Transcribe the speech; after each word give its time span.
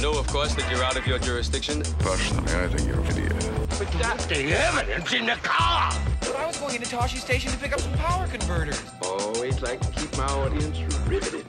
You 0.00 0.10
know, 0.10 0.18
of 0.18 0.26
course, 0.28 0.54
that 0.54 0.70
you're 0.70 0.82
out 0.82 0.96
of 0.96 1.06
your 1.06 1.18
jurisdiction. 1.18 1.82
Personally, 1.98 2.50
I 2.54 2.68
think 2.68 2.88
you're 2.88 2.98
an 3.00 3.06
idiot. 3.08 3.34
But 3.78 3.92
that's 4.00 4.24
the 4.24 4.50
evidence 4.54 5.12
in 5.12 5.26
the 5.26 5.34
car. 5.42 5.92
But 6.20 6.36
I 6.36 6.46
was 6.46 6.56
going 6.56 6.76
into 6.76 6.88
Tosche 6.88 7.18
Station 7.18 7.52
to 7.52 7.58
pick 7.58 7.74
up 7.74 7.80
some 7.80 7.92
power 7.98 8.26
converters. 8.26 8.82
Always 9.02 9.60
like 9.60 9.78
to 9.78 10.00
keep 10.00 10.16
my 10.16 10.24
audience 10.24 10.78
riveted. 11.06 11.44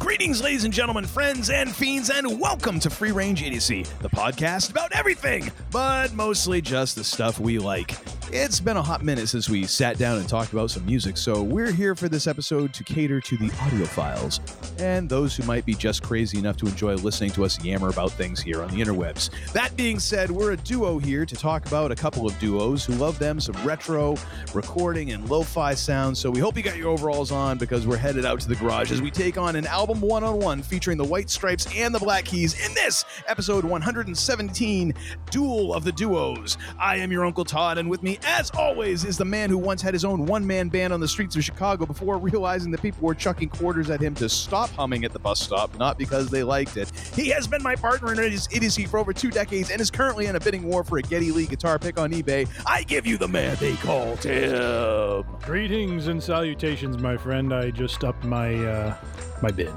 Greetings, 0.00 0.42
ladies 0.42 0.64
and 0.64 0.74
gentlemen, 0.74 1.04
friends 1.04 1.50
and 1.50 1.72
fiends, 1.72 2.10
and 2.10 2.40
welcome 2.40 2.80
to 2.80 2.90
Free 2.90 3.12
Range 3.12 3.40
Idiocy, 3.40 3.84
the 4.00 4.10
podcast 4.10 4.72
about 4.72 4.90
everything, 4.90 5.52
but 5.70 6.12
mostly 6.14 6.60
just 6.60 6.96
the 6.96 7.04
stuff 7.04 7.38
we 7.38 7.60
like. 7.60 7.94
It's 8.36 8.58
been 8.58 8.76
a 8.76 8.82
hot 8.82 9.04
minute 9.04 9.28
since 9.28 9.48
we 9.48 9.64
sat 9.64 9.96
down 9.96 10.18
and 10.18 10.28
talked 10.28 10.52
about 10.52 10.68
some 10.68 10.84
music, 10.84 11.16
so 11.16 11.40
we're 11.40 11.70
here 11.70 11.94
for 11.94 12.08
this 12.08 12.26
episode 12.26 12.74
to 12.74 12.82
cater 12.82 13.20
to 13.20 13.36
the 13.36 13.46
audiophiles 13.50 14.40
and 14.80 15.08
those 15.08 15.36
who 15.36 15.44
might 15.44 15.64
be 15.64 15.72
just 15.72 16.02
crazy 16.02 16.40
enough 16.40 16.56
to 16.56 16.66
enjoy 16.66 16.94
listening 16.96 17.30
to 17.30 17.44
us 17.44 17.62
yammer 17.64 17.90
about 17.90 18.10
things 18.10 18.42
here 18.42 18.60
on 18.60 18.68
the 18.70 18.82
interwebs. 18.82 19.30
That 19.52 19.76
being 19.76 20.00
said, 20.00 20.32
we're 20.32 20.50
a 20.50 20.56
duo 20.56 20.98
here 20.98 21.24
to 21.24 21.36
talk 21.36 21.64
about 21.66 21.92
a 21.92 21.94
couple 21.94 22.26
of 22.26 22.36
duos 22.40 22.84
who 22.84 22.94
love 22.94 23.20
them 23.20 23.38
some 23.38 23.54
retro 23.64 24.16
recording 24.52 25.12
and 25.12 25.30
lo 25.30 25.44
fi 25.44 25.72
sounds, 25.74 26.18
so 26.18 26.28
we 26.28 26.40
hope 26.40 26.56
you 26.56 26.64
got 26.64 26.76
your 26.76 26.88
overalls 26.88 27.30
on 27.30 27.56
because 27.56 27.86
we're 27.86 27.96
headed 27.96 28.26
out 28.26 28.40
to 28.40 28.48
the 28.48 28.56
garage 28.56 28.90
as 28.90 29.00
we 29.00 29.12
take 29.12 29.38
on 29.38 29.54
an 29.54 29.68
album 29.68 30.00
one 30.00 30.24
on 30.24 30.40
one 30.40 30.60
featuring 30.60 30.98
the 30.98 31.04
White 31.04 31.30
Stripes 31.30 31.68
and 31.76 31.94
the 31.94 32.00
Black 32.00 32.24
Keys 32.24 32.66
in 32.66 32.74
this 32.74 33.04
episode 33.28 33.64
117 33.64 34.92
Duel 35.30 35.72
of 35.72 35.84
the 35.84 35.92
Duos. 35.92 36.58
I 36.80 36.96
am 36.96 37.12
your 37.12 37.24
Uncle 37.24 37.44
Todd, 37.44 37.78
and 37.78 37.88
with 37.88 38.02
me, 38.02 38.18
as 38.26 38.50
always, 38.50 39.04
is 39.04 39.18
the 39.18 39.24
man 39.24 39.50
who 39.50 39.58
once 39.58 39.82
had 39.82 39.94
his 39.94 40.04
own 40.04 40.26
one 40.26 40.46
man 40.46 40.68
band 40.68 40.92
on 40.92 41.00
the 41.00 41.08
streets 41.08 41.36
of 41.36 41.44
Chicago 41.44 41.86
before 41.86 42.18
realizing 42.18 42.70
that 42.72 42.82
people 42.82 43.06
were 43.06 43.14
chucking 43.14 43.48
quarters 43.48 43.90
at 43.90 44.00
him 44.00 44.14
to 44.14 44.28
stop 44.28 44.70
humming 44.70 45.04
at 45.04 45.12
the 45.12 45.18
bus 45.18 45.40
stop, 45.40 45.76
not 45.78 45.98
because 45.98 46.30
they 46.30 46.42
liked 46.42 46.76
it. 46.76 46.90
He 47.14 47.28
has 47.28 47.46
been 47.46 47.62
my 47.62 47.76
partner 47.76 48.12
in 48.12 48.32
his 48.32 48.48
idiocy 48.52 48.86
for 48.86 48.98
over 48.98 49.12
two 49.12 49.30
decades 49.30 49.70
and 49.70 49.80
is 49.80 49.90
currently 49.90 50.26
in 50.26 50.36
a 50.36 50.40
bidding 50.40 50.64
war 50.64 50.84
for 50.84 50.98
a 50.98 51.02
Geddy 51.02 51.30
Lee 51.30 51.46
guitar 51.46 51.78
pick 51.78 51.98
on 51.98 52.12
eBay. 52.12 52.48
I 52.66 52.82
give 52.82 53.06
you 53.06 53.18
the 53.18 53.28
man 53.28 53.56
they 53.60 53.76
call 53.76 54.16
Tim. 54.16 55.24
Greetings 55.42 56.08
and 56.08 56.22
salutations, 56.22 56.98
my 56.98 57.16
friend. 57.16 57.52
I 57.52 57.70
just 57.70 58.02
upped 58.04 58.24
my 58.24 58.54
uh, 58.54 58.96
my 59.42 59.50
bid. 59.50 59.72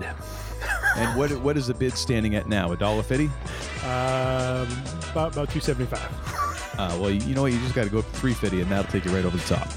And 0.95 1.18
what 1.18 1.31
what 1.42 1.58
is 1.58 1.68
the 1.68 1.73
bid 1.73 1.94
standing 1.94 2.36
at 2.36 2.48
now? 2.48 2.72
A 2.72 2.78
dollar 2.78 3.03
fifty? 3.03 3.25
Um, 3.84 4.68
about 5.12 5.34
about 5.34 5.50
two 5.50 5.59
seventy 5.59 5.86
five. 5.86 6.47
Uh, 6.78 6.95
well, 7.00 7.09
you 7.09 7.33
know 7.33 7.42
what? 7.44 7.52
You 7.52 7.59
just 7.59 7.73
got 7.73 7.86
to 7.86 7.89
go 7.89 8.00
up 8.00 8.06
to 8.06 8.20
three 8.20 8.33
fifty, 8.33 8.61
and 8.61 8.72
that'll 8.72 8.92
take 8.92 9.06
you 9.06 9.11
right 9.11 9.25
over 9.25 9.36
the 9.38 9.44
top. 9.44 9.67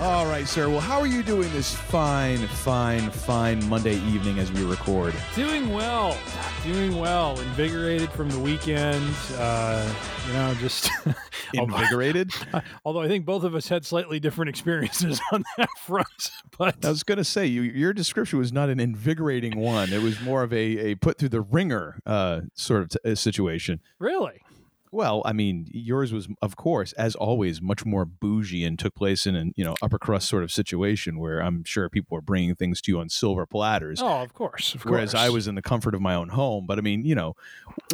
All 0.00 0.26
right, 0.26 0.46
sir. 0.46 0.68
Well, 0.68 0.78
how 0.78 1.00
are 1.00 1.08
you 1.08 1.24
doing 1.24 1.52
this 1.52 1.74
fine, 1.74 2.46
fine, 2.46 3.10
fine 3.10 3.68
Monday 3.68 3.96
evening 3.96 4.38
as 4.38 4.52
we 4.52 4.64
record? 4.64 5.12
Doing 5.34 5.74
well, 5.74 6.16
doing 6.62 6.98
well. 7.00 7.38
Invigorated 7.40 8.08
from 8.12 8.30
the 8.30 8.38
weekend. 8.38 9.12
Uh, 9.36 9.92
you 10.28 10.32
know, 10.34 10.54
just 10.54 10.88
Invigorated? 11.54 12.30
Although 12.84 13.00
I 13.00 13.08
think 13.08 13.24
both 13.24 13.42
of 13.42 13.54
us 13.54 13.68
had 13.68 13.84
slightly 13.84 14.20
different 14.20 14.50
experiences 14.50 15.20
on 15.32 15.44
that 15.56 15.70
front. 15.84 16.30
But 16.56 16.84
I 16.84 16.90
was 16.90 17.02
going 17.02 17.18
to 17.18 17.24
say, 17.24 17.46
you, 17.46 17.62
your 17.62 17.92
description 17.92 18.38
was 18.38 18.52
not 18.52 18.68
an 18.68 18.80
invigorating 18.80 19.58
one. 19.58 19.92
It 19.92 20.02
was 20.02 20.20
more 20.20 20.42
of 20.42 20.52
a, 20.52 20.56
a 20.56 20.94
put 20.94 21.18
through 21.18 21.30
the 21.30 21.40
ringer 21.40 22.00
uh, 22.06 22.42
sort 22.54 22.82
of 22.82 22.88
t- 22.90 22.98
uh, 23.04 23.14
situation. 23.14 23.80
really, 23.98 24.42
Well, 24.90 25.22
I 25.24 25.32
mean, 25.32 25.66
yours 25.70 26.12
was, 26.12 26.28
of 26.40 26.56
course, 26.56 26.92
as 26.94 27.14
always, 27.14 27.60
much 27.60 27.84
more 27.84 28.04
bougie 28.04 28.64
and 28.64 28.78
took 28.78 28.94
place 28.94 29.26
in 29.26 29.34
an 29.34 29.52
you 29.56 29.64
know 29.64 29.74
upper 29.82 29.98
crust 29.98 30.28
sort 30.28 30.42
of 30.42 30.50
situation 30.50 31.18
where 31.18 31.40
I'm 31.40 31.64
sure 31.64 31.88
people 31.88 32.14
were 32.14 32.22
bringing 32.22 32.54
things 32.54 32.80
to 32.82 32.92
you 32.92 33.00
on 33.00 33.08
silver 33.08 33.46
platters. 33.46 34.00
oh, 34.02 34.22
of 34.22 34.34
course, 34.34 34.74
of 34.74 34.84
Whereas 34.84 35.12
course. 35.12 35.22
I 35.22 35.28
was 35.28 35.46
in 35.46 35.54
the 35.54 35.62
comfort 35.62 35.94
of 35.94 36.00
my 36.00 36.14
own 36.14 36.30
home, 36.30 36.66
but 36.66 36.78
I 36.78 36.82
mean, 36.82 37.04
you 37.04 37.14
know, 37.14 37.34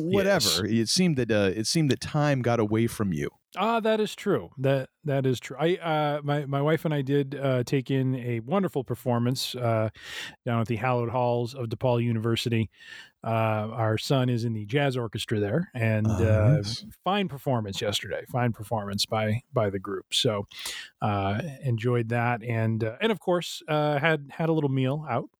whatever. 0.01 0.65
It 0.65 0.89
seemed 0.89 1.17
that 1.17 1.31
uh, 1.31 1.51
it 1.55 1.67
seemed 1.67 1.91
that 1.91 2.01
time 2.01 2.43
got 2.43 2.61
away 2.61 2.87
from 2.87 3.13
you. 3.13 3.31
Ah, 3.57 3.79
that 3.81 4.01
is 4.01 4.15
true. 4.17 4.51
That 4.59 4.89
that 5.05 5.27
is 5.27 5.39
true. 5.39 5.57
I 5.59 5.77
uh, 5.77 6.21
my 6.25 6.45
my 6.47 6.61
wife 6.61 6.85
and 6.85 6.93
I 6.93 7.03
did 7.03 7.39
uh, 7.41 7.63
take 7.65 7.91
in 7.91 8.17
a 8.17 8.41
wonderful 8.41 8.83
performance 8.83 9.55
uh, 9.55 9.91
down 10.45 10.61
at 10.61 10.67
the 10.67 10.77
hallowed 10.77 11.11
halls 11.11 11.55
of 11.55 11.69
DePaul 11.69 12.03
University. 12.03 12.69
Uh, 13.25 13.71
our 13.73 13.97
son 13.97 14.29
is 14.29 14.45
in 14.45 14.53
the 14.53 14.67
jazz 14.67 14.97
orchestra 14.97 15.41
there, 15.41 15.71
and 15.75 16.07
Oh, 16.07 16.15
uh, 16.15 16.53
nice. 16.57 16.85
fine 17.05 17.27
performance 17.29 17.81
yesterday. 17.81 18.25
Fine 18.31 18.53
performance 18.53 19.07
by 19.07 19.43
by 19.53 19.71
the 19.71 19.79
group. 19.79 20.07
So 20.13 20.47
uh, 21.01 21.41
enjoyed 21.63 22.11
that, 22.11 22.43
and 22.43 22.85
uh, 22.85 22.97
and 23.01 23.11
of 23.11 23.21
course 23.21 23.63
uh, 23.67 23.99
had 23.99 24.27
had 24.31 24.49
a 24.49 24.53
little 24.53 24.71
meal 24.71 25.07
out 25.09 25.31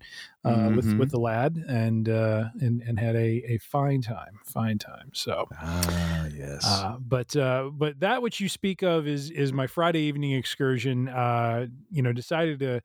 uh, 0.45 0.71
with 0.75 0.93
Mhm. 0.93 0.99
with 0.99 1.11
the 1.11 1.19
lad, 1.19 1.57
and 1.69 2.09
uh, 2.09 2.51
and 2.61 2.83
and 2.83 2.99
had 2.99 3.17
a 3.17 3.43
a 3.55 3.59
fine 3.59 4.03
time, 4.03 4.41
fine 4.45 4.79
time. 4.79 5.11
So. 5.15 5.49
Ah, 5.51 6.27
yes. 6.27 6.87
Uh, 6.87 6.97
but 6.99 7.37
uh, 7.37 7.69
but 7.75 8.01
that 8.01 8.23
which 8.23 8.41
you 8.41 8.49
speak 8.49 8.83
of 8.83 9.07
is 9.07 9.31
is 9.31 9.53
my 9.53 9.67
Friday 9.67 10.01
evening 10.01 10.33
excursion. 10.33 11.09
Uh, 11.09 11.67
you 11.91 12.01
know, 12.01 12.13
decided 12.13 12.59
to 12.61 12.81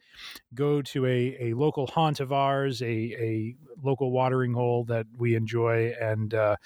go 0.55 0.81
to 0.83 1.05
a, 1.05 1.37
a 1.51 1.53
local 1.55 1.87
haunt 1.87 2.19
of 2.19 2.33
ours, 2.33 2.81
a 2.81 2.85
a 2.87 3.55
local 3.83 4.11
watering 4.11 4.53
hole 4.53 4.85
that 4.85 5.07
we 5.17 5.35
enjoy, 5.35 5.93
and 6.01 6.33
uh, 6.33 6.57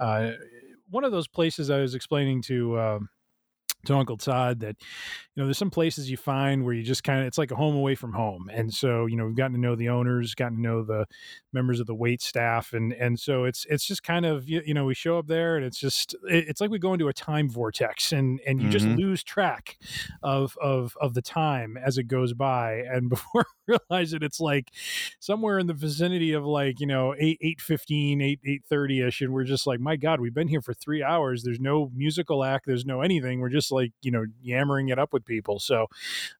uh, 0.00 0.32
one 0.90 1.04
of 1.04 1.12
those 1.12 1.28
places 1.28 1.70
I 1.70 1.80
was 1.80 1.94
explaining 1.94 2.42
to. 2.42 2.78
Um, 2.80 3.08
to 3.86 3.94
Uncle 3.96 4.16
Todd 4.16 4.60
that 4.60 4.76
you 4.80 5.40
know 5.42 5.46
there's 5.46 5.58
some 5.58 5.70
places 5.70 6.10
you 6.10 6.16
find 6.16 6.64
where 6.64 6.74
you 6.74 6.82
just 6.82 7.04
kind 7.04 7.20
of 7.20 7.26
it's 7.26 7.38
like 7.38 7.50
a 7.50 7.56
home 7.56 7.74
away 7.76 7.94
from 7.94 8.12
home. 8.12 8.50
And 8.52 8.72
so 8.72 9.06
you 9.06 9.16
know 9.16 9.26
we've 9.26 9.36
gotten 9.36 9.52
to 9.54 9.60
know 9.60 9.74
the 9.74 9.88
owners 9.88 10.34
gotten 10.34 10.56
to 10.58 10.62
know 10.62 10.82
the 10.84 11.06
members 11.52 11.80
of 11.80 11.86
the 11.86 11.94
wait 11.94 12.20
staff 12.22 12.72
and 12.72 12.92
and 12.94 13.18
so 13.18 13.44
it's 13.44 13.66
it's 13.70 13.84
just 13.86 14.02
kind 14.02 14.26
of 14.26 14.48
you, 14.48 14.62
you 14.64 14.74
know 14.74 14.84
we 14.84 14.94
show 14.94 15.18
up 15.18 15.26
there 15.26 15.56
and 15.56 15.64
it's 15.64 15.78
just 15.78 16.14
it- 16.28 16.48
it's 16.48 16.60
like 16.60 16.70
we 16.70 16.78
go 16.78 16.92
into 16.92 17.08
a 17.08 17.12
time 17.12 17.48
vortex 17.48 18.12
and 18.12 18.40
and 18.46 18.60
you 18.62 18.68
just 18.68 18.86
Mhm. 18.86 18.98
lose 18.98 19.22
track 19.24 19.76
of 20.22 20.56
of 20.62 20.96
of 21.00 21.14
the 21.14 21.22
time 21.22 21.76
as 21.76 21.98
it 21.98 22.04
goes 22.04 22.32
by. 22.34 22.82
And 22.90 23.08
before 23.14 23.46
you 23.66 23.76
realize 23.90 24.12
it 24.12 24.22
it's 24.22 24.40
like 24.40 24.70
somewhere 25.20 25.58
in 25.58 25.66
the 25.66 25.74
vicinity 25.74 26.32
of 26.32 26.44
like 26.44 26.80
you 26.80 26.86
know 26.86 27.14
8 27.18 27.38
8 27.40 27.60
15 27.60 28.20
8 28.20 28.40
8 28.44 28.62
30 28.68 29.00
ish 29.02 29.20
and 29.20 29.32
we're 29.32 29.44
just 29.44 29.66
like 29.66 29.80
my 29.80 29.96
god 29.96 30.20
we've 30.20 30.34
been 30.34 30.48
here 30.48 30.60
for 30.62 30.74
three 30.74 31.02
hours. 31.02 31.42
There's 31.42 31.60
no 31.60 31.90
musical 31.94 32.44
act. 32.44 32.66
There's 32.66 32.84
no 32.86 33.00
anything. 33.00 33.40
We're 33.40 33.48
just 33.48 33.70
like 33.74 33.92
you 34.02 34.10
know 34.10 34.24
yammering 34.40 34.88
it 34.88 34.98
up 34.98 35.12
with 35.12 35.24
people 35.24 35.58
so 35.58 35.86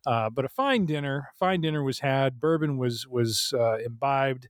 uh, 0.07 0.31
but 0.31 0.45
a 0.45 0.49
fine 0.49 0.87
dinner 0.87 1.31
fine 1.39 1.61
dinner 1.61 1.83
was 1.83 2.01
had 2.01 2.41
bourbon 2.41 2.79
was 2.79 3.07
was 3.07 3.53
uh, 3.59 3.79
imbibed 3.79 4.49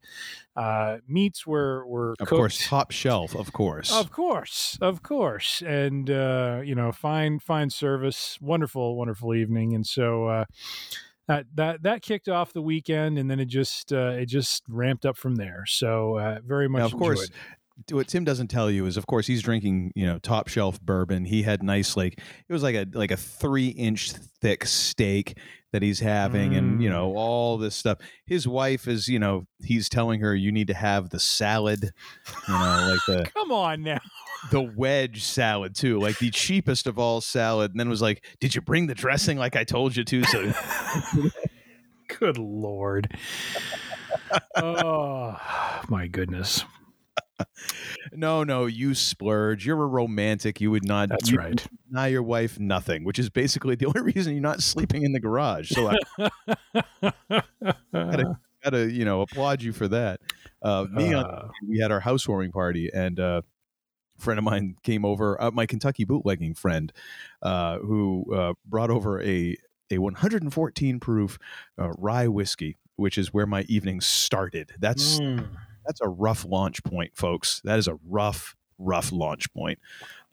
uh, 0.56 0.98
meats 1.08 1.46
were 1.46 1.86
were 1.86 2.12
of 2.12 2.28
cooked. 2.28 2.30
course, 2.30 2.66
top 2.66 2.90
shelf, 2.90 3.34
of 3.34 3.52
course. 3.52 3.92
Of 3.92 4.12
course, 4.12 4.78
of 4.80 5.02
course, 5.02 5.62
and 5.62 6.08
uh, 6.08 6.60
you 6.64 6.74
know, 6.74 6.92
fine, 6.92 7.40
fine 7.40 7.70
service, 7.70 8.38
wonderful, 8.40 8.96
wonderful 8.96 9.34
evening, 9.34 9.74
and 9.74 9.84
so 9.86 10.26
uh, 10.28 10.44
that 11.26 11.46
that 11.54 11.82
that 11.82 12.02
kicked 12.02 12.28
off 12.28 12.52
the 12.52 12.62
weekend, 12.62 13.18
and 13.18 13.28
then 13.28 13.40
it 13.40 13.46
just 13.46 13.92
uh, 13.92 14.10
it 14.10 14.26
just 14.26 14.62
ramped 14.68 15.04
up 15.04 15.16
from 15.16 15.34
there. 15.34 15.64
So 15.66 16.18
uh, 16.18 16.38
very 16.44 16.68
much, 16.68 16.80
Now, 16.80 16.86
of 16.86 16.96
course, 16.96 17.22
enjoyed 17.22 17.36
it. 17.36 17.63
What 17.90 18.08
Tim 18.08 18.24
doesn't 18.24 18.48
tell 18.48 18.70
you 18.70 18.86
is, 18.86 18.96
of 18.96 19.06
course, 19.06 19.26
he's 19.26 19.43
drinking, 19.43 19.93
you 19.94 20.06
know, 20.06 20.19
top 20.19 20.49
shelf 20.49 20.81
bourbon. 20.81 21.25
He 21.25 21.43
had 21.43 21.62
nice, 21.62 21.96
like 21.96 22.19
it 22.19 22.52
was 22.52 22.62
like 22.62 22.75
a 22.75 22.87
like 22.93 23.10
a 23.10 23.16
three 23.16 23.69
inch 23.69 24.12
thick 24.12 24.64
steak 24.64 25.38
that 25.72 25.82
he's 25.82 25.99
having, 25.99 26.54
and 26.54 26.81
you 26.81 26.88
know 26.88 27.10
mm. 27.10 27.16
all 27.16 27.58
this 27.58 27.75
stuff. 27.75 27.99
His 28.26 28.46
wife 28.46 28.87
is, 28.87 29.08
you 29.08 29.19
know, 29.19 29.46
he's 29.60 29.88
telling 29.88 30.20
her 30.20 30.34
you 30.34 30.52
need 30.52 30.69
to 30.69 30.75
have 30.75 31.10
the 31.10 31.19
salad, 31.19 31.90
you 32.49 32.54
know, 32.54 32.88
like 32.90 33.00
the 33.06 33.31
Come 33.34 33.50
on 33.50 33.82
now, 33.82 34.00
the 34.52 34.62
wedge 34.62 35.25
salad 35.25 35.75
too, 35.75 35.99
like 35.99 36.19
the 36.19 36.31
cheapest 36.31 36.87
of 36.87 36.99
all 36.99 37.20
salad. 37.20 37.72
And 37.72 37.81
then 37.81 37.88
was 37.88 38.02
like, 38.02 38.25
"Did 38.40 38.54
you 38.54 38.60
bring 38.60 38.87
the 38.87 38.94
dressing 38.94 39.37
like 39.37 39.56
I 39.56 39.64
told 39.64 39.96
you 39.96 40.04
to?" 40.04 40.22
So 40.25 40.52
good 42.20 42.38
lord. 42.38 43.19
oh 44.56 45.37
my 45.88 46.06
goodness. 46.06 46.64
No, 48.12 48.44
no, 48.44 48.66
you 48.66 48.94
splurge. 48.94 49.66
You're 49.66 49.82
a 49.82 49.86
romantic. 49.86 50.60
You 50.60 50.70
would 50.70 50.84
not. 50.84 51.08
That's 51.08 51.32
right. 51.32 51.66
Deny 51.88 52.08
your 52.08 52.22
wife 52.22 52.58
nothing, 52.58 53.04
which 53.04 53.19
is 53.19 53.31
basically 53.31 53.75
the 53.75 53.86
only 53.94 54.12
reason 54.12 54.32
you're 54.34 54.42
not 54.42 54.62
sleeping 54.62 55.02
in 55.02 55.12
the 55.12 55.20
garage. 55.20 55.70
So 55.70 55.88
I 55.88 56.31
gotta, 57.92 58.38
gotta 58.64 58.90
you 58.90 59.04
know 59.04 59.22
applaud 59.22 59.62
you 59.62 59.72
for 59.72 59.88
that. 59.88 60.20
Uh, 60.62 60.86
me 60.90 61.12
on 61.12 61.25
Uh, 61.25 61.48
we 61.69 61.78
had 61.78 61.90
our 61.90 62.00
housewarming 62.00 62.52
party 62.52 62.90
and 62.92 63.20
uh, 63.20 63.42
a 64.19 64.22
friend 64.22 64.38
of 64.38 64.44
mine 64.44 64.76
came 64.82 65.04
over 65.04 65.40
uh, 65.42 65.50
my 65.50 65.66
kentucky 65.66 66.04
bootlegging 66.04 66.54
friend 66.54 66.90
uh, 67.42 67.78
who 67.80 68.25
uh, 68.34 68.54
brought 68.64 68.90
over 68.90 69.20
a, 69.20 69.56
a 69.90 69.98
114 69.98 71.00
proof 71.00 71.38
uh, 71.78 71.90
rye 71.98 72.28
whiskey 72.28 72.78
which 72.96 73.19
is 73.19 73.34
where 73.34 73.46
my 73.46 73.62
evening 73.62 74.00
started 74.00 74.72
that's 74.78 75.20
mm. 75.20 75.46
That's 75.86 76.00
a 76.00 76.08
rough 76.08 76.44
launch 76.44 76.82
point 76.84 77.12
folks 77.14 77.60
that 77.64 77.78
is 77.78 77.88
a 77.88 77.98
rough 78.08 78.56
rough 78.78 79.12
launch 79.12 79.52
point 79.52 79.78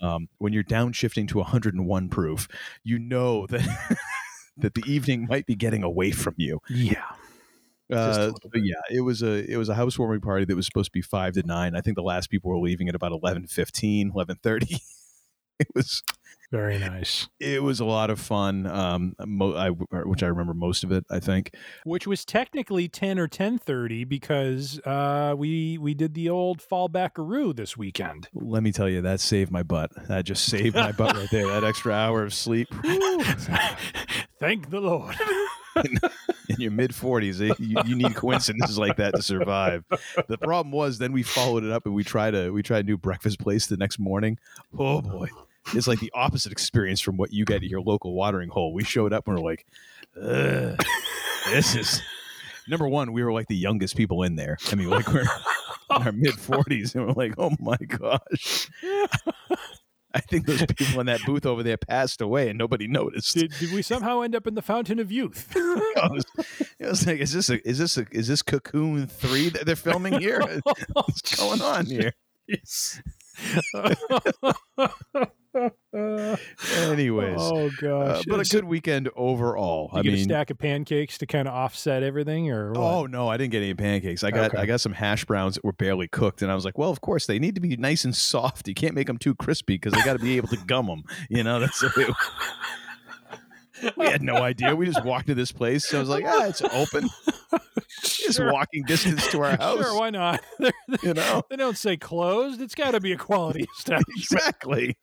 um, 0.02 0.28
when 0.40 0.52
you're 0.52 0.64
downshifting 0.64 1.28
to 1.28 1.38
101 1.38 2.10
proof 2.10 2.48
you 2.84 2.98
know 2.98 3.46
that 3.50 3.98
that 4.58 4.74
the 4.74 4.84
evening 4.86 5.28
might 5.30 5.46
be 5.46 5.56
getting 5.56 5.84
away 5.84 6.12
from 6.12 6.36
you 6.38 6.60
yeah. 6.70 7.04
Uh, 7.94 8.32
yeah, 8.56 8.76
it 8.90 9.02
was 9.02 9.22
a 9.22 9.52
it 9.52 9.58
was 9.58 9.68
a 9.68 9.76
housewarming 9.76 10.22
party 10.22 10.46
that 10.46 10.56
was 10.56 10.66
supposed 10.66 10.86
to 10.86 10.92
be 10.94 11.02
five 11.02 11.34
to 11.34 11.44
nine. 11.44 11.76
I 11.76 11.82
think 11.82 11.98
the 11.98 12.02
last 12.02 12.30
people 12.30 12.50
were 12.50 12.58
leaving 12.58 12.88
at 12.88 12.96
about 12.96 13.12
11, 13.12 13.48
11.30. 13.48 14.80
it 15.60 15.68
was 15.76 16.02
Very 16.52 16.78
nice. 16.80 17.30
it 17.40 17.64
was 17.64 17.80
a 17.80 17.86
lot 17.86 18.10
of 18.10 18.20
fun. 18.20 18.68
Um, 18.68 19.16
mo- 19.26 19.56
I, 19.56 19.70
which 19.70 20.22
I 20.22 20.28
remember 20.28 20.54
most 20.54 20.84
of 20.84 20.92
it. 20.92 21.06
I 21.10 21.20
think. 21.22 21.56
Which 21.86 22.06
was 22.06 22.26
technically 22.26 22.90
ten 22.90 23.18
or 23.18 23.30
ten 23.30 23.58
thirty 23.58 24.04
because 24.04 24.80
uh, 24.86 25.34
we 25.38 25.78
we 25.78 25.94
did 25.94 26.14
the 26.14 26.30
old 26.30 26.62
fall 26.62 26.90
backaroo 26.90 27.54
this 27.56 27.78
weekend. 27.78 28.28
Let 28.34 28.64
me 28.64 28.74
tell 28.74 28.90
you, 28.90 29.02
that 29.02 29.22
saved 29.22 29.50
my 29.50 29.64
butt. 29.64 29.92
That 30.10 30.26
just 30.26 30.46
saved 30.46 30.76
my 30.76 30.92
butt 30.92 31.16
right 31.16 31.30
there. 31.32 31.48
That 31.48 31.64
extra 31.64 31.94
hour 31.94 32.24
of 32.24 32.34
sleep. 32.34 32.68
Thank 34.40 34.70
the 34.70 34.82
Lord. 34.82 35.16
in 35.76 36.60
your 36.60 36.72
mid 36.72 36.92
40s 36.92 37.40
you, 37.60 37.78
you 37.86 37.96
need 37.96 38.14
coincidences 38.14 38.78
like 38.78 38.98
that 38.98 39.16
to 39.16 39.22
survive 39.22 39.86
the 40.28 40.38
problem 40.38 40.74
was 40.74 40.98
then 40.98 41.14
we 41.14 41.24
followed 41.24 41.64
it 41.64 41.72
up 41.72 41.86
and 41.86 41.96
we 41.96 42.04
tried 42.04 42.36
a 42.36 42.52
we 42.52 42.62
tried 42.62 42.84
a 42.84 42.88
new 42.88 42.98
breakfast 42.98 43.40
place 43.40 43.68
the 43.68 43.78
next 43.78 43.98
morning 43.98 44.38
oh 44.78 45.02
boy 45.02 45.30
it's 45.74 45.88
like 45.88 46.00
the 46.00 46.12
opposite 46.14 46.52
experience 46.52 47.02
from 47.02 47.18
what 47.18 47.32
you 47.32 47.46
get 47.46 47.58
at 47.58 47.70
your 47.70 47.82
local 47.82 48.14
watering 48.14 48.50
hole 48.50 48.74
we 48.74 48.84
showed 48.84 49.14
up 49.14 49.28
and 49.28 49.38
we're 49.38 49.44
like 49.44 49.66
this 50.16 51.76
is 51.76 52.02
number 52.68 52.88
one 52.88 53.14
we 53.14 53.24
were 53.24 53.34
like 53.34 53.48
the 53.48 53.56
youngest 53.56 53.96
people 53.96 54.24
in 54.24 54.36
there 54.36 54.58
i 54.72 54.76
mean 54.76 54.90
like 54.90 55.08
we're 55.08 55.22
in 55.22 55.28
our 55.90 56.12
mid 56.12 56.36
40s 56.36 56.96
and 56.96 57.08
we're 57.08 57.14
like 57.14 57.34
oh 57.38 57.52
my 57.60 57.78
gosh 57.88 58.70
I 60.14 60.20
think 60.20 60.46
those 60.46 60.66
people 60.66 61.00
in 61.00 61.06
that 61.08 61.22
booth 61.26 61.46
over 61.46 61.64
there 61.64 61.78
passed 61.78 62.22
away 62.22 62.50
and 62.50 62.58
nobody 62.58 62.88
noticed. 62.88 63.36
Did, 63.36 63.54
did 63.60 63.72
we 63.72 63.82
somehow 63.82 64.22
end 64.22 64.36
up 64.36 64.46
in 64.46 64.56
the 64.56 64.62
fountain 64.62 65.00
of 65.00 65.12
youth? 65.12 65.52
it, 65.56 66.12
was, 66.12 66.26
it 66.80 66.86
was 66.88 67.08
like, 67.08 67.20
is 67.20 67.34
this 67.34 67.50
a, 67.50 67.68
is 67.68 67.78
this 67.78 67.98
a, 67.98 68.06
is 68.12 68.28
this 68.28 68.42
Cocoon 68.42 69.08
three 69.08 69.50
that 69.50 69.66
they're 69.66 69.76
filming 69.76 70.20
here? 70.20 70.42
What's 70.94 71.36
going 71.38 71.62
on 71.62 71.86
here? 71.86 72.14
Anyways, 76.78 77.38
oh 77.40 77.68
uh, 77.68 77.70
gosh! 77.80 78.24
but 78.26 78.40
a 78.40 78.50
good 78.50 78.64
weekend 78.64 79.10
overall. 79.16 79.90
I 79.92 80.02
get 80.02 80.14
mean, 80.14 80.22
a 80.22 80.24
stack 80.24 80.50
of 80.50 80.58
pancakes 80.58 81.18
to 81.18 81.26
kind 81.26 81.48
of 81.48 81.54
offset 81.54 82.04
everything, 82.04 82.50
or 82.50 82.72
what? 82.72 82.80
oh 82.80 83.06
no, 83.06 83.28
I 83.28 83.36
didn't 83.38 83.52
get 83.52 83.62
any 83.62 83.74
pancakes. 83.74 84.24
I 84.24 84.32
got 84.32 84.52
Okay. 84.52 84.58
I 84.62 84.66
got 84.66 84.80
some 84.80 84.94
hash 84.94 85.26
browns 85.26 85.56
that 85.56 85.66
were 85.66 85.74
barely 85.74 86.08
cooked, 86.08 86.42
and 86.42 86.50
I 86.52 86.56
was 86.56 86.64
like, 86.64 86.78
well, 86.78 86.90
of 86.90 87.02
course 87.02 87.26
they 87.26 87.38
need 87.40 87.56
to 87.56 87.62
be 87.62 87.76
nice 87.76 88.06
and 88.06 88.16
soft. 88.16 88.68
You 88.68 88.74
can't 88.74 88.96
make 88.96 89.08
them 89.08 89.18
too 89.18 89.36
crispy 89.36 89.76
because 89.76 89.94
they 89.94 90.02
got 90.04 90.14
to 90.14 90.20
be 90.20 90.38
able 90.38 90.48
to 90.50 90.58
gum 90.58 90.88
them. 90.88 91.04
You 91.30 91.44
know, 91.44 91.60
that's 91.60 91.80
the 91.82 91.92
way. 91.98 92.06
We 93.98 94.06
had 94.08 94.22
no 94.22 94.36
idea. 94.38 94.76
We 94.76 94.86
just 94.86 95.04
walked 95.04 95.28
to 95.28 95.36
this 95.36 95.52
place. 95.52 95.86
So 95.88 95.98
I 95.98 96.00
was 96.02 96.10
like, 96.10 96.26
ah, 96.28 96.46
it's 96.48 96.62
open. 96.62 97.10
Just 98.04 98.40
walking 98.40 98.84
distance 98.86 99.28
to 99.32 99.42
our 99.42 99.58
house. 99.58 99.78
Sure, 99.80 99.98
why 99.98 100.10
not? 100.10 100.40
They're- 100.60 100.72
you 101.04 101.14
know, 101.14 101.44
they 101.50 101.56
don't 101.58 101.78
say 101.78 101.98
closed. 101.98 102.62
It's 102.62 102.76
got 102.76 102.92
to 102.92 103.00
be 103.00 103.12
a 103.12 103.18
quality 103.18 103.66
establishment. 103.78 104.18
exactly. 104.18 104.98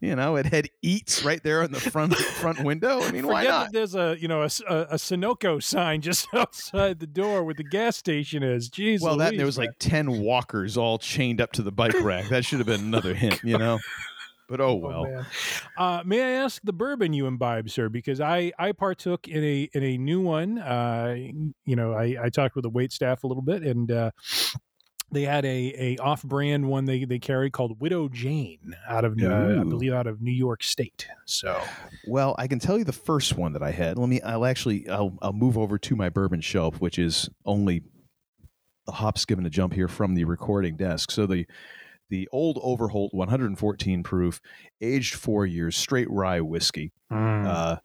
You 0.00 0.16
know, 0.16 0.36
it 0.36 0.46
had 0.46 0.68
eats 0.82 1.22
right 1.24 1.42
there 1.42 1.62
on 1.62 1.72
the 1.72 1.80
front 1.80 2.14
front 2.16 2.62
window. 2.64 3.02
I 3.02 3.10
mean, 3.12 3.26
why 3.26 3.44
not? 3.44 3.72
there's 3.72 3.94
a 3.94 4.16
you 4.18 4.28
know 4.28 4.42
a 4.42 4.46
Sunoco 4.46 5.62
sign 5.62 6.00
just 6.00 6.26
outside 6.34 6.98
the 7.00 7.06
door 7.06 7.44
where 7.44 7.54
the 7.54 7.64
gas 7.64 7.96
station 7.96 8.42
is. 8.42 8.70
Jeez, 8.70 9.00
Well, 9.02 9.16
that 9.18 9.30
and 9.30 9.38
there 9.38 9.44
Louise, 9.46 9.58
was 9.58 9.66
like 9.66 9.78
ten 9.78 10.20
walkers 10.22 10.76
all 10.76 10.98
chained 10.98 11.40
up 11.40 11.52
to 11.52 11.62
the 11.62 11.72
bike 11.72 12.00
rack. 12.00 12.28
That 12.28 12.44
should 12.44 12.58
have 12.58 12.66
been 12.66 12.80
another 12.80 13.14
hint, 13.14 13.40
you 13.44 13.58
know. 13.58 13.78
But 14.50 14.60
oh 14.60 14.74
well. 14.74 15.04
man. 15.04 15.26
Uh, 15.78 16.02
may 16.04 16.22
I 16.22 16.42
ask 16.42 16.60
the 16.64 16.72
bourbon 16.72 17.12
you 17.12 17.28
imbibe, 17.28 17.70
sir? 17.70 17.88
Because 17.88 18.20
I 18.20 18.52
I 18.58 18.72
partook 18.72 19.28
in 19.28 19.44
a 19.44 19.70
in 19.72 19.84
a 19.84 19.96
new 19.96 20.20
one. 20.20 20.58
Uh, 20.58 21.14
you 21.64 21.76
know, 21.76 21.92
I 21.92 22.16
I 22.20 22.30
talked 22.30 22.56
with 22.56 22.64
the 22.64 22.70
wait 22.70 22.92
staff 22.92 23.22
a 23.22 23.28
little 23.28 23.44
bit, 23.44 23.62
and 23.62 23.92
uh, 23.92 24.10
they 25.12 25.22
had 25.22 25.44
a 25.44 25.74
a 25.78 25.96
off 25.98 26.24
brand 26.24 26.68
one 26.68 26.84
they 26.84 27.04
they 27.04 27.20
carry 27.20 27.48
called 27.48 27.80
Widow 27.80 28.08
Jane 28.08 28.74
out 28.88 29.04
of 29.04 29.16
uh, 29.22 29.60
I 29.60 29.62
believe 29.62 29.92
out 29.92 30.08
of 30.08 30.20
New 30.20 30.32
York 30.32 30.64
State. 30.64 31.06
So 31.26 31.60
Well, 32.08 32.34
I 32.36 32.48
can 32.48 32.58
tell 32.58 32.76
you 32.76 32.84
the 32.84 32.92
first 32.92 33.36
one 33.36 33.52
that 33.52 33.62
I 33.62 33.70
had. 33.70 33.98
Let 33.98 34.08
me. 34.08 34.20
I'll 34.20 34.44
actually. 34.44 34.88
I'll. 34.88 35.16
I'll 35.22 35.32
move 35.32 35.56
over 35.56 35.78
to 35.78 35.94
my 35.94 36.08
bourbon 36.08 36.40
shelf, 36.40 36.80
which 36.80 36.98
is 36.98 37.30
only 37.46 37.82
a 38.88 38.92
hop, 38.92 39.16
skip, 39.16 39.38
and 39.38 39.46
a 39.46 39.50
jump 39.50 39.74
here 39.74 39.88
from 39.88 40.16
the 40.16 40.24
recording 40.24 40.74
desk. 40.74 41.12
So 41.12 41.26
the 41.26 41.46
the 42.10 42.28
old 42.32 42.58
Overholt 42.62 43.14
114 43.14 44.02
proof, 44.02 44.40
aged 44.80 45.14
four 45.14 45.46
years, 45.46 45.76
straight 45.76 46.10
rye 46.10 46.40
whiskey. 46.42 46.92
Uh, 47.46 47.76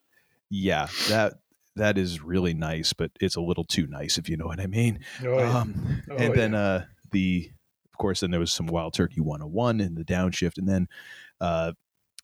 yeah, 0.49 0.87
that 1.09 1.35
that 1.77 1.97
is 1.97 2.21
really 2.21 2.53
nice, 2.53 2.91
but 2.93 3.11
it's 3.19 3.35
a 3.35 3.41
little 3.41 3.63
too 3.63 3.87
nice, 3.87 4.17
if 4.17 4.27
you 4.29 4.35
know 4.37 4.45
what 4.47 4.59
I 4.59 4.67
mean. 4.67 4.99
Um, 5.43 6.01
Oh, 6.11 6.15
and 6.17 6.33
then 6.35 6.53
uh, 6.55 6.85
the, 7.11 7.51
of 7.91 7.97
course, 7.97 8.19
then 8.21 8.31
there 8.31 8.39
was 8.39 8.53
some 8.53 8.67
Wild 8.67 8.93
Turkey 8.93 9.21
101 9.21 9.79
in 9.81 9.95
the 9.95 10.03
downshift, 10.05 10.57
and 10.57 10.67
then 10.67 10.87
uh, 11.41 11.71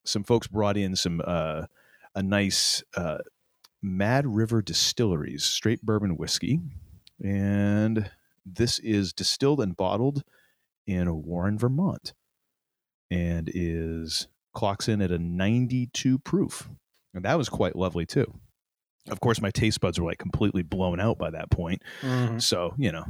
some 0.06 0.24
folks 0.24 0.47
brought 0.47 0.77
in 0.77 0.95
some 0.95 1.21
uh, 1.25 1.65
a 2.15 2.24
nice 2.24 2.83
uh, 2.95 3.18
Mad 3.81 4.25
River 4.25 4.62
Distilleries 4.62 5.44
straight 5.44 5.81
bourbon 5.81 6.15
whiskey, 6.18 6.59
and 7.24 8.09
this 8.45 8.80
is 8.80 9.13
distilled 9.13 9.59
and 9.62 9.75
bottled 9.75 10.24
in 10.88 11.24
Warren, 11.24 11.57
Vermont, 11.57 12.13
and 13.10 13.50
is 13.54 14.28
clocks 14.54 14.88
in 14.88 15.01
at 15.01 15.12
a 15.12 15.19
92 15.19 16.19
proof, 16.19 16.69
and 17.13 17.25
that 17.25 17.38
was 17.38 17.50
quite 17.50 17.75
lovely 17.75 18.06
too. 18.06 18.33
Of 19.10 19.19
course, 19.19 19.42
my 19.42 19.50
taste 19.51 19.81
buds 19.81 20.00
were 20.00 20.06
like 20.06 20.19
completely 20.19 20.62
blown 20.62 21.00
out 21.00 21.18
by 21.18 21.31
that 21.31 21.50
point. 21.50 21.81
Mhm. 22.01 22.42
So 22.42 22.74
you 22.78 22.92
know, 22.92 23.04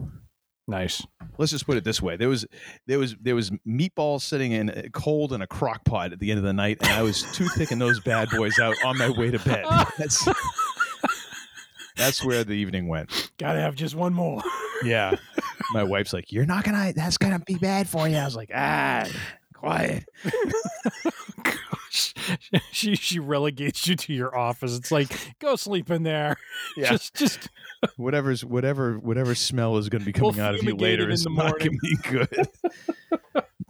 nice. 0.68 1.06
let's 1.38 1.52
just 1.52 1.66
put 1.66 1.78
it 1.78 1.84
this 1.84 2.02
way: 2.02 2.16
there 2.16 2.30
was 2.30 2.46
there 2.88 2.98
was 2.98 3.16
there 3.20 3.36
was 3.36 3.52
meatballs 3.68 4.22
sitting 4.22 4.54
in 4.54 4.70
uh, 4.70 4.84
cold 4.94 5.34
in 5.34 5.42
a 5.42 5.48
crock 5.48 5.84
pot 5.84 6.14
at 6.14 6.20
the 6.20 6.32
end 6.32 6.38
of 6.38 6.46
the 6.46 6.54
night, 6.54 6.78
and 6.82 6.92
I 6.92 7.02
was 7.02 7.24
toothpicking 7.24 7.80
those 7.80 8.00
bad 8.00 8.30
boys 8.30 8.58
out 8.60 8.76
on 8.86 8.98
my 8.98 9.10
way 9.10 9.32
to 9.32 9.40
bed. 9.40 9.66
That's 9.98 10.26
that's 12.02 12.24
where 12.24 12.44
the 12.44 12.54
evening 12.54 12.88
went. 12.88 13.32
Gotta 13.38 13.60
have 13.62 13.76
just 13.76 13.96
one 13.96 14.14
more. 14.14 14.42
Yeah, 14.84 15.14
my 15.74 15.84
wife's 15.84 16.12
like, 16.12 16.32
"You're 16.32 16.48
not 16.48 16.64
gonna. 16.64 16.92
That's 16.94 17.20
gonna 17.20 17.38
be 17.38 17.54
bad 17.54 17.88
for 17.88 18.08
you." 18.10 18.18
I 18.18 18.26
was 18.26 18.36
like, 18.36 18.50
"Ah, 18.52 19.06
quiet." 19.54 20.06
she 22.72 22.96
she 22.96 23.20
relegates 23.20 23.86
you 23.88 23.96
to 23.96 24.12
your 24.12 24.36
office. 24.36 24.76
It's 24.76 24.92
like 24.92 25.16
go 25.38 25.56
sleep 25.56 25.92
in 25.92 26.02
there. 26.02 26.36
Yeah. 26.76 26.90
Just 26.90 27.14
just 27.14 27.50
Whatever's 27.98 28.44
whatever 28.44 28.98
whatever 28.98 29.36
smell 29.36 29.78
is 29.78 29.88
going 29.90 30.04
to 30.04 30.12
be 30.12 30.20
We'll 30.20 30.32
coming 30.32 30.44
out 30.46 30.56
of 30.56 30.64
you 30.64 30.76
later 30.76 31.10
is 31.12 31.28
not 31.28 31.60
going 31.60 31.72
to 31.72 31.78
be 31.82 31.96
good. 32.10 32.48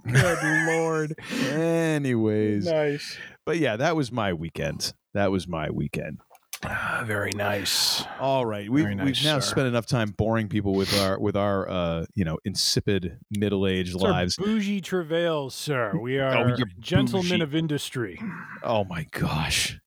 good 0.10 0.68
lord. 0.68 1.16
Anyways, 1.52 2.66
Nice. 2.68 3.18
but 3.46 3.58
yeah, 3.58 3.76
that 3.78 3.96
was 3.96 4.12
my 4.12 4.34
weekend. 4.34 4.94
That 5.14 5.32
was 5.32 5.48
my 5.48 5.70
weekend. 5.70 6.20
Ah, 6.64 7.04
very 7.06 7.32
nice. 7.36 8.04
All 8.20 8.46
right, 8.46 8.70
we've, 8.70 8.86
nice, 8.88 9.06
we've 9.06 9.24
now 9.24 9.40
sir. 9.40 9.52
spent 9.52 9.68
enough 9.68 9.88
time 9.88 10.12
boring 10.12 10.48
people 10.48 10.74
with 10.74 10.94
our 11.02 11.20
with 11.20 11.36
our 11.36 11.68
uh, 11.68 12.06
you 12.14 12.24
know 12.24 12.38
insipid 12.46 13.18
middle 13.32 13.66
aged 13.66 13.96
It's 13.96 14.04
our 14.04 14.12
lives. 14.12 14.36
bougie 14.38 14.80
travails, 14.82 15.56
sir. 15.56 15.98
We 16.00 16.20
are 16.20 16.50
you're 16.58 16.68
gentlemen 16.80 17.30
bougie. 17.40 17.42
of 17.44 17.56
industry. 17.56 18.22
Oh 18.64 18.84
my 18.84 19.08
gosh! 19.12 19.80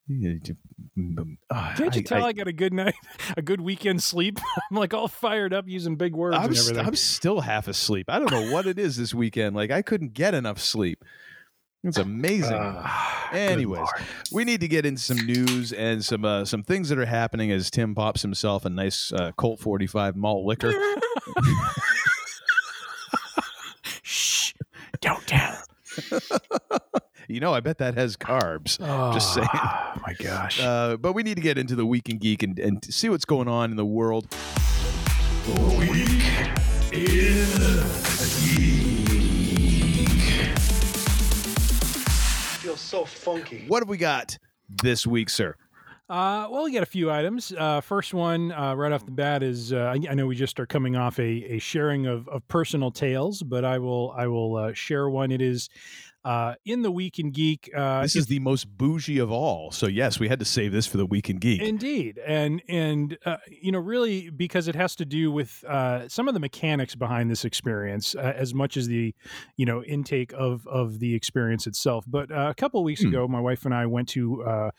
Ah, 1.49 1.73
Can't 1.77 1.95
you 1.95 1.99
I- 1.99 2.03
tell 2.03 2.23
I, 2.25 2.27
I, 2.29 2.33
got 2.33 2.47
a 2.47 2.53
good 2.53 2.73
night, 2.73 2.95
a 3.37 3.41
good 3.41 3.61
weekend 3.61 4.03
sleep? 4.03 4.37
I'm 4.71 4.77
like 4.77 4.93
all 4.93 5.07
fired 5.07 5.53
up 5.53 5.65
using 5.67 5.95
big 5.95 6.13
words 6.15 6.35
I'm, 6.37 6.45
and 6.47 6.57
st- 6.57 6.77
I'm 6.77 6.95
still 6.95 7.41
half 7.41 7.67
asleep. 7.67 8.09
I 8.09 8.19
don't 8.19 8.31
know 8.31 8.51
what 8.51 8.65
it 8.65 8.77
is 8.79 8.97
this 8.97 9.13
weekend. 9.13 9.55
Like 9.55 9.71
I 9.71 9.81
couldn't 9.81 10.13
get 10.13 10.33
enough 10.33 10.59
sleep. 10.59 11.03
It's 11.85 11.97
amazing. 11.99 12.57
Ah, 12.57 13.29
good 13.31 13.37
Anyways, 13.37 13.87
we 14.31 14.43
need 14.43 14.59
to 14.61 14.67
get 14.67 14.87
into 14.87 15.01
some 15.01 15.17
news 15.17 15.71
and 15.71 16.03
some 16.03 16.25
uh, 16.25 16.43
some 16.43 16.63
things 16.63 16.89
that 16.89 16.97
are 16.97 17.05
happening 17.05 17.51
as 17.51 17.69
Tim 17.69 17.93
pops 17.93 18.23
himself 18.23 18.65
a 18.65 18.69
nice 18.69 19.13
uh, 19.13 19.31
Colt 19.37 19.59
45 19.59 20.15
malt 20.15 20.45
liquor. 20.45 20.73
Shh! 24.01 24.53
Don't 24.99 25.25
tell. 25.27 25.61
you 27.27 27.39
know, 27.39 27.53
I 27.53 27.59
bet 27.59 27.77
that 27.77 27.93
has 27.93 28.17
carbs. 28.17 28.79
Just 29.13 29.35
saying. 29.35 29.47
Oh 29.53 30.01
my 30.05 30.13
gosh. 30.13 30.59
Uh, 30.59 30.97
but 30.97 31.13
we 31.13 31.21
need 31.21 31.35
to 31.35 31.41
get 31.41 31.59
into 31.59 31.75
the 31.75 31.85
week 31.85 32.09
in 32.09 32.17
geek 32.17 32.41
and, 32.41 32.57
and 32.57 32.83
see 32.83 33.09
what's 33.09 33.25
going 33.25 33.47
on 33.47 33.69
in 33.69 33.77
the 33.77 33.85
world. 33.85 34.27
feels 36.89 38.74
so 42.85 43.05
funky. 43.05 43.65
What 43.67 43.81
have 43.81 43.89
we 43.89 43.97
got 43.97 44.37
this 44.69 45.05
week, 45.05 45.29
sir? 45.29 45.55
Uh, 46.07 46.47
well, 46.51 46.65
we 46.65 46.71
got 46.71 46.83
a 46.83 46.85
few 46.85 47.09
items. 47.09 47.51
Uh, 47.57 47.81
first 47.81 48.13
one, 48.13 48.51
uh, 48.51 48.75
right 48.75 48.91
off 48.91 49.05
the 49.05 49.11
bat, 49.11 49.41
is 49.41 49.73
uh, 49.73 49.77
I, 49.77 49.99
I 50.11 50.13
know 50.13 50.27
we 50.27 50.35
just 50.35 50.59
are 50.59 50.67
coming 50.67 50.95
off 50.95 51.17
a, 51.17 51.55
a 51.55 51.57
sharing 51.57 52.05
of, 52.05 52.27
of 52.29 52.47
personal 52.47 52.91
tales, 52.91 53.41
but 53.41 53.65
I 53.65 53.79
will 53.79 54.13
I 54.15 54.27
will 54.27 54.55
uh, 54.55 54.73
share 54.73 55.09
one. 55.09 55.31
It 55.31 55.41
is 55.41 55.67
uh, 56.25 56.55
in 56.65 56.81
the 56.81 56.91
Week 56.91 57.19
in 57.19 57.31
Geek. 57.31 57.69
Uh, 57.73 58.01
This 58.01 58.15
is 58.17 58.25
the 58.27 58.39
most 58.39 58.65
bougie 58.77 59.19
of 59.19 59.31
all. 59.31 59.71
So 59.71 59.87
yes, 59.87 60.19
we 60.19 60.27
had 60.27 60.39
to 60.39 60.45
save 60.45 60.71
this 60.73 60.85
for 60.87 60.97
the 60.97 61.05
week 61.05 61.29
in 61.29 61.37
geek. 61.37 61.61
Indeed, 61.61 62.19
and 62.25 62.61
and 62.67 63.17
uh, 63.25 63.37
you 63.49 63.71
know, 63.71 63.79
really, 63.79 64.29
because 64.31 64.67
it 64.67 64.75
has 64.75 64.95
to 64.97 65.05
do 65.05 65.31
with 65.31 65.63
uh, 65.67 66.09
some 66.09 66.27
of 66.27 66.33
the 66.33 66.39
mechanics 66.41 66.95
behind 66.95 67.31
this 67.31 67.45
experience, 67.45 68.15
uh, 68.15 68.33
as 68.35 68.53
much 68.53 68.75
as 68.75 68.87
the 68.87 69.13
you 69.55 69.65
know 69.65 69.83
intake 69.83 70.33
of 70.33 70.65
of 70.67 70.99
the 70.99 71.13
experience 71.15 71.67
itself. 71.67 72.03
But 72.07 72.31
uh, 72.31 72.47
a 72.49 72.55
couple 72.55 72.79
of 72.81 72.83
weeks 72.83 73.01
Hmm. 73.03 73.09
ago, 73.09 73.27
my 73.27 73.39
wife 73.39 73.63
and 73.65 73.73
I 73.73 73.85
went 73.85 74.09
to 74.09 74.43
uh, 74.43 74.71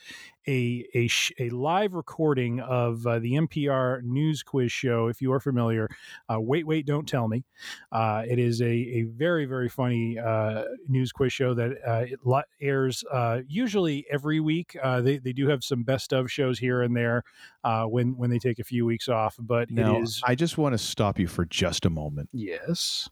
a 0.49 0.85
a, 0.95 1.07
sh- 1.09 1.33
a 1.39 1.49
live 1.51 1.95
recording 1.95 2.61
of 2.61 3.07
uh, 3.07 3.19
the 3.19 3.33
NPR 3.35 4.03
news 4.03 4.43
quiz 4.43 4.73
show. 4.73 5.07
If 5.09 5.21
you 5.23 5.33
are 5.33 5.41
familiar, 5.41 5.89
uh, 6.33 6.41
wait, 6.41 6.67
wait, 6.67 6.87
don't 6.87 7.09
tell 7.09 7.29
me. 7.29 7.45
Uh, 7.93 8.25
it 8.29 8.39
is 8.39 8.61
a 8.61 8.67
a 8.67 9.03
very 9.05 9.45
very 9.47 9.69
funny 9.69 10.19
uh, 10.19 10.65
news 10.89 11.13
quiz 11.13 11.33
show 11.37 11.55
that 11.55 11.71
uh, 11.87 12.05
it 12.13 12.21
li- 12.25 12.43
airs 12.61 13.05
uh, 13.13 13.41
usually 13.47 14.07
every 14.11 14.41
week. 14.41 14.77
Uh, 14.83 15.01
they 15.01 15.19
they 15.19 15.33
do 15.33 15.49
have 15.49 15.63
some 15.63 15.83
best 15.85 16.13
of 16.13 16.31
shows 16.33 16.59
here 16.59 16.83
and 16.83 16.97
there 16.97 17.23
uh, 17.63 17.85
when 17.85 18.17
when 18.17 18.31
they 18.31 18.39
take 18.39 18.59
a 18.59 18.65
few 18.65 18.85
weeks 18.87 19.09
off, 19.09 19.37
but 19.39 19.71
Now, 19.71 19.97
it 19.99 20.03
is 20.03 20.21
I 20.25 20.35
just 20.35 20.59
want 20.59 20.73
to 20.73 20.79
stop 20.79 21.19
you 21.19 21.27
for 21.29 21.45
just 21.45 21.85
a 21.87 21.91
moment. 21.91 22.31
yes 22.33 23.09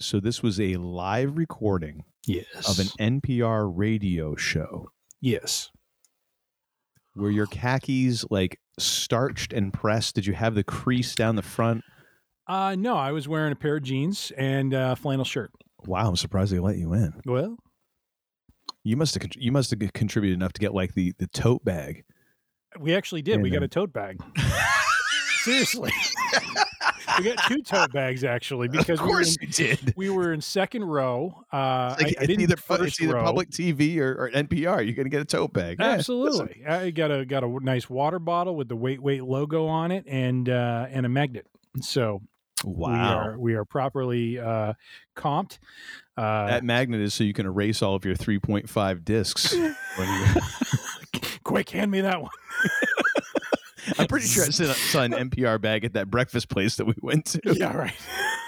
So 0.00 0.20
this 0.20 0.42
was 0.42 0.60
a 0.60 0.76
live 0.76 1.36
recording 1.36 2.04
yes 2.26 2.68
of 2.70 2.78
an 2.78 3.20
NPR 3.20 3.70
radio 3.74 4.36
show 4.36 4.90
yes. 5.20 5.70
Were 7.14 7.30
your 7.30 7.46
khakis 7.46 8.24
like 8.30 8.58
starched 8.78 9.52
and 9.52 9.72
pressed. 9.72 10.14
Did 10.14 10.26
you 10.26 10.32
have 10.34 10.54
the 10.54 10.64
crease 10.64 11.14
down 11.14 11.36
the 11.36 11.42
front? 11.42 11.82
Uh, 12.46 12.74
no, 12.78 12.96
I 12.96 13.12
was 13.12 13.28
wearing 13.28 13.52
a 13.52 13.56
pair 13.56 13.76
of 13.76 13.82
jeans 13.82 14.32
and 14.36 14.72
a 14.72 14.96
flannel 14.96 15.24
shirt. 15.24 15.52
Wow, 15.86 16.08
I'm 16.08 16.16
surprised 16.16 16.52
they 16.52 16.58
let 16.58 16.76
you 16.78 16.92
in. 16.92 17.12
Well, 17.26 17.56
You 18.84 18.96
must 18.96 19.14
have 19.14 19.30
you 19.36 19.52
must 19.52 19.70
have 19.70 19.92
contributed 19.92 20.36
enough 20.36 20.52
to 20.54 20.60
get 20.60 20.74
like 20.74 20.94
the 20.94 21.12
the 21.18 21.26
tote 21.28 21.64
bag. 21.64 22.04
we 22.80 22.94
actually 22.94 23.22
did. 23.22 23.40
we 23.42 23.48
And, 23.50 23.54
got 23.58 23.62
a 23.62 23.68
tote 23.68 23.92
bag. 23.92 24.20
Seriously. 25.44 25.90
we 27.18 27.24
got 27.24 27.44
two 27.48 27.62
tote 27.62 27.92
bags 27.92 28.22
actually 28.22 28.68
because 28.68 29.00
of 29.00 29.06
we 29.06 29.10
were 29.10 29.16
course 29.18 29.36
in- 29.36 29.48
you 29.48 29.52
did. 29.52 29.92
we 29.96 30.08
were 30.08 30.32
in 30.32 30.40
second 30.40 30.84
row. 30.84 31.34
Uh, 31.52 31.96
It's, 31.98 32.02
like, 32.02 32.06
I, 32.06 32.06
I 32.06 32.10
it's 32.22 32.26
didn't 32.28 32.40
either 32.42 32.56
it's 32.84 33.00
either 33.00 33.14
public 33.14 33.50
TV 33.50 33.98
or, 33.98 34.12
or 34.12 34.30
NPR. 34.30 34.84
You're 34.86 34.94
gonna 34.94 35.08
get 35.08 35.20
a 35.20 35.24
tote 35.24 35.52
bag. 35.52 35.78
Yeah. 35.80 35.90
Absolutely, 35.90 36.64
I 36.66 36.90
got 36.90 37.10
a 37.10 37.24
got 37.24 37.42
a 37.42 37.48
nice 37.60 37.90
water 37.90 38.18
bottle 38.20 38.54
with 38.54 38.68
the 38.68 38.76
Wait 38.76 39.02
Wait 39.02 39.24
logo 39.24 39.66
on 39.66 39.90
it 39.90 40.04
and 40.06 40.48
uh, 40.48 40.86
and 40.90 41.04
a 41.04 41.08
magnet. 41.08 41.46
So 41.80 42.22
we 42.64 42.72
Wow. 42.74 43.18
are 43.18 43.38
we 43.38 43.54
are 43.54 43.64
properly 43.64 44.38
uh, 44.38 44.74
comped. 45.16 45.58
Uh, 46.16 46.46
that 46.48 46.64
magnet 46.64 47.00
is 47.00 47.14
so 47.14 47.24
you 47.24 47.32
can 47.32 47.46
erase 47.46 47.80
all 47.82 47.94
of 47.94 48.04
your 48.04 48.14
3.5 48.14 49.04
discs. 49.04 49.52
you- 49.54 49.74
quick, 51.44 51.70
hand 51.70 51.90
me 51.90 52.00
that 52.02 52.20
one. 52.20 52.30
I'm 53.98 54.06
pretty 54.06 54.26
sure 54.26 54.44
I 54.44 54.48
saw 54.50 55.02
an 55.02 55.12
NPR 55.12 55.60
bag 55.60 55.84
at 55.84 55.94
that 55.94 56.10
breakfast 56.10 56.48
place 56.48 56.76
that 56.76 56.84
we 56.86 56.94
went 57.02 57.24
to. 57.26 57.40
yeah, 57.54 57.74
right. 57.76 57.94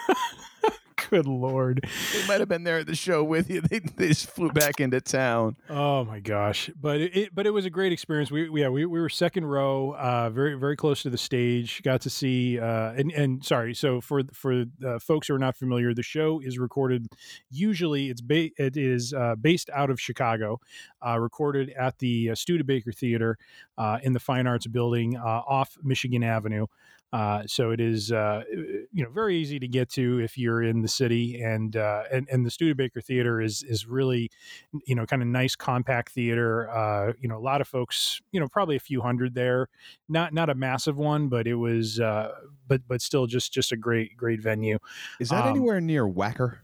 Good 1.10 1.26
lord. 1.26 1.86
They 2.12 2.26
might 2.26 2.40
have 2.40 2.48
been 2.48 2.64
there 2.64 2.78
at 2.78 2.86
the 2.86 2.94
show 2.94 3.22
with 3.24 3.50
you. 3.50 3.60
They, 3.70 3.78
they 3.80 4.08
just 4.08 4.30
flew 4.30 4.50
back 4.50 4.78
into 4.80 5.00
town. 5.00 5.56
Oh 5.70 6.04
my 6.04 6.20
gosh! 6.20 6.70
But 6.80 7.00
it, 7.00 7.16
it 7.16 7.34
but 7.34 7.46
it 7.46 7.50
was 7.50 7.64
a 7.64 7.70
great 7.70 7.92
experience. 7.92 8.30
We 8.30 8.48
we- 8.50 8.60
yeah 8.62 8.68
we, 8.68 8.84
we 8.86 9.00
were 9.00 9.08
second 9.08 9.44
row, 9.46 9.94
uh, 9.96 10.30
very 10.30 10.54
very 10.54 10.76
close 10.76 11.02
to 11.02 11.10
the 11.10 11.18
stage. 11.18 11.82
Got 11.82 12.02
to 12.02 12.10
see 12.10 12.58
uh, 12.60 12.92
and 12.92 13.10
and 13.12 13.44
sorry. 13.44 13.74
So 13.74 14.00
for 14.00 14.22
for 14.32 14.64
uh, 14.86 14.98
folks 14.98 15.28
who 15.28 15.34
are 15.34 15.38
not 15.38 15.56
familiar, 15.56 15.94
the 15.94 16.02
show 16.02 16.40
is 16.40 16.58
recorded. 16.58 17.06
Usually, 17.50 18.10
it's 18.10 18.20
ba- 18.20 18.50
it 18.58 18.76
is 18.76 19.12
uh, 19.12 19.34
based 19.36 19.70
out 19.72 19.90
of 19.90 20.00
Chicago, 20.00 20.60
uh, 21.06 21.18
recorded 21.18 21.70
at 21.70 21.98
the 21.98 22.30
uh, 22.30 22.34
Studebaker 22.34 22.92
Theater 22.92 23.38
uh, 23.78 23.98
in 24.02 24.12
the 24.12 24.20
Fine 24.20 24.46
Arts 24.46 24.66
Building 24.66 25.16
uh, 25.16 25.20
off 25.46 25.76
Michigan 25.82 26.22
Avenue. 26.22 26.66
Uh, 27.14 27.44
so 27.46 27.70
it 27.70 27.80
is, 27.80 28.10
uh, 28.10 28.42
you 28.92 29.04
know, 29.04 29.08
very 29.08 29.36
easy 29.36 29.60
to 29.60 29.68
get 29.68 29.88
to 29.88 30.18
if 30.18 30.36
you're 30.36 30.64
in 30.64 30.82
the 30.82 30.88
city, 30.88 31.40
and 31.40 31.76
uh, 31.76 32.02
and 32.12 32.28
and 32.28 32.44
the 32.44 32.50
Studebaker 32.50 33.00
Theater 33.00 33.40
is 33.40 33.62
is 33.62 33.86
really, 33.86 34.32
you 34.88 34.96
know, 34.96 35.06
kind 35.06 35.22
of 35.22 35.28
nice 35.28 35.54
compact 35.54 36.10
theater. 36.10 36.68
Uh, 36.68 37.12
you 37.20 37.28
know, 37.28 37.38
a 37.38 37.44
lot 37.44 37.60
of 37.60 37.68
folks, 37.68 38.20
you 38.32 38.40
know, 38.40 38.48
probably 38.48 38.74
a 38.74 38.80
few 38.80 39.00
hundred 39.00 39.32
there, 39.32 39.68
not 40.08 40.34
not 40.34 40.50
a 40.50 40.56
massive 40.56 40.96
one, 40.96 41.28
but 41.28 41.46
it 41.46 41.54
was, 41.54 42.00
uh, 42.00 42.32
but 42.66 42.82
but 42.88 43.00
still 43.00 43.28
just 43.28 43.52
just 43.52 43.70
a 43.70 43.76
great 43.76 44.16
great 44.16 44.40
venue. 44.42 44.80
Is 45.20 45.28
that 45.28 45.44
Um, 45.44 45.50
anywhere 45.50 45.80
near 45.80 46.04
Wacker? 46.08 46.58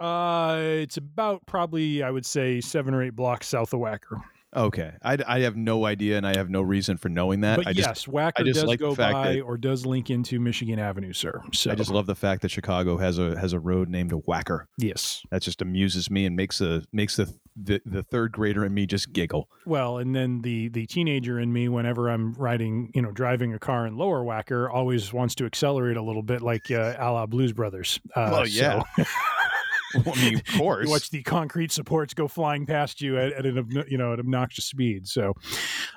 Uh, 0.00 0.56
it's 0.58 0.96
about 0.96 1.44
probably 1.44 2.02
I 2.02 2.10
would 2.10 2.24
say 2.24 2.62
seven 2.62 2.94
or 2.94 3.02
eight 3.02 3.14
blocks 3.14 3.46
south 3.46 3.74
of 3.74 3.80
Wacker. 3.80 4.22
Okay, 4.56 4.92
I, 5.02 5.18
I 5.26 5.40
have 5.40 5.54
no 5.56 5.84
idea, 5.84 6.16
and 6.16 6.26
I 6.26 6.36
have 6.36 6.48
no 6.48 6.62
reason 6.62 6.96
for 6.96 7.08
knowing 7.10 7.42
that. 7.42 7.58
But 7.58 7.66
I 7.66 7.70
yes, 7.70 7.86
just 7.86 8.06
Wacker 8.10 8.32
I 8.36 8.42
just 8.42 8.60
does 8.60 8.64
like 8.64 8.80
go 8.80 8.94
by 8.94 9.34
that- 9.34 9.40
or 9.42 9.56
does 9.58 9.84
link 9.84 10.08
into 10.10 10.40
Michigan 10.40 10.78
Avenue, 10.78 11.12
sir. 11.12 11.42
So 11.52 11.70
I 11.70 11.74
just 11.74 11.90
love 11.90 12.06
the 12.06 12.14
fact 12.14 12.42
that 12.42 12.50
Chicago 12.50 12.96
has 12.96 13.18
a 13.18 13.38
has 13.38 13.52
a 13.52 13.60
road 13.60 13.88
named 13.90 14.12
Wacker. 14.12 14.64
yes. 14.78 15.22
That 15.30 15.42
just 15.42 15.60
amuses 15.62 16.10
me 16.10 16.24
and 16.26 16.34
makes 16.36 16.60
a 16.60 16.82
makes 16.92 17.16
the 17.16 17.32
the, 17.58 17.80
the 17.86 18.02
third 18.02 18.32
grader 18.32 18.64
in 18.66 18.74
me 18.74 18.86
just 18.86 19.12
giggle. 19.12 19.48
Well, 19.64 19.98
and 19.98 20.14
then 20.14 20.40
the 20.42 20.68
the 20.68 20.86
teenager 20.86 21.38
in 21.40 21.52
me, 21.52 21.68
whenever 21.68 22.08
I'm 22.10 22.32
riding, 22.34 22.90
you 22.94 23.02
know, 23.02 23.12
driving 23.12 23.54
a 23.54 23.58
car 23.58 23.86
in 23.86 23.96
lower 23.96 24.22
Wacker, 24.24 24.70
always 24.72 25.12
wants 25.12 25.34
to 25.36 25.46
accelerate 25.46 25.96
a 25.96 26.02
little 26.02 26.22
bit, 26.22 26.42
like 26.42 26.70
uh, 26.70 26.94
a 26.98 27.10
la 27.12 27.26
Blues 27.26 27.52
Brothers. 27.52 27.98
Uh, 28.14 28.28
Well, 28.32 28.46
yeah. 28.46 28.82
so 28.96 29.04
I 29.94 30.20
mean, 30.20 30.36
of 30.36 30.44
course. 30.58 30.84
you 30.84 30.90
watch 30.90 31.10
the 31.10 31.22
concrete 31.22 31.72
supports 31.72 32.14
go 32.14 32.28
flying 32.28 32.66
past 32.66 33.00
you 33.00 33.18
at, 33.18 33.32
at 33.32 33.46
an 33.46 33.84
you 33.88 33.98
know 33.98 34.12
at 34.12 34.18
obnoxious 34.18 34.64
speed. 34.64 35.06
So, 35.06 35.34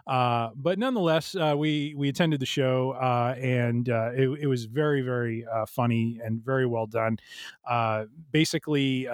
uh, 0.07 0.49
but 0.55 0.79
nonetheless, 0.79 1.35
uh, 1.35 1.55
we 1.57 1.93
we 1.97 2.09
attended 2.09 2.39
the 2.39 2.45
show 2.45 2.91
uh, 2.91 3.35
and 3.39 3.89
uh, 3.89 4.11
it, 4.13 4.29
it 4.41 4.47
was 4.47 4.65
very 4.65 5.01
very 5.01 5.45
uh, 5.45 5.65
funny 5.65 6.19
and 6.23 6.43
very 6.43 6.65
well 6.65 6.87
done. 6.87 7.17
Uh, 7.67 8.05
basically. 8.31 9.07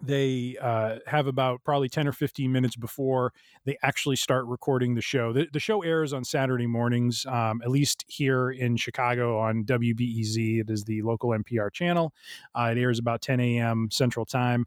They 0.00 0.56
uh, 0.60 0.98
have 1.06 1.26
about 1.26 1.64
probably 1.64 1.88
10 1.88 2.06
or 2.06 2.12
15 2.12 2.52
minutes 2.52 2.76
before 2.76 3.32
they 3.64 3.76
actually 3.82 4.16
start 4.16 4.46
recording 4.46 4.94
the 4.94 5.00
show. 5.02 5.32
The, 5.32 5.48
the 5.52 5.58
show 5.60 5.82
airs 5.82 6.12
on 6.12 6.24
Saturday 6.24 6.66
mornings, 6.66 7.26
um, 7.26 7.60
at 7.62 7.70
least 7.70 8.04
here 8.08 8.50
in 8.50 8.76
Chicago 8.76 9.38
on 9.40 9.64
WBEZ. 9.64 10.60
It 10.60 10.70
is 10.70 10.84
the 10.84 11.02
local 11.02 11.30
NPR 11.30 11.72
channel. 11.72 12.14
Uh, 12.54 12.72
it 12.76 12.78
airs 12.80 12.98
about 12.98 13.20
10 13.22 13.40
a.m. 13.40 13.88
Central 13.90 14.24
Time. 14.24 14.66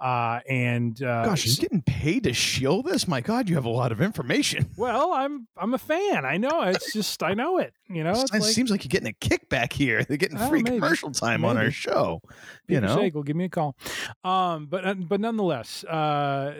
Uh, 0.00 0.40
and 0.48 1.00
uh, 1.02 1.24
Gosh, 1.26 1.46
you're 1.46 1.56
getting 1.62 1.82
paid 1.82 2.24
to 2.24 2.32
shill 2.32 2.82
this? 2.82 3.06
My 3.06 3.20
God, 3.20 3.48
you 3.48 3.54
have 3.54 3.64
a 3.64 3.70
lot 3.70 3.92
of 3.92 4.00
information. 4.00 4.68
well, 4.76 5.12
I'm 5.12 5.46
I'm 5.56 5.74
a 5.74 5.78
fan. 5.78 6.24
I 6.24 6.38
know 6.38 6.62
it's 6.62 6.92
just 6.92 7.22
I 7.22 7.34
know 7.34 7.58
it. 7.58 7.72
You 7.88 8.02
know, 8.02 8.10
It 8.12 8.22
it's 8.22 8.32
like, 8.32 8.42
seems 8.42 8.70
like 8.70 8.82
you're 8.84 8.88
getting 8.88 9.08
a 9.08 9.12
kickback 9.12 9.72
here. 9.72 10.02
They're 10.02 10.16
getting 10.16 10.38
Oh, 10.38 10.48
free 10.48 10.62
maybe. 10.62 10.76
commercial 10.78 11.12
time 11.12 11.44
on 11.44 11.56
our 11.56 11.64
Maybe. 11.64 11.72
show. 11.74 12.20
You 12.66 12.80
know, 12.80 12.96
Sagal, 12.96 13.24
give 13.24 13.36
me 13.36 13.44
a 13.44 13.48
call. 13.50 13.76
Um, 14.24 14.66
but 14.72 14.86
uh, 14.86 14.94
but 14.94 15.20
nonetheless, 15.20 15.84
uh, 15.84 16.54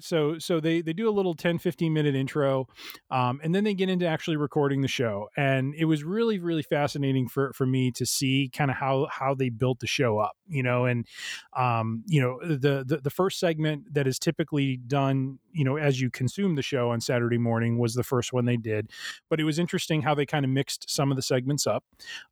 so 0.00 0.38
so 0.38 0.58
they 0.58 0.80
they 0.80 0.94
do 0.94 1.06
a 1.06 1.12
little 1.12 1.34
10, 1.34 1.58
15 1.58 1.92
minute 1.92 2.14
intro, 2.14 2.66
um, 3.10 3.42
and 3.44 3.54
then 3.54 3.62
they 3.62 3.74
get 3.74 3.90
into 3.90 4.06
actually 4.06 4.38
recording 4.38 4.80
the 4.80 4.88
show, 4.88 5.28
and 5.36 5.74
it 5.74 5.84
was 5.84 6.02
really 6.02 6.38
really 6.38 6.62
fascinating 6.62 7.28
for 7.28 7.52
for 7.52 7.66
me 7.66 7.90
to 7.92 8.06
see 8.06 8.50
kind 8.56 8.70
of 8.70 8.78
how 8.78 9.06
how 9.10 9.34
they 9.34 9.50
built 9.50 9.80
the 9.80 9.86
show 9.86 10.18
up, 10.18 10.32
you 10.48 10.62
know, 10.62 10.86
and 10.86 11.06
um, 11.54 12.02
you 12.06 12.22
know 12.22 12.40
the, 12.42 12.84
the 12.86 13.00
the 13.04 13.10
first 13.10 13.38
segment 13.38 13.92
that 13.92 14.06
is 14.06 14.18
typically 14.18 14.78
done, 14.78 15.38
you 15.52 15.64
know, 15.64 15.76
as 15.76 16.00
you 16.00 16.10
consume 16.10 16.54
the 16.54 16.62
show 16.62 16.90
on 16.90 17.00
Saturday 17.00 17.38
morning 17.38 17.78
was 17.78 17.94
the 17.94 18.02
first 18.02 18.32
one 18.32 18.44
they 18.44 18.56
did, 18.56 18.90
but 19.28 19.40
it 19.40 19.44
was 19.44 19.58
interesting 19.58 20.02
how 20.02 20.14
they 20.14 20.26
kind 20.26 20.44
of 20.44 20.50
mixed 20.50 20.90
some 20.90 21.10
of 21.10 21.16
the 21.16 21.22
segments 21.22 21.66
up, 21.66 21.84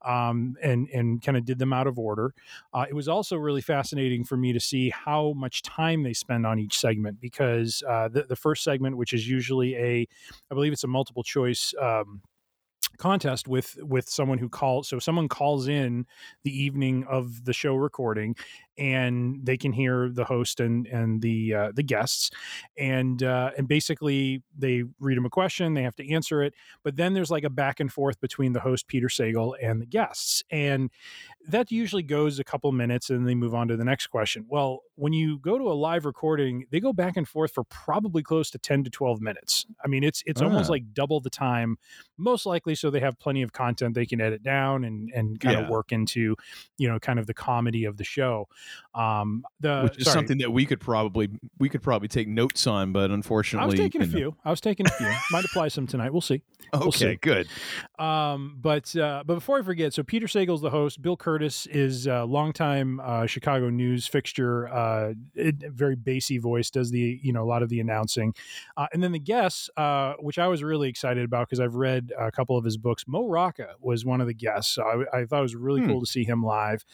um, 0.05 0.57
and 0.62 0.89
and 0.89 1.23
kind 1.23 1.37
of 1.37 1.45
did 1.45 1.59
them 1.59 1.73
out 1.73 1.87
of 1.87 1.99
order. 1.99 2.35
Uh, 2.73 2.87
it 2.89 2.95
was 2.95 3.09
also 3.09 3.37
really 3.37 3.61
fascinating 3.61 4.25
for 4.25 4.37
me 4.37 4.53
to 4.53 4.61
see 4.61 4.91
how 4.91 5.33
much 5.35 5.62
time 5.62 6.03
they 6.03 6.12
spend 6.12 6.47
on 6.47 6.59
each 6.59 6.79
segment 6.79 7.21
because 7.21 7.83
uh, 7.89 8.09
the, 8.09 8.25
the 8.25 8.37
first 8.37 8.65
segment, 8.65 8.97
which 8.97 9.12
is 9.12 9.29
usually 9.29 9.77
a, 9.77 10.09
I 10.50 10.55
believe 10.55 10.73
it's 10.73 10.85
a 10.85 10.89
multiple 10.89 11.23
choice. 11.23 11.75
Um, 11.81 12.23
contest 12.99 13.49
with 13.49 13.79
with 13.81 14.09
someone 14.09 14.37
who 14.37 14.49
calls 14.49 14.87
so 14.87 14.99
someone 14.99 15.27
calls 15.27 15.69
in 15.69 16.07
the 16.45 16.50
evening 16.50 17.03
of 17.09 17.45
the 17.47 17.53
show 17.53 17.75
recording 17.75 18.37
and 18.81 19.39
they 19.47 19.57
can 19.57 19.73
hear 19.73 20.09
the 20.11 20.25
host 20.25 20.59
and 20.59 20.87
and 20.89 21.23
the 21.23 21.55
uh, 21.55 21.73
the 21.75 21.83
guests, 21.85 22.31
and 22.79 23.23
uh, 23.23 23.51
and 23.57 23.69
basically 23.69 24.43
they 24.59 24.85
read 24.99 25.17
them 25.17 25.27
a 25.27 25.31
question, 25.31 25.75
they 25.75 25.83
have 25.83 25.95
to 25.97 26.11
answer 26.11 26.43
it, 26.43 26.55
but 26.83 26.97
then 26.97 27.15
there's 27.15 27.31
like 27.31 27.45
a 27.45 27.51
back 27.51 27.79
and 27.79 27.93
forth 27.93 28.21
between 28.21 28.53
the 28.55 28.61
host 28.61 28.89
Peter 28.89 29.07
Sagal 29.09 29.55
and 29.63 29.81
the 29.81 29.87
guests, 29.87 30.43
and 30.51 30.91
that 31.47 31.71
usually 31.71 32.03
goes 32.03 32.39
a 32.39 32.45
couple 32.45 32.73
minutes, 32.73 33.11
and 33.11 33.29
they 33.29 33.35
move 33.35 33.55
on 33.55 33.69
to 33.69 33.77
the 33.77 33.85
next 33.85 34.09
question. 34.09 34.47
Well, 34.49 34.81
when 34.97 35.13
you 35.13 35.39
go 35.39 35.59
to 35.59 35.65
a 35.71 35.75
live 35.75 36.05
recording, 36.05 36.65
they 36.71 36.81
go 36.81 36.93
back 36.93 37.17
and 37.17 37.29
forth 37.29 37.53
for 37.53 37.65
probably 37.65 38.23
close 38.23 38.51
to 38.51 38.59
ten 38.59 38.83
to 38.85 38.91
twelve 38.91 39.21
minutes. 39.21 39.67
I 39.85 39.89
mean, 39.89 40.03
it's 40.05 40.23
it's 40.27 40.41
almost 40.43 40.69
Ah. 40.71 40.73
like 40.73 40.95
double 40.95 41.21
the 41.21 41.31
time, 41.31 41.77
most 42.17 42.47
likely, 42.47 42.75
so 42.75 42.91
they 42.91 43.01
have 43.01 43.19
plenty 43.19 43.43
of 43.43 43.53
content 43.53 43.95
they 43.95 44.07
can 44.07 44.21
edit 44.21 44.43
down 44.43 44.85
and 44.85 45.11
and 45.15 45.39
kind 45.39 45.57
Yeah. 45.59 45.65
of 45.65 45.69
work 45.71 45.93
into, 45.93 46.37
you 46.79 46.89
know, 46.89 46.99
kind 46.99 47.19
of 47.19 47.27
the 47.27 47.35
comedy 47.35 47.85
of 47.85 47.97
the 47.99 48.05
show. 48.05 48.49
Um, 48.95 49.45
the 49.61 49.83
Which 49.85 49.99
is 49.99 50.05
sorry, 50.05 50.15
something 50.15 50.39
that 50.39 50.50
we 50.53 50.67
could 50.67 50.81
probably 50.81 51.29
we 51.59 51.69
could 51.69 51.83
probably 51.83 52.09
take 52.09 52.27
notes 52.29 52.67
on, 52.67 52.93
but 52.93 53.11
unfortunately, 53.11 53.65
I 53.65 53.67
was 53.67 53.79
taking 53.79 54.03
a 54.03 54.07
know- 54.07 54.12
few. 54.12 54.37
I 54.45 54.50
was 54.50 54.61
taking 54.61 54.87
a 54.87 54.91
few. 54.91 55.11
Might 55.31 55.45
apply 55.45 55.69
some 55.69 55.87
tonight. 55.87 56.12
We'll 56.12 56.21
see. 56.21 56.43
We'll 56.73 56.89
Okay, 56.89 57.12
see. 57.15 57.17
good. 57.17 57.49
Um, 57.99 58.57
but 58.61 58.95
uh, 58.97 59.25
but 59.27 59.35
before 59.35 59.59
I 59.59 59.62
forget, 59.62 59.93
so 59.93 60.03
Peter 60.05 60.27
Sagal's 60.27 60.61
the 60.61 60.71
host. 60.71 61.03
Bill 61.03 61.17
Kurtis 61.17 61.67
is 61.67 62.07
a 62.07 62.25
longtime 62.25 63.00
uh, 63.00 63.27
Chicago 63.27 63.71
news 63.71 64.07
fixture. 64.07 64.69
Uh, 64.69 65.15
it, 65.35 65.57
very 65.73 65.97
bassy 65.97 66.39
voice, 66.39 66.71
does 66.71 66.91
the 66.93 67.19
you 67.23 67.33
know 67.33 67.43
a 67.43 67.49
lot 67.49 67.62
of 67.65 67.69
the 67.71 67.81
announcing, 67.81 68.35
uh, 68.77 68.87
and 68.93 69.03
then 69.03 69.11
the 69.12 69.19
guests, 69.19 69.69
uh, 69.77 70.15
which 70.21 70.39
I 70.39 70.47
was 70.47 70.62
really 70.62 70.89
excited 70.89 71.25
about 71.25 71.49
because 71.49 71.59
I've 71.61 71.75
read 71.75 72.12
a 72.19 72.31
couple 72.31 72.57
of 72.57 72.65
his 72.65 72.77
books. 72.77 73.05
Mo 73.09 73.27
Rocca 73.27 73.75
was 73.81 74.05
one 74.05 74.21
of 74.21 74.27
the 74.29 74.35
guests. 74.35 74.75
So 74.75 74.85
I, 75.12 75.21
I 75.21 75.25
thought 75.27 75.41
it 75.41 75.43
was 75.43 75.57
really 75.57 75.81
Hmm. 75.81 75.89
cool 75.89 76.00
to 76.00 76.07
see 76.07 76.25
him 76.25 76.43
live. 76.45 76.85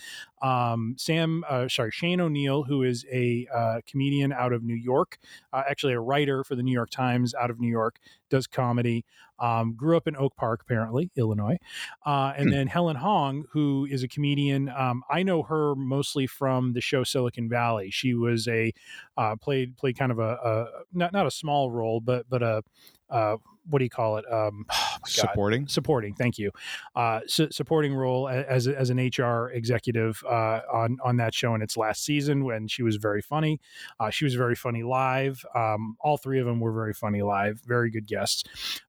Um, 0.43 0.95
Sam, 0.99 1.45
uh, 1.49 1.69
sorry, 1.69 1.91
Shane 1.91 2.21
O'Neill, 2.21 2.65
who 2.65 2.83
is 2.83 3.05
a 3.11 3.47
uh, 3.55 3.81
comedian 3.87 4.33
out 4.33 4.53
of 4.53 4.63
New 4.63 4.75
York, 4.75 5.19
uh, 5.53 5.63
actually 5.69 5.95
a 5.95 6.01
writer 6.01 6.45
for 6.45 6.55
the 6.55 6.63
New 6.63 6.73
York 6.73 6.91
Times 6.91 7.35
out 7.35 7.51
of 7.51 7.61
New 7.61 7.71
York, 7.71 7.99
does 8.29 8.47
comedy. 8.47 9.05
Um, 9.39 9.75
grew 9.75 9.97
up 9.97 10.07
in 10.07 10.17
Oak 10.17 10.37
Park, 10.37 10.61
apparently, 10.63 11.11
Illinois. 11.17 11.57
Uh, 12.05 12.33
and 12.37 12.47
Hmm. 12.49 12.55
then 12.55 12.67
Helen 12.69 12.97
Hong, 12.97 13.45
who 13.53 13.87
is 13.91 14.03
a 14.03 14.09
comedian. 14.09 14.69
Um, 14.69 15.03
I 15.11 15.23
know 15.23 15.43
her 15.43 15.75
mostly 15.75 16.27
from 16.27 16.73
the 16.73 16.81
show 16.81 17.05
Silicon 17.05 17.49
Valley. 17.49 17.91
She 17.91 18.15
was 18.15 18.49
a 18.49 18.73
uh, 19.17 19.37
played 19.37 19.77
played 19.77 19.99
kind 19.99 20.13
of 20.13 20.19
a, 20.19 20.39
a 20.45 20.67
not 20.93 21.13
not 21.13 21.27
a 21.27 21.31
small 21.31 21.71
role, 21.71 22.01
but 22.01 22.27
but 22.29 22.43
a 22.43 22.63
uh, 23.11 23.37
what 23.69 23.79
do 23.81 23.85
you 23.85 23.91
call 23.91 24.17
it? 24.17 24.25
Um, 24.33 24.65
oh. 24.73 24.97
Supporting. 25.07 25.69
supporting. 25.69 26.15
Thank 26.15 26.37
you. 26.39 26.51
Uh, 26.97 27.21
su- 27.27 27.51
supporting 27.53 27.95
role 27.95 28.29
as 28.29 28.67
as 28.67 28.91
an 28.91 28.99
HR 28.99 29.51
executive 29.51 30.23
uh, 30.29 30.61
on 30.73 30.99
on 31.05 31.17
that 31.19 31.33
show 31.35 31.55
in 31.55 31.63
its 31.63 31.77
last 31.77 32.05
season 32.05 32.45
when 32.45 32.67
she 32.69 32.83
was 32.83 32.97
very 32.97 33.23
funny. 33.23 33.61
Uh, 34.01 34.11
she 34.11 34.25
was 34.25 34.35
very 34.35 34.55
funny 34.57 34.83
live. 34.83 35.45
Um, 35.55 35.97
all 36.01 36.17
three 36.17 36.41
of 36.41 36.47
them 36.47 36.59
were 36.61 36.73
very 36.73 36.93
funny 36.95 37.23
live. 37.23 37.61
Very 37.67 37.91
good 37.91 38.07
guests. 38.07 38.43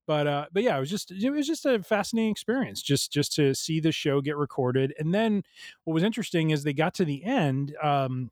But 0.08 0.26
uh, 0.38 0.46
but 0.52 0.64
yeah, 0.64 0.78
it 0.78 0.80
was 0.80 0.90
just 0.90 1.12
it 1.12 1.30
was 1.30 1.48
just 1.48 1.66
a 1.66 1.82
fascinating 1.82 2.32
experience 2.32 2.82
just 2.82 3.12
just 3.12 3.34
to 3.34 3.54
see 3.56 3.80
the 3.80 3.92
show 3.92 4.22
get 4.22 4.38
recorded. 4.38 4.94
And 5.00 5.14
then 5.14 5.44
what 5.84 5.94
was 5.94 6.04
interesting 6.04 6.52
is 6.52 6.64
they 6.64 6.74
got 6.74 6.94
to 6.96 7.06
the 7.06 7.24
end. 7.24 7.76
Um, 7.82 8.30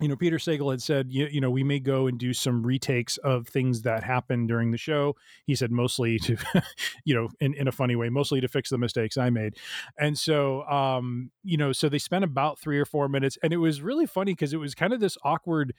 you 0.00 0.08
know, 0.08 0.16
Peter 0.16 0.38
Sagal 0.38 0.70
had 0.70 0.82
said, 0.82 1.10
you, 1.10 1.26
you 1.26 1.40
know, 1.40 1.50
we 1.50 1.62
may 1.62 1.78
go 1.78 2.06
and 2.06 2.18
do 2.18 2.32
some 2.32 2.64
retakes 2.64 3.16
of 3.18 3.46
things 3.46 3.82
that 3.82 4.02
happened 4.02 4.48
during 4.48 4.70
the 4.70 4.78
show. 4.78 5.14
He 5.46 5.54
said 5.54 5.70
mostly 5.70 6.18
to, 6.20 6.36
you 7.04 7.14
know, 7.14 7.28
in, 7.40 7.54
in 7.54 7.68
a 7.68 7.72
funny 7.72 7.96
way, 7.96 8.08
mostly 8.08 8.40
to 8.40 8.48
fix 8.48 8.70
the 8.70 8.78
mistakes 8.78 9.16
I 9.16 9.30
made. 9.30 9.56
And 9.98 10.18
so, 10.18 10.62
um, 10.64 11.30
you 11.42 11.56
know, 11.56 11.72
so 11.72 11.88
they 11.88 11.98
spent 11.98 12.24
about 12.24 12.58
three 12.58 12.78
or 12.78 12.84
four 12.84 13.08
minutes 13.08 13.38
and 13.42 13.52
it 13.52 13.58
was 13.58 13.82
really 13.82 14.06
funny 14.06 14.32
because 14.32 14.52
it 14.52 14.58
was 14.58 14.74
kind 14.74 14.92
of 14.92 15.00
this 15.00 15.18
awkward 15.22 15.74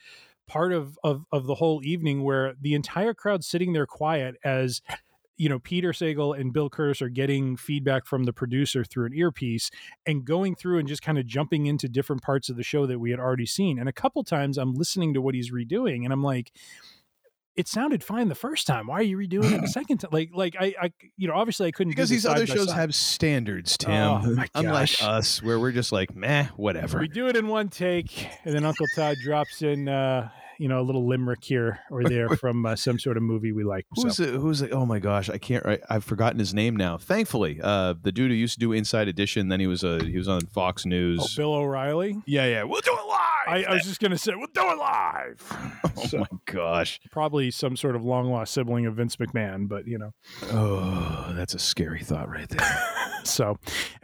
part 0.48 0.72
of, 0.72 1.00
of, 1.04 1.25
of 1.32 1.48
the 1.48 1.56
whole 1.56 1.82
evening 1.84 2.24
where 2.24 2.54
the 2.62 2.75
entire 2.75 3.14
crowd 3.14 3.44
sitting 3.44 3.74
there 3.74 3.88
quiet 3.88 4.36
as 4.44 4.82
you 5.38 5.50
know 5.50 5.60
Peter 5.60 5.92
Sagal 5.92 6.39
and 6.39 6.54
Bill 6.54 6.70
Kurtis 6.70 7.01
are 7.01 7.10
getting 7.10 7.58
feedback 7.58 8.06
from 8.06 8.24
the 8.24 8.34
producer 8.34 8.84
through 8.84 9.08
an 9.08 9.13
earpiece 9.13 9.70
and 10.06 10.25
going 10.25 10.56
through 10.56 10.80
and 10.80 10.88
just 10.88 11.01
kind 11.01 11.18
of 11.18 11.25
jumping 11.25 11.65
into 11.65 11.88
different 11.88 12.22
parts 12.22 12.50
of 12.50 12.56
the 12.56 12.63
show 12.63 12.86
that 12.86 13.00
we 13.00 13.12
had 13.12 13.20
already 13.20 13.46
seen. 13.46 13.80
And 13.80 13.89
a 13.89 13.94
couple 13.94 14.24
times 14.24 14.58
I'm 14.58 14.74
listening 14.74 15.13
to 15.13 15.22
what 15.22 15.36
he's 15.36 15.51
redoing 15.51 16.04
and 16.04 16.13
I'm 16.13 16.24
like 16.24 16.51
it 17.56 17.70
sounded 17.70 18.04
fine 18.04 18.27
the 18.27 18.36
first 18.36 18.68
time. 18.68 18.88
Why 18.88 18.96
are 18.96 19.03
you 19.03 19.18
redoing 19.18 19.53
it 19.53 19.62
the 19.62 19.68
second 19.70 20.00
time? 20.00 20.10
Like, 20.12 20.31
like 20.33 20.55
I, 20.60 20.75
I, 20.81 20.94
you 21.18 21.27
know, 21.27 21.36
obviously 21.36 21.68
I 21.68 21.72
couldn't 21.72 21.92
Because 21.92 22.10
these 22.10 22.25
other 22.25 22.46
shows 22.46 22.72
have 22.72 22.94
standards, 22.94 23.77
Tim. 23.77 23.92
Oh, 23.92 24.46
Unlike 24.55 25.01
us, 25.01 25.42
where 25.42 25.60
we're 25.60 25.72
just 25.72 25.92
like, 25.92 26.16
meh, 26.16 26.48
whatever. 26.57 27.00
We 27.00 27.07
do 27.07 27.27
it 27.27 27.38
in 27.38 27.48
one 27.48 27.70
take, 27.70 28.27
and 28.44 28.53
then 28.53 28.66
Uncle 28.66 28.86
Todd 28.96 29.16
drops 29.24 29.62
in, 29.62 29.88
uh, 29.88 30.29
you 30.59 30.68
know, 30.68 30.79
a 30.79 30.83
little 30.83 31.07
limerick 31.07 31.44
here 31.44 31.79
or 31.91 32.03
there 32.09 32.29
from 32.29 32.65
uh, 32.65 32.75
some 32.75 32.98
sort 33.00 33.18
of 33.18 33.24
movie 33.24 33.51
we 33.51 33.63
like. 33.63 33.85
Who's 33.96 34.18
So- 34.18 34.24
it? 34.24 34.33
Who's 34.35 34.61
it? 34.61 34.72
Oh 34.72 34.85
my 34.85 35.00
gosh, 35.00 35.29
I 35.29 35.37
can't. 35.37 35.65
I, 35.65 35.79
I've 35.89 36.03
forgotten 36.03 36.39
his 36.39 36.53
name 36.53 36.75
now. 36.75 36.98
Thankfully, 36.98 37.59
uh, 37.63 37.94
the 38.01 38.11
dude 38.11 38.31
who 38.31 38.37
used 38.37 38.53
to 38.55 38.59
do 38.59 38.72
Inside 38.72 39.07
Edition, 39.07 39.50
then 39.50 39.59
he 39.59 39.68
was 39.68 39.83
uh, 39.83 40.00
he 40.03 40.18
was 40.18 40.27
on 40.27 40.41
Fox 40.41 40.85
News. 40.85 41.20
Oh, 41.22 41.27
Bill 41.37 41.53
O'Reilly. 41.53 42.22
yeah, 42.25 42.46
yeah. 42.46 42.63
We'll 42.63 42.81
do 42.81 42.91
it 42.94 43.07
live. 43.07 43.22
I, 43.48 43.63
I 43.70 43.74
was 43.75 43.83
just 43.83 44.00
gonna 44.00 44.18
say 44.18 44.33
we'll 44.35 44.48
do 44.53 44.61
it 44.61 44.77
live. 44.77 45.79
oh 45.98 46.05
so- 46.07 46.18
my 46.20 46.27
gosh. 46.46 47.00
Probably 47.11 47.51
some 47.51 47.75
sort 47.77 47.96
of 47.96 48.03
long 48.03 48.31
lost 48.31 48.53
sibling 48.53 48.85
of 48.85 48.96
Vince 48.96 49.15
McMahon, 49.18 49.68
but 49.68 49.87
you 49.87 49.98
know. 49.98 50.11
Oh, 50.51 51.31
that's 51.35 51.53
a 51.53 51.59
scary 51.59 52.01
thought 52.01 52.29
right 52.29 52.50
there. 52.50 52.79
So, 53.25 53.57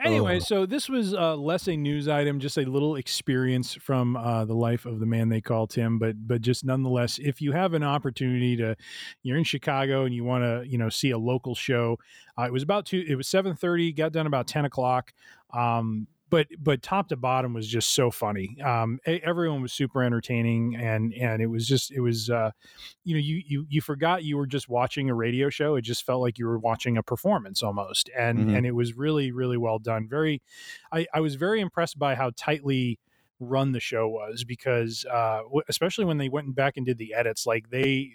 anyway, 0.04 0.38
Oh. 0.38 0.40
so 0.40 0.66
this 0.66 0.90
was 0.90 1.14
uh, 1.14 1.36
less 1.36 1.68
a 1.68 1.78
news 1.78 2.08
item, 2.08 2.40
just 2.40 2.58
a 2.58 2.64
little 2.64 2.96
experience 2.96 3.74
from 3.76 4.16
uh, 4.18 4.46
the 4.46 4.54
life 4.56 4.86
of 4.86 5.00
the 5.00 5.06
man 5.06 5.30
they 5.30 5.42
call 5.42 5.68
Tim. 5.68 6.00
But 6.00 6.28
but 6.28 6.42
just 6.42 6.66
nonetheless, 6.66 7.20
if 7.20 7.42
you 7.42 7.52
have 7.52 7.74
an 7.74 7.84
opportunity 7.84 8.56
to, 8.58 8.76
you're 9.24 9.38
in 9.38 9.44
Chicago 9.44 10.06
and 10.06 10.14
you 10.14 10.24
want 10.24 10.44
to 10.44 10.68
you 10.70 10.78
know 10.78 10.90
see 10.90 11.12
a 11.12 11.18
local 11.18 11.56
show, 11.56 11.98
uh, 12.38 12.44
it 12.44 12.52
was 12.54 12.64
about 12.64 12.86
two. 12.86 13.04
It 13.08 13.16
was 13.16 13.28
seven 13.28 13.56
thirty. 13.56 13.92
Got 13.94 14.12
done 14.12 14.26
about 14.28 14.48
ten 14.48 14.66
o'clock. 14.66 15.14
Um, 15.54 16.08
but 16.32 16.48
but 16.60 16.82
top 16.82 17.10
to 17.10 17.18
bottom 17.18 17.54
was 17.54 17.68
just 17.68 17.94
so 17.94 18.12
funny. 18.12 18.60
Um, 18.62 19.00
everyone 19.06 19.62
was 19.62 19.74
super 19.74 20.04
entertaining, 20.04 20.76
and 20.76 21.14
and 21.14 21.44
it 21.44 21.48
was 21.48 21.68
just 21.68 21.92
it 21.92 22.02
was 22.02 22.32
uh, 22.32 22.52
you 23.04 23.16
know 23.16 23.20
you 23.22 23.44
you 23.46 23.66
you 23.70 23.82
forgot 23.82 24.24
you 24.24 24.38
were 24.38 24.48
just 24.48 24.70
watching 24.70 25.10
a 25.10 25.16
radio 25.16 25.50
show. 25.50 25.76
It 25.76 25.84
just 25.84 26.06
felt 26.06 26.22
like 26.22 26.40
you 26.40 26.48
were 26.48 26.60
watching 26.60 26.98
a 26.98 27.04
performance 27.04 27.62
almost, 27.64 28.10
and 28.18 28.50
Mhm. 28.50 28.56
and 28.56 28.66
it 28.66 28.74
was 28.74 28.96
really 28.96 29.32
really 29.32 29.58
well 29.58 29.80
done. 29.80 30.08
Very, 30.10 30.42
I 30.92 31.08
I 31.14 31.20
was 31.22 31.36
very 31.36 31.62
impressed 31.62 32.00
by 32.00 32.16
how 32.16 32.32
tightly 32.36 33.00
run 33.40 33.72
the 33.74 33.80
show 33.80 34.08
was 34.08 34.44
because 34.44 35.06
uh 35.12 35.42
especially 35.68 36.06
when 36.06 36.20
they 36.20 36.30
went 36.30 36.54
back 36.56 36.78
and 36.78 36.86
did 36.86 37.00
the 37.00 37.14
edits 37.14 37.48
like 37.48 37.72
they 37.72 38.12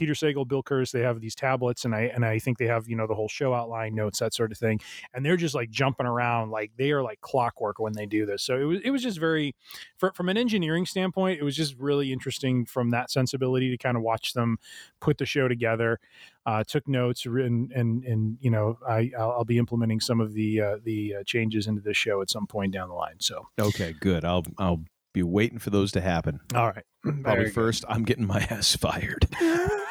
Peter 0.00 0.14
Sagal, 0.14 0.48
Bill 0.48 0.62
Kurtis, 0.62 0.92
they 0.92 1.02
have 1.02 1.20
these 1.20 1.34
tablets, 1.34 1.84
and 1.84 1.94
I 1.94 2.10
and 2.14 2.24
I 2.24 2.38
think 2.38 2.56
they 2.56 2.66
have 2.66 2.88
you 2.88 2.96
know 2.96 3.06
the 3.06 3.14
whole 3.14 3.28
show 3.28 3.52
outline 3.52 3.94
notes, 3.94 4.18
that 4.20 4.32
sort 4.32 4.50
of 4.50 4.56
thing, 4.56 4.80
and 5.12 5.22
they're 5.22 5.36
just 5.36 5.54
like 5.54 5.68
jumping 5.68 6.06
around 6.06 6.50
like 6.50 6.72
they 6.78 6.90
are 6.92 7.02
like 7.02 7.20
clockwork 7.20 7.78
when 7.78 7.92
they 7.92 8.06
do 8.06 8.24
this. 8.24 8.42
So 8.42 8.58
it 8.58 8.64
was 8.64 8.80
it 8.82 8.90
was 8.92 9.02
just 9.02 9.18
very, 9.18 9.54
for, 9.98 10.10
from 10.14 10.30
an 10.30 10.38
engineering 10.38 10.86
standpoint, 10.86 11.38
it 11.38 11.42
was 11.42 11.54
just 11.54 11.76
really 11.76 12.14
interesting 12.14 12.64
from 12.64 12.88
that 12.90 13.10
sensibility 13.10 13.70
to 13.70 13.76
kind 13.76 13.94
of 13.94 14.02
watch 14.02 14.32
them 14.32 14.56
put 15.00 15.18
the 15.18 15.26
show 15.26 15.48
together. 15.48 16.00
Uh, 16.46 16.64
took 16.64 16.88
notes 16.88 17.26
and 17.26 17.70
and 17.72 18.02
and 18.04 18.38
you 18.40 18.50
know 18.50 18.78
I 18.88 19.10
I'll, 19.18 19.32
I'll 19.32 19.44
be 19.44 19.58
implementing 19.58 20.00
some 20.00 20.18
of 20.18 20.32
the 20.32 20.62
uh, 20.62 20.76
the 20.82 21.16
uh, 21.16 21.24
changes 21.24 21.66
into 21.66 21.82
this 21.82 21.98
show 21.98 22.22
at 22.22 22.30
some 22.30 22.46
point 22.46 22.72
down 22.72 22.88
the 22.88 22.94
line. 22.94 23.16
So 23.18 23.48
okay, 23.60 23.94
good. 24.00 24.24
I'll 24.24 24.44
I'll 24.56 24.82
be 25.12 25.22
waiting 25.22 25.58
for 25.58 25.68
those 25.68 25.92
to 25.92 26.00
happen. 26.00 26.40
all 26.54 26.68
right, 26.68 26.84
Probably 27.22 27.50
first, 27.50 27.84
I'm 27.86 28.04
getting 28.04 28.26
my 28.26 28.40
ass 28.50 28.74
fired. 28.76 29.28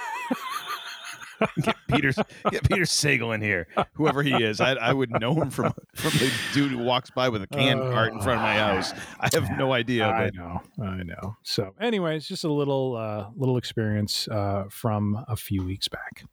get 1.61 1.75
Peter 1.87 2.11
get 2.51 2.63
Peter 2.69 2.83
Sagal 2.83 3.33
in 3.33 3.41
here, 3.41 3.67
whoever 3.93 4.23
he 4.23 4.33
is. 4.43 4.61
I, 4.61 4.73
I 4.73 4.93
would 4.93 5.11
know 5.19 5.33
him 5.33 5.49
from 5.49 5.73
from 5.95 6.11
the 6.11 6.31
dude 6.53 6.71
who 6.71 6.79
walks 6.79 7.09
by 7.09 7.29
with 7.29 7.41
a 7.41 7.47
can 7.47 7.79
cart 7.79 8.13
in 8.13 8.21
front 8.21 8.39
of 8.39 8.43
my 8.43 8.55
house. 8.55 8.93
I 9.19 9.29
have 9.33 9.57
no 9.57 9.73
idea. 9.73 10.07
I 10.07 10.25
But 10.25 10.35
know, 10.35 10.61
I 10.81 11.03
know. 11.03 11.37
So, 11.43 11.73
anyways, 11.79 12.27
just 12.27 12.43
a 12.43 12.51
little 12.51 12.95
uh, 12.95 13.27
little 13.35 13.57
experience 13.57 14.27
uh, 14.27 14.65
from 14.69 15.23
a 15.27 15.35
few 15.35 15.63
weeks 15.63 15.87
back. 15.87 16.23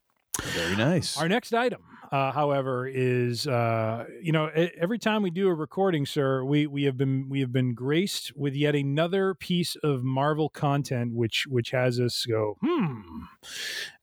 Very 0.42 0.76
nice. 0.76 1.16
Our 1.16 1.28
next 1.28 1.52
item, 1.54 1.82
uh, 2.12 2.32
however, 2.32 2.86
is 2.86 3.46
uh, 3.46 4.04
you 4.22 4.32
know 4.32 4.46
every 4.46 4.98
time 4.98 5.22
we 5.22 5.30
do 5.30 5.48
a 5.48 5.54
recording, 5.54 6.06
sir, 6.06 6.44
we 6.44 6.66
we 6.66 6.84
have 6.84 6.96
been 6.96 7.28
we 7.28 7.40
have 7.40 7.52
been 7.52 7.74
graced 7.74 8.36
with 8.36 8.54
yet 8.54 8.74
another 8.74 9.34
piece 9.34 9.76
of 9.76 10.04
Marvel 10.04 10.48
content, 10.48 11.14
which 11.14 11.46
which 11.48 11.70
has 11.70 11.98
us 11.98 12.24
go 12.26 12.56
hmm. 12.60 13.00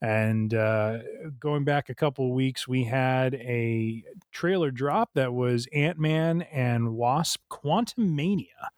And 0.00 0.54
uh, 0.54 0.98
going 1.40 1.64
back 1.64 1.88
a 1.88 1.94
couple 1.94 2.32
weeks, 2.32 2.66
we 2.68 2.84
had 2.84 3.34
a 3.34 4.02
trailer 4.32 4.70
drop 4.70 5.10
that 5.14 5.32
was 5.32 5.66
Ant 5.72 5.98
Man 5.98 6.42
and 6.42 6.94
Wasp: 6.94 7.40
Quantumania. 7.50 8.68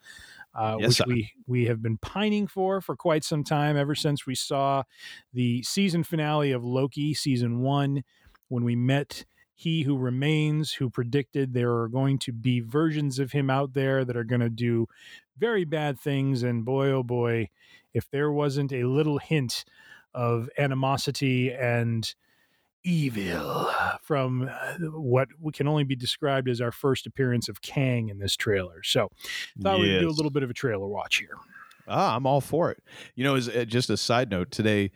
Uh, 0.56 0.78
Yes, 0.78 0.88
which 0.88 0.96
sir. 0.96 1.04
we 1.06 1.32
we 1.46 1.66
have 1.66 1.82
been 1.82 1.98
pining 1.98 2.46
for 2.46 2.80
for 2.80 2.96
quite 2.96 3.24
some 3.24 3.44
time, 3.44 3.76
ever 3.76 3.94
since 3.94 4.26
we 4.26 4.34
saw 4.34 4.82
the 5.34 5.62
season 5.62 6.02
finale 6.02 6.52
of 6.52 6.64
Loki 6.64 7.14
season 7.14 7.60
one, 7.60 8.02
when 8.48 8.64
we 8.64 8.74
met 8.76 9.24
he 9.54 9.82
who 9.82 9.96
remains, 9.98 10.72
who 10.72 10.90
predicted 10.90 11.54
there 11.54 11.74
are 11.74 11.88
going 11.88 12.18
to 12.20 12.32
be 12.32 12.60
versions 12.60 13.18
of 13.18 13.32
him 13.32 13.50
out 13.50 13.72
there 13.74 14.04
that 14.04 14.16
are 14.16 14.24
going 14.24 14.40
to 14.40 14.50
do 14.50 14.86
very 15.38 15.64
bad 15.64 15.98
things. 15.98 16.42
And 16.42 16.64
boy, 16.64 16.88
oh 16.90 17.02
boy, 17.02 17.48
if 17.94 18.08
there 18.10 18.30
wasn't 18.32 18.72
a 18.72 18.84
little 18.84 19.18
hint 19.18 19.64
of 20.14 20.48
animosity 20.58 21.52
and 21.52 22.14
evil 22.86 23.70
from 24.02 24.48
uh, 24.50 24.74
what 24.98 25.28
can 25.52 25.66
only 25.68 25.84
be 25.84 25.96
described 25.96 26.48
as 26.48 26.60
our 26.60 26.72
first 26.72 27.06
appearance 27.06 27.48
of 27.48 27.60
Kang 27.60 28.08
in 28.08 28.18
this 28.18 28.36
trailer. 28.36 28.82
So, 28.84 29.10
thought 29.60 29.80
we'd 29.80 30.00
do 30.00 30.08
a 30.08 30.10
little 30.10 30.30
bit 30.30 30.42
of 30.42 30.50
a 30.50 30.54
trailer 30.54 30.86
watch 30.86 31.16
here. 31.18 31.36
Ah, 31.88 32.16
I'm 32.16 32.26
all 32.26 32.40
for 32.40 32.70
it. 32.70 32.82
You 33.14 33.24
know, 33.24 33.34
as 33.34 33.48
uh, 33.48 33.64
just 33.66 33.90
a 33.90 33.96
side 33.96 34.30
note 34.30 34.50
today, 34.50 34.90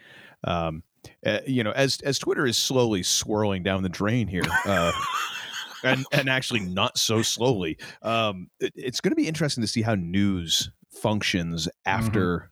um, 0.45 0.83
uh, 1.25 1.39
you 1.47 1.63
know, 1.65 1.73
as 1.73 1.99
as 2.03 2.19
Twitter 2.19 2.47
is 2.47 2.57
slowly 2.57 3.03
swirling 3.03 3.63
down 3.63 3.83
the 3.83 3.89
drain 3.89 4.27
here, 4.29 4.43
uh, 4.67 4.93
and 5.85 6.05
and 6.13 6.29
actually 6.29 6.61
not 6.61 6.99
so 6.99 7.23
slowly, 7.23 7.79
um, 8.03 8.49
it- 8.61 8.73
it's 8.77 9.01
going 9.01 9.13
to 9.13 9.17
be 9.17 9.29
interesting 9.29 9.63
to 9.63 9.69
see 9.69 9.83
how 9.83 9.95
news 9.95 10.71
functions 10.91 11.69
after 11.87 12.51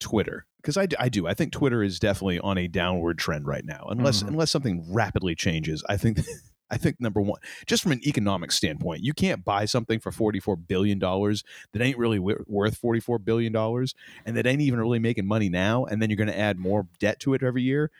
Twitter. 0.00 0.46
Because 0.66 0.96
I 0.98 1.08
do 1.08 1.28
I 1.28 1.34
think 1.34 1.52
Twitter 1.52 1.80
is 1.82 2.00
definitely 2.00 2.40
on 2.40 2.58
a 2.58 2.66
downward 2.66 3.18
trend 3.18 3.46
right 3.46 3.64
now 3.64 3.86
unless 3.88 4.24
Mhm. 4.24 4.28
unless 4.30 4.50
something 4.50 4.84
rapidly 4.92 5.36
changes 5.36 5.84
I 5.88 5.96
think 5.96 6.18
I 6.70 6.76
think 6.76 7.00
number 7.00 7.20
one 7.20 7.38
just 7.66 7.84
from 7.84 7.92
an 7.92 8.00
economic 8.04 8.50
standpoint 8.50 9.04
you 9.04 9.14
can't 9.14 9.44
buy 9.44 9.64
something 9.66 10.00
for 10.00 10.10
44 10.10 10.56
billion 10.56 10.98
dollars 10.98 11.44
that 11.72 11.80
ain't 11.82 11.96
really 11.98 12.16
wi- 12.18 12.42
worth 12.48 12.76
44 12.78 13.20
billion 13.20 13.52
dollars 13.52 13.94
and 14.24 14.36
that 14.36 14.44
ain't 14.44 14.60
even 14.60 14.80
really 14.80 14.98
making 14.98 15.24
money 15.24 15.48
now 15.48 15.84
and 15.84 16.02
then 16.02 16.10
you're 16.10 16.16
going 16.16 16.26
to 16.26 16.36
add 16.38 16.58
more 16.58 16.88
debt 16.98 17.20
to 17.20 17.34
it 17.34 17.44
every 17.44 17.62
year 17.62 17.92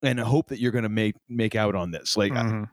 and 0.00 0.20
hope 0.20 0.46
that 0.50 0.60
you're 0.60 0.70
going 0.70 0.84
to 0.84 0.88
make 0.88 1.16
make 1.28 1.56
out 1.56 1.74
on 1.74 1.90
this 1.90 2.16
like 2.16 2.30
I- 2.30 2.44
Mhm. 2.44 2.68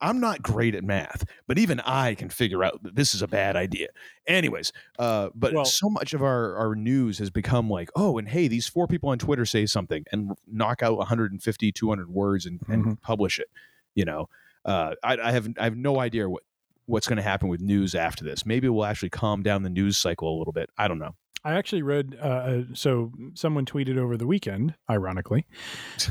I'm 0.00 0.20
not 0.20 0.42
great 0.42 0.74
at 0.74 0.84
math, 0.84 1.24
but 1.46 1.58
even 1.58 1.80
I 1.80 2.14
can 2.14 2.28
figure 2.30 2.62
out 2.64 2.82
that 2.82 2.94
this 2.94 3.14
is 3.14 3.22
a 3.22 3.28
bad 3.28 3.56
idea. 3.56 3.88
Anyways, 4.26 4.72
uh, 4.98 5.30
but 5.34 5.52
Well- 5.54 5.64
so 5.64 5.88
much 5.90 6.14
of 6.14 6.22
our, 6.22 6.56
our 6.56 6.74
news 6.74 7.18
has 7.18 7.30
become 7.30 7.68
like, 7.70 7.90
oh, 7.96 8.18
and 8.18 8.28
hey, 8.28 8.48
these 8.48 8.66
four 8.66 8.86
people 8.86 9.08
on 9.10 9.18
Twitter 9.18 9.44
say 9.44 9.66
something 9.66 10.04
and 10.12 10.32
knock 10.46 10.82
out 10.82 10.96
150, 10.98 11.72
200 11.72 12.08
words 12.10 12.46
and, 12.46 12.60
and 12.68 12.84
Mhm. 12.84 13.00
publish 13.02 13.38
it. 13.38 13.48
You 13.94 14.04
know, 14.04 14.28
uh, 14.64 14.94
I, 15.04 15.16
I 15.18 15.32
have 15.32 15.48
I 15.58 15.64
have 15.64 15.76
no 15.76 16.00
idea 16.00 16.28
what 16.28 16.42
what's 16.86 17.06
going 17.06 17.16
to 17.16 17.22
happen 17.22 17.48
with 17.48 17.60
news 17.60 17.94
after 17.94 18.24
this. 18.24 18.44
Maybe 18.44 18.68
we'll 18.68 18.84
actually 18.84 19.08
calm 19.10 19.42
down 19.42 19.62
the 19.62 19.70
news 19.70 19.96
cycle 19.96 20.34
a 20.34 20.36
little 20.36 20.52
bit. 20.52 20.68
I 20.76 20.86
don't 20.88 20.98
know. 20.98 21.14
I 21.42 21.54
actually 21.54 21.82
read, 21.82 22.16
uh, 22.20 22.24
uh, 22.26 22.62
so 22.74 23.12
someone 23.34 23.64
tweeted 23.66 23.96
over 23.98 24.16
the 24.16 24.26
weekend, 24.26 24.74
ironically, 24.90 25.46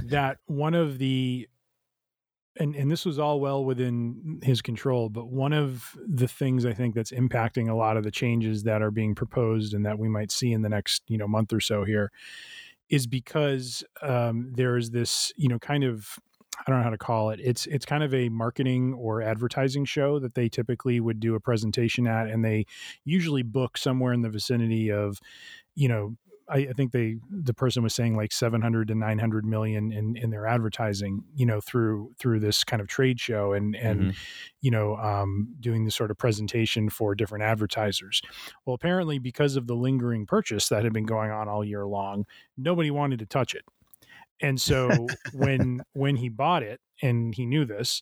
that 0.03 0.37
one 0.45 0.73
of 0.75 0.97
the, 0.99 1.47
and, 2.59 2.75
and 2.75 2.91
this 2.91 3.05
was 3.05 3.17
all 3.17 3.39
well 3.39 3.65
within 3.65 4.39
his 4.43 4.61
control, 4.61 5.09
but 5.09 5.27
one 5.27 5.53
of 5.53 5.97
the 6.05 6.27
things 6.27 6.65
I 6.65 6.73
think 6.73 6.93
that's 6.95 7.11
impacting 7.11 7.69
a 7.69 7.75
lot 7.75 7.97
of 7.97 8.03
the 8.03 8.11
changes 8.11 8.63
that 8.63 8.81
are 8.81 8.91
being 8.91 9.15
proposed 9.15 9.73
and 9.73 9.85
that 9.85 9.97
we 9.97 10.07
might 10.07 10.31
see 10.31 10.51
in 10.51 10.61
the 10.61 10.69
next, 10.69 11.03
you 11.07 11.17
know, 11.17 11.27
month 11.27 11.51
or 11.51 11.59
so 11.59 11.83
here 11.83 12.11
is 12.89 13.07
because 13.07 13.83
um, 14.01 14.51
there's 14.53 14.91
this, 14.91 15.31
you 15.35 15.49
know, 15.49 15.57
kind 15.57 15.83
of, 15.83 16.19
I 16.59 16.69
don't 16.69 16.79
know 16.79 16.83
how 16.83 16.91
to 16.91 16.97
call 16.97 17.31
it. 17.31 17.39
It's 17.41 17.65
it's 17.65 17.85
kind 17.85 18.03
of 18.03 18.13
a 18.13 18.29
marketing 18.29 18.93
or 18.93 19.23
advertising 19.23 19.85
show 19.85 20.19
that 20.19 20.35
they 20.35 20.49
typically 20.49 20.99
would 20.99 21.19
do 21.19 21.33
a 21.33 21.39
presentation 21.39 22.05
at, 22.05 22.27
and 22.27 22.45
they 22.45 22.67
usually 23.03 23.41
book 23.41 23.75
somewhere 23.75 24.13
in 24.13 24.21
the 24.21 24.29
vicinity 24.29 24.91
of, 24.91 25.17
you 25.73 25.87
know, 25.87 26.15
I, 26.49 26.57
I 26.59 26.73
think 26.73 26.91
they 26.91 27.17
the 27.29 27.53
person 27.53 27.83
was 27.83 27.95
saying 27.95 28.15
like 28.15 28.31
700 28.31 28.87
to 28.89 28.95
900 28.95 29.45
million 29.45 29.91
in 29.91 30.15
in 30.17 30.29
their 30.29 30.45
advertising, 30.45 31.23
you 31.35 31.45
know, 31.45 31.61
through 31.61 32.13
through 32.19 32.39
this 32.39 32.63
kind 32.63 32.81
of 32.81 32.87
trade 32.87 33.19
show 33.19 33.53
and 33.53 33.75
and 33.75 34.01
Mhm. 34.01 34.15
you 34.61 34.71
know 34.71 34.95
um, 34.97 35.55
doing 35.59 35.85
this 35.85 35.95
sort 35.95 36.11
of 36.11 36.17
presentation 36.17 36.89
for 36.89 37.15
different 37.15 37.43
advertisers. 37.43 38.21
Well, 38.65 38.73
apparently 38.73 39.19
because 39.19 39.55
of 39.55 39.67
the 39.67 39.75
lingering 39.75 40.25
purchase 40.25 40.69
that 40.69 40.83
had 40.83 40.93
been 40.93 41.05
going 41.05 41.31
on 41.31 41.47
all 41.47 41.63
year 41.63 41.85
long, 41.85 42.25
nobody 42.57 42.91
wanted 42.91 43.19
to 43.19 43.25
touch 43.25 43.55
it. 43.55 43.63
And 44.41 44.59
so 44.59 45.07
when 45.33 45.83
when 45.93 46.15
he 46.17 46.29
bought 46.29 46.63
it 46.63 46.81
and 47.01 47.33
he 47.35 47.45
knew 47.45 47.65
this, 47.65 48.01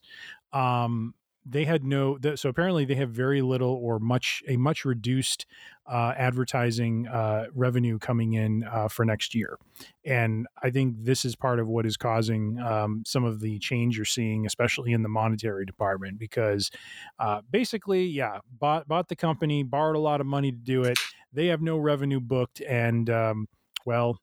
um, 0.53 1.13
they 1.45 1.65
had 1.65 1.83
no. 1.83 2.17
So 2.35 2.49
apparently 2.49 2.85
they 2.85 2.95
have 2.95 3.09
very 3.09 3.41
little 3.41 3.73
or 3.73 3.99
much 3.99 4.43
a 4.47 4.57
much 4.57 4.85
reduced 4.85 5.45
uh, 5.87 6.13
advertising 6.15 7.07
uh, 7.07 7.45
revenue 7.53 7.97
coming 7.97 8.33
in 8.33 8.63
uh, 8.63 8.87
for 8.87 9.05
next 9.05 9.33
year, 9.33 9.57
and 10.05 10.47
I 10.61 10.69
think 10.69 10.95
this 10.99 11.25
is 11.25 11.35
part 11.35 11.59
of 11.59 11.67
what 11.67 11.85
is 11.85 11.97
causing 11.97 12.59
um, 12.59 13.03
some 13.05 13.23
of 13.23 13.39
the 13.39 13.57
change 13.59 13.97
you're 13.97 14.05
seeing, 14.05 14.45
especially 14.45 14.93
in 14.93 15.01
the 15.01 15.09
monetary 15.09 15.65
department, 15.65 16.19
because 16.19 16.69
uh, 17.19 17.41
basically, 17.49 18.05
yeah, 18.05 18.39
bought 18.59 18.87
bought 18.87 19.07
the 19.07 19.15
company, 19.15 19.63
borrowed 19.63 19.95
a 19.95 19.99
lot 19.99 20.21
of 20.21 20.27
money 20.27 20.51
to 20.51 20.57
do 20.57 20.83
it. 20.83 20.97
They 21.33 21.47
have 21.47 21.61
no 21.61 21.77
revenue 21.77 22.19
booked, 22.19 22.61
and 22.61 23.09
um, 23.09 23.47
well, 23.85 24.19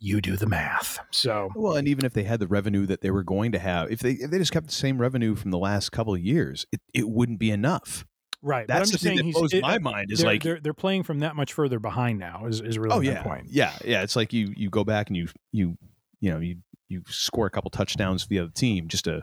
you 0.00 0.20
do 0.20 0.36
the 0.36 0.46
math. 0.46 0.98
So 1.10 1.50
Well, 1.56 1.76
and 1.76 1.88
even 1.88 2.04
if 2.04 2.12
they 2.12 2.22
had 2.24 2.40
the 2.40 2.46
revenue 2.46 2.86
that 2.86 3.00
they 3.00 3.10
were 3.10 3.24
going 3.24 3.52
to 3.52 3.58
have, 3.58 3.90
if 3.90 4.00
they 4.00 4.12
if 4.12 4.30
they 4.30 4.38
just 4.38 4.52
kept 4.52 4.66
the 4.66 4.72
same 4.72 5.00
revenue 5.00 5.34
from 5.34 5.50
the 5.50 5.58
last 5.58 5.90
couple 5.90 6.14
of 6.14 6.20
years, 6.20 6.66
it, 6.72 6.80
it 6.94 7.08
wouldn't 7.08 7.38
be 7.38 7.50
enough. 7.50 8.04
Right. 8.40 8.68
but 8.68 8.74
That's 8.74 8.82
I'm 8.82 8.86
the 8.86 8.92
just 8.92 9.02
thing 9.02 9.08
saying 9.10 9.16
that 9.18 9.24
he's 9.24 9.34
blows 9.34 9.52
it- 9.52 9.62
my 9.62 9.78
mind 9.78 10.12
is 10.12 10.20
they're, 10.20 10.28
like- 10.28 10.42
they're, 10.44 10.60
they're 10.60 10.72
playing 10.74 11.02
from 11.02 11.18
that 11.20 11.34
much 11.34 11.52
further 11.52 11.80
behind 11.80 12.20
now 12.20 12.46
is, 12.46 12.60
is 12.60 12.78
really 12.78 12.94
oh 12.94 13.00
yeah, 13.00 13.22
point. 13.24 13.46
yeah, 13.48 13.72
yeah. 13.84 14.02
It's 14.02 14.14
like 14.14 14.32
you 14.32 14.52
you 14.56 14.70
go 14.70 14.84
back 14.84 15.08
and 15.08 15.16
you 15.16 15.26
you 15.50 15.76
you 16.20 16.30
know 16.30 16.38
you 16.38 16.58
you 16.88 17.02
score 17.08 17.46
a 17.46 17.50
couple 17.50 17.70
touchdowns 17.70 18.22
for 18.22 18.28
the 18.28 18.38
other 18.38 18.50
team 18.54 18.86
just 18.86 19.04
to 19.06 19.22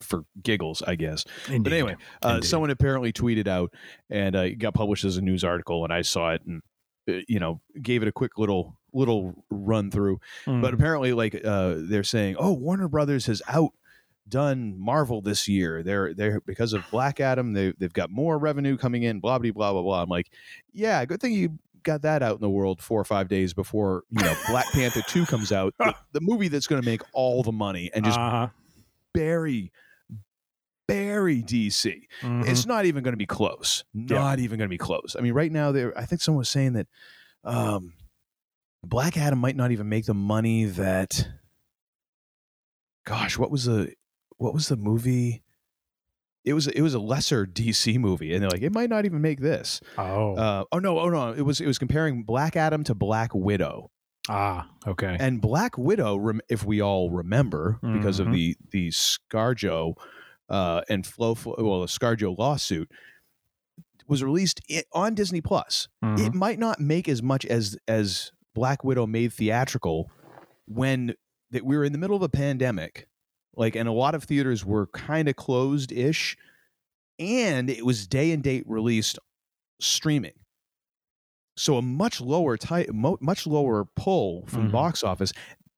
for 0.00 0.22
giggles, 0.40 0.80
I 0.86 0.94
guess. 0.94 1.24
But 1.48 1.72
anyway, 1.72 1.96
uh, 2.22 2.40
someone 2.40 2.70
apparently 2.70 3.12
tweeted 3.12 3.48
out 3.48 3.74
and 4.08 4.36
uh, 4.36 4.40
it 4.42 4.60
got 4.60 4.72
published 4.74 5.04
as 5.04 5.16
a 5.16 5.20
news 5.20 5.42
article, 5.42 5.82
and 5.82 5.92
I 5.92 6.02
saw 6.02 6.30
it 6.34 6.42
and 6.46 6.62
uh, 7.10 7.14
you 7.26 7.40
know 7.40 7.60
gave 7.82 8.02
it 8.02 8.08
a 8.08 8.12
quick 8.12 8.38
little 8.38 8.77
little 8.92 9.44
run 9.50 9.90
through. 9.90 10.20
Mm. 10.46 10.62
But 10.62 10.74
apparently, 10.74 11.12
like 11.12 11.40
uh, 11.44 11.74
they're 11.78 12.04
saying, 12.04 12.36
oh, 12.38 12.52
Warner 12.52 12.88
Brothers 12.88 13.26
has 13.26 13.42
outdone 13.48 14.78
Marvel 14.78 15.20
this 15.20 15.48
year. 15.48 15.82
They're 15.82 16.14
they're 16.14 16.40
because 16.40 16.72
of 16.72 16.84
Black 16.90 17.20
Adam, 17.20 17.52
they 17.52 17.72
they've 17.78 17.92
got 17.92 18.10
more 18.10 18.38
revenue 18.38 18.76
coming 18.76 19.02
in. 19.02 19.20
Blah 19.20 19.38
blah 19.38 19.52
blah 19.52 19.72
blah 19.72 19.82
blah. 19.82 20.02
I'm 20.02 20.08
like, 20.08 20.30
yeah, 20.72 21.04
good 21.04 21.20
thing 21.20 21.32
you 21.32 21.58
got 21.82 22.02
that 22.02 22.22
out 22.22 22.34
in 22.34 22.40
the 22.40 22.50
world 22.50 22.82
four 22.82 23.00
or 23.00 23.04
five 23.04 23.28
days 23.28 23.54
before 23.54 24.04
you 24.10 24.22
know 24.22 24.34
Black 24.48 24.66
Panther 24.72 25.02
two 25.02 25.24
comes 25.26 25.52
out, 25.52 25.74
the, 25.78 25.94
the 26.12 26.20
movie 26.20 26.48
that's 26.48 26.66
going 26.66 26.82
to 26.82 26.86
make 26.86 27.02
all 27.12 27.42
the 27.42 27.52
money 27.52 27.90
and 27.94 28.04
just 28.04 28.18
uh-huh. 28.18 28.48
bury 29.14 29.72
bury 30.88 31.42
DC. 31.42 32.02
Mhm. 32.22 32.48
It's 32.48 32.66
not 32.66 32.86
even 32.86 33.04
going 33.04 33.12
to 33.12 33.18
be 33.18 33.26
close. 33.26 33.84
Not 33.94 34.40
even 34.40 34.58
going 34.58 34.68
to 34.68 34.72
be 34.72 34.78
close. 34.78 35.14
I 35.16 35.22
mean, 35.22 35.34
right 35.34 35.52
now, 35.52 35.70
there. 35.70 35.96
I 35.96 36.04
think 36.06 36.20
someone 36.22 36.38
was 36.38 36.48
saying 36.48 36.72
that 36.72 36.88
um, 37.44 37.92
Black 38.88 39.16
Adam 39.18 39.38
might 39.38 39.56
not 39.56 39.70
even 39.70 39.88
make 39.88 40.06
the 40.06 40.14
money 40.14 40.64
that. 40.64 41.28
Gosh, 43.04 43.38
what 43.38 43.50
was 43.50 43.64
the 43.64 43.92
what 44.36 44.54
was 44.54 44.68
the 44.68 44.76
movie? 44.76 45.42
It 46.44 46.52
was 46.54 46.66
it 46.68 46.80
was 46.82 46.94
a 46.94 46.98
lesser 46.98 47.46
DC 47.46 47.98
movie, 47.98 48.32
and 48.32 48.42
they're 48.42 48.50
like, 48.50 48.62
it 48.62 48.72
might 48.72 48.88
not 48.90 49.04
even 49.04 49.20
make 49.20 49.40
this. 49.40 49.80
oh 49.98 50.34
Uh, 50.36 50.64
oh 50.72 50.78
no, 50.78 50.98
oh 50.98 51.08
no, 51.08 51.32
it 51.32 51.42
was 51.42 51.60
it 51.60 51.66
was 51.66 51.78
comparing 51.78 52.22
Black 52.22 52.56
Adam 52.56 52.84
to 52.84 52.94
Black 52.94 53.34
Widow, 53.34 53.90
ah 54.28 54.68
okay 54.86 55.16
and 55.20 55.40
Black 55.40 55.76
Widow, 55.76 56.38
if 56.48 56.64
we 56.64 56.80
all 56.80 57.10
remember, 57.10 57.78
because 57.82 58.18
Mhm. 58.20 58.26
of 58.26 58.32
the 58.32 58.56
the 58.70 58.88
ScarJo 58.88 59.94
uh, 60.48 60.80
and 60.88 61.06
Flo, 61.06 61.36
well, 61.44 61.80
the 61.82 61.86
ScarJo 61.88 62.38
lawsuit, 62.38 62.90
was 64.06 64.22
released 64.24 64.60
on 64.92 65.14
Disney 65.14 65.42
Plus. 65.42 65.88
Mhm. 66.02 66.18
It 66.26 66.34
might 66.34 66.58
not 66.58 66.80
make 66.80 67.06
as 67.08 67.22
much 67.22 67.44
as 67.44 67.76
as 67.86 68.32
Black 68.54 68.84
Widow 68.84 69.06
made 69.06 69.32
theatrical 69.32 70.10
when 70.66 71.14
that 71.50 71.64
we 71.64 71.76
were 71.76 71.84
in 71.84 71.92
the 71.92 71.98
middle 71.98 72.16
of 72.16 72.22
a 72.22 72.28
pandemic, 72.28 73.08
like, 73.56 73.74
and 73.76 73.88
a 73.88 73.92
lot 73.92 74.14
of 74.14 74.24
theaters 74.24 74.64
were 74.64 74.86
kind 74.88 75.28
of 75.28 75.36
closed 75.36 75.92
ish, 75.92 76.36
and 77.18 77.70
it 77.70 77.84
was 77.86 78.06
day 78.06 78.32
and 78.32 78.42
date 78.42 78.64
released 78.66 79.18
streaming. 79.80 80.32
So 81.56 81.76
a 81.76 81.82
much 81.82 82.20
lower 82.20 82.56
type, 82.56 82.90
mo- 82.90 83.18
much 83.20 83.46
lower 83.46 83.84
pull 83.96 84.44
from 84.46 84.68
Mhm. 84.68 84.72
box 84.72 85.02
office. 85.02 85.32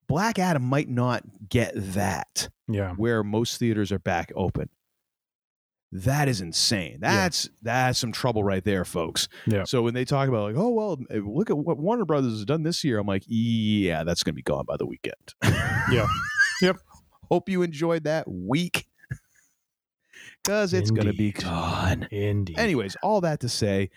Black 0.08 0.38
Adam 0.38 0.62
might 0.64 0.88
not 0.88 1.48
get 1.48 1.72
that 1.74 2.48
yeah 2.68 2.94
where 2.94 3.22
most 3.22 3.58
theaters 3.58 3.92
are 3.92 3.98
back 4.00 4.32
open. 4.34 4.68
That 5.92 6.28
is 6.28 6.40
insane. 6.40 6.98
That's 7.00 7.48
that's 7.62 7.98
some 7.98 8.12
trouble 8.12 8.44
right 8.44 8.62
there, 8.64 8.84
folks. 8.84 9.28
Yeah. 9.46 9.64
So 9.64 9.82
when 9.82 9.92
they 9.92 10.04
talk 10.04 10.28
about 10.28 10.44
like, 10.44 10.56
oh 10.56 10.68
well, 10.68 10.98
eh, 11.10 11.18
look 11.24 11.50
at 11.50 11.58
what 11.58 11.78
Warner 11.78 12.04
Brothers 12.04 12.32
has 12.32 12.44
done 12.44 12.62
this 12.62 12.84
year, 12.84 12.98
I'm 12.98 13.08
like, 13.08 13.24
yeah, 13.26 14.04
that's 14.04 14.22
gonna 14.22 14.34
be 14.34 14.42
gone 14.42 14.64
by 14.66 14.76
the 14.76 14.86
weekend. 14.86 15.34
Yeah. 15.90 16.06
Yep. 16.62 16.76
Hope 17.30 17.48
you 17.48 17.62
enjoyed 17.62 18.04
that 18.04 18.30
week, 18.30 18.86
because 20.44 20.72
it's 20.72 20.92
gonna 20.92 21.12
be 21.14 21.32
gone. 21.32 22.06
indeed 22.12 22.58
Anyways, 22.58 22.96
all 23.02 23.22
that 23.22 23.40
to 23.40 23.48
say, 23.48 23.90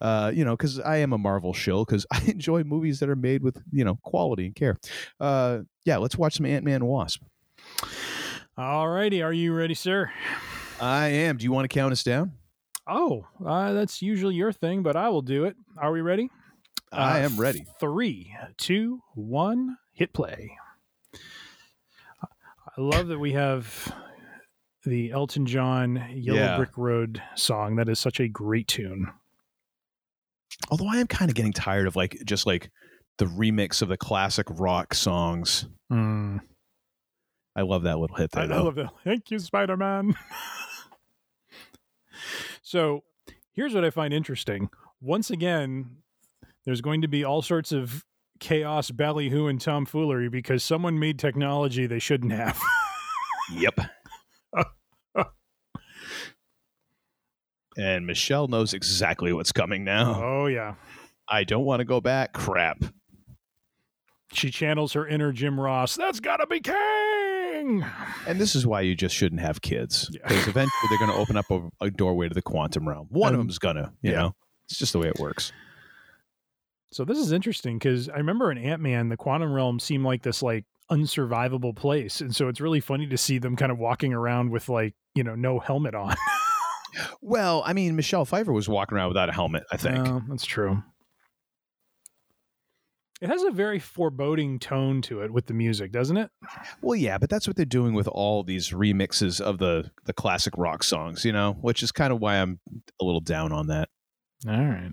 uh, 0.00 0.30
you 0.32 0.44
know, 0.44 0.56
because 0.56 0.78
I 0.78 0.98
am 0.98 1.12
a 1.12 1.18
Marvel 1.18 1.52
shill, 1.52 1.84
because 1.84 2.06
I 2.12 2.22
enjoy 2.28 2.62
movies 2.62 3.00
that 3.00 3.08
are 3.08 3.16
made 3.16 3.42
with 3.42 3.60
you 3.72 3.84
know 3.84 3.96
quality 4.04 4.46
and 4.46 4.54
care. 4.54 4.76
Uh, 5.18 5.60
yeah, 5.84 5.96
let's 5.96 6.16
watch 6.16 6.36
some 6.36 6.46
Ant 6.46 6.64
Man 6.64 6.84
Wasp. 6.84 7.22
All 8.56 8.88
righty. 8.88 9.22
Are 9.22 9.32
you 9.32 9.52
ready, 9.52 9.74
sir? 9.74 10.12
I 10.80 11.08
am. 11.08 11.36
Do 11.36 11.44
you 11.44 11.52
want 11.52 11.64
to 11.70 11.74
count 11.74 11.92
us 11.92 12.02
down? 12.02 12.32
Oh, 12.86 13.26
uh, 13.44 13.72
that's 13.72 14.02
usually 14.02 14.34
your 14.34 14.52
thing, 14.52 14.82
but 14.82 14.96
I 14.96 15.08
will 15.10 15.22
do 15.22 15.44
it. 15.44 15.56
Are 15.76 15.92
we 15.92 16.00
ready? 16.00 16.30
I 16.92 17.20
Uh, 17.20 17.24
am 17.26 17.36
ready. 17.38 17.64
Three, 17.78 18.34
two, 18.56 19.00
one, 19.14 19.76
hit 19.92 20.12
play. 20.12 20.56
I 21.14 22.80
love 22.80 23.08
that 23.08 23.18
we 23.18 23.32
have 23.32 23.92
the 24.84 25.10
Elton 25.12 25.46
John 25.46 26.02
Yellow 26.14 26.38
Yeah. 26.38 26.56
Brick 26.56 26.76
Road 26.76 27.22
song. 27.36 27.76
That 27.76 27.88
is 27.88 27.98
such 28.00 28.18
a 28.20 28.28
great 28.28 28.66
tune. 28.66 29.08
Although 30.70 30.88
I 30.88 30.96
am 30.96 31.06
kind 31.06 31.30
of 31.30 31.34
getting 31.34 31.52
tired 31.52 31.86
of 31.86 31.96
like 31.96 32.16
just 32.24 32.46
like 32.46 32.70
the 33.18 33.26
remix 33.26 33.82
of 33.82 33.88
the 33.88 33.96
classic 33.96 34.46
rock 34.50 34.94
songs. 34.94 35.66
Mm. 35.92 36.40
I 37.54 37.62
love 37.62 37.82
that 37.82 37.98
little 37.98 38.16
hit 38.16 38.30
there. 38.32 38.44
I 38.44 38.46
though. 38.46 38.64
love 38.64 38.74
that. 38.76 38.90
Thank 39.04 39.30
you, 39.30 39.38
Spider 39.38 39.76
Man. 39.76 40.14
so 42.70 43.02
here's 43.52 43.74
what 43.74 43.84
I 43.84 43.90
find 43.90 44.14
interesting. 44.14 44.70
Once 45.00 45.28
again, 45.28 45.96
there's 46.64 46.80
going 46.80 47.02
to 47.02 47.08
be 47.08 47.24
all 47.24 47.42
sorts 47.42 47.72
of 47.72 48.04
chaos, 48.38 48.92
ballyhoo, 48.92 49.48
and 49.48 49.60
tomfoolery 49.60 50.28
because 50.28 50.62
someone 50.62 50.96
made 50.96 51.18
technology 51.18 51.88
they 51.88 51.98
shouldn't 51.98 52.30
have. 52.30 52.60
Yep. 53.52 53.80
and 57.76 58.06
Michelle 58.06 58.46
knows 58.46 58.72
exactly 58.72 59.32
what's 59.32 59.50
coming 59.50 59.82
now. 59.82 60.22
oh, 60.22 60.46
yeah. 60.46 60.74
I 61.28 61.42
don't 61.42 61.64
want 61.64 61.80
to 61.80 61.84
go 61.84 62.00
back. 62.00 62.34
Crap. 62.34 62.84
She 64.32 64.50
channels 64.50 64.92
her 64.92 65.06
inner 65.06 65.32
Jim 65.32 65.58
Ross. 65.58 65.96
That's 65.96 66.20
got 66.20 66.36
to 66.38 66.46
be 66.46 66.60
king. 66.60 67.84
And 68.26 68.40
this 68.40 68.54
is 68.54 68.66
why 68.66 68.82
you 68.82 68.94
just 68.94 69.14
shouldn't 69.14 69.40
have 69.40 69.60
kids. 69.60 70.08
Because 70.12 70.46
eventually 70.48 70.88
they're 70.88 70.98
going 70.98 71.10
to 71.10 71.16
open 71.18 71.36
up 71.36 71.46
a, 71.50 71.68
a 71.86 71.90
doorway 71.90 72.28
to 72.28 72.34
the 72.34 72.42
quantum 72.42 72.88
realm. 72.88 73.06
One 73.10 73.34
of 73.34 73.40
Um, 73.40 73.46
them's 73.46 73.58
going 73.58 73.76
to, 73.76 73.92
you 74.02 74.12
yeah. 74.12 74.16
know, 74.18 74.34
it's 74.68 74.78
just 74.78 74.92
the 74.92 74.98
way 75.00 75.08
it 75.08 75.18
works. 75.18 75.52
So 76.92 77.04
this 77.04 77.18
is 77.18 77.32
interesting 77.32 77.78
because 77.78 78.08
I 78.08 78.16
remember 78.16 78.50
in 78.50 78.58
Ant 78.58 78.80
Man, 78.82 79.08
the 79.08 79.16
quantum 79.16 79.52
realm 79.52 79.78
seemed 79.78 80.04
like 80.04 80.22
this 80.22 80.42
like 80.42 80.64
unsurvivable 80.90 81.76
place, 81.76 82.20
and 82.20 82.34
so 82.34 82.48
it's 82.48 82.60
really 82.60 82.80
funny 82.80 83.06
to 83.06 83.16
see 83.16 83.38
them 83.38 83.54
kind 83.54 83.70
of 83.70 83.78
walking 83.78 84.12
around 84.12 84.50
with 84.50 84.68
like 84.68 84.94
you 85.14 85.22
know 85.22 85.34
no 85.36 85.58
helmet 85.60 85.94
on. 85.94 86.14
Well, 87.20 87.62
I 87.64 87.72
mean, 87.72 87.94
Michelle 87.94 88.24
Pfeiffer 88.24 88.52
was 88.52 88.68
walking 88.68 88.96
around 88.98 89.08
without 89.08 89.28
a 89.28 89.32
helmet, 89.32 89.62
I 89.70 89.76
think. 89.76 90.08
Oh, 90.08 90.22
that's 90.28 90.44
true. 90.44 90.82
It 93.20 93.28
has 93.28 93.42
a 93.42 93.50
very 93.50 93.78
foreboding 93.78 94.58
tone 94.58 95.02
to 95.02 95.20
it 95.20 95.30
with 95.30 95.46
the 95.46 95.52
music, 95.52 95.92
doesn't 95.92 96.16
it? 96.16 96.30
Well, 96.80 96.96
yeah, 96.96 97.18
but 97.18 97.28
that's 97.28 97.46
what 97.46 97.54
they're 97.56 97.66
doing 97.66 97.92
with 97.92 98.08
all 98.08 98.42
these 98.42 98.70
remixes 98.70 99.40
of 99.40 99.58
the 99.58 99.90
the 100.06 100.14
classic 100.14 100.54
rock 100.56 100.82
songs, 100.82 101.24
you 101.24 101.32
know, 101.32 101.52
which 101.60 101.82
is 101.82 101.92
kind 101.92 102.12
of 102.12 102.20
why 102.20 102.36
I'm 102.36 102.60
a 103.00 103.04
little 103.04 103.20
down 103.20 103.52
on 103.52 103.66
that. 103.66 103.90
All 104.48 104.56
right. 104.56 104.92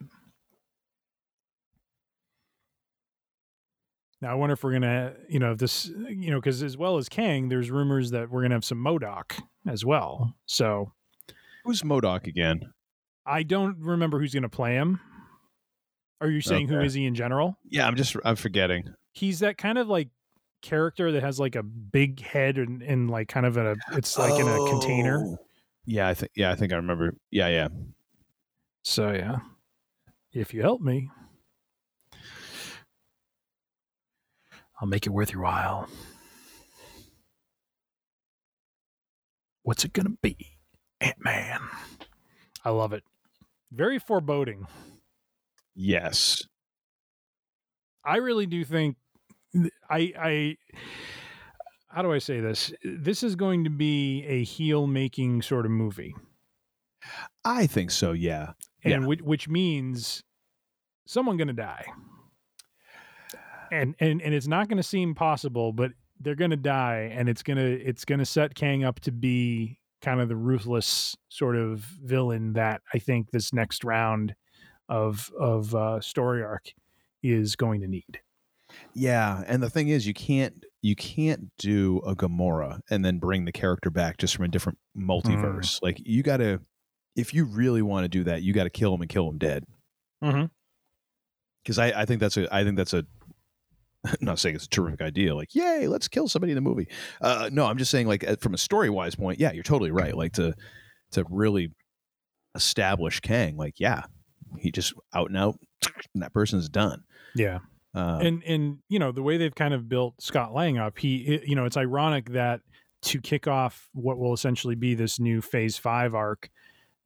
Now 4.22 4.32
I 4.32 4.34
wonder 4.34 4.54
if 4.54 4.64
we're 4.64 4.74
gonna, 4.74 5.14
you 5.30 5.40
know, 5.40 5.52
if 5.52 5.60
this, 5.60 5.86
you 5.86 6.32
know, 6.32 6.40
because 6.40 6.64
as 6.64 6.76
well 6.76 6.98
as 6.98 7.08
Kang, 7.08 7.50
there's 7.50 7.72
rumors 7.72 8.12
that 8.12 8.30
we're 8.30 8.42
gonna 8.42 8.56
have 8.56 8.66
some 8.66 8.84
MODOK 8.84 9.42
as 9.68 9.86
well. 9.86 10.36
So 10.48 10.92
Who's 11.64 11.82
MODOK 11.82 12.28
again? 12.28 12.74
I 13.26 13.44
don't 13.44 13.78
remember 13.80 14.20
who's 14.20 14.34
gonna 14.34 14.50
play 14.50 14.74
him. 14.74 15.00
Are 16.20 16.30
you 16.30 16.42
saying 16.42 16.68
who 16.68 16.78
Okay. 16.78 16.86
is 16.86 16.94
he 16.94 17.06
in 17.06 17.16
general? 17.16 17.58
Yeah, 17.70 17.88
I'm 17.88 17.96
just 17.96 18.16
I'm 18.26 18.36
forgetting. 18.36 18.94
He's 19.14 19.40
that 19.40 19.58
kind 19.58 19.78
of 19.78 19.88
like 19.88 20.10
character 20.62 21.12
that 21.12 21.22
has 21.24 21.40
like 21.40 21.56
a 21.56 21.62
big 21.64 22.22
head 22.22 22.58
and, 22.58 22.82
and 22.82 23.10
like 23.10 23.28
kind 23.28 23.46
of 23.46 23.58
a 23.58 23.76
it's 23.92 24.18
like 24.18 24.40
in 24.40 24.48
a 24.48 24.58
container. 24.70 25.24
Oh. 25.26 25.38
Yeah, 25.86 26.08
I 26.08 26.14
think 26.16 26.32
yeah, 26.36 26.52
I 26.52 26.56
think 26.56 26.74
I 26.74 26.78
remember. 26.78 27.16
Yeah, 27.32 27.48
yeah. 27.48 27.68
So 28.84 29.12
yeah. 29.12 29.38
If 30.34 30.54
you 30.54 30.62
help 30.62 30.82
me, 30.82 31.10
I'll 34.82 34.88
make 34.88 35.06
it 35.06 35.12
worth 35.12 35.32
your 35.32 35.44
while. 35.44 35.88
What's 39.64 39.84
it 39.84 39.94
gonna 39.94 40.16
be? 40.22 40.36
Ant 41.02 41.24
Man. 41.24 41.60
I 42.64 42.70
love 42.72 42.94
it. 42.94 43.04
Very 43.72 44.00
foreboding. 44.00 44.68
Yes. 45.80 46.42
I 48.04 48.18
really 48.18 48.48
do 48.48 48.66
think 48.66 48.98
I 49.90 50.12
I 50.20 50.58
how 51.90 52.02
do 52.02 52.12
I 52.12 52.18
say 52.18 52.40
this? 52.40 52.74
This 52.84 53.24
is 53.24 53.36
going 53.36 53.64
to 53.64 53.70
be 53.70 54.24
a 54.26 54.44
heel 54.44 54.88
making 54.88 55.42
sort 55.44 55.66
of 55.66 55.72
movie. 55.72 56.16
I 57.46 57.68
think 57.68 57.92
so, 57.92 58.12
yeah. 58.12 58.54
and 58.84 59.04
Yeah. 59.04 59.08
which, 59.08 59.22
which 59.22 59.48
means 59.48 60.24
someone 61.06 61.38
going 61.38 61.48
to 61.48 61.54
die 61.54 61.86
and 63.72 63.96
and 64.00 64.22
and 64.22 64.34
it's 64.34 64.48
not 64.48 64.68
going 64.68 64.78
to 64.78 64.84
seem 64.84 65.16
possible 65.16 65.72
but 65.72 65.92
they're 66.20 66.36
going 66.36 66.52
to 66.52 66.58
die 66.58 67.10
and 67.14 67.30
it's 67.30 67.44
going 67.44 67.58
to 67.58 67.82
it's 67.82 68.06
going 68.06 68.20
to 68.20 68.26
set 68.26 68.56
kang 68.56 68.84
up 68.84 69.00
to 69.00 69.12
be 69.12 69.80
kind 70.02 70.20
of 70.20 70.30
the 70.30 70.36
ruthless 70.36 71.16
sort 71.30 71.56
of 71.56 71.80
villain 71.80 72.54
that 72.54 72.82
i 72.94 73.00
think 73.00 73.32
this 73.32 73.54
next 73.54 73.84
round 73.84 74.36
of 74.90 75.32
of 75.40 75.74
uh, 75.76 76.00
story 76.02 76.44
arc 76.44 76.74
is 77.24 77.56
going 77.56 77.82
to 77.82 77.88
need 77.88 78.20
Yeah, 78.94 79.44
and 79.48 79.62
the 79.62 79.70
thing 79.70 79.90
is 79.90 80.08
you 80.08 80.14
can't 80.14 80.64
you 80.82 80.96
can't 80.96 81.52
do 81.58 82.00
a 82.06 82.16
Gamora 82.16 82.80
and 82.90 83.04
then 83.04 83.20
bring 83.20 83.46
the 83.46 83.52
character 83.52 83.90
back 83.90 84.18
just 84.18 84.36
from 84.36 84.46
a 84.46 84.48
different 84.48 84.78
multiverse. 84.98 85.82
Like 85.82 86.02
you 86.06 86.24
got 86.24 86.38
to 86.38 86.62
if 87.16 87.34
you 87.34 87.46
really 87.46 87.82
want 87.82 88.06
to 88.06 88.10
do 88.10 88.24
that, 88.26 88.44
you 88.44 88.54
got 88.54 88.66
to 88.66 88.70
kill 88.70 88.94
him 88.94 89.02
and 89.02 89.10
kill 89.10 89.30
him 89.30 89.38
dead. 89.38 89.66
mm-hmm. 90.24 90.46
Because 91.64 91.80
I, 91.80 91.88
I 91.88 92.06
think 92.06 92.22
that's 92.22 92.38
a 92.38 92.54
I 92.54 92.64
think 92.64 92.78
that's 92.78 92.94
a 92.94 93.06
I'm 94.06 94.16
not 94.22 94.40
saying 94.40 94.56
it's 94.56 94.66
a 94.66 94.70
terrific 94.70 95.02
idea. 95.02 95.36
Like, 95.36 95.54
yay, 95.54 95.88
let's 95.88 96.08
kill 96.08 96.28
somebody 96.28 96.52
in 96.52 96.56
the 96.56 96.62
movie. 96.62 96.88
Uh, 97.22 97.50
no, 97.52 97.66
I'm 97.66 97.78
just 97.78 97.92
saying, 97.92 98.08
like, 98.08 98.40
from 98.40 98.54
a 98.54 98.58
story 98.58 98.90
wise 98.90 99.16
point, 99.16 99.40
yeah, 99.40 99.52
you're 99.52 99.64
totally 99.64 99.92
right. 99.92 100.16
Like 100.16 100.34
to 100.34 100.54
to 101.12 101.26
really 101.30 101.74
establish 102.56 103.20
Kang, 103.20 103.58
like, 103.58 103.80
yeah, 103.80 104.04
he 104.60 104.72
just 104.72 104.94
out 105.14 105.30
and 105.30 105.38
out, 105.38 105.60
and 106.14 106.24
that 106.24 106.34
person's 106.34 106.70
done. 106.70 107.04
yeah 107.36 107.60
Uh, 107.96 108.20
and 108.22 108.44
and 108.44 108.78
you 108.90 109.00
know 109.00 109.12
the 109.12 109.24
way 109.24 109.38
they've 109.38 109.56
kind 109.56 109.74
of 109.74 109.90
built 109.90 110.22
Scott 110.22 110.54
Lang 110.54 110.78
up, 110.78 111.00
he 111.00 111.42
you 111.46 111.56
know 111.56 111.66
it's 111.66 111.78
ironic 111.78 112.30
that 112.32 112.62
to 113.04 113.22
kick 113.22 113.48
off 113.48 113.90
what 113.94 114.18
will 114.18 114.34
essentially 114.34 114.76
be 114.76 114.94
this 114.94 115.20
new 115.20 115.42
Phase 115.42 115.78
Five 115.78 116.14
arc, 116.14 116.50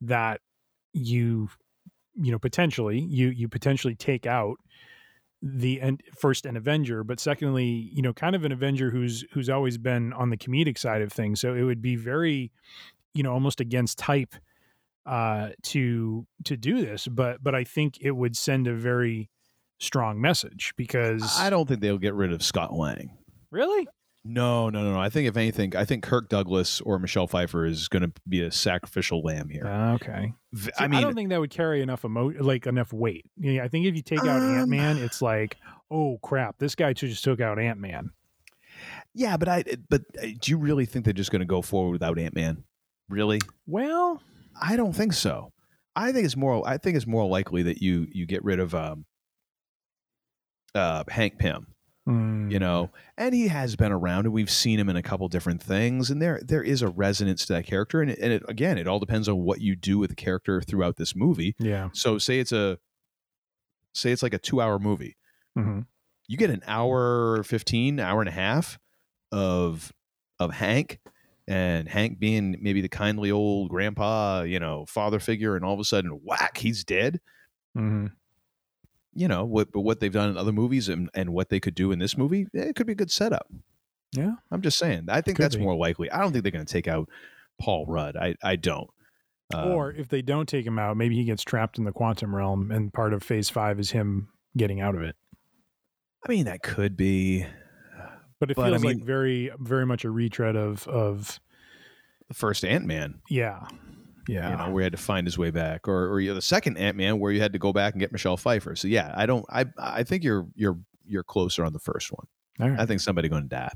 that 0.02 0.40
you 0.92 1.48
you 2.14 2.30
know 2.30 2.38
potentially 2.38 3.00
you 3.00 3.28
you 3.28 3.48
potentially 3.48 3.94
take 3.94 4.26
out 4.26 4.56
the 5.40 5.80
and 5.80 6.02
first 6.18 6.44
an 6.44 6.56
Avenger, 6.56 7.04
but 7.04 7.20
secondly 7.20 7.90
you 7.92 8.02
know 8.02 8.12
kind 8.12 8.36
of 8.36 8.44
an 8.44 8.52
Avenger 8.52 8.90
who's 8.90 9.24
who's 9.32 9.48
always 9.48 9.78
been 9.78 10.12
on 10.12 10.30
the 10.30 10.36
comedic 10.36 10.76
side 10.76 11.00
of 11.00 11.10
things, 11.10 11.40
so 11.40 11.54
it 11.54 11.62
would 11.62 11.80
be 11.80 11.96
very 11.96 12.52
you 13.14 13.22
know 13.22 13.32
almost 13.32 13.60
against 13.60 13.98
type 13.98 14.34
uh 15.06 15.50
to 15.62 16.26
to 16.44 16.56
do 16.56 16.80
this 16.84 17.08
but 17.08 17.42
but 17.42 17.54
i 17.54 17.64
think 17.64 17.98
it 18.00 18.12
would 18.12 18.36
send 18.36 18.66
a 18.68 18.74
very 18.74 19.28
strong 19.80 20.20
message 20.20 20.72
because 20.76 21.40
I 21.40 21.50
don't 21.50 21.66
think 21.66 21.80
they'll 21.80 21.98
get 21.98 22.14
rid 22.14 22.32
of 22.32 22.40
Scott 22.40 22.72
Lang. 22.72 23.10
really 23.50 23.88
No, 24.24 24.70
no, 24.70 24.84
no, 24.84 24.92
no. 24.92 25.00
I 25.00 25.08
think 25.10 25.26
if 25.28 25.36
anything, 25.36 25.74
I 25.74 25.84
think 25.84 26.04
Kirk 26.04 26.28
Douglas 26.28 26.80
or 26.82 27.00
Michelle 27.00 27.26
Pfeiffer 27.26 27.66
is 27.66 27.88
going 27.88 28.04
to 28.04 28.12
be 28.28 28.42
a 28.42 28.52
sacrificial 28.52 29.22
lamb 29.22 29.48
here. 29.48 29.66
okay 29.66 30.34
V- 30.52 30.66
See, 30.66 30.70
I 30.78 30.86
mean, 30.86 31.00
don't 31.00 31.14
think 31.16 31.30
that 31.30 31.40
would 31.40 31.50
carry 31.50 31.82
enough 31.82 32.04
emo- 32.04 32.30
like 32.40 32.68
enough 32.68 32.92
weight 32.92 33.26
i 33.44 33.66
think 33.66 33.86
if 33.86 33.96
you 33.96 34.02
take 34.02 34.20
out 34.20 34.40
Um, 34.40 34.54
ant-man 34.60 34.98
it's 34.98 35.20
like 35.20 35.56
oh 35.90 36.18
crap 36.22 36.58
this 36.58 36.76
guy 36.76 36.92
just 36.92 37.24
took 37.24 37.40
out 37.40 37.58
ant-man 37.58 38.10
yeah, 39.14 39.36
but 39.36 39.48
I, 39.48 39.64
but 39.90 40.02
uh, 40.18 40.26
do 40.40 40.50
you 40.50 40.58
really 40.58 40.86
think 40.86 41.04
they're 41.04 41.12
just 41.12 41.30
going 41.30 41.40
to 41.40 41.46
go 41.46 41.60
forward 41.60 41.92
without 41.92 42.18
Ant 42.18 42.34
Man? 42.34 42.64
Really? 43.08 43.40
well 43.66 44.22
I 44.60 44.76
don't 44.76 44.92
think 44.92 45.12
so. 45.12 45.52
I 45.94 46.12
think 46.12 46.24
it's 46.24 46.36
more. 46.36 46.66
I 46.66 46.78
think 46.78 46.96
it's 46.96 47.06
more 47.06 47.26
likely 47.26 47.62
that 47.64 47.82
you 47.82 48.06
you 48.12 48.26
get 48.26 48.42
rid 48.44 48.58
of 48.60 48.74
um, 48.74 49.04
uh, 50.74 51.04
Hank 51.08 51.38
Pym. 51.38 51.66
mm, 52.08 52.50
You 52.50 52.58
know, 52.58 52.90
and 53.18 53.34
he 53.34 53.48
has 53.48 53.76
been 53.76 53.92
around, 53.92 54.24
and 54.26 54.32
we've 54.32 54.50
seen 54.50 54.78
him 54.78 54.88
in 54.88 54.96
a 54.96 55.02
couple 55.02 55.28
different 55.28 55.62
things, 55.62 56.10
and 56.10 56.20
there 56.20 56.40
there 56.44 56.62
is 56.62 56.82
a 56.82 56.88
resonance 56.88 57.44
to 57.46 57.52
that 57.54 57.66
character, 57.66 58.00
and 58.00 58.10
it, 58.10 58.18
and 58.20 58.32
it, 58.32 58.42
again, 58.48 58.78
it 58.78 58.86
all 58.86 58.98
depends 58.98 59.28
on 59.28 59.38
what 59.38 59.60
you 59.60 59.76
do 59.76 59.98
with 59.98 60.10
the 60.10 60.16
character 60.16 60.60
throughout 60.62 60.96
this 60.96 61.14
movie. 61.14 61.54
yeah 61.58 61.90
So, 61.92 62.18
say 62.18 62.38
it's 62.38 62.52
a 62.52 62.78
say 63.94 64.10
it's 64.12 64.22
like 64.22 64.34
a 64.34 64.38
two 64.38 64.60
hour 64.60 64.78
movie. 64.78 65.16
hmm 65.54 65.80
you 66.28 66.38
get 66.38 66.50
an 66.50 66.62
hour 66.66 67.42
15 67.42 68.00
hour 68.00 68.20
and 68.20 68.28
a 68.28 68.32
half 68.32 68.78
of 69.32 69.92
of 70.38 70.52
hank 70.52 70.98
and 71.52 71.88
hank 71.88 72.18
being 72.18 72.56
maybe 72.60 72.80
the 72.80 72.88
kindly 72.88 73.30
old 73.30 73.68
grandpa 73.68 74.42
you 74.42 74.58
know 74.58 74.86
father 74.86 75.18
figure 75.18 75.54
and 75.56 75.64
all 75.64 75.74
of 75.74 75.80
a 75.80 75.84
sudden 75.84 76.20
whack 76.24 76.56
he's 76.58 76.82
dead 76.84 77.20
hmm 77.74 78.06
you 79.14 79.28
know 79.28 79.44
what 79.44 79.70
but 79.72 79.80
what 79.80 80.00
they've 80.00 80.12
done 80.12 80.30
in 80.30 80.38
other 80.38 80.52
movies 80.52 80.88
and, 80.88 81.10
and 81.14 81.30
what 81.34 81.50
they 81.50 81.60
could 81.60 81.74
do 81.74 81.92
in 81.92 81.98
this 81.98 82.16
movie 82.16 82.46
eh, 82.54 82.62
it 82.68 82.76
could 82.76 82.86
be 82.86 82.94
a 82.94 82.96
good 82.96 83.10
setup 83.10 83.46
Yeah, 84.14 84.34
I'm 84.50 84.62
just 84.62 84.78
saying. 84.78 85.06
I 85.08 85.20
think 85.20 85.36
Could 85.36 85.44
that's 85.44 85.56
be. 85.56 85.62
more 85.62 85.74
likely. 85.76 86.10
I 86.10 86.20
don't 86.20 86.32
think 86.32 86.42
they're 86.44 86.52
going 86.52 86.66
to 86.66 86.72
take 86.72 86.88
out 86.88 87.08
Paul 87.60 87.86
Rudd. 87.86 88.14
I 88.16 88.34
I 88.42 88.56
don't. 88.56 88.88
Um, 89.54 89.68
or 89.68 89.92
if 89.92 90.08
they 90.08 90.20
don't 90.22 90.48
take 90.48 90.66
him 90.66 90.78
out, 90.78 90.96
maybe 90.98 91.14
he 91.16 91.24
gets 91.24 91.42
trapped 91.42 91.78
in 91.78 91.84
the 91.84 91.92
quantum 91.92 92.34
realm, 92.34 92.70
and 92.70 92.92
part 92.92 93.12
of 93.14 93.22
Phase 93.22 93.48
Five 93.50 93.78
is 93.80 93.90
him 93.92 94.28
getting 94.56 94.80
out 94.80 94.94
of 94.94 95.02
it. 95.02 95.16
I 96.26 96.32
mean, 96.32 96.44
that 96.44 96.62
could 96.62 96.96
be 96.96 97.46
But 98.42 98.50
it 98.50 98.56
But, 98.56 98.66
I 98.66 98.70
feels 98.70 98.84
like 98.84 99.04
very, 99.04 99.52
very 99.60 99.86
much 99.86 100.04
a 100.04 100.10
retread 100.10 100.56
of 100.56 100.88
of 100.88 101.38
the 102.26 102.34
first 102.34 102.64
Ant 102.64 102.84
Man. 102.84 103.20
yeah, 103.30 103.68
yeah. 104.26 104.50
You 104.50 104.56
know, 104.56 104.70
where 104.72 104.80
he 104.80 104.84
had 104.84 104.90
to 104.94 104.98
find 104.98 105.28
his 105.28 105.38
way 105.38 105.52
back, 105.52 105.86
or 105.86 106.08
or 106.08 106.18
you 106.18 106.30
know, 106.30 106.34
the 106.34 106.42
second 106.42 106.76
Ant 106.76 106.96
Man, 106.96 107.20
where 107.20 107.30
you 107.30 107.40
had 107.40 107.52
to 107.52 107.60
go 107.60 107.72
back 107.72 107.94
and 107.94 108.00
get 108.00 108.10
Michelle 108.10 108.36
Pfeiffer. 108.36 108.74
So 108.74 108.88
yeah, 108.88 109.14
I 109.16 109.26
don't. 109.26 109.46
I 109.48 109.66
I 109.78 110.02
think 110.02 110.24
you're 110.24 110.48
you're 110.56 110.76
you're 111.06 111.22
closer 111.22 111.64
on 111.64 111.72
the 111.72 111.78
first 111.78 112.10
one. 112.10 112.26
Right. 112.58 112.80
I 112.80 112.84
think 112.84 113.00
somebody 113.00 113.28
going 113.28 113.44
to 113.44 113.48
die, 113.48 113.70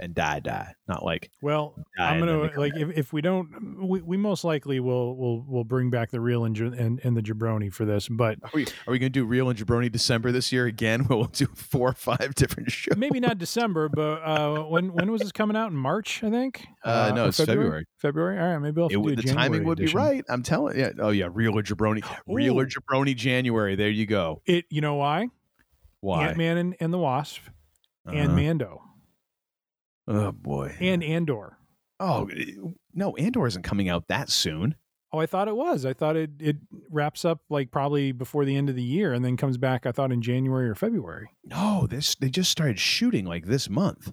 and 0.00 0.14
die 0.14 0.40
die, 0.40 0.74
not 0.86 1.04
like 1.04 1.30
Well, 1.42 1.74
I'm 1.98 2.20
gonna 2.20 2.50
like 2.56 2.72
if, 2.76 2.96
if 2.96 3.12
we 3.12 3.20
don't, 3.20 3.78
we, 3.86 4.00
we 4.00 4.16
most 4.16 4.44
likely 4.44 4.78
will 4.80 5.16
will 5.16 5.42
will 5.44 5.64
bring 5.64 5.90
back 5.90 6.10
the 6.10 6.20
real 6.20 6.44
and 6.44 6.56
and, 6.58 7.00
and 7.02 7.16
the 7.16 7.22
jabroni 7.22 7.72
for 7.72 7.84
this, 7.84 8.08
but 8.08 8.38
Are 8.44 8.50
we, 8.54 8.64
are 8.86 8.90
we 8.92 8.98
going 8.98 9.10
to 9.12 9.18
do 9.20 9.24
Real 9.24 9.48
and 9.50 9.58
Jabroni 9.58 9.90
December 9.90 10.30
this 10.32 10.52
year 10.52 10.66
again? 10.66 11.06
We'll 11.08 11.24
do 11.24 11.46
four 11.46 11.88
or 11.90 11.94
five 11.94 12.34
different 12.36 12.70
shows. 12.72 12.96
maybe 12.96 13.18
not 13.20 13.38
December. 13.38 13.88
But 13.88 14.22
uh, 14.22 14.62
when 14.64 14.92
when 14.92 15.10
was 15.10 15.20
this 15.22 15.32
coming 15.32 15.56
out 15.56 15.70
in 15.70 15.76
March? 15.76 16.22
I 16.22 16.30
think. 16.30 16.64
Uh, 16.84 17.12
no, 17.14 17.26
it's 17.26 17.38
February. 17.38 17.86
February. 17.98 18.38
All 18.38 18.46
right, 18.52 18.58
maybe 18.58 18.80
I'll 18.80 18.88
have 18.88 18.98
It 19.00 19.02
do 19.16 19.16
the 19.22 19.30
a 19.30 19.34
timing 19.34 19.64
would 19.64 19.78
edition. 19.80 19.96
be 19.98 20.02
right. 20.02 20.24
I'm 20.28 20.42
telling 20.42 20.78
you. 20.78 20.92
Oh 21.00 21.10
yeah, 21.10 21.28
Real 21.32 21.58
or 21.58 21.62
Jabroni, 21.62 22.04
Real 22.26 22.58
or 22.60 22.66
Jabroni 22.66 23.16
January. 23.16 23.74
There 23.74 23.90
you 23.90 24.06
go. 24.06 24.42
It. 24.46 24.64
You 24.70 24.80
know 24.80 24.94
why? 24.94 25.28
Why? 26.00 26.28
Ant 26.28 26.36
Man 26.38 26.56
and, 26.56 26.76
and 26.78 26.92
the 26.92 26.98
Wasp, 26.98 27.40
and 28.06 28.28
Uh-huh. 28.28 28.36
Mando, 28.36 28.82
Oh 30.08 30.32
boy. 30.32 30.74
and 30.80 31.04
Andor. 31.04 31.58
Oh 32.00 32.28
no, 32.94 33.14
Andor 33.16 33.46
isn't 33.46 33.62
coming 33.62 33.88
out 33.88 34.08
that 34.08 34.30
soon. 34.30 34.74
Oh, 35.12 35.18
I 35.18 35.26
thought 35.26 35.48
it 35.48 35.56
was. 35.56 35.84
I 35.86 35.92
thought 35.92 36.16
it 36.16 36.30
it 36.40 36.56
wraps 36.90 37.24
up 37.24 37.40
like 37.48 37.70
probably 37.70 38.12
before 38.12 38.44
the 38.44 38.56
end 38.56 38.68
of 38.68 38.74
the 38.76 38.82
year, 38.82 39.12
and 39.12 39.24
then 39.24 39.36
comes 39.36 39.56
back. 39.58 39.86
I 39.86 39.92
thought 39.92 40.12
in 40.12 40.20
January 40.22 40.68
or 40.68 40.74
February. 40.74 41.30
No, 41.44 41.86
this 41.88 42.14
they 42.14 42.28
just 42.30 42.50
started 42.50 42.78
shooting 42.78 43.24
like 43.24 43.46
this 43.46 43.68
month. 43.70 44.12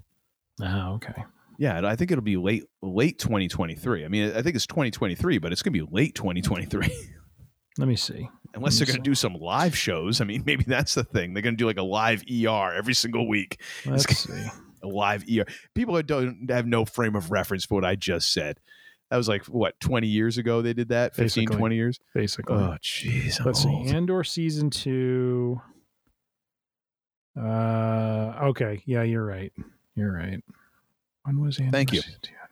Oh, 0.62 0.94
okay. 0.96 1.24
Yeah, 1.58 1.82
I 1.88 1.96
think 1.96 2.12
it'll 2.12 2.22
be 2.24 2.38
late 2.38 2.64
late 2.82 3.18
2023. 3.20 4.04
I 4.04 4.08
mean, 4.10 4.32
I 4.36 4.42
think 4.42 4.56
it's 4.56 4.68
2023, 4.68 5.38
but 5.38 5.52
it's 5.52 5.62
going 5.62 5.74
to 5.74 5.86
be 5.86 5.90
late 5.94 6.16
2023 6.16 6.88
Let 7.78 7.88
me 7.88 7.96
see. 7.98 8.30
unless 8.54 8.78
they're 8.78 8.86
going 8.86 8.98
to 8.98 9.02
do 9.02 9.16
some 9.16 9.34
live 9.36 9.76
shows. 9.78 10.22
I 10.22 10.24
mean, 10.26 10.44
maybe 10.48 10.64
that's 10.66 10.96
the 10.96 11.04
thing. 11.04 11.34
They're 11.34 11.44
going 11.44 11.56
to 11.56 11.58
do 11.58 11.66
like 11.66 11.78
a 11.78 11.84
live 11.84 12.24
ER 12.30 12.74
every 12.74 12.94
single 12.94 13.28
week. 13.28 13.62
Let's 13.86 14.06
see. 14.18 14.48
Live 14.86 15.24
ER. 15.24 15.46
People 15.74 15.96
that 15.96 16.08
don't 16.08 16.50
have 16.50 16.66
no 16.68 16.86
frame 16.86 17.16
of 17.16 17.32
reference 17.32 17.66
for 17.66 17.76
what 17.76 17.86
I 17.86 17.96
just 17.96 18.32
said. 18.34 18.60
That 19.12 19.18
was 19.18 19.28
like 19.28 19.46
what 19.46 19.80
20 19.80 20.08
years 20.08 20.38
ago 20.38 20.62
they 20.62 20.74
did 20.74 20.90
that? 20.90 21.16
15 21.16 21.44
Basically. 21.46 21.58
20 21.58 21.76
years? 21.76 22.00
Basically. 22.14 22.56
Oh 22.56 22.76
jeez. 22.82 23.44
Let's 23.46 23.62
see. 23.64 23.70
old. 23.70 23.88
Andor 23.88 24.24
season 24.24 24.70
two. 24.70 25.62
Uh, 27.40 28.34
okay. 28.44 28.82
Yeah, 28.86 29.04
you're 29.04 29.26
right. 29.26 29.52
You're 29.96 30.14
right. 30.14 30.42
When 31.24 31.40
was 31.42 31.60
Andor 31.60 31.72
Thank 31.72 31.94
you. 31.94 32.02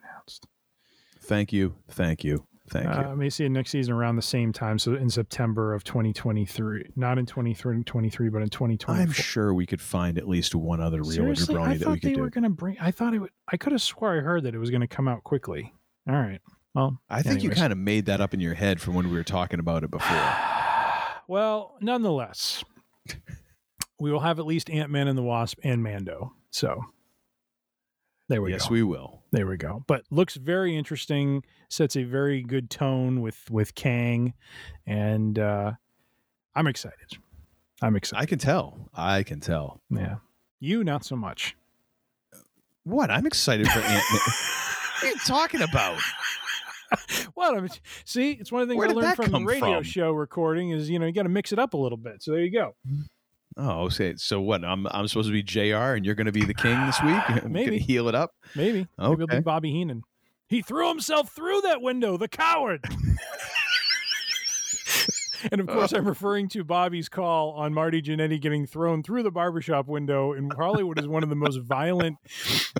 announced? 0.03 0.47
Thank 1.21 1.53
you. 1.53 1.75
Thank 1.89 2.23
you. 2.23 2.45
Thank 2.73 2.87
Uh, 2.87 3.01
you. 3.01 3.07
I 3.09 3.15
may 3.15 3.29
see 3.29 3.45
it 3.45 3.49
next 3.49 3.69
season 3.69 3.93
around 3.93 4.15
the 4.15 4.21
same 4.23 4.51
time. 4.51 4.79
So 4.79 4.95
in 4.95 5.09
September 5.09 5.73
of 5.73 5.83
2023, 5.83 6.91
not 6.95 7.19
in 7.19 7.25
2023, 7.27 8.29
but 8.29 8.41
in 8.41 8.49
2024. 8.49 8.95
I'm 8.95 9.11
sure 9.11 9.53
we 9.53 9.65
could 9.67 9.79
find 9.79 10.17
at 10.17 10.27
least 10.27 10.55
one 10.55 10.81
other 10.81 11.01
real 11.01 11.11
Seriously, 11.11 11.55
I 11.55 11.57
jabroni 11.59 11.65
that 11.65 11.71
we 11.71 11.83
thought 11.83 12.01
they 12.01 12.11
could 12.13 12.19
were 12.19 12.29
going 12.31 12.43
to 12.45 12.49
bring. 12.49 12.77
I 12.79 12.89
thought 12.91 13.13
it 13.13 13.19
would. 13.19 13.29
I 13.51 13.57
could 13.57 13.71
have 13.73 13.81
swore 13.81 14.17
I 14.17 14.21
heard 14.21 14.43
that 14.43 14.55
it 14.55 14.57
was 14.57 14.71
going 14.71 14.81
to 14.81 14.87
come 14.87 15.07
out 15.07 15.23
quickly. 15.23 15.71
All 16.09 16.15
right. 16.15 16.41
Well, 16.73 16.99
I 17.09 17.21
think 17.21 17.43
you 17.43 17.51
kind 17.51 17.71
of 17.71 17.77
made 17.77 18.07
that 18.07 18.19
up 18.19 18.33
in 18.33 18.39
your 18.39 18.55
head 18.55 18.81
from 18.81 18.95
when 18.95 19.07
we 19.09 19.15
were 19.15 19.23
talking 19.23 19.59
about 19.59 19.83
it 19.83 19.91
before. 19.91 20.17
Well, 21.25 21.77
nonetheless, 21.79 22.65
we 23.97 24.11
will 24.11 24.19
have 24.19 24.39
at 24.39 24.45
least 24.45 24.69
Ant 24.69 24.91
Man 24.91 25.07
and 25.07 25.17
the 25.17 25.23
Wasp 25.23 25.57
and 25.63 25.81
Mando. 25.81 26.33
So 26.49 26.83
there 28.29 28.41
we 28.41 28.51
yes, 28.51 28.67
go. 28.67 28.73
we 28.73 28.83
will. 28.83 29.21
there 29.31 29.47
we 29.47 29.57
go. 29.57 29.83
But 29.87 30.03
looks 30.09 30.35
very 30.35 30.75
interesting. 30.75 31.43
Sets 31.69 31.95
a 31.95 32.03
very 32.03 32.41
good 32.41 32.69
tone 32.69 33.21
with 33.21 33.49
with 33.51 33.75
Kang, 33.75 34.33
and 34.85 35.37
uh, 35.37 35.73
I'm 36.55 36.67
excited. 36.67 37.17
I'm 37.81 37.95
excited. 37.95 38.21
I 38.21 38.25
can 38.25 38.39
tell. 38.39 38.89
I 38.93 39.23
can 39.23 39.39
tell. 39.39 39.81
yeah, 39.89 40.15
you 40.59 40.83
not 40.83 41.03
so 41.05 41.15
much. 41.15 41.55
What? 42.83 43.09
I'm 43.09 43.25
excited 43.25 43.67
for 43.67 43.79
Ant 43.79 43.85
Man. 43.87 44.01
what 44.11 45.03
are 45.03 45.07
you 45.07 45.15
talking 45.25 45.61
about? 45.61 45.99
Well, 47.35 47.55
I 47.55 47.59
mean, 47.59 47.69
see, 48.05 48.33
it's 48.33 48.51
one 48.51 48.61
of 48.61 48.67
the 48.67 48.73
things 48.73 48.79
Where 48.79 48.89
I 48.89 48.93
learned 48.93 49.15
from 49.15 49.31
the 49.31 49.43
radio 49.43 49.77
from? 49.77 49.83
show 49.83 50.11
recording 50.11 50.69
is 50.69 50.91
you 50.91 50.99
know 50.99 51.07
you 51.07 51.11
got 51.11 51.23
to 51.23 51.29
mix 51.29 51.51
it 51.51 51.57
up 51.57 51.73
a 51.73 51.77
little 51.77 51.97
bit. 51.97 52.21
So 52.21 52.31
there 52.31 52.41
you 52.41 52.51
go. 52.51 52.75
Oh, 53.57 53.83
okay. 53.85 54.15
So 54.17 54.41
what? 54.41 54.63
I'm 54.65 54.87
I'm 54.87 55.07
supposed 55.07 55.27
to 55.29 55.33
be 55.33 55.43
Jr. 55.43 55.93
and 55.95 56.05
you're 56.05 56.15
going 56.15 56.25
to 56.25 56.31
be 56.31 56.43
the 56.45 56.53
king 56.53 56.83
this 56.85 57.01
week. 57.01 57.43
Maybe. 57.49 57.77
heal 57.79 58.07
it 58.09 58.15
up. 58.15 58.31
Maybe. 58.55 58.71
Maybe 58.79 58.87
it'll 58.97 59.13
Okay. 59.23 59.37
be 59.37 59.41
Bobby 59.41 59.71
Heenan. 59.71 60.03
He 60.47 60.61
threw 60.61 60.87
himself 60.89 61.31
through 61.31 61.61
that 61.61 61.81
window, 61.81 62.17
the 62.17 62.27
coward. 62.27 62.83
and 65.51 65.59
of 65.61 65.67
course, 65.67 65.91
I'm 65.93 66.07
referring 66.07 66.47
to 66.49 66.63
Bobby's 66.63 67.09
call 67.09 67.51
on 67.51 67.73
Marty 67.73 68.01
Jannetty 68.01 68.39
getting 68.41 68.65
thrown 68.65 69.03
through 69.03 69.23
the 69.23 69.31
barbershop 69.31 69.87
window 69.87 70.33
in 70.33 70.49
Hollywood 70.51 70.99
is 70.99 71.07
one 71.07 71.23
of 71.23 71.29
the 71.29 71.35
most 71.35 71.59
violent, 71.61 72.17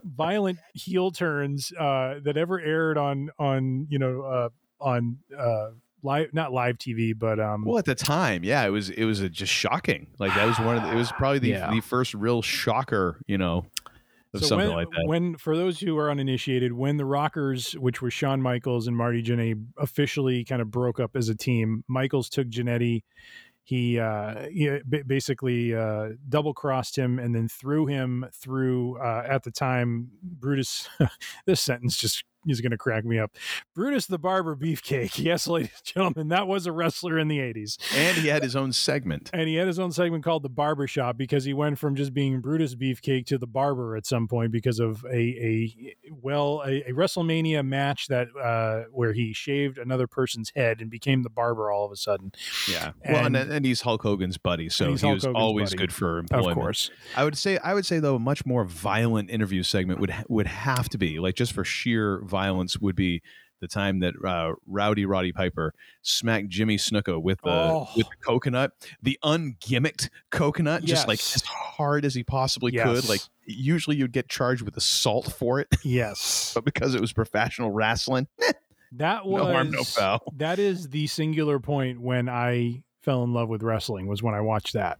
violent 0.03 0.59
heel 0.73 1.11
turns 1.11 1.71
uh, 1.79 2.15
that 2.23 2.37
ever 2.37 2.59
aired 2.59 2.97
on 2.97 3.29
on 3.39 3.87
you 3.89 3.99
know 3.99 4.21
uh, 4.21 4.49
on 4.79 5.17
uh, 5.37 5.69
live 6.03 6.33
not 6.33 6.51
live 6.53 6.77
TV, 6.77 7.17
but 7.17 7.39
um, 7.39 7.63
Well, 7.65 7.77
at 7.77 7.85
the 7.85 7.95
time, 7.95 8.43
yeah, 8.43 8.65
it 8.65 8.69
was 8.69 8.89
it 8.89 9.05
was 9.05 9.21
uh 9.21 9.29
just 9.29 9.51
shocking. 9.51 10.07
Like 10.19 10.33
that 10.35 10.45
was 10.45 10.59
one 10.59 10.77
of 10.77 10.83
the, 10.83 10.91
it 10.91 10.95
was 10.95 11.11
probably 11.17 11.39
the, 11.39 11.49
Yeah. 11.49 11.71
the 11.71 11.81
first 11.81 12.13
real 12.13 12.41
shocker, 12.41 13.21
you 13.27 13.37
know, 13.37 13.65
of 14.33 14.41
So 14.41 14.47
something 14.47 14.67
when, 14.67 14.75
like 14.77 14.89
that. 14.91 15.03
When 15.05 15.37
for 15.37 15.55
those 15.55 15.79
who 15.79 15.97
are 15.97 16.09
uninitiated, 16.11 16.73
when 16.73 16.97
the 16.97 17.05
Rockers, 17.05 17.73
which 17.73 18.01
were 18.01 18.11
Shawn 18.11 18.41
Michaels 18.41 18.87
and 18.87 18.97
Marty 18.97 19.21
Jannetty, 19.23 19.63
officially 19.77 20.43
kind 20.43 20.61
of 20.61 20.71
broke 20.71 20.99
up 20.99 21.15
as 21.15 21.29
a 21.29 21.35
team, 21.35 21.83
Michaels 21.87 22.29
took 22.29 22.47
Jannetty. 22.47 23.03
He, 23.65 23.97
uh, 23.97 24.49
he 24.49 24.67
ba- 24.83 25.05
basically 25.07 25.73
uh, 25.73 26.09
double 26.27 26.53
crossed 26.53 26.97
him 26.97 27.17
and 27.17 27.33
then 27.33 27.47
threw 27.47 27.85
him 27.85 28.25
through. 28.33 28.97
Uh, 28.99 29.23
at 29.25 29.43
the 29.43 29.51
time, 29.51 30.09
Brutus. 30.21 30.89
this 31.45 31.61
sentence 31.61 31.95
just 31.95 32.25
is 32.47 32.61
going 32.61 32.71
to 32.71 32.77
crack 32.77 33.05
me 33.05 33.19
up. 33.19 33.31
Brutus 33.75 34.05
the 34.05 34.17
Barber 34.19 34.55
Beefcake. 34.55 35.17
Yes, 35.23 35.47
ladies 35.47 35.71
and 35.77 35.85
gentlemen, 35.85 36.27
that 36.29 36.47
was 36.47 36.65
a 36.65 36.71
wrestler 36.71 37.17
in 37.17 37.27
the 37.27 37.39
'80s. 37.39 37.77
and 37.95 38.17
he 38.17 38.27
had 38.27 38.43
his 38.43 38.55
own 38.55 38.73
segment. 38.73 39.29
And 39.33 39.47
he 39.47 39.55
had 39.55 39.67
his 39.67 39.79
own 39.79 39.91
segment 39.91 40.23
called 40.23 40.43
the 40.43 40.49
Barber 40.49 40.85
Shop 40.87 41.17
because 41.17 41.45
he 41.45 41.53
went 41.53 41.79
from 41.79 41.95
just 41.95 42.13
being 42.13 42.41
Brutus 42.41 42.75
Beefcake 42.75 43.25
to 43.27 43.37
the 43.37 43.47
Barber 43.47 43.95
at 43.95 44.05
some 44.05 44.27
point 44.27 44.51
because 44.51 44.79
of 44.79 45.03
a 45.05 45.15
a 45.15 45.95
well 46.11 46.61
a, 46.65 46.81
a 46.89 46.91
WrestleMania 46.91 47.65
match 47.65 48.07
that 48.07 48.27
uh, 48.41 48.89
where 48.91 49.13
he 49.13 49.33
shaved 49.33 49.77
another 49.77 50.07
person's 50.07 50.51
head 50.55 50.81
and 50.81 50.89
became 50.89 51.23
the 51.23 51.29
barber 51.29 51.71
all 51.71 51.85
of 51.85 51.91
a 51.91 51.95
sudden. 51.95 52.31
Yeah. 52.69 52.91
well, 53.07 53.25
and, 53.25 53.35
And- 53.37 53.51
and 53.51 53.65
he's 53.65 53.81
Hulk 53.81 54.01
Hogan's 54.03 54.37
buddy, 54.37 54.69
so 54.69 54.85
he 54.85 54.97
Hulk 54.97 55.13
was 55.15 55.23
Hogan's 55.23 55.35
always 55.35 55.69
buddy. 55.69 55.77
good 55.77 55.93
for 55.93 56.19
employment. 56.19 56.49
Of 56.49 56.55
course, 56.55 56.91
I 57.15 57.23
would 57.23 57.37
say 57.37 57.57
I 57.59 57.73
would 57.73 57.85
say 57.85 57.99
though 57.99 58.15
a 58.15 58.19
much 58.19 58.45
more 58.45 58.65
violent 58.65 59.29
interview 59.29 59.63
segment 59.63 59.99
would 59.99 60.13
would 60.27 60.47
have 60.47 60.89
to 60.89 60.97
be 60.97 61.19
like 61.19 61.35
just 61.35 61.53
for 61.53 61.63
sheer 61.63 62.19
violence 62.33 62.77
would 62.79 62.95
be 62.95 63.21
the 63.61 63.67
time 63.69 63.99
that 64.01 64.13
uh, 64.25 64.53
Rowdy 64.67 65.05
Roddy 65.05 65.31
Piper 65.31 65.73
smacked 66.01 66.49
Jimmy 66.49 66.75
Snuka 66.75 67.21
with 67.21 67.39
the 67.43 67.49
Oh. 67.49 67.87
with 67.95 68.07
the 68.09 68.15
coconut, 68.25 68.71
the 69.01 69.17
ungimmicked 69.23 70.09
coconut, 70.31 70.83
just 70.83 71.07
like 71.07 71.19
as 71.19 71.43
hard 71.43 72.03
as 72.03 72.13
he 72.13 72.23
possibly 72.23 72.73
Yes. 72.73 72.85
could. 72.85 73.07
Like 73.09 73.21
usually 73.45 73.95
you'd 73.95 74.11
get 74.11 74.27
charged 74.27 74.63
with 74.63 74.75
assault 74.75 75.31
for 75.31 75.61
it, 75.61 75.67
yes, 75.85 76.51
but 76.53 76.65
because 76.65 76.93
it 76.95 76.99
was 76.99 77.13
professional 77.13 77.71
wrestling, 77.71 78.27
that 78.93 79.25
was 79.25 79.43
no 79.43 79.53
harm, 79.53 79.71
no 79.71 79.83
foul. 79.85 80.19
that 80.37 80.59
is 80.59 80.89
the 80.89 81.07
singular 81.07 81.57
point 81.59 82.01
when 82.01 82.27
I 82.27 82.83
fell 83.01 83.23
in 83.23 83.31
love 83.33 83.47
with 83.47 83.63
wrestling 83.63 84.07
was 84.07 84.21
when 84.21 84.33
I 84.33 84.41
watched 84.41 84.73
that. 84.73 84.99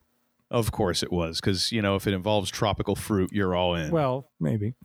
Of 0.50 0.72
course 0.72 1.04
it 1.04 1.12
was, 1.12 1.41
because 1.41 1.72
you 1.74 1.82
know 1.82 1.96
if 1.98 2.08
it 2.08 2.13
involves 2.13 2.50
tropical 2.50 2.96
fruit, 2.96 3.32
you're 3.34 3.56
all 3.56 3.76
in. 3.76 3.91
Well, 3.91 4.30
maybe, 4.39 4.76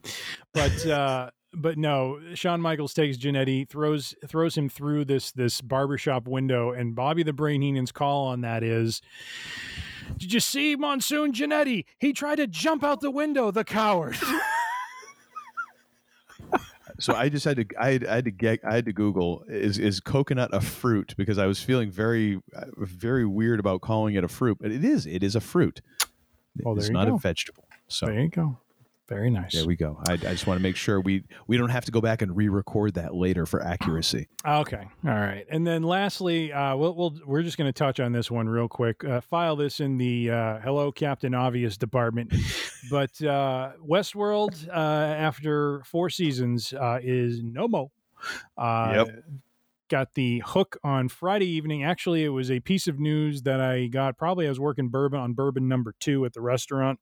but 0.53 0.85
uh, 0.87 1.31
but 1.53 1.79
no. 1.79 2.21
Shawn 2.35 2.61
Michaels 2.61 2.95
takes 2.95 3.17
Jannetty, 3.17 3.69
throws 3.69 4.15
throws 4.27 4.57
him 4.57 4.69
through 4.69 5.05
this 5.05 5.33
this 5.33 5.61
barbershop 5.61 6.27
window, 6.27 6.73
and 6.73 6.95
Bobby 6.95 7.23
the 7.23 7.33
Brain 7.33 7.63
Heenan's 7.63 7.93
call 7.93 8.27
on 8.27 8.41
that 8.43 8.63
is. 8.63 9.03
Did 10.17 10.33
you 10.33 10.41
see 10.41 10.75
Monsoon 10.75 11.33
Jannetty? 11.33 11.85
He 11.99 12.15
tried 12.15 12.37
to 12.37 12.47
jump 12.47 12.83
out 12.83 13.03
the 13.03 13.11
window, 13.11 13.51
the 13.51 13.65
coward. 13.65 14.17
So 17.01 17.15
I 17.15 17.29
just 17.29 17.45
had 17.45 17.57
to 17.57 17.67
I 17.79 17.93
had, 17.93 18.07
I 18.07 18.15
had 18.17 18.25
to 18.25 18.31
get 18.33 18.61
I 18.65 18.75
had 18.75 18.85
to 18.87 18.93
Google 18.93 19.45
is 19.49 19.79
is 19.79 20.01
coconut 20.01 20.51
a 20.53 20.61
fruit 20.61 21.15
because 21.17 21.39
I 21.39 21.47
was 21.47 21.63
feeling 21.63 21.91
very 21.91 22.41
very 22.77 23.25
weird 23.25 23.61
about 23.61 23.83
calling 23.83 24.17
it 24.17 24.25
a 24.25 24.29
fruit, 24.29 24.59
but 24.61 24.73
it 24.73 24.85
is 24.85 25.07
it 25.07 25.23
is 25.23 25.37
a 25.37 25.41
fruit. 25.41 25.81
Oh, 26.67 26.77
it's 26.77 26.91
not 26.91 27.07
go. 27.07 27.15
a 27.15 27.19
vegetable. 27.19 27.65
So 27.87 28.07
there 28.07 28.21
you 28.21 28.29
go. 28.29 28.59
Very 29.09 29.31
nice. 29.31 29.55
There 29.55 29.67
we 29.67 29.75
go. 29.75 29.99
I, 30.07 30.13
I 30.13 30.17
just 30.17 30.47
want 30.47 30.59
to 30.59 30.63
make 30.63 30.77
sure 30.77 31.01
we 31.01 31.25
we 31.47 31.57
don't 31.57 31.71
have 31.71 31.87
to 31.87 31.91
go 31.91 32.01
back 32.03 32.21
and 32.21 32.37
re-record 32.37 32.95
that 32.95 33.15
later 33.15 33.47
for 33.47 33.63
accuracy. 33.63 34.29
Okay. 34.47 34.87
All 35.07 35.15
right. 35.15 35.47
And 35.51 35.67
then 35.67 35.83
lastly, 35.83 36.53
uh, 36.53 36.75
we'll, 36.77 36.95
we'll 36.95 37.15
we're 37.27 37.43
just 37.43 37.59
going 37.59 37.69
to 37.69 37.73
touch 37.73 38.01
on 38.01 38.13
this 38.13 38.31
one 38.31 38.49
real 38.49 38.69
quick. 38.69 39.05
Uh, 39.05 39.21
file 39.21 39.57
this 39.57 39.81
in 39.81 39.99
the 39.99 40.31
uh, 40.31 40.59
hello 40.61 40.91
Captain 40.91 41.35
Obvious 41.35 41.77
department. 41.77 42.33
but 42.91 43.11
uh, 43.23 43.73
Westworld, 43.87 44.69
uh, 44.69 44.73
after 44.73 45.83
four 45.85 46.11
seasons, 46.11 46.73
uh, 46.73 46.99
is 47.03 47.43
no 47.43 47.69
mo. 47.69 47.91
Uh, 48.57 49.05
Yep. 49.07 49.25
Got 49.89 50.15
the 50.15 50.43
hook 50.45 50.77
on 50.85 51.09
Friday 51.09 51.47
evening. 51.47 51.83
Actually, 51.83 52.23
it 52.23 52.29
was 52.29 52.51
a 52.51 52.61
piece 52.61 52.89
of 52.89 53.01
news 53.01 53.43
that 53.43 53.59
I 53.59 53.87
got. 53.87 54.19
Probably 54.19 54.45
I 54.45 54.51
was 54.51 54.61
working 54.61 54.89
bourbon 54.89 55.19
on 55.19 55.33
bourbon 55.33 55.67
number 55.67 55.95
two 55.99 56.27
at 56.27 56.35
the 56.35 56.43
restaurant 56.43 57.01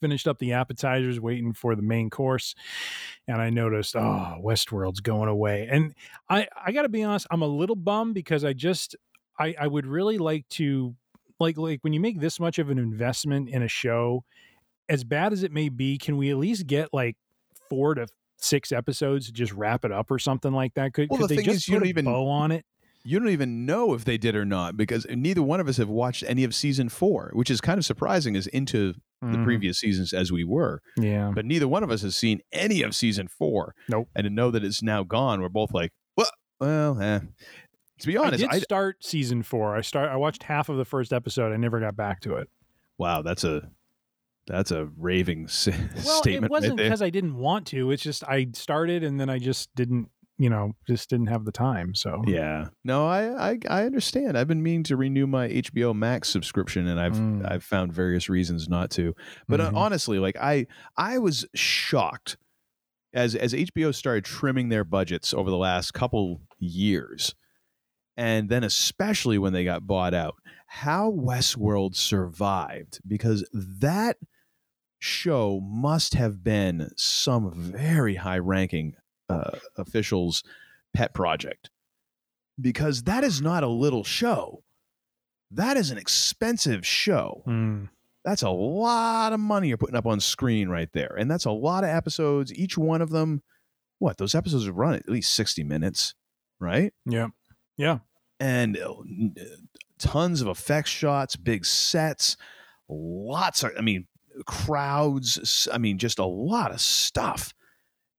finished 0.00 0.26
up 0.26 0.38
the 0.38 0.52
appetizers, 0.52 1.20
waiting 1.20 1.52
for 1.52 1.74
the 1.76 1.82
main 1.82 2.10
course, 2.10 2.54
and 3.28 3.40
I 3.40 3.50
noticed, 3.50 3.94
oh, 3.96 4.36
Westworld's 4.42 5.00
going 5.00 5.28
away. 5.28 5.68
And 5.70 5.94
I, 6.28 6.48
I 6.64 6.72
got 6.72 6.82
to 6.82 6.88
be 6.88 7.02
honest, 7.02 7.26
I'm 7.30 7.42
a 7.42 7.46
little 7.46 7.76
bummed 7.76 8.14
because 8.14 8.44
I 8.44 8.52
just, 8.52 8.96
I, 9.38 9.54
I 9.60 9.66
would 9.66 9.86
really 9.86 10.18
like 10.18 10.48
to, 10.50 10.94
like, 11.38 11.56
like 11.58 11.80
when 11.82 11.92
you 11.92 12.00
make 12.00 12.20
this 12.20 12.40
much 12.40 12.58
of 12.58 12.70
an 12.70 12.78
investment 12.78 13.48
in 13.48 13.62
a 13.62 13.68
show, 13.68 14.24
as 14.88 15.04
bad 15.04 15.32
as 15.32 15.42
it 15.42 15.52
may 15.52 15.68
be, 15.68 15.98
can 15.98 16.16
we 16.16 16.30
at 16.30 16.36
least 16.36 16.66
get 16.66 16.88
like 16.92 17.16
four 17.68 17.94
to 17.94 18.06
six 18.38 18.72
episodes 18.72 19.26
to 19.26 19.32
just 19.32 19.52
wrap 19.52 19.84
it 19.84 19.92
up 19.92 20.10
or 20.10 20.18
something 20.18 20.52
like 20.52 20.74
that? 20.74 20.92
Could, 20.94 21.08
Well, 21.10 21.20
could 21.20 21.28
the 21.30 21.34
they 21.34 21.36
thing 21.36 21.44
just 21.44 21.56
is, 21.58 21.68
you 21.68 21.74
put 21.74 21.78
don't 21.80 21.86
a 21.86 21.90
even- 21.90 22.04
bow 22.06 22.26
on 22.28 22.50
it? 22.52 22.64
You 23.02 23.18
don't 23.18 23.30
even 23.30 23.64
know 23.64 23.94
if 23.94 24.04
they 24.04 24.18
did 24.18 24.36
or 24.36 24.44
not 24.44 24.76
because 24.76 25.06
neither 25.08 25.42
one 25.42 25.58
of 25.58 25.66
us 25.68 25.78
have 25.78 25.88
watched 25.88 26.22
any 26.26 26.44
of 26.44 26.54
season 26.54 26.90
four, 26.90 27.30
which 27.32 27.50
is 27.50 27.58
kind 27.62 27.78
of 27.78 27.86
surprising 27.86 28.36
Is 28.36 28.46
into 28.48 28.92
the 29.20 29.36
Mhm. 29.38 29.44
previous 29.44 29.78
seasons 29.78 30.12
as 30.12 30.32
we 30.32 30.44
were. 30.44 30.80
Yeah. 30.96 31.30
But 31.34 31.44
neither 31.44 31.68
one 31.68 31.82
of 31.82 31.90
us 31.90 32.02
has 32.02 32.16
seen 32.16 32.40
any 32.52 32.82
of 32.82 32.94
season 32.94 33.28
four. 33.28 33.74
Nope. 33.88 34.08
And 34.16 34.24
to 34.24 34.30
know 34.30 34.50
that 34.50 34.64
it's 34.64 34.82
now 34.82 35.02
gone, 35.02 35.40
we're 35.42 35.48
both 35.50 35.72
like, 35.72 35.92
well, 36.16 36.30
well, 36.58 37.00
eh. 37.02 37.20
To 38.00 38.06
be 38.06 38.16
honest, 38.16 38.44
I 38.48 38.54
did 38.54 38.62
start 38.62 39.04
season 39.04 39.42
four. 39.42 39.76
I 39.76 39.82
start. 39.82 40.08
I 40.08 40.16
watched 40.16 40.44
half 40.44 40.70
of 40.70 40.78
the 40.78 40.86
first 40.86 41.12
episode. 41.12 41.52
I 41.52 41.56
never 41.58 41.80
got 41.80 41.96
back 41.96 42.20
to 42.22 42.36
it. 42.36 42.48
wow, 42.96 43.20
that's 43.22 43.44
a 43.44 43.70
that's 44.46 44.70
a 44.70 44.86
raving 44.96 45.44
s- 45.44 45.68
Well, 46.04 46.22
statement. 46.22 46.46
it 46.46 46.50
wasn't 46.50 46.78
right 46.78 46.84
because 46.84 47.02
I 47.02 47.10
didn't 47.10 47.36
want 47.36 47.66
to. 47.68 47.90
It's 47.90 48.02
just 48.02 48.24
I 48.24 48.48
started 48.54 49.04
and 49.04 49.20
then 49.20 49.28
I 49.28 49.38
just 49.38 49.74
didn't. 49.74 50.08
You 50.40 50.48
know, 50.48 50.72
just 50.86 51.10
didn't 51.10 51.26
have 51.26 51.44
the 51.44 51.52
time. 51.52 51.94
So 51.94 52.22
Yeah. 52.26 52.68
No, 52.82 53.06
I, 53.06 53.50
I 53.50 53.58
I 53.68 53.84
understand. 53.84 54.38
I've 54.38 54.48
been 54.48 54.62
meaning 54.62 54.84
to 54.84 54.96
renew 54.96 55.26
my 55.26 55.48
HBO 55.48 55.94
Max 55.94 56.30
subscription 56.30 56.88
and 56.88 56.98
I've 56.98 57.12
Mm. 57.12 57.50
I've 57.50 57.62
found 57.62 57.92
various 57.92 58.30
reasons 58.30 58.66
not 58.66 58.90
to. 58.92 59.14
But 59.48 59.60
uh, 59.60 59.70
honestly, 59.74 60.18
like 60.18 60.36
I 60.40 60.66
I 60.96 61.18
was 61.18 61.46
shocked 61.54 62.38
as 63.12 63.34
as 63.34 63.52
HBO 63.52 63.94
started 63.94 64.24
trimming 64.24 64.70
their 64.70 64.84
budgets 64.84 65.34
over 65.34 65.50
the 65.50 65.58
last 65.58 65.92
couple 65.92 66.40
years. 66.58 67.34
And 68.16 68.48
then 68.48 68.64
especially 68.64 69.36
when 69.36 69.52
they 69.52 69.64
got 69.64 69.86
bought 69.86 70.14
out, 70.14 70.36
how 70.66 71.10
Westworld 71.10 71.96
survived 71.96 73.00
because 73.06 73.46
that 73.52 74.16
show 74.98 75.60
must 75.62 76.14
have 76.14 76.44
been 76.44 76.90
some 76.96 77.50
very 77.54 78.16
high 78.16 78.38
ranking 78.38 78.94
uh, 79.30 79.58
officials 79.76 80.42
pet 80.94 81.14
project 81.14 81.70
because 82.60 83.04
that 83.04 83.24
is 83.24 83.40
not 83.40 83.62
a 83.62 83.68
little 83.68 84.04
show. 84.04 84.62
That 85.50 85.76
is 85.76 85.90
an 85.90 85.98
expensive 85.98 86.86
show. 86.86 87.42
Mm. 87.46 87.88
That's 88.24 88.42
a 88.42 88.50
lot 88.50 89.32
of 89.32 89.40
money 89.40 89.68
you're 89.68 89.78
putting 89.78 89.96
up 89.96 90.06
on 90.06 90.20
screen 90.20 90.68
right 90.68 90.92
there. 90.92 91.14
And 91.18 91.30
that's 91.30 91.46
a 91.46 91.50
lot 91.50 91.84
of 91.84 91.90
episodes. 91.90 92.52
Each 92.52 92.76
one 92.76 93.00
of 93.00 93.10
them, 93.10 93.42
what? 93.98 94.18
Those 94.18 94.34
episodes 94.34 94.68
run 94.68 94.94
at 94.94 95.08
least 95.08 95.34
60 95.34 95.64
minutes, 95.64 96.14
right? 96.58 96.92
yeah, 97.06 97.28
yeah. 97.76 97.98
And 98.38 98.78
uh, 98.78 98.94
tons 99.98 100.40
of 100.40 100.48
effects 100.48 100.90
shots, 100.90 101.36
big 101.36 101.64
sets, 101.64 102.36
lots 102.88 103.62
of, 103.62 103.72
I 103.76 103.82
mean, 103.82 104.06
crowds. 104.46 105.68
I 105.72 105.78
mean, 105.78 105.98
just 105.98 106.18
a 106.18 106.24
lot 106.24 106.72
of 106.72 106.80
stuff. 106.80 107.54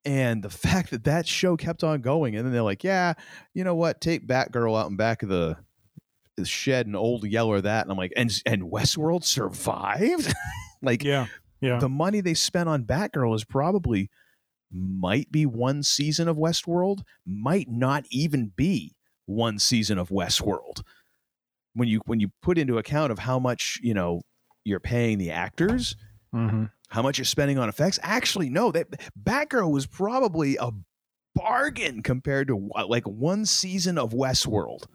And 0.06 0.43
the 0.43 0.49
fact 0.49 0.91
that 0.91 1.04
that 1.06 1.28
show 1.28 1.58
kept 1.58 1.84
on 1.84 2.02
going, 2.02 2.36
and 2.36 2.45
then 2.45 2.54
they're 2.54 2.62
like, 2.62 2.84
yeah, 2.84 3.14
you 3.54 3.64
know 3.64 3.76
what? 3.76 4.02
Take 4.02 4.28
Batgirl 4.28 4.80
out 4.80 4.89
in 4.89 4.95
back 4.97 5.24
of 5.24 5.30
the, 5.30 5.58
shed 6.43 6.88
and 6.88 6.95
old 6.95 7.24
Yeller 7.24 7.62
that. 7.62 7.84
And 7.84 7.91
I'm 7.91 7.97
like, 7.97 8.14
and, 8.18 8.32
and 8.47 8.64
Westworld 8.64 9.24
survived? 9.24 10.34
like, 10.82 11.04
Yeah, 11.04 11.28
yeah. 11.60 11.78
the 11.78 11.89
money 11.89 12.20
they 12.22 12.34
spent 12.34 12.68
on 12.68 12.84
Batgirl 12.84 13.36
is 13.36 13.43
probably 13.43 14.10
might 14.72 15.32
be 15.32 15.45
one 15.45 15.84
season 15.84 16.28
of 16.28 16.38
Westworld, 16.38 17.02
might 17.28 17.70
not 17.70 18.06
even 18.10 18.52
be 18.56 18.95
one 19.26 19.60
season 19.60 19.97
of 19.99 20.10
Westworld. 20.10 20.82
When 21.74 21.88
you 21.88 22.02
when 22.06 22.20
you 22.20 22.32
put 22.41 22.58
into 22.58 22.78
account 22.78 23.12
of 23.12 23.20
how 23.20 23.38
much, 23.38 23.80
you 23.82 23.93
know, 23.93 24.22
you're 24.64 24.80
paying 24.80 25.18
the 25.18 25.32
actors, 25.32 25.95
hmm 26.34 26.66
how 26.92 27.02
much 27.02 27.18
you're 27.18 27.26
spending 27.26 27.58
on 27.58 27.68
effects, 27.70 27.98
actually 28.04 28.50
no, 28.50 28.72
that 28.72 28.88
Batgirl 29.22 29.72
was 29.72 29.88
probably 29.88 30.58
a 30.58 30.70
bargain 31.36 32.04
compared 32.04 32.48
to 32.50 32.56
what, 32.56 32.89
like 32.89 33.06
one 33.08 33.46
season 33.46 33.98
of 33.98 34.12
Westworld. 34.12 34.86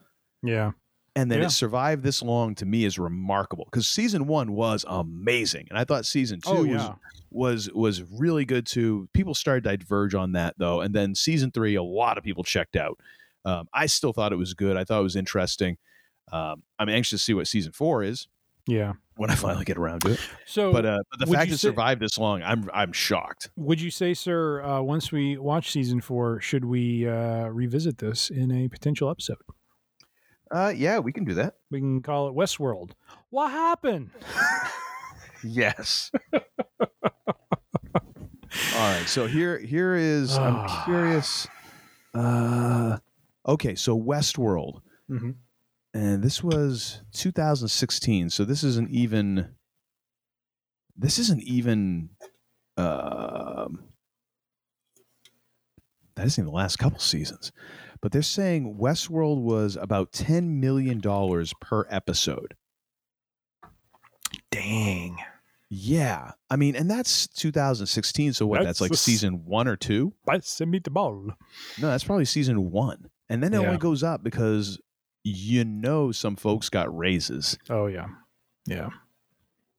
Yeah. 0.43 0.71
and 1.15 1.31
then 1.31 1.39
Yeah. 1.39 1.47
it 1.47 1.49
survived 1.49 2.03
this 2.03 2.21
long 2.21 2.53
to 2.55 2.65
me 2.65 2.85
is 2.85 2.99
remarkable 2.99 3.65
because 3.65 3.87
season 3.87 4.27
one 4.27 4.51
was 4.53 4.85
amazing 4.87 5.65
and 5.69 5.79
i 5.79 5.83
thought 5.83 6.05
season 6.05 6.39
two 6.41 6.49
Oh, 6.51 6.63
was, 6.63 6.89
was 7.31 7.71
was 7.73 8.03
really 8.19 8.45
good 8.45 8.67
too. 8.67 9.09
People 9.13 9.33
started 9.33 9.63
to 9.63 9.75
diverge 9.77 10.13
on 10.13 10.33
that 10.33 10.53
though 10.59 10.81
and 10.81 10.93
then 10.93 11.15
season 11.15 11.49
three 11.49 11.73
a 11.73 11.81
lot 11.83 12.19
of 12.19 12.23
people 12.23 12.43
checked 12.43 12.75
out. 12.75 12.99
Um, 13.45 13.67
i 13.73 13.87
still 13.87 14.13
thought 14.13 14.31
it 14.31 14.37
was 14.37 14.53
good. 14.53 14.77
I 14.77 14.83
thought 14.83 14.99
it 14.99 15.03
was 15.03 15.15
interesting. 15.15 15.77
Um, 16.31 16.61
i'm 16.77 16.89
anxious 16.89 17.21
to 17.21 17.25
see 17.25 17.33
what 17.33 17.47
season 17.47 17.71
four 17.71 18.03
is 18.03 18.27
Yeah. 18.67 18.93
when 19.15 19.29
i 19.31 19.35
finally 19.35 19.63
get 19.65 19.77
around 19.77 20.01
to 20.01 20.11
it 20.13 20.19
So, 20.45 20.71
but 20.73 20.85
uh 20.85 20.99
but 21.09 21.19
the 21.19 21.27
fact 21.27 21.49
it 21.51 21.57
say- 21.57 21.69
survived 21.69 22.01
this 22.01 22.17
long 22.17 22.43
i'm 22.43 22.69
i'm 22.73 22.91
shocked 22.91 23.49
would 23.55 23.79
you 23.81 23.89
say, 23.91 24.13
sir, 24.13 24.61
uh, 24.61 24.81
once 24.81 25.11
we 25.11 25.37
watch 25.37 25.71
season 25.71 26.01
four, 26.01 26.39
should 26.41 26.65
we 26.65 27.07
uh, 27.07 27.47
revisit 27.47 27.97
this 27.99 28.29
in 28.29 28.51
a 28.51 28.67
potential 28.67 29.09
episode? 29.09 29.37
uh 30.51 30.71
yeah 30.75 30.99
we 30.99 31.11
can 31.11 31.23
do 31.25 31.33
that 31.33 31.55
We 31.71 31.79
can 31.79 32.01
call 32.01 32.27
it 32.29 32.35
Westworld. 32.35 32.91
What 33.29 33.51
happened? 33.51 34.11
Yes. 35.43 36.11
All 36.33 36.41
right. 38.75 39.03
So 39.07 39.27
here 39.27 39.59
here 39.59 39.95
is 39.95 40.35
I'm 40.37 40.55
Ah. 40.55 40.81
curious. 40.85 41.47
Uh 42.13 42.97
okay, 43.47 43.75
so 43.75 43.97
Westworld. 43.99 44.81
Mhm. 45.09 45.35
And 45.97 46.21
this 46.21 46.43
was 46.43 47.01
2016. 47.13 48.29
So 48.29 48.45
this 48.45 48.63
isn't 48.63 48.91
even 48.91 49.55
this 50.95 51.17
isn't 51.17 51.41
even 51.41 52.09
um 52.77 53.83
that 56.15 56.27
isn't 56.27 56.43
even 56.43 56.51
the 56.51 56.55
last 56.55 56.77
couple 56.77 56.99
seasons. 56.99 57.51
But 57.99 58.11
they're 58.11 58.21
saying 58.21 58.77
Westworld 58.79 59.41
was 59.41 59.75
about 59.75 60.11
$10 60.11 60.59
million 60.59 61.01
per 61.61 61.87
episode. 61.89 62.53
Dang. 64.51 65.17
Yeah. 65.71 66.33
I 66.51 66.57
mean, 66.57 66.75
and 66.75 66.89
that's 66.91 67.27
2016. 67.27 68.33
So 68.33 68.45
what? 68.45 68.57
That's, 68.57 68.67
That's 68.67 68.81
like 68.81 68.91
a 68.91 68.97
season 68.97 69.45
one 69.45 69.67
or 69.67 69.75
two? 69.75 70.13
Me 70.59 70.77
the 70.77 70.91
ball. 70.91 71.31
No, 71.79 71.87
that's 71.87 72.03
probably 72.03 72.25
season 72.25 72.69
one. 72.69 73.09
And 73.29 73.41
then 73.41 73.51
it 73.55 73.61
Yeah. 73.61 73.65
only 73.65 73.79
goes 73.79 74.03
up 74.03 74.23
because 74.23 74.79
you 75.23 75.63
know 75.65 76.11
some 76.11 76.35
folks 76.35 76.69
got 76.69 76.95
raises. 76.95 77.57
Oh 77.69 77.87
yeah, 77.87 78.07
yeah. 78.65 78.89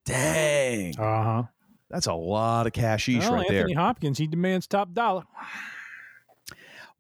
Dang. 0.04 0.98
Uh 0.98 1.22
huh. 1.24 1.42
That's 1.90 2.06
a 2.06 2.12
lot 2.14 2.66
of 2.66 2.72
cashish 2.72 3.18
Well, 3.18 3.32
right 3.34 3.50
Anthony 3.50 3.74
there. 3.74 3.82
Hopkins, 3.82 4.18
he 4.18 4.26
demands 4.26 4.66
top 4.66 4.92
dollar. 4.92 5.24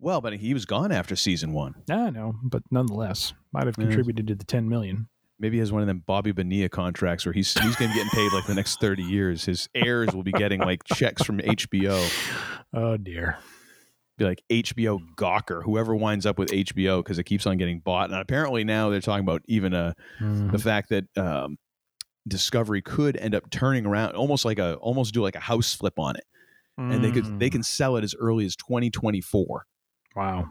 Well, 0.00 0.20
but 0.20 0.34
he 0.34 0.54
was 0.54 0.64
gone 0.64 0.92
after 0.92 1.16
season 1.16 1.52
one. 1.52 1.74
I 1.90 2.10
know, 2.10 2.36
but 2.42 2.62
nonetheless, 2.70 3.32
might 3.52 3.66
have 3.66 3.74
Yeah. 3.78 3.84
contributed 3.86 4.26
to 4.28 4.34
the 4.34 4.44
ten 4.44 4.68
million. 4.68 5.08
Maybe 5.40 5.56
he 5.56 5.60
has 5.60 5.70
one 5.72 5.82
of 5.82 5.86
them 5.88 6.02
Bobby 6.06 6.32
Bonilla 6.32 6.68
contracts 6.68 7.24
where 7.26 7.32
he's 7.32 7.52
he's 7.60 7.76
going 7.76 7.90
to 7.90 7.94
be 7.94 8.00
getting 8.02 8.10
paid 8.10 8.32
like 8.32 8.46
the 8.46 8.54
next 8.54 8.80
30 8.80 9.04
years. 9.04 9.44
His 9.44 9.68
heirs 9.74 10.12
will 10.12 10.24
be 10.24 10.32
getting 10.32 10.60
like 10.60 10.82
checks 10.84 11.22
from 11.22 11.38
HBO. 11.38 12.00
Oh 12.74 12.98
dear. 12.98 13.38
Be 14.18 14.24
like 14.26 14.42
HBO 14.50 14.98
Gawker, 15.16 15.62
whoever 15.62 15.94
winds 15.96 16.26
up 16.26 16.38
with 16.38 16.50
HBO 16.50 16.98
because 17.02 17.18
it 17.18 17.24
keeps 17.24 17.46
on 17.46 17.56
getting 17.56 17.80
bought. 17.80 18.10
And 18.10 18.18
apparently 18.20 18.64
now 18.64 18.90
they're 18.90 19.00
talking 19.00 19.24
about 19.24 19.42
even 19.46 19.72
a 19.72 19.94
Mhm. 20.20 20.52
the 20.52 20.58
fact 20.58 20.90
that 20.90 21.04
um, 21.16 21.56
Discovery 22.26 22.82
could 22.82 23.16
end 23.16 23.34
up 23.34 23.48
turning 23.50 23.86
around, 23.86 24.14
almost 24.14 24.44
like 24.44 24.58
a 24.58 24.74
almost 24.76 25.14
do 25.14 25.22
like 25.22 25.34
a 25.36 25.40
house 25.40 25.72
flip 25.74 25.98
on 25.98 26.16
it, 26.16 26.24
and 26.76 27.02
they 27.02 27.10
could 27.10 27.38
they 27.38 27.48
Mm. 27.48 27.52
can 27.52 27.62
sell 27.62 27.96
it 27.96 28.04
as 28.04 28.14
early 28.18 28.44
as 28.44 28.54
2024. 28.56 29.64
Wow. 30.14 30.50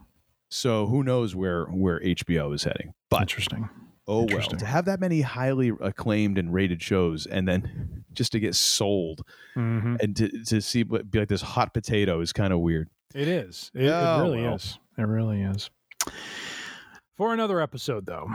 So 0.49 0.87
who 0.87 1.03
knows 1.03 1.35
where 1.35 1.65
where 1.65 1.99
HBO 2.03 2.51
is 2.53 2.63
heading? 2.63 2.93
But 3.11 3.21
Interesting. 3.21 3.69
oh 4.07 4.25
well, 4.25 4.41
to 4.41 4.65
have 4.65 4.85
that 4.85 4.99
many 4.99 5.21
highly 5.21 5.71
acclaimed 5.81 6.37
and 6.39 6.51
rated 6.53 6.81
shows 6.81 7.25
and 7.27 7.47
then 7.47 8.05
just 8.13 8.31
to 8.31 8.39
get 8.39 8.55
sold 8.55 9.21
Mhm. 9.55 10.01
and 10.01 10.15
to 10.15 10.29
to 10.45 10.61
see 10.61 10.81
be 10.83 11.19
like 11.19 11.27
this 11.27 11.41
hot 11.43 11.73
potato 11.75 12.21
is 12.21 12.33
kind 12.33 12.53
of 12.53 12.59
weird. 12.59 12.89
It 13.15 13.27
is. 13.27 13.71
It, 13.73 13.85
it 13.85 13.89
Oh, 13.91 14.23
really 14.23 14.43
well. 14.43 14.55
is. 14.55 14.79
It 14.97 15.01
really 15.03 15.41
is. 15.41 15.69
For 17.15 17.33
another 17.33 17.59
episode, 17.61 18.05
though. 18.05 18.29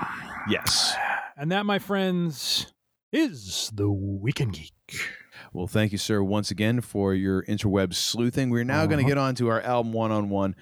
Yes. 0.49 0.95
And 1.37 1.53
that, 1.53 1.67
my 1.67 1.79
friends, 1.79 2.73
is 3.13 3.71
the 3.75 3.91
Weekend 3.91 4.55
Geek. 4.55 4.73
Well, 5.53 5.67
thank 5.67 5.93
you, 5.93 5.99
sir, 5.99 6.23
once 6.23 6.51
again 6.51 6.81
for 6.81 7.15
your 7.15 7.43
interweb 7.45 7.95
sleuthing. 7.95 8.51
We're 8.51 8.65
now 8.65 8.87
going 8.87 8.99
to 8.99 9.05
Uh-huh. 9.05 9.09
get 9.09 9.19
on 9.19 9.35
to 9.37 9.49
our 9.49 9.61
album 9.61 9.93
one 9.93 10.11
on 10.11 10.31
one. 10.31 10.55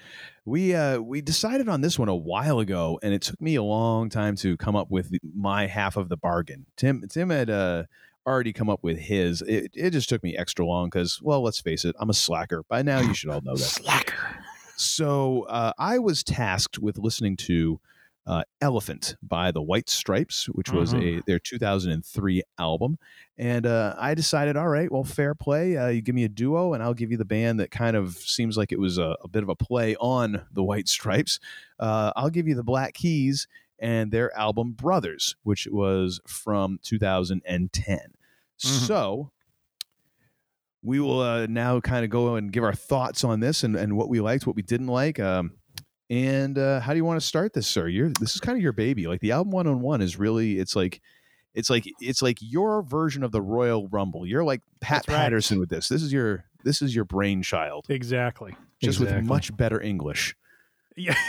We 0.45 0.73
uh, 0.75 0.99
we 0.99 1.21
decided 1.21 1.69
on 1.69 1.81
this 1.81 1.97
one 1.99 2.09
a 2.09 2.15
while 2.15 2.59
ago, 2.59 2.99
and 3.03 3.13
it 3.13 3.21
took 3.21 3.39
me 3.39 3.55
a 3.55 3.63
long 3.63 4.09
time 4.09 4.35
to 4.37 4.57
come 4.57 4.75
up 4.75 4.89
with 4.89 5.11
my 5.35 5.67
half 5.67 5.97
of 5.97 6.09
the 6.09 6.17
bargain. 6.17 6.65
Tim 6.77 7.03
Tim 7.09 7.29
had 7.29 7.49
uh, 7.49 7.83
already 8.25 8.53
come 8.53 8.69
up 8.69 8.83
with 8.83 8.97
his. 8.97 9.41
It, 9.41 9.71
it 9.73 9.91
just 9.91 10.09
took 10.09 10.23
me 10.23 10.37
extra 10.37 10.65
long 10.65 10.87
because, 10.87 11.19
well, 11.21 11.41
let's 11.41 11.59
face 11.61 11.85
it, 11.85 11.95
I'm 11.99 12.09
a 12.09 12.13
slacker. 12.13 12.63
By 12.69 12.81
now, 12.81 12.99
you 12.99 13.13
should 13.13 13.29
all 13.29 13.41
know 13.41 13.55
that. 13.55 13.59
Slacker. 13.63 14.43
So 14.77 15.43
uh, 15.43 15.73
I 15.77 15.99
was 15.99 16.23
tasked 16.23 16.79
with 16.79 16.97
listening 16.97 17.37
to 17.37 17.79
uh, 18.27 18.43
"Elephant" 18.61 19.15
by 19.23 19.51
the 19.51 19.61
White 19.61 19.89
Stripes, 19.89 20.45
which 20.49 20.71
was 20.71 20.93
Mhm. 20.93 21.19
a 21.19 21.23
their 21.25 21.39
2003 21.39 22.43
album, 22.59 22.97
and 23.37 23.65
uh, 23.65 23.95
I 23.97 24.13
decided, 24.13 24.55
all 24.57 24.67
right, 24.69 24.91
well, 24.91 25.03
fair 25.03 25.33
play. 25.35 25.75
Uh, 25.75 25.87
you 25.87 26.01
give 26.01 26.13
me 26.15 26.23
a 26.23 26.29
duo, 26.29 26.73
and 26.73 26.83
I'll 26.83 26.93
give 26.93 27.11
you 27.11 27.17
the 27.17 27.25
band 27.25 27.59
that 27.59 27.71
kind 27.71 27.95
of 27.95 28.13
seems 28.17 28.57
like 28.57 28.71
it 28.71 28.79
was 28.79 28.97
a, 28.99 29.15
a 29.23 29.27
bit 29.27 29.41
of 29.43 29.49
a 29.49 29.55
play 29.55 29.95
on 29.97 30.43
the 30.51 30.63
White 30.63 30.87
Stripes. 30.87 31.39
Uh, 31.79 32.11
I'll 32.15 32.29
give 32.29 32.47
you 32.47 32.53
the 32.55 32.63
Black 32.63 32.93
Keys 32.93 33.47
and 33.81 34.11
their 34.11 34.33
album 34.37 34.71
"Brothers," 34.71 35.35
which 35.43 35.67
was 35.69 36.21
from 36.25 36.79
2010. 36.83 37.99
So 38.57 39.31
we 40.83 40.99
will 40.99 41.19
uh, 41.19 41.47
now 41.47 41.79
kind 41.79 42.03
of 42.03 42.11
go 42.11 42.35
and 42.35 42.51
give 42.51 42.63
our 42.63 42.73
thoughts 42.73 43.23
on 43.23 43.39
this 43.39 43.63
and, 43.63 43.75
and 43.75 43.97
what 43.97 44.07
we 44.07 44.19
liked, 44.19 44.47
what 44.47 44.55
we 44.55 44.61
didn't 44.61 44.87
like. 44.87 45.19
Um, 45.19 45.53
and 46.09 46.57
uh, 46.57 46.79
how 46.79 46.93
do 46.93 46.97
you 46.97 47.05
want 47.05 47.19
to 47.19 47.25
start 47.25 47.53
this, 47.53 47.67
sir? 47.67 47.87
You're 47.87 48.09
this 48.19 48.35
is 48.35 48.39
kind 48.41 48.57
of 48.57 48.61
your 48.61 48.73
baby. 48.73 49.07
Like 49.07 49.21
the 49.21 49.31
album 49.31 49.51
one 49.51 49.67
on 49.67 49.81
one 49.81 50.01
is 50.01 50.19
really 50.19 50.59
it's 50.59 50.75
like 50.75 51.01
it's 51.53 51.69
like 51.69 51.85
it's 51.99 52.21
like 52.21 52.37
your 52.41 52.83
version 52.83 53.23
of 53.23 53.31
the 53.31 53.41
Royal 53.41 53.87
Rumble. 53.87 54.25
You're 54.25 54.43
like 54.43 54.61
Pat 54.79 55.07
right. 55.07 55.15
Patterson 55.15 55.59
with 55.59 55.69
this. 55.69 55.87
This 55.87 56.03
is 56.03 56.11
your 56.13 56.45
this 56.63 56.81
is 56.81 56.95
your 56.95 57.05
brainchild, 57.05 57.85
Exactly. 57.89 58.55
just 58.81 58.99
with 58.99 59.23
much 59.23 59.55
better 59.55 59.81
English. 59.81 60.35
Yeah. 60.95 61.15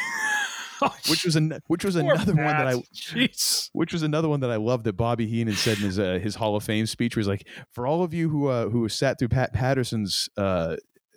Which 1.08 1.24
was 1.24 1.36
an, 1.36 1.60
which 1.66 1.84
was 1.84 1.96
another 1.96 2.34
one 2.34 2.46
that 2.46 2.66
I 2.66 2.74
Jeez. 2.94 3.70
which 3.72 3.92
was 3.92 4.02
another 4.02 4.28
one 4.28 4.40
that 4.40 4.50
I 4.50 4.56
loved 4.56 4.84
that 4.84 4.94
Bobby 4.94 5.26
Heenan 5.26 5.54
said 5.54 5.78
in 5.78 5.84
his 5.84 5.98
uh, 5.98 6.18
his 6.22 6.36
Hall 6.36 6.56
of 6.56 6.64
Fame 6.64 6.86
speech. 6.86 7.16
was 7.16 7.28
like, 7.28 7.46
for 7.70 7.86
all 7.86 8.02
of 8.02 8.12
you 8.14 8.28
who 8.28 8.48
uh, 8.48 8.68
who 8.68 8.88
sat 8.88 9.18
through 9.18 9.28
Pat 9.28 9.52
Patterson's 9.52 10.28
uh, 10.36 10.76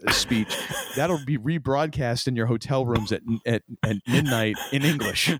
speech, 0.09 0.55
that'll 0.95 1.24
be 1.26 1.38
rebroadcast 1.38 2.28
in 2.28 2.36
your 2.36 2.45
hotel 2.45 2.86
rooms 2.86 3.11
at 3.11 3.22
at, 3.45 3.63
at 3.84 3.97
midnight 4.07 4.55
in 4.72 4.84
English. 4.84 5.32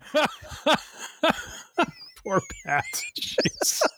Poor 2.26 2.40
Pat. 2.64 2.84
Jeez. 3.20 3.82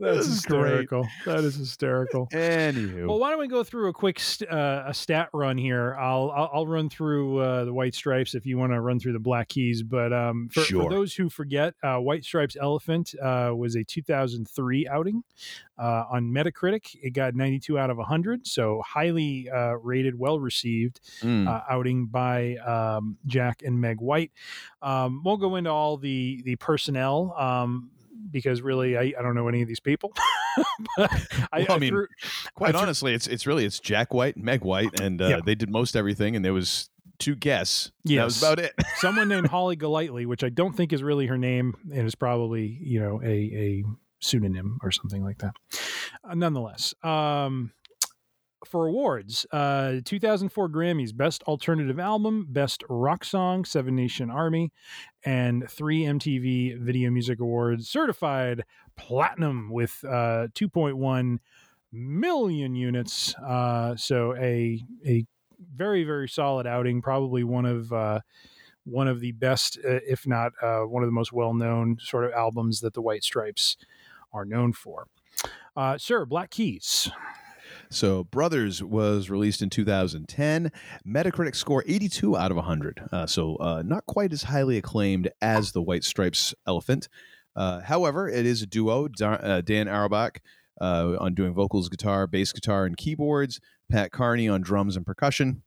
That's 0.00 0.26
is 0.26 0.46
great. 0.46 0.62
hysterical. 0.80 1.06
That 1.26 1.40
is 1.44 1.54
hysterical. 1.56 2.26
Anywho, 2.32 3.06
Well, 3.06 3.18
why 3.18 3.30
don't 3.30 3.38
we 3.38 3.48
go 3.48 3.62
through 3.62 3.88
a 3.88 3.92
quick 3.92 4.18
st- 4.18 4.50
uh, 4.50 4.84
a 4.86 4.94
stat 4.94 5.28
run 5.34 5.58
here? 5.58 5.94
I'll 6.00 6.30
I'll, 6.30 6.50
I'll 6.54 6.66
run 6.66 6.88
through 6.88 7.38
uh, 7.38 7.64
the 7.66 7.72
White 7.72 7.94
Stripes 7.94 8.34
if 8.34 8.46
you 8.46 8.56
want 8.56 8.72
to 8.72 8.80
run 8.80 8.98
through 8.98 9.12
the 9.12 9.18
Black 9.18 9.48
Keys. 9.48 9.82
But 9.82 10.12
um, 10.12 10.48
for, 10.52 10.60
Sure. 10.62 10.84
for 10.84 10.90
those 10.90 11.14
who 11.14 11.28
forget, 11.28 11.74
uh, 11.82 11.98
White 11.98 12.24
Stripes 12.24 12.56
Elephant 12.60 13.14
uh, 13.22 13.52
was 13.54 13.76
a 13.76 13.84
2003 13.84 14.88
outing 14.88 15.22
uh, 15.78 16.04
on 16.10 16.24
Metacritic. 16.30 16.96
It 17.02 17.10
got 17.10 17.34
92 17.34 17.78
out 17.78 17.90
of 17.90 17.98
100, 17.98 18.46
so 18.46 18.82
highly 18.86 19.50
uh, 19.50 19.72
rated, 19.82 20.18
well 20.18 20.40
received 20.40 21.00
Mm. 21.22 21.46
uh, 21.46 21.60
outing 21.70 22.06
by 22.06 22.56
um, 22.56 23.16
Jack 23.26 23.62
and 23.64 23.78
Meg 23.80 24.00
White. 24.00 24.32
Um, 24.80 25.22
won't 25.22 25.40
go 25.40 25.56
into 25.56 25.70
all 25.70 25.96
the 25.98 26.40
the 26.44 26.56
personnel. 26.56 27.21
Um, 27.30 27.90
because 28.30 28.62
really, 28.62 28.96
I, 28.96 29.12
I 29.18 29.22
don't 29.22 29.34
know 29.34 29.48
any 29.48 29.62
of 29.62 29.68
these 29.68 29.80
people. 29.80 30.12
but 30.96 31.10
I, 31.52 31.60
Well, 31.68 31.72
I 31.72 31.78
mean, 31.78 31.90
threw- 31.90 32.06
quite 32.54 32.70
threw- 32.72 32.80
honestly, 32.80 33.14
it's 33.14 33.26
it's 33.26 33.46
really 33.46 33.64
it's 33.64 33.78
Jack 33.78 34.14
White, 34.14 34.36
and 34.36 34.44
Meg 34.44 34.62
White, 34.62 34.98
and 35.00 35.20
uh, 35.20 35.28
Yeah. 35.28 35.40
they 35.44 35.54
did 35.54 35.70
most 35.70 35.96
everything, 35.96 36.34
and 36.36 36.44
there 36.44 36.52
was 36.54 36.88
two 37.18 37.34
guests. 37.34 37.92
that 38.04 38.24
was 38.24 38.42
about 38.42 38.58
it. 38.58 38.72
someone 38.96 39.28
named 39.28 39.48
Holly 39.48 39.76
Golightly, 39.76 40.24
which 40.26 40.42
I 40.42 40.48
don't 40.48 40.72
think 40.74 40.92
is 40.92 41.02
really 41.02 41.26
her 41.26 41.36
name, 41.38 41.74
and 41.92 42.06
is 42.06 42.14
probably 42.14 42.78
you 42.82 43.00
know 43.00 43.20
a 43.22 43.26
a 43.28 43.84
pseudonym 44.20 44.78
or 44.82 44.90
something 44.92 45.22
like 45.22 45.38
that. 45.38 45.54
Uh, 46.24 46.34
nonetheless, 46.34 46.94
um, 47.02 47.72
for 48.66 48.86
awards, 48.86 49.46
uh, 49.52 49.96
2004 50.04 50.68
Grammys: 50.68 51.16
Best 51.16 51.42
Alternative 51.44 51.98
Album, 51.98 52.46
Best 52.48 52.84
Rock 52.88 53.24
Song, 53.24 53.64
Seven 53.64 53.94
Nation 53.94 54.30
Army, 54.30 54.72
and 55.24 55.68
three 55.68 56.02
MTV 56.02 56.78
Video 56.78 57.10
Music 57.10 57.40
Awards, 57.40 57.88
certified 57.88 58.64
platinum 58.96 59.70
with 59.70 60.04
uh, 60.04 60.48
2.1 60.54 61.38
million 61.92 62.74
units. 62.74 63.34
Uh, 63.36 63.96
so 63.96 64.34
a 64.36 64.82
a 65.06 65.26
very 65.74 66.04
very 66.04 66.28
solid 66.28 66.66
outing, 66.66 67.02
probably 67.02 67.44
one 67.44 67.66
of 67.66 67.92
uh, 67.92 68.20
one 68.84 69.08
of 69.08 69.20
the 69.20 69.32
best, 69.32 69.78
uh, 69.78 70.00
if 70.06 70.26
not 70.26 70.52
uh, 70.62 70.80
one 70.80 71.02
of 71.02 71.06
the 71.06 71.12
most 71.12 71.32
well 71.32 71.54
known 71.54 71.96
sort 72.00 72.24
of 72.24 72.32
albums 72.32 72.80
that 72.80 72.94
the 72.94 73.02
White 73.02 73.22
Stripes 73.22 73.76
are 74.32 74.44
known 74.44 74.72
for. 74.72 75.06
Uh, 75.76 75.96
sir, 75.98 76.24
Black 76.24 76.50
Keys. 76.50 77.10
So, 77.92 78.24
Brothers 78.24 78.82
was 78.82 79.30
released 79.30 79.62
in 79.62 79.70
2010. 79.70 80.72
Metacritic 81.06 81.54
score 81.54 81.84
82 81.86 82.36
out 82.36 82.50
of 82.50 82.56
100. 82.56 83.08
Uh, 83.12 83.26
so, 83.26 83.56
uh, 83.56 83.82
not 83.84 84.06
quite 84.06 84.32
as 84.32 84.44
highly 84.44 84.78
acclaimed 84.78 85.30
as 85.40 85.72
the 85.72 85.82
White 85.82 86.04
Stripes 86.04 86.54
Elephant. 86.66 87.08
Uh, 87.54 87.80
however, 87.80 88.28
it 88.28 88.46
is 88.46 88.62
a 88.62 88.66
duo. 88.66 89.08
Uh, 89.20 89.60
Dan 89.60 89.88
Auerbach 89.88 90.40
uh, 90.80 91.16
on 91.20 91.34
doing 91.34 91.54
vocals, 91.54 91.88
guitar, 91.88 92.26
bass 92.26 92.52
guitar, 92.52 92.84
and 92.86 92.96
keyboards. 92.96 93.60
Pat 93.90 94.10
Carney 94.10 94.48
on 94.48 94.62
drums 94.62 94.96
and 94.96 95.04
percussion. 95.04 95.62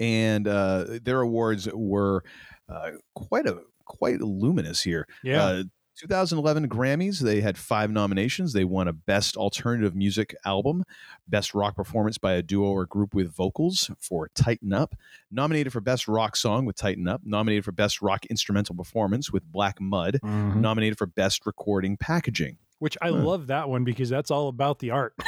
And 0.00 0.48
uh, 0.48 0.98
their 1.02 1.20
awards 1.20 1.68
were 1.72 2.24
uh, 2.68 2.92
quite 3.14 3.46
a 3.46 3.58
quite 3.84 4.20
luminous 4.20 4.82
here. 4.82 5.06
Yeah. 5.22 5.62
Uh, 6.04 6.08
2011 6.08 6.68
Grammys, 6.68 7.20
they 7.20 7.40
had 7.40 7.56
five 7.56 7.90
nominations. 7.90 8.52
They 8.52 8.64
won 8.64 8.88
a 8.88 8.92
Best 8.92 9.36
Alternative 9.36 9.94
Music 9.94 10.34
Album, 10.44 10.84
Best 11.28 11.54
Rock 11.54 11.76
Performance 11.76 12.18
by 12.18 12.34
a 12.34 12.42
Duo 12.42 12.66
or 12.66 12.84
Group 12.84 13.14
with 13.14 13.32
Vocals 13.34 13.90
for 13.98 14.28
Tighten 14.34 14.72
Up, 14.72 14.94
nominated 15.30 15.72
for 15.72 15.80
Best 15.80 16.06
Rock 16.06 16.36
Song 16.36 16.66
with 16.66 16.76
Tighten 16.76 17.08
Up, 17.08 17.22
nominated 17.24 17.64
for 17.64 17.72
Best 17.72 18.02
Rock 18.02 18.26
Instrumental 18.26 18.74
Performance 18.74 19.32
with 19.32 19.50
Black 19.50 19.80
Mud, 19.80 20.20
nominated 20.22 20.98
for 20.98 21.06
Best 21.06 21.46
Recording 21.46 21.96
Packaging. 21.96 22.58
Which 22.80 22.98
I 23.00 23.06
Huh. 23.08 23.14
love 23.14 23.46
that 23.46 23.68
one 23.70 23.84
because 23.84 24.10
that's 24.10 24.30
all 24.30 24.48
about 24.48 24.78
the 24.80 24.90
art. 24.90 25.14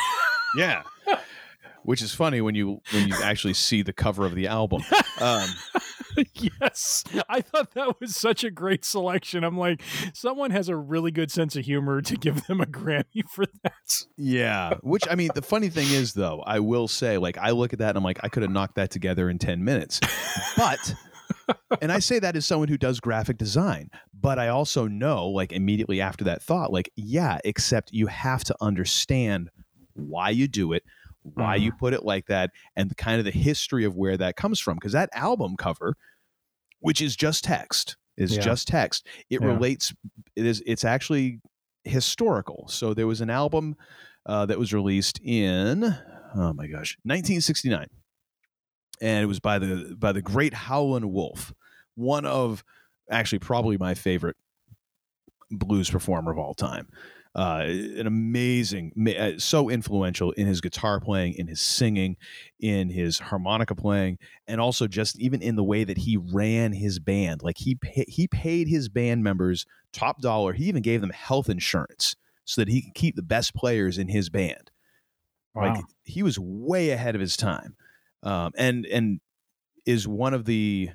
Yeah. 0.57 0.85
Which 1.83 2.01
is 2.01 2.15
funny 2.15 2.41
when 2.41 2.55
you 2.55 2.81
when 2.93 3.09
you 3.09 3.15
actually 3.23 3.53
see 3.53 3.83
the 3.83 3.93
cover 3.93 4.25
of 4.25 4.35
the 4.35 4.47
album. 4.47 4.83
Um, 5.21 5.49
yes. 6.35 7.05
I 7.29 7.41
thought 7.41 7.75
that 7.75 8.01
was 8.01 8.17
such 8.17 8.45
a 8.45 8.51
great 8.51 8.85
selection. 8.85 9.45
I'm 9.45 9.59
like, 9.59 9.83
someone 10.15 10.51
has 10.51 10.69
a 10.69 10.77
really 10.77 11.11
good 11.11 11.31
sense 11.31 11.57
of 11.57 11.65
humor 11.65 12.01
to 12.03 12.17
give 12.17 12.47
them 12.47 12.61
a 12.61 12.67
Grammy 12.67 13.25
for 13.31 13.45
that. 13.63 14.07
Yeah. 14.17 14.75
Which 14.83 15.05
I 15.11 15.15
mean, 15.15 15.31
the 15.35 15.43
funny 15.43 15.69
thing 15.69 15.91
is 15.91 16.15
though, 16.15 16.43
I 16.47 16.61
will 16.61 16.89
say, 16.89 17.19
like, 17.19 17.39
I 17.39 17.51
look 17.51 17.73
at 17.73 17.79
that 17.81 17.91
and 17.91 17.99
I'm 17.99 18.05
like, 18.05 18.21
I 18.23 18.29
could 18.29 18.43
have 18.43 18.53
knocked 18.53 18.77
that 18.77 18.91
together 18.91 19.29
in 19.31 19.39
10 19.39 19.65
minutes. 19.65 20.01
But 20.57 20.95
and 21.81 21.93
I 21.93 21.99
say 21.99 22.19
that 22.19 22.37
as 22.37 22.47
someone 22.47 22.69
who 22.69 22.79
does 22.79 23.01
graphic 23.01 23.39
design, 23.39 23.91
but 24.19 24.39
I 24.39 24.49
also 24.49 24.87
know, 24.87 25.29
like, 25.29 25.53
immediately 25.53 26.01
after 26.01 26.25
that 26.25 26.43
thought, 26.43 26.73
like, 26.73 26.91
yeah, 26.97 27.39
except 27.45 27.93
you 27.93 28.07
have 28.07 28.45
to 28.45 28.57
understand 28.61 29.51
why 29.95 30.31
you 30.31 30.49
do 30.49 30.73
it, 30.73 30.83
why 31.35 31.57
you 31.57 31.73
put 31.73 31.93
it 31.95 32.05
like 32.05 32.27
that, 32.27 32.51
and 32.77 32.91
the 32.91 32.95
kind 32.95 33.19
of 33.19 33.25
the 33.25 33.31
history 33.31 33.85
of 33.85 33.97
where 33.97 34.17
that 34.17 34.37
comes 34.37 34.61
from. 34.61 34.77
Because 34.77 34.93
that 34.93 35.11
album 35.13 35.57
cover, 35.57 35.97
which 36.81 37.01
is 37.03 37.17
just 37.17 37.45
text, 37.45 37.97
is 38.17 38.37
Yeah. 38.37 38.43
just 38.43 38.69
text. 38.69 39.07
It 39.31 39.41
Yeah. 39.41 39.47
relates. 39.49 39.95
It 40.35 40.47
is. 40.47 40.63
It's 40.67 40.85
actually 40.85 41.41
historical. 41.85 42.67
So 42.69 42.95
there 42.95 43.07
was 43.07 43.21
an 43.21 43.31
album 43.31 43.77
uh, 44.27 44.45
that 44.47 44.59
was 44.59 44.73
released 44.73 45.21
in 45.23 45.85
oh 46.35 46.53
my 46.53 46.67
gosh, 46.67 46.99
1969, 47.05 47.87
and 49.01 49.23
it 49.23 49.27
was 49.27 49.41
by 49.41 49.59
the 49.59 49.95
by 49.99 50.13
the 50.13 50.21
great 50.23 50.53
Howlin' 50.53 51.13
Wolf, 51.13 51.53
one 51.95 52.27
of 52.27 52.65
actually 53.11 53.39
probably 53.39 53.79
my 53.79 53.95
favorite 53.95 54.37
blues 55.51 55.89
performer 55.91 56.33
of 56.33 56.39
all 56.39 56.55
time. 56.55 56.89
Uh, 57.37 57.65
an 57.67 58.07
amazing, 58.07 58.93
uh, 59.19 59.33
so 59.37 59.69
influential 59.69 60.33
in 60.33 60.47
his 60.47 60.63
guitar 60.63 60.99
playing, 60.99 61.35
in 61.35 61.47
his 61.47 61.61
singing, 61.61 62.17
in 62.61 62.89
his 62.89 63.19
harmonica 63.19 63.75
playing, 63.75 64.17
and 64.47 64.59
also 64.59 64.87
just 64.87 65.21
even 65.21 65.43
in 65.43 65.55
the 65.55 65.63
way 65.63 65.85
that 65.85 65.99
he 65.99 66.17
ran 66.17 66.73
his 66.73 66.99
band. 66.99 67.43
Like 67.43 67.59
he 67.59 67.75
pa- 67.75 68.09
he 68.09 68.27
paid 68.27 68.69
his 68.69 68.89
band 68.89 69.23
members 69.23 69.67
top 69.93 70.23
dollar. 70.23 70.55
He 70.55 70.65
even 70.65 70.81
gave 70.81 71.03
them 71.03 71.11
health 71.11 71.51
insurance 71.51 72.17
so 72.47 72.63
that 72.63 72.69
he 72.69 72.81
could 72.81 72.95
keep 72.95 73.17
the 73.17 73.23
best 73.23 73.55
players 73.55 73.99
in 73.99 74.09
his 74.09 74.31
band. 74.31 74.71
Wow. 75.55 75.75
Like 75.75 75.85
he 76.05 76.23
was 76.23 76.39
way 76.39 76.89
ahead 76.89 77.15
of 77.15 77.21
his 77.21 77.37
time, 77.37 77.77
um, 78.23 78.53
and 78.57 78.87
and 78.87 79.21
is 79.85 80.09
one 80.09 80.33
of 80.33 80.47
the 80.47 80.89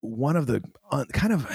one 0.00 0.34
of 0.34 0.48
the 0.48 0.60
uh, 0.90 1.04
kind 1.12 1.32
of 1.32 1.48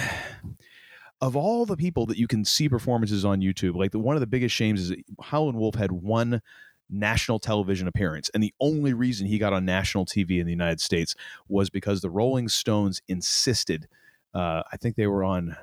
of 1.23 1.37
all 1.37 1.65
the 1.65 1.77
people 1.77 2.05
that 2.07 2.17
you 2.17 2.27
can 2.27 2.43
see 2.43 2.67
performances 2.67 3.23
on 3.23 3.39
YouTube. 3.39 3.75
Like 3.75 3.91
the 3.91 3.99
one 3.99 4.17
of 4.17 4.19
the 4.19 4.27
biggest 4.27 4.53
shames 4.53 4.81
is 4.81 4.97
Howlin' 5.21 5.55
Wolf 5.55 5.73
had 5.73 5.93
one 5.93 6.41
national 6.89 7.39
television 7.39 7.87
appearance, 7.87 8.29
and 8.33 8.43
the 8.43 8.53
only 8.59 8.93
reason 8.93 9.25
he 9.25 9.37
got 9.37 9.53
on 9.53 9.63
national 9.63 10.05
TV 10.05 10.39
in 10.39 10.45
the 10.45 10.51
United 10.51 10.81
States 10.81 11.15
was 11.47 11.69
because 11.69 12.01
the 12.01 12.09
Rolling 12.09 12.49
Stones 12.49 13.01
insisted. 13.07 13.87
Uh, 14.33 14.63
I 14.69 14.75
think 14.75 14.97
they 14.97 15.07
were 15.07 15.23
on 15.23 15.55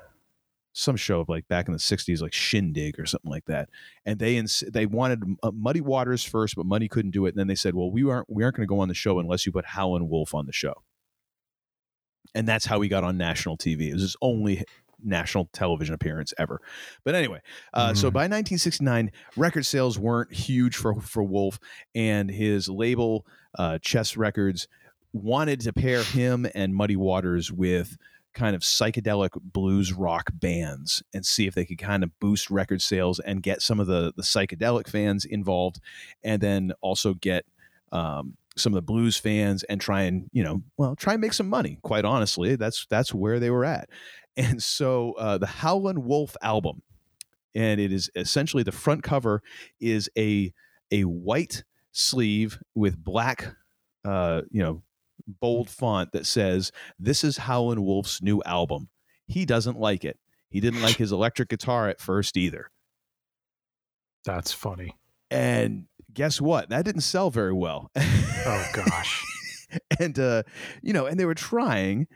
some 0.73 0.95
show 0.95 1.19
of 1.19 1.29
like 1.29 1.47
back 1.47 1.67
in 1.67 1.73
the 1.73 1.79
60s 1.79 2.21
like 2.21 2.33
shindig 2.33 2.97
or 2.97 3.05
something 3.05 3.29
like 3.29 3.43
that 3.43 3.69
and 4.05 4.19
they 4.19 4.37
ins- 4.37 4.63
they 4.71 4.85
wanted 4.85 5.21
uh, 5.43 5.51
muddy 5.51 5.81
waters 5.81 6.23
first 6.23 6.55
but 6.55 6.65
muddy 6.65 6.87
couldn't 6.87 7.11
do 7.11 7.25
it 7.25 7.31
and 7.31 7.37
then 7.37 7.47
they 7.47 7.55
said 7.55 7.75
well 7.75 7.91
we 7.91 8.09
aren't 8.09 8.29
we 8.29 8.41
aren't 8.41 8.55
going 8.55 8.65
to 8.65 8.73
go 8.73 8.79
on 8.79 8.87
the 8.87 8.93
show 8.93 9.19
unless 9.19 9.45
you 9.45 9.51
put 9.51 9.65
howlin' 9.65 10.07
wolf 10.07 10.33
on 10.33 10.45
the 10.45 10.53
show 10.53 10.73
and 12.33 12.47
that's 12.47 12.65
how 12.65 12.79
he 12.79 12.87
got 12.87 13.03
on 13.03 13.17
national 13.17 13.57
tv 13.57 13.89
it 13.89 13.93
was 13.95 14.01
his 14.01 14.15
only 14.21 14.63
national 15.03 15.49
television 15.53 15.93
appearance 15.95 16.33
ever 16.37 16.59
but 17.03 17.15
anyway 17.15 17.39
uh, 17.73 17.93
so 17.93 18.09
Mhm. 18.09 18.13
by 18.13 18.19
1969 18.27 19.11
record 19.37 19.65
sales 19.65 19.97
weren't 19.99 20.33
huge 20.33 20.75
for 20.75 20.99
for 21.01 21.23
wolf 21.23 21.59
and 21.95 22.29
his 22.29 22.69
label 22.69 23.25
uh, 23.57 23.77
chess 23.79 24.15
records 24.17 24.67
wanted 25.13 25.59
to 25.61 25.73
pair 25.73 26.03
him 26.03 26.47
and 26.55 26.73
muddy 26.75 26.95
waters 26.95 27.51
with 27.51 27.97
kind 28.33 28.55
of 28.55 28.61
psychedelic 28.61 29.31
blues 29.41 29.91
rock 29.91 30.29
bands 30.33 31.03
and 31.13 31.25
see 31.25 31.47
if 31.47 31.53
they 31.53 31.65
could 31.65 31.77
kind 31.77 32.01
of 32.01 32.17
boost 32.21 32.49
record 32.49 32.81
sales 32.81 33.19
and 33.19 33.43
get 33.43 33.61
some 33.61 33.77
of 33.79 33.87
the 33.87 34.13
the 34.15 34.23
psychedelic 34.23 34.87
fans 34.87 35.25
involved 35.25 35.81
and 36.23 36.41
then 36.41 36.71
also 36.79 37.13
get 37.13 37.45
um, 37.91 38.37
some 38.57 38.73
of 38.73 38.75
the 38.75 38.81
blues 38.81 39.17
fans 39.17 39.63
and 39.63 39.79
try 39.79 40.01
and 40.01 40.29
you 40.33 40.43
know 40.43 40.61
well 40.77 40.95
try 40.95 41.13
and 41.13 41.21
make 41.21 41.33
some 41.33 41.47
money 41.47 41.77
quite 41.83 42.05
honestly 42.05 42.55
that's 42.55 42.85
that's 42.89 43.13
where 43.13 43.39
they 43.39 43.49
were 43.49 43.65
at 43.65 43.89
and 44.37 44.61
so 44.61 45.13
uh, 45.13 45.37
the 45.37 45.47
howlin' 45.47 46.03
wolf 46.03 46.35
album 46.41 46.81
and 47.55 47.79
it 47.79 47.91
is 47.91 48.09
essentially 48.15 48.63
the 48.63 48.71
front 48.71 49.03
cover 49.03 49.41
is 49.79 50.09
a 50.17 50.53
a 50.91 51.03
white 51.03 51.63
sleeve 51.91 52.57
with 52.75 53.01
black 53.01 53.55
uh, 54.05 54.41
you 54.49 54.61
know 54.61 54.81
bold 55.27 55.69
font 55.69 56.11
that 56.11 56.25
says 56.25 56.71
this 56.99 57.23
is 57.23 57.37
Howlin' 57.37 57.83
Wolf's 57.83 58.21
new 58.21 58.41
album. 58.45 58.89
He 59.27 59.45
doesn't 59.45 59.79
like 59.79 60.03
it. 60.03 60.19
He 60.49 60.59
didn't 60.59 60.81
like 60.81 60.95
his 60.97 61.11
electric 61.11 61.49
guitar 61.49 61.89
at 61.89 62.01
first 62.01 62.37
either. 62.37 62.69
That's 64.25 64.51
funny. 64.51 64.97
And 65.29 65.85
guess 66.13 66.41
what? 66.41 66.69
That 66.69 66.85
didn't 66.85 67.01
sell 67.01 67.29
very 67.29 67.53
well. 67.53 67.91
Oh 67.95 68.69
gosh. 68.73 69.23
and 69.99 70.17
uh, 70.17 70.43
you 70.81 70.93
know, 70.93 71.05
and 71.05 71.19
they 71.19 71.25
were 71.25 71.35
trying, 71.35 72.07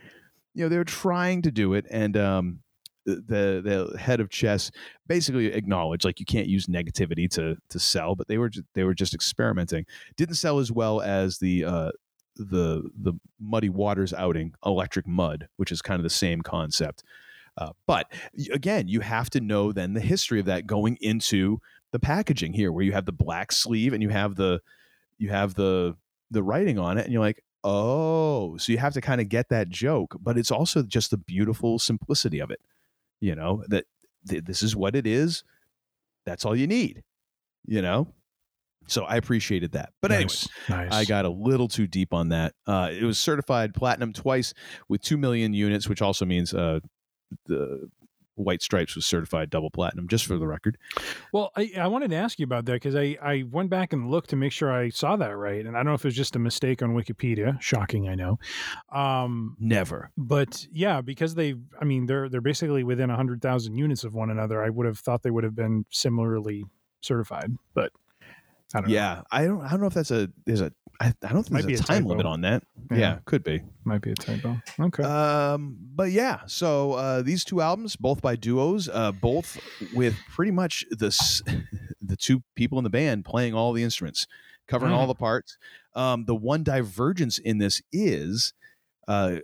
you 0.54 0.64
know, 0.64 0.70
they 0.70 0.78
were 0.78 0.84
trying 0.84 1.42
to 1.44 1.52
do 1.52 1.74
it, 1.74 1.86
and 1.90 2.18
um, 2.18 2.60
the 3.06 3.62
the 3.92 3.98
head 4.00 4.20
of 4.20 4.30
chess 4.30 4.72
basically 5.08 5.48
acknowledged 5.48 6.06
like 6.06 6.20
you 6.20 6.26
can't 6.26 6.48
use 6.48 6.68
negativity 6.68 7.30
to 7.32 7.56
to 7.70 7.80
sell, 7.80 8.16
but 8.16 8.28
they 8.28 8.38
were 8.38 8.50
just, 8.50 8.66
they 8.74 8.84
were 8.84 8.94
just 8.94 9.14
experimenting. 9.14 9.86
Didn't 10.18 10.36
sell 10.36 10.60
as 10.60 10.72
well 10.72 11.02
as 11.02 11.38
the 11.38 11.66
uh, 11.66 11.92
the 12.36 12.90
the 13.00 13.14
Muddy 13.40 13.70
Waters 13.70 14.14
outing, 14.14 14.54
Electric 14.66 15.08
Mud, 15.08 15.48
which 15.58 15.72
is 15.72 15.82
kind 15.82 16.00
of 16.00 16.04
the 16.04 16.10
same 16.10 16.42
concept. 16.42 17.04
Uh, 17.58 17.70
but 17.88 18.12
again, 18.52 18.88
you 18.88 19.00
have 19.00 19.30
to 19.30 19.40
know 19.40 19.72
then 19.72 19.94
the 19.94 20.02
history 20.02 20.42
of 20.42 20.46
that 20.46 20.68
going 20.68 20.98
into 21.00 21.62
the 21.92 22.00
packaging 22.00 22.54
here, 22.54 22.72
where 22.72 22.84
you 22.84 22.92
have 22.92 23.06
the 23.06 23.12
black 23.12 23.52
sleeve 23.52 23.94
and 23.94 24.02
you 24.02 24.10
have 24.10 24.36
the 24.36 24.62
you 25.18 25.30
have 25.30 25.56
the 25.56 25.96
the 26.32 26.44
writing 26.44 26.80
on 26.80 26.98
it, 26.98 27.06
and 27.06 27.14
you're 27.14 27.22
like, 27.22 27.44
oh, 27.64 28.58
so 28.58 28.72
you 28.72 28.78
have 28.78 28.94
to 28.94 29.02
kind 29.02 29.22
of 29.22 29.30
get 29.30 29.50
that 29.50 29.70
joke, 29.70 30.16
but 30.20 30.38
it's 30.38 30.52
also 30.52 30.84
just 30.84 31.12
the 31.12 31.18
beautiful 31.18 31.80
simplicity 31.80 32.40
of 32.40 32.52
it. 32.52 32.60
You 33.20 33.36
know 33.36 33.64
that 33.68 33.86
th- 34.28 34.44
this 34.44 34.62
is 34.64 34.76
what 34.76 34.96
it 34.96 35.08
is. 35.08 35.44
That's 36.26 36.46
all 36.46 36.56
you 36.56 36.68
need. 36.68 37.04
You 37.66 37.82
know. 37.82 38.08
So 38.88 39.04
I 39.04 39.16
appreciated 39.16 39.72
that. 39.72 39.94
But 40.02 40.12
nice. 40.12 40.48
nice. 40.70 40.92
I 40.92 41.06
got 41.06 41.26
a 41.26 41.30
little 41.30 41.68
too 41.68 41.88
deep 41.88 42.14
on 42.14 42.30
that. 42.30 42.54
Uh, 42.68 42.90
it 42.92 43.04
was 43.04 43.18
certified 43.18 43.74
platinum 43.74 44.14
twice 44.14 44.54
with 44.88 45.02
2 45.02 45.18
million 45.18 45.54
units, 45.54 45.90
which 45.90 46.04
also 46.04 46.24
means 46.24 46.54
uh, 46.54 46.80
the 47.48 47.90
White 48.36 48.62
Stripes 48.62 48.96
was 48.96 49.06
certified 49.06 49.50
double 49.50 49.70
platinum, 49.70 50.08
just 50.08 50.26
for 50.26 50.38
the 50.38 50.48
record. 50.48 50.78
Well, 51.32 51.52
I, 51.56 51.72
I 51.78 51.88
wanted 51.88 52.10
to 52.12 52.16
ask 52.16 52.40
you 52.40 52.44
about 52.44 52.66
that 52.66 52.74
because 52.74 52.96
I, 52.96 53.18
I 53.22 53.44
went 53.50 53.70
back 53.70 53.94
and 53.94 54.10
looked 54.10 54.30
to 54.32 54.36
make 54.36 54.52
sure 54.52 54.72
I 54.72 54.90
saw 54.90 55.16
that 55.18 55.36
right. 55.38 55.66
And 55.66 55.76
I 55.76 55.80
don't 55.80 55.88
know 55.88 55.94
if 55.94 56.04
it 56.06 56.08
was 56.08 56.16
just 56.16 56.36
a 56.36 56.40
mistake 56.40 56.82
on 56.82 56.96
Wikipedia. 56.96 57.60
Shocking, 57.62 58.08
I 58.10 58.16
know. 58.16 58.38
Um, 58.92 59.56
Never. 59.60 60.12
but 60.18 60.68
yeah, 60.72 61.02
because 61.02 61.36
they, 61.36 61.56
I 61.80 61.86
mean, 61.86 62.06
they're 62.06 62.30
they're 62.30 62.42
basically 62.42 62.84
within 62.84 63.10
hundred 63.10 63.42
thousand 63.42 63.78
units 63.78 64.04
of 64.04 64.14
one 64.14 64.30
another. 64.30 64.64
I 64.64 64.70
would 64.70 64.86
have 64.86 65.00
thought 65.00 65.24
they 65.24 65.32
would 65.32 65.44
have 65.44 65.56
been 65.56 65.86
similarly 65.90 66.66
certified, 67.02 67.56
but 67.74 67.92
I 68.74 68.82
don't 68.82 68.90
know. 68.90 68.96
Yeah, 68.96 69.22
I 69.32 69.46
don't. 69.46 69.62
I 69.62 69.70
don't 69.70 69.82
know 69.82 69.88
if 69.88 69.94
that's 69.94 70.12
a. 70.12 70.30
There's 70.46 70.62
a. 70.62 70.72
I, 71.02 71.14
I 71.24 71.34
don't 71.34 71.44
think 71.44 71.52
Might 71.52 71.66
there's 71.68 71.80
a 71.82 71.84
a 71.84 71.86
time 71.86 71.98
typo. 72.04 72.10
limit 72.10 72.26
on 72.26 72.42
that. 72.42 72.64
Yeah. 72.92 72.98
Yeah, 72.98 73.20
could 73.26 73.44
be. 73.44 73.62
Might 73.84 74.02
be 74.02 74.12
a 74.12 74.16
typo. 74.16 74.58
Okay. 74.80 75.04
Um, 75.04 75.78
but 75.96 76.12
yeah, 76.12 76.42
so 76.48 76.94
uh, 76.94 77.22
these 77.22 77.44
two 77.44 77.62
albums, 77.62 77.96
both 77.96 78.22
by 78.22 78.36
duos, 78.36 78.88
uh, 78.90 79.12
both 79.12 79.60
with 79.94 80.16
pretty 80.34 80.52
much 80.52 80.86
the 80.92 81.10
the 82.02 82.16
two 82.16 82.44
people 82.56 82.78
in 82.78 82.84
the 82.84 82.90
band 82.90 83.26
playing 83.26 83.54
all 83.54 83.74
the 83.74 83.84
instruments, 83.84 84.26
covering 84.68 84.94
all 84.94 85.06
Mm. 85.06 85.10
the 85.10 85.16
parts. 85.16 85.58
Um, 85.96 86.26
the 86.26 86.36
one 86.36 86.64
divergence 86.64 87.38
in 87.38 87.58
this 87.58 87.82
is, 87.92 88.54
uh, 89.08 89.38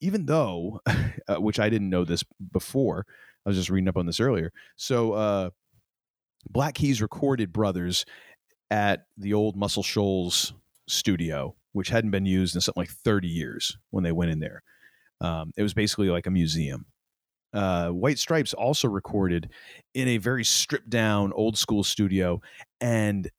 even 0.00 0.26
though, 0.26 0.80
uh, 1.28 1.36
which 1.36 1.58
I 1.60 1.68
didn't 1.70 1.90
know 1.90 2.04
this 2.04 2.24
before, 2.52 3.06
I 3.46 3.48
was 3.50 3.56
just 3.56 3.70
reading 3.70 3.88
up 3.88 3.96
on 3.96 4.06
this 4.06 4.20
earlier. 4.20 4.52
So, 4.76 5.12
uh, 5.12 5.50
Black 6.48 6.74
Keys 6.74 7.00
recorded 7.00 7.52
Brothers 7.52 8.04
at 8.70 9.06
the 9.16 9.32
old 9.34 9.56
Muscle 9.56 9.82
Shoals 9.82 10.52
studio, 10.88 11.54
which 11.72 11.88
hadn't 11.88 12.10
been 12.10 12.26
used 12.26 12.54
in 12.54 12.60
something 12.60 12.80
like 12.80 12.90
30 12.90 13.28
years 13.28 13.76
when 13.90 14.04
they 14.04 14.12
went 14.12 14.30
in 14.30 14.40
there. 14.40 14.62
Um, 15.20 15.52
it 15.56 15.62
was 15.62 15.74
basically 15.74 16.10
like 16.10 16.26
a 16.26 16.30
museum. 16.30 16.86
Uh, 17.52 17.90
White 17.90 18.18
Stripes 18.18 18.52
also 18.52 18.88
recorded 18.88 19.50
in 19.94 20.08
a 20.08 20.18
very 20.18 20.44
stripped 20.44 20.90
down 20.90 21.32
old 21.32 21.56
school 21.56 21.84
studio. 21.84 22.40
And 22.80 23.30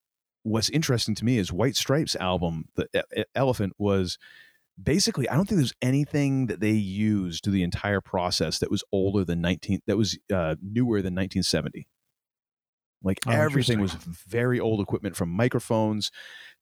what's 0.43 0.69
interesting 0.69 1.15
to 1.15 1.25
me 1.25 1.37
is 1.37 1.51
White 1.51 1.75
Stripes 1.75 2.15
album, 2.15 2.65
The 2.75 3.25
Elephant, 3.35 3.73
was 3.77 4.17
basically, 4.81 5.27
I 5.27 5.35
don't 5.35 5.47
think 5.47 5.57
there's 5.57 5.73
anything 5.81 6.47
that 6.47 6.61
they 6.61 6.71
used 6.71 7.43
to 7.43 7.49
the 7.49 7.63
entire 7.63 8.01
process 8.01 8.59
that 8.59 8.71
was 8.71 8.83
older 8.91 9.25
than 9.25 9.41
19, 9.41 9.81
that 9.87 9.97
was 9.97 10.17
uh, 10.33 10.55
newer 10.61 11.01
than 11.01 11.13
1970. 11.13 11.87
Like 13.05 13.19
Oh, 13.25 13.31
everything 13.31 13.79
was 13.79 13.93
very 13.93 14.59
old 14.59 14.81
equipment 14.81 15.15
from 15.15 15.29
microphones 15.29 16.11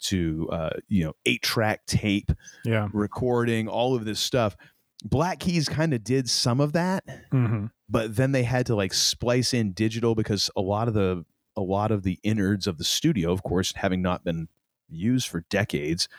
to, 0.02 0.50
uh, 0.52 0.70
you 0.88 1.04
know, 1.04 1.14
eight 1.26 1.42
track 1.42 1.86
tape 1.88 2.32
yeah. 2.66 2.90
recording, 2.94 3.68
all 3.68 3.96
of 3.96 4.06
this 4.06 4.20
stuff. 4.20 4.56
Black 5.04 5.40
Keys 5.40 5.68
kind 5.68 5.94
of 5.94 6.04
did 6.04 6.30
some 6.30 6.60
of 6.60 6.74
that, 6.74 7.04
hmm 7.32 7.66
but 7.90 8.16
then 8.16 8.32
they 8.32 8.42
had 8.44 8.66
to 8.66 8.76
like 8.76 8.92
splice 8.92 9.54
in 9.54 9.72
digital 9.72 10.16
because 10.16 10.50
a 10.56 10.62
lot 10.62 10.88
of 10.88 10.96
the 10.96 11.24
a 11.56 11.62
lot 11.62 11.92
of 11.92 12.02
the 12.02 12.20
innards 12.24 12.66
of 12.66 12.80
the 12.80 12.84
studio, 12.84 13.32
of 13.32 13.44
course, 13.44 13.72
having 13.76 14.02
not 14.02 14.24
been 14.24 14.48
used 14.90 15.28
for 15.28 15.46
decades, 15.50 16.10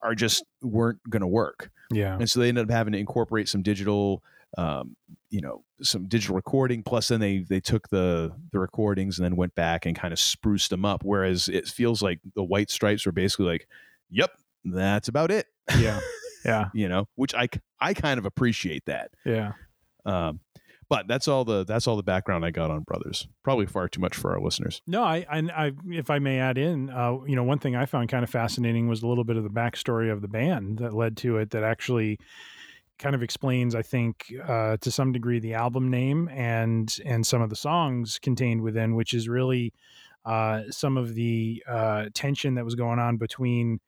are 0.00 0.14
just 0.14 0.44
weren't 0.62 0.98
going 1.10 1.20
to 1.20 1.26
work. 1.26 1.70
Yeah. 1.90 2.16
And 2.16 2.30
so 2.30 2.40
they 2.40 2.48
ended 2.48 2.64
up 2.64 2.70
having 2.70 2.94
to 2.94 2.98
incorporate 2.98 3.48
some 3.48 3.62
digital, 3.62 4.22
um, 4.58 4.96
you 5.30 5.40
know, 5.40 5.64
some 5.82 6.08
digital 6.08 6.36
recording. 6.36 6.82
Plus, 6.82 7.08
then 7.08 7.20
they 7.20 7.38
they 7.38 7.60
took 7.60 7.88
the 7.88 8.32
the 8.52 8.58
recordings 8.58 9.18
and 9.18 9.24
then 9.24 9.36
went 9.36 9.54
back 9.54 9.86
and 9.86 9.96
kind 9.96 10.12
of 10.12 10.18
spruced 10.18 10.70
them 10.70 10.84
up. 10.84 11.02
Whereas 11.04 11.48
it 11.48 11.66
feels 11.68 12.02
like 12.02 12.20
the 12.34 12.44
White 12.44 12.70
Stripes 12.70 13.06
were 13.06 13.12
basically 13.12 13.46
like, 13.46 13.66
"Yep, 14.10 14.30
that's 14.64 15.08
about 15.08 15.30
it." 15.30 15.46
Yeah. 15.78 16.00
Yeah. 16.44 16.70
you 16.74 16.88
know, 16.88 17.06
which 17.14 17.36
I 17.36 17.48
I 17.80 17.94
kind 17.94 18.18
of 18.18 18.26
appreciate 18.26 18.86
that. 18.86 19.12
Yeah. 19.24 19.52
Um, 20.04 20.40
but 20.88 21.08
that's 21.08 21.26
all 21.28 21.44
the 21.44 21.64
that's 21.64 21.86
all 21.86 21.96
the 21.96 22.02
background 22.02 22.44
I 22.44 22.50
got 22.50 22.70
on 22.70 22.80
Brothers. 22.80 23.28
Probably 23.44 23.64
far 23.64 23.88
too 23.88 24.00
much 24.00 24.14
for 24.16 24.32
our 24.32 24.40
listeners. 24.40 24.82
No, 24.86 25.02
I, 25.02 25.24
I, 25.30 25.38
I, 25.38 25.72
if 25.86 26.10
I 26.10 26.18
may 26.18 26.38
add 26.38 26.58
in, 26.58 26.90
uh, 26.90 27.18
you 27.26 27.34
know, 27.36 27.44
one 27.44 27.60
thing 27.60 27.76
I 27.76 27.86
found 27.86 28.08
kind 28.10 28.24
of 28.24 28.28
fascinating 28.28 28.88
was 28.88 29.02
a 29.02 29.06
little 29.06 29.24
bit 29.24 29.36
of 29.36 29.44
the 29.44 29.50
backstory 29.50 30.12
of 30.12 30.20
the 30.20 30.28
band 30.28 30.80
that 30.80 30.92
led 30.92 31.16
to 31.18 31.38
it. 31.38 31.50
That 31.50 31.62
actually 31.62 32.18
kind 33.02 33.14
of 33.14 33.22
explains, 33.22 33.74
I 33.74 33.82
think, 33.82 34.32
uh, 34.46 34.76
to 34.78 34.90
some 34.90 35.12
degree, 35.12 35.40
the 35.40 35.54
album 35.54 35.90
name 35.90 36.28
and 36.32 36.96
and 37.04 37.26
some 37.26 37.42
of 37.42 37.50
the 37.50 37.56
songs 37.56 38.18
contained 38.18 38.62
within, 38.62 38.94
which 38.94 39.12
is 39.12 39.28
really 39.28 39.72
uh, 40.24 40.62
some 40.70 40.96
of 40.96 41.14
the 41.14 41.62
uh, 41.68 42.06
tension 42.14 42.54
that 42.54 42.64
was 42.64 42.74
going 42.76 42.98
on 43.00 43.16
between 43.16 43.80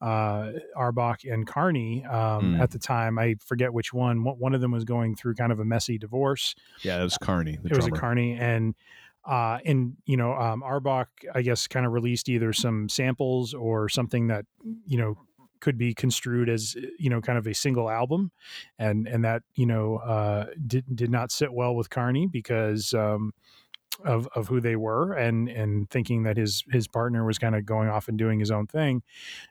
uh, 0.00 0.52
Auerbach 0.76 1.24
and 1.24 1.46
Carney 1.46 2.04
um, 2.04 2.54
Mm. 2.54 2.60
at 2.60 2.70
the 2.70 2.78
time. 2.78 3.18
I 3.18 3.34
forget 3.44 3.72
which 3.72 3.92
one. 3.92 4.22
One 4.22 4.36
one 4.38 4.54
of 4.54 4.60
them 4.60 4.70
was 4.70 4.84
going 4.84 5.16
through 5.16 5.34
kind 5.34 5.50
of 5.50 5.58
a 5.60 5.64
messy 5.64 5.98
divorce 5.98 6.54
Yeah, 6.82 7.00
it 7.00 7.02
was 7.04 7.18
Carney. 7.18 7.58
The 7.60 7.70
it 7.70 7.76
was 7.76 7.86
a. 7.86 7.90
Carney, 7.90 8.34
and 8.34 8.74
Uh, 9.24 9.58
and 9.66 9.96
you 10.06 10.16
know, 10.16 10.32
um, 10.32 10.62
Auerbach, 10.62 11.08
I 11.34 11.42
guess, 11.42 11.66
kind 11.66 11.84
of 11.84 11.92
released 11.92 12.28
either 12.28 12.52
some 12.52 12.88
samples 12.88 13.52
or 13.52 13.88
something 13.88 14.28
that 14.28 14.46
you 14.86 14.96
know 14.98 15.18
could 15.60 15.78
be 15.78 15.94
construed 15.94 16.48
as 16.48 16.76
you 16.98 17.10
know 17.10 17.20
kind 17.20 17.38
of 17.38 17.46
a 17.46 17.54
single 17.54 17.90
album, 17.90 18.30
and 18.78 19.06
and 19.06 19.24
that 19.24 19.42
you 19.54 19.66
know 19.66 19.96
uh, 19.96 20.46
did 20.66 20.84
did 20.94 21.10
not 21.10 21.30
sit 21.30 21.52
well 21.52 21.74
with 21.74 21.90
Carney 21.90 22.26
because. 22.26 22.94
Um, 22.94 23.32
of, 24.04 24.28
of 24.34 24.46
who 24.46 24.60
they 24.60 24.76
were 24.76 25.14
and 25.14 25.48
and 25.48 25.90
thinking 25.90 26.22
that 26.22 26.36
his 26.36 26.62
his 26.70 26.86
partner 26.86 27.24
was 27.24 27.38
kind 27.38 27.56
of 27.56 27.66
going 27.66 27.88
off 27.88 28.08
and 28.08 28.16
doing 28.16 28.38
his 28.38 28.50
own 28.50 28.66
thing 28.66 29.02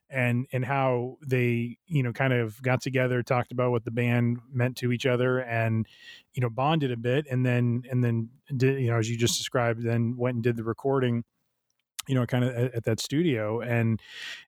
and 0.10 0.48
and 0.54 0.64
how 0.64 1.18
they 1.26 1.78
you 1.88 2.02
know 2.02 2.14
kind 2.14 2.34
of 2.34 2.62
got 2.62 2.82
together 2.82 3.22
talked 3.22 3.52
about 3.52 3.72
what 3.72 3.84
the 3.84 3.92
band 3.92 4.40
meant 4.52 4.78
to 4.78 4.92
each 4.92 5.06
other 5.06 5.40
and 5.40 5.86
you 6.34 6.42
know 6.42 6.50
bonded 6.50 6.92
a 6.92 6.98
bit 6.98 7.26
and 7.30 7.46
then 7.46 7.84
and 7.92 8.04
then 8.04 8.30
did 8.56 8.80
you 8.80 8.90
know 8.90 8.98
as 8.98 9.10
you 9.10 9.18
just 9.18 9.38
described 9.38 9.84
then 9.84 10.16
went 10.16 10.36
and 10.36 10.44
did 10.44 10.56
the 10.56 10.64
recording 10.64 11.24
you 12.08 12.16
know 12.16 12.26
kind 12.26 12.44
of 12.44 12.56
at, 12.56 12.76
at, 12.76 12.84
that 12.84 13.00
studio 13.00 13.60
and 13.62 14.02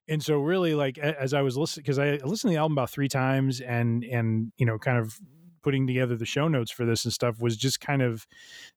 and 0.08 0.22
so 0.22 0.38
really 0.38 0.74
like 0.74 0.98
as 0.98 1.34
i 1.34 1.42
was 1.42 1.56
listening 1.56 1.82
because 1.82 1.98
i 1.98 2.12
listened 2.24 2.40
to 2.40 2.48
the 2.48 2.56
album 2.56 2.72
about 2.72 2.90
three 2.90 3.08
times 3.08 3.60
and 3.60 4.04
and 4.04 4.52
you 4.58 4.66
know 4.66 4.78
kind 4.78 4.98
of 4.98 5.18
putting 5.62 5.86
together 5.86 6.16
the 6.16 6.26
show 6.26 6.48
notes 6.48 6.70
for 6.70 6.84
this 6.84 7.04
and 7.04 7.12
stuff 7.12 7.40
was 7.40 7.56
just 7.56 7.80
kind 7.80 8.02
of 8.02 8.26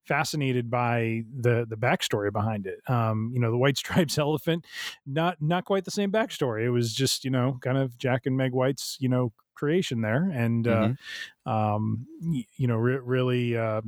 fascinated 0.05 0.69
by 0.69 1.21
the 1.33 1.65
the 1.67 1.77
backstory 1.77 2.31
behind 2.31 2.67
it. 2.67 2.79
Um, 2.89 3.31
you 3.33 3.39
know, 3.39 3.51
the 3.51 3.57
White 3.57 3.77
Stripes 3.83 4.17
elephant, 4.17 4.65
not 5.05 5.37
not 5.41 5.65
quite 5.65 5.85
the 5.85 5.91
same 5.91 6.11
backstory. 6.11 6.63
It 6.63 6.71
was 6.71 6.93
just 6.93 7.23
you 7.23 7.31
know 7.31 7.57
kind 7.61 7.77
of 7.77 7.97
Jack 7.97 8.25
and 8.25 8.37
Meg 8.37 8.51
White's 8.51 8.97
you 8.99 9.09
know 9.09 9.33
creation 9.55 10.01
there, 10.01 10.29
and 10.33 10.67
uh, 10.67 10.89
mm-hmm. 10.89 11.49
uh, 11.49 11.75
um, 11.75 12.07
you 12.57 12.67
know 12.67 12.75
re- 12.75 13.01
really. 13.03 13.57
Uh, 13.57 13.81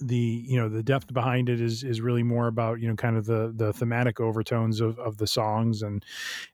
the 0.00 0.44
you 0.46 0.58
know 0.58 0.68
the 0.68 0.82
depth 0.82 1.12
behind 1.12 1.48
it 1.48 1.60
is 1.60 1.84
is 1.84 2.00
really 2.00 2.22
more 2.22 2.46
about 2.46 2.80
you 2.80 2.88
know 2.88 2.96
kind 2.96 3.16
of 3.16 3.26
the 3.26 3.52
the 3.54 3.72
thematic 3.72 4.20
overtones 4.20 4.80
of, 4.80 4.98
of 4.98 5.18
the 5.18 5.26
songs 5.26 5.82
and 5.82 6.04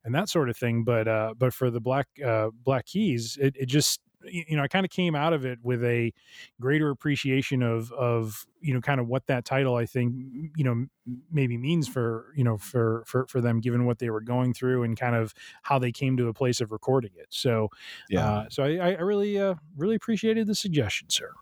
and 0.05 0.15
that 0.15 0.29
sort 0.29 0.49
of 0.49 0.57
thing 0.57 0.83
but 0.85 1.07
uh 1.07 1.33
but 1.39 1.55
for 1.55 1.71
the 1.71 1.81
black 1.81 2.09
uh 2.25 2.51
black 2.65 2.87
keys 2.87 3.39
it, 3.41 3.55
it 3.57 3.67
just 3.67 4.01
you 4.31 4.57
know, 4.57 4.63
I 4.63 4.69
kind 4.69 4.85
of 4.85 4.91
came 4.91 5.15
out 5.15 5.33
of 5.33 5.45
it 5.45 5.59
with 5.63 5.85
a 5.85 6.13
greater 6.61 6.91
appreciation 6.91 7.63
of 7.63 7.93
of 7.93 8.47
you 8.61 8.75
know 8.75 8.81
kind 8.81 9.01
of 9.01 9.07
what 9.07 9.27
that 9.27 9.45
title 9.45 9.77
I 9.77 9.87
think 9.87 10.15
you 10.57 10.65
know 10.65 10.87
maybe 11.31 11.57
means 11.57 11.89
for 11.89 12.33
you 12.37 12.45
know 12.45 12.57
for 12.57 13.05
for 13.07 13.27
for 13.27 13.41
them 13.41 13.61
given 13.61 13.87
what 13.87 13.99
they 13.99 14.11
were 14.11 14.21
going 14.21 14.55
through 14.55 14.83
and 14.83 14.99
kind 14.99 15.15
of 15.15 15.35
how 15.63 15.79
they 15.79 15.93
came 15.93 16.17
to 16.17 16.29
a 16.29 16.35
place 16.35 16.61
of 16.61 16.73
recording 16.73 17.13
it. 17.17 17.27
So 17.31 17.69
yeah, 18.09 18.29
uh, 18.29 18.45
so 18.51 18.65
I, 18.65 18.93
I 18.93 19.01
really 19.01 19.39
uh, 19.39 19.55
really 19.77 19.95
appreciated 19.95 20.47
the 20.47 20.55
suggestion, 20.55 21.11
sir. 21.11 21.33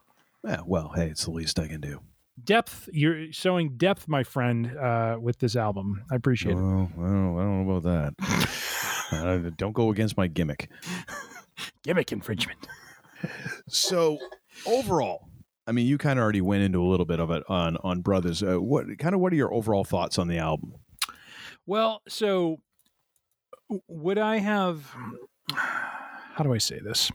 Yeah, 0.45 0.61
well, 0.67 0.93
hey, 0.95 1.09
it's 1.09 1.25
the 1.25 1.31
least 1.31 1.59
I 1.59 1.69
can 1.69 1.81
do. 1.81 2.01
Depth, 2.43 2.89
you're 2.93 3.33
showing 3.33 3.77
depth, 3.77 4.09
my 4.09 4.25
friend, 4.25 4.77
uh, 4.77 5.17
with 5.21 5.39
this 5.39 5.57
album. 5.57 6.05
I 6.11 6.17
appreciate 6.17 6.57
well, 6.57 6.91
it. 6.93 6.99
Well, 6.99 7.09
I 7.09 7.43
don't 7.43 7.67
know 7.67 7.77
about 7.77 8.15
that. 8.19 8.51
Uh, 9.13 9.51
don't 9.59 9.75
go 9.75 9.91
against 9.91 10.17
my 10.17 10.27
gimmick. 10.27 10.69
Gimmick 11.85 12.11
infringement. 12.11 12.67
so 13.69 14.19
overall, 14.67 15.29
I 15.67 15.73
mean, 15.73 15.87
you 15.87 15.99
kind 15.99 16.19
of 16.19 16.23
already 16.23 16.41
went 16.41 16.63
into 16.63 16.83
a 16.83 16.89
little 16.89 17.07
bit 17.07 17.21
of 17.21 17.31
it 17.31 17.45
on 17.49 17.77
on 17.85 18.01
Brothers. 18.01 18.43
Uh, 18.43 18.61
what 18.61 18.87
kind 18.99 19.15
of 19.15 19.21
what 19.21 19.33
are 19.33 19.37
your 19.37 19.53
overall 19.53 19.85
thoughts 19.85 20.19
on 20.19 20.27
the 20.27 20.39
album? 20.39 20.73
Well, 21.67 22.03
so 22.09 22.61
would 23.87 24.19
I 24.19 24.39
have? 24.39 24.91
How 25.53 26.43
do 26.43 26.53
I 26.53 26.59
say 26.59 26.81
this? 26.81 27.13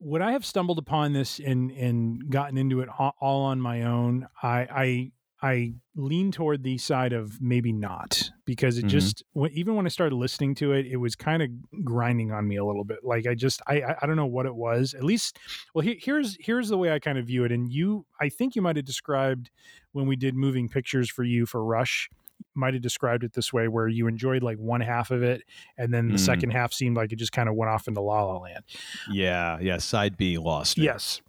Would 0.00 0.22
I 0.22 0.32
have 0.32 0.44
stumbled 0.44 0.78
upon 0.78 1.12
this 1.12 1.38
and 1.38 1.70
and 1.70 2.30
gotten 2.30 2.58
into 2.58 2.80
it 2.80 2.88
all 2.98 3.42
on 3.44 3.60
my 3.60 3.82
own? 3.82 4.26
I 4.42 4.66
I 4.70 5.12
I 5.42 5.74
lean 5.94 6.32
toward 6.32 6.62
the 6.62 6.78
side 6.78 7.12
of 7.12 7.40
maybe 7.40 7.72
not 7.72 8.30
because 8.46 8.78
it 8.78 8.82
mm-hmm. 8.82 8.88
just 8.88 9.22
even 9.52 9.74
when 9.74 9.84
I 9.84 9.90
started 9.90 10.16
listening 10.16 10.54
to 10.56 10.72
it, 10.72 10.86
it 10.86 10.96
was 10.96 11.14
kind 11.14 11.42
of 11.42 11.50
grinding 11.84 12.32
on 12.32 12.48
me 12.48 12.56
a 12.56 12.64
little 12.64 12.84
bit. 12.84 13.00
Like 13.04 13.26
I 13.26 13.34
just 13.34 13.60
I 13.66 13.82
I 14.00 14.06
don't 14.06 14.16
know 14.16 14.26
what 14.26 14.46
it 14.46 14.54
was. 14.54 14.94
At 14.94 15.04
least, 15.04 15.38
well, 15.74 15.82
he, 15.82 15.98
here's 16.00 16.36
here's 16.40 16.68
the 16.68 16.78
way 16.78 16.90
I 16.90 16.98
kind 16.98 17.18
of 17.18 17.26
view 17.26 17.44
it. 17.44 17.52
And 17.52 17.70
you, 17.70 18.06
I 18.20 18.28
think 18.28 18.56
you 18.56 18.62
might 18.62 18.76
have 18.76 18.86
described 18.86 19.50
when 19.92 20.06
we 20.06 20.16
did 20.16 20.34
moving 20.34 20.68
pictures 20.68 21.10
for 21.10 21.22
you 21.22 21.44
for 21.44 21.64
Rush, 21.64 22.08
might 22.54 22.74
have 22.74 22.82
described 22.82 23.24
it 23.24 23.32
this 23.34 23.52
way, 23.52 23.68
where 23.68 23.88
you 23.88 24.06
enjoyed 24.06 24.42
like 24.42 24.58
one 24.58 24.80
half 24.80 25.10
of 25.10 25.22
it, 25.22 25.42
and 25.76 25.92
then 25.92 26.08
the 26.08 26.14
mm. 26.14 26.20
second 26.20 26.50
half 26.50 26.72
seemed 26.72 26.96
like 26.96 27.12
it 27.12 27.16
just 27.16 27.32
kind 27.32 27.48
of 27.48 27.54
went 27.54 27.70
off 27.70 27.88
into 27.88 28.00
La 28.00 28.22
La 28.22 28.38
Land. 28.38 28.64
Yeah, 29.10 29.58
yeah. 29.60 29.78
Side 29.78 30.16
B 30.16 30.38
lost. 30.38 30.78
It. 30.78 30.82
Yes. 30.82 31.20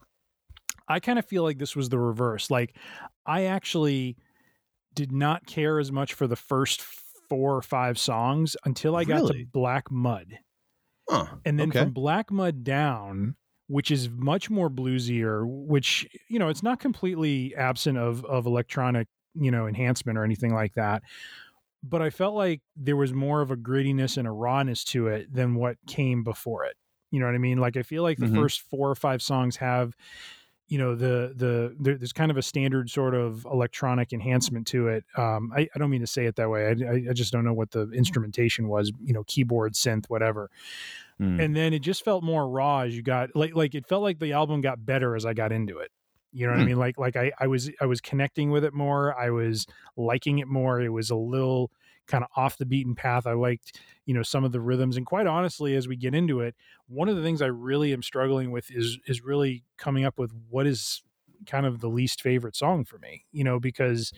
I 0.88 1.00
kind 1.00 1.20
of 1.20 1.26
feel 1.26 1.44
like 1.44 1.58
this 1.58 1.76
was 1.76 1.90
the 1.90 2.00
reverse. 2.00 2.50
Like 2.50 2.76
I 3.26 3.44
actually 3.44 4.18
did 4.94 5.12
not 5.12 5.46
care 5.46 5.80
as 5.80 5.92
much 5.92 6.14
for 6.14 6.28
the 6.28 6.36
first 6.36 6.82
four 7.30 7.56
or 7.56 7.62
five 7.62 8.00
songs 8.00 8.56
until 8.66 8.96
I 8.96 9.04
got 9.04 9.28
to 9.28 9.46
Black 9.52 9.92
Mud. 9.92 10.40
Huh. 11.10 11.26
And 11.46 11.60
then 11.60 11.70
okay. 11.70 11.80
from 11.80 11.92
Black 11.92 12.32
Mud 12.32 12.64
down, 12.64 13.36
which 13.68 13.92
is 13.92 14.10
much 14.10 14.50
more 14.50 14.70
bluesier, 14.70 15.44
which, 15.46 16.08
you 16.30 16.40
know, 16.40 16.48
it's 16.48 16.64
not 16.64 16.80
completely 16.80 17.54
absent 17.56 17.98
of 17.98 18.24
of 18.26 18.46
electronic, 18.46 19.08
you 19.40 19.52
know, 19.52 19.68
enhancement 19.68 20.18
or 20.18 20.24
anything 20.24 20.54
like 20.54 20.74
that. 20.76 21.04
But 21.84 22.02
I 22.02 22.10
felt 22.10 22.36
like 22.36 22.62
there 22.76 22.96
was 22.96 23.14
more 23.14 23.42
of 23.42 23.52
a 23.52 23.56
grittiness 23.56 24.18
and 24.18 24.28
a 24.28 24.32
rawness 24.32 24.84
to 24.86 25.08
it 25.08 25.34
than 25.34 25.56
what 25.56 25.78
came 25.88 26.24
before 26.24 26.66
it. 26.66 26.76
You 27.12 27.20
know 27.20 27.28
what 27.28 27.36
I 27.36 27.40
mean? 27.40 27.60
Like 27.60 27.78
I 27.78 27.84
feel 27.84 28.04
like 28.04 28.18
the 28.18 28.26
mm-hmm. 28.26 28.36
first 28.36 28.62
four 28.62 28.90
or 28.90 28.96
five 28.96 29.22
songs 29.22 29.58
have 29.58 29.96
you 30.68 30.78
know 30.78 30.96
the 30.96 31.34
the 31.36 31.76
there's 31.80 32.14
kind 32.14 32.30
of 32.30 32.38
a 32.38 32.42
standard 32.42 32.90
sort 32.90 33.16
of 33.16 33.46
electronic 33.46 34.12
enhancement 34.12 34.68
to 34.68 34.88
it 34.90 35.06
um, 35.16 35.52
I, 35.56 35.70
I, 35.74 35.80
don't 35.80 35.90
mean 35.90 36.02
to 36.02 36.08
say 36.08 36.26
it 36.26 36.36
that 36.36 36.50
way 36.50 36.68
I, 36.68 37.10
I, 37.10 37.14
just 37.14 37.32
don't 37.32 37.46
know 37.46 37.54
what 37.54 37.72
the 37.72 37.90
instrumentation 37.92 38.68
was 38.68 38.92
you 39.02 39.14
know 39.14 39.24
keyboard 39.24 39.74
synth 39.74 40.06
whatever 40.10 40.50
mm. 41.20 41.42
and 41.42 41.56
then 41.56 41.74
it 41.74 41.80
just 41.80 42.04
felt 42.04 42.24
more 42.24 42.50
raw 42.50 42.80
as 42.80 42.96
you 42.96 43.02
got 43.02 43.36
like 43.36 43.56
like 43.56 43.76
it 43.76 43.88
felt 43.88 44.04
like 44.04 44.20
the 44.20 44.34
album 44.34 44.62
got 44.62 44.86
better 44.86 45.16
as 45.16 45.26
i 45.26 45.34
got 45.34 45.52
into 45.52 45.78
it 45.80 45.92
you 46.32 46.46
know 46.46 46.54
what 46.54 46.58
mm. 46.58 46.62
i 46.62 46.64
hmm. 46.64 46.70
mean 46.70 46.78
like 46.78 46.98
like 46.98 47.16
I, 47.16 47.32
I 47.40 47.48
was 47.48 47.70
i 47.82 47.86
was 47.86 48.02
connecting 48.02 48.52
with 48.52 48.64
it 48.64 48.74
more 48.74 49.18
i 49.18 49.30
was 49.30 49.66
liking 49.96 50.40
it 50.40 50.48
more 50.48 50.82
it 50.82 50.90
was 50.90 51.10
a 51.10 51.16
little 51.16 51.72
kind 52.08 52.24
of 52.24 52.30
off 52.36 52.58
the 52.58 52.66
beaten 52.66 52.96
path 52.96 53.28
i 53.28 53.34
liked 53.34 53.80
you 54.06 54.14
know 54.14 54.24
some 54.24 54.44
of 54.44 54.52
the 54.52 54.62
rhythms 54.62 54.98
and 54.98 55.06
quite 55.06 55.28
honestly 55.28 55.76
as 55.76 55.88
we 55.88 55.96
get 55.96 56.16
into 56.16 56.40
it 56.40 56.56
one 56.88 57.10
of 57.10 57.16
the 57.16 57.24
things 57.24 57.42
i 57.42 57.48
really 57.48 57.94
am 57.94 58.02
struggling 58.02 58.52
with 58.52 58.72
is 58.72 58.98
is 59.08 59.24
really 59.24 59.64
coming 59.78 60.06
up 60.06 60.18
with 60.18 60.32
what 60.50 60.66
is 60.66 61.04
kind 61.46 61.66
of 61.66 61.80
the 61.82 61.90
least 61.90 62.22
favorite 62.22 62.56
song 62.56 62.84
for 62.84 62.98
me 62.98 63.26
you 63.32 63.44
know 63.44 63.60
because 63.60 64.12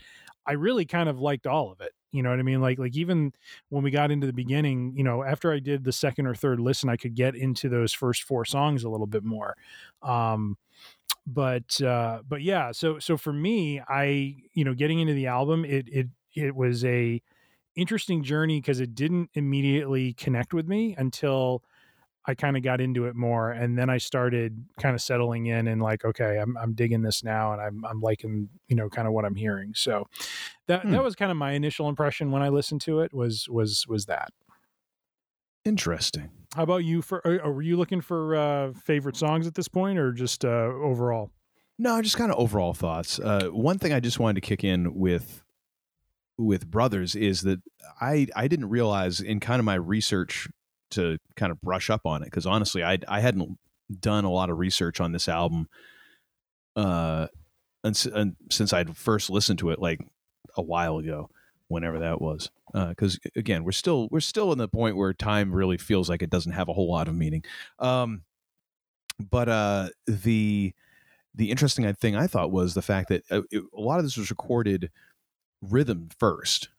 i 0.46 0.54
really 0.54 0.86
kind 0.86 1.10
of 1.10 1.20
liked 1.20 1.48
all 1.48 1.72
of 1.72 1.82
it 1.82 1.92
you 2.12 2.24
know 2.24 2.30
what 2.30 2.40
i 2.40 2.44
mean 2.44 2.62
like 2.62 2.80
like 2.80 2.96
even 2.96 3.32
when 3.70 3.84
we 3.84 3.92
got 3.92 4.12
into 4.12 4.28
the 4.28 4.34
beginning 4.34 4.94
you 4.96 5.04
know 5.04 5.24
after 5.24 5.52
i 5.52 5.60
did 5.60 5.84
the 5.84 5.92
second 5.92 6.26
or 6.26 6.36
third 6.36 6.60
listen 6.60 6.90
i 6.90 6.96
could 6.96 7.16
get 7.16 7.36
into 7.36 7.70
those 7.70 7.94
first 7.94 8.24
four 8.24 8.46
songs 8.46 8.84
a 8.84 8.90
little 8.90 9.08
bit 9.08 9.24
more 9.24 9.56
um 10.02 10.58
but 11.34 11.82
uh 11.82 12.20
but 12.28 12.42
yeah 12.42 12.72
so 12.72 13.00
so 13.00 13.18
for 13.18 13.34
me 13.34 13.82
i 13.88 14.36
you 14.54 14.64
know 14.64 14.74
getting 14.74 15.00
into 15.00 15.14
the 15.14 15.28
album 15.28 15.64
it 15.66 15.88
it 15.88 16.08
it 16.36 16.56
was 16.56 16.84
a 16.86 17.22
interesting 17.76 18.24
journey 18.24 18.60
because 18.60 18.80
it 18.80 18.96
didn't 18.96 19.30
immediately 19.34 20.14
connect 20.14 20.54
with 20.54 20.68
me 20.68 20.96
until 20.98 21.64
I 22.26 22.36
kind 22.36 22.58
of 22.58 22.64
got 22.64 22.82
into 22.82 23.06
it 23.06 23.16
more, 23.16 23.52
and 23.52 23.78
then 23.78 23.90
I 23.90 23.98
started 23.98 24.66
kind 24.80 24.94
of 24.94 25.02
settling 25.02 25.48
in 25.48 25.68
and 25.68 25.82
like, 25.82 26.06
okay, 26.06 26.38
I'm 26.38 26.58
I'm 26.58 26.74
digging 26.74 27.02
this 27.02 27.24
now, 27.24 27.54
and 27.54 27.62
I'm 27.62 27.84
I'm 27.86 28.02
liking 28.02 28.50
you 28.68 28.76
know 28.76 28.90
kind 28.90 29.08
of 29.08 29.14
what 29.14 29.26
I'm 29.26 29.36
hearing. 29.36 29.74
So 29.74 30.08
that 30.68 30.84
hmm. 30.84 30.92
that 30.92 31.04
was 31.04 31.16
kind 31.16 31.32
of 31.32 31.38
my 31.38 31.54
initial 31.54 31.90
impression 31.90 32.32
when 32.32 32.42
I 32.42 32.50
listened 32.50 32.82
to 32.82 33.00
it 33.00 33.14
was 33.14 33.48
was 33.50 33.86
was 33.88 34.06
that 34.06 34.30
interesting. 35.66 36.30
How 36.56 36.64
about 36.64 36.84
you? 36.84 37.02
For 37.02 37.22
were 37.26 37.62
you 37.62 37.78
looking 37.78 38.02
for 38.02 38.36
uh, 38.36 38.74
favorite 38.74 39.16
songs 39.16 39.46
at 39.46 39.56
this 39.56 39.68
point, 39.68 40.00
or 40.00 40.12
just 40.12 40.44
uh, 40.44 40.48
overall? 40.48 41.32
No, 41.78 42.02
just 42.02 42.18
kind 42.18 42.32
of 42.32 42.38
overall 42.38 42.74
thoughts. 42.74 43.20
Uh, 43.20 43.50
one 43.52 43.78
thing 43.78 43.94
I 43.94 44.00
just 44.00 44.20
wanted 44.20 44.42
to 44.42 44.48
kick 44.48 44.64
in 44.64 44.96
with 44.96 45.44
with 46.40 46.70
brothers 46.70 47.16
is 47.16 47.42
that 47.42 47.62
I 48.02 48.28
I 48.36 48.48
didn't 48.48 48.70
realize 48.70 49.20
in 49.20 49.40
kind 49.40 49.60
of 49.60 49.66
my 49.66 49.76
research 49.76 50.48
to 50.92 51.20
kind 51.36 51.52
of 51.52 51.62
brush 51.62 51.90
up 51.90 52.06
on 52.06 52.24
it 52.24 52.26
because 52.26 52.46
honestly 52.46 52.84
I 52.84 52.98
I 53.08 53.20
hadn't 53.20 53.60
done 54.00 54.24
a 54.24 54.32
lot 54.32 54.50
of 54.50 54.58
research 54.58 55.00
on 55.00 55.12
this 55.12 55.28
album 55.28 55.68
uh 56.76 57.28
and, 57.84 58.06
and 58.14 58.36
since 58.50 58.72
I'd 58.72 58.96
first 58.96 59.30
listened 59.30 59.60
to 59.60 59.72
it 59.72 59.80
like 59.80 60.00
a 60.56 60.62
while 60.62 60.98
ago 60.98 61.30
whenever 61.70 62.00
that 62.00 62.22
was 62.22 62.52
because 62.74 63.20
uh, 63.26 63.30
again 63.36 63.64
we're 63.64 63.72
still 63.72 64.08
we're 64.12 64.20
still 64.20 64.52
in 64.52 64.58
the 64.58 64.68
point 64.68 64.98
where 64.98 65.14
time 65.14 65.54
really 65.54 65.78
feels 65.78 66.10
like 66.10 66.22
it 66.22 66.30
doesn't 66.30 66.52
have 66.52 66.68
a 66.68 66.74
whole 66.74 66.92
lot 66.92 67.08
of 67.08 67.16
meaning 67.16 67.44
um 67.80 68.22
but 69.20 69.48
uh 69.48 69.88
the 70.06 70.74
the 71.36 71.52
interesting 71.52 71.92
thing 71.94 72.16
I 72.16 72.28
thought 72.28 72.52
was 72.52 72.74
the 72.74 72.82
fact 72.82 73.10
that 73.10 73.24
uh, 73.32 73.42
it, 73.52 73.64
a 73.74 73.80
lot 73.80 74.00
of 74.00 74.06
this 74.06 74.18
was 74.18 74.30
recorded 74.30 74.92
rhythm 75.62 76.10
first. 76.18 76.70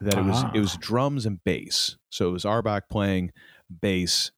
That 0.00 0.18
it 0.18 0.24
was 0.24 0.44
it 0.54 0.58
was 0.58 0.74
ah. 0.74 0.78
drums 0.80 1.24
and 1.24 1.42
bass. 1.44 1.96
So 2.10 2.28
it 2.28 2.32
was 2.32 2.44
Auerbach 2.44 2.88
playing 2.88 3.32
bass 3.80 4.32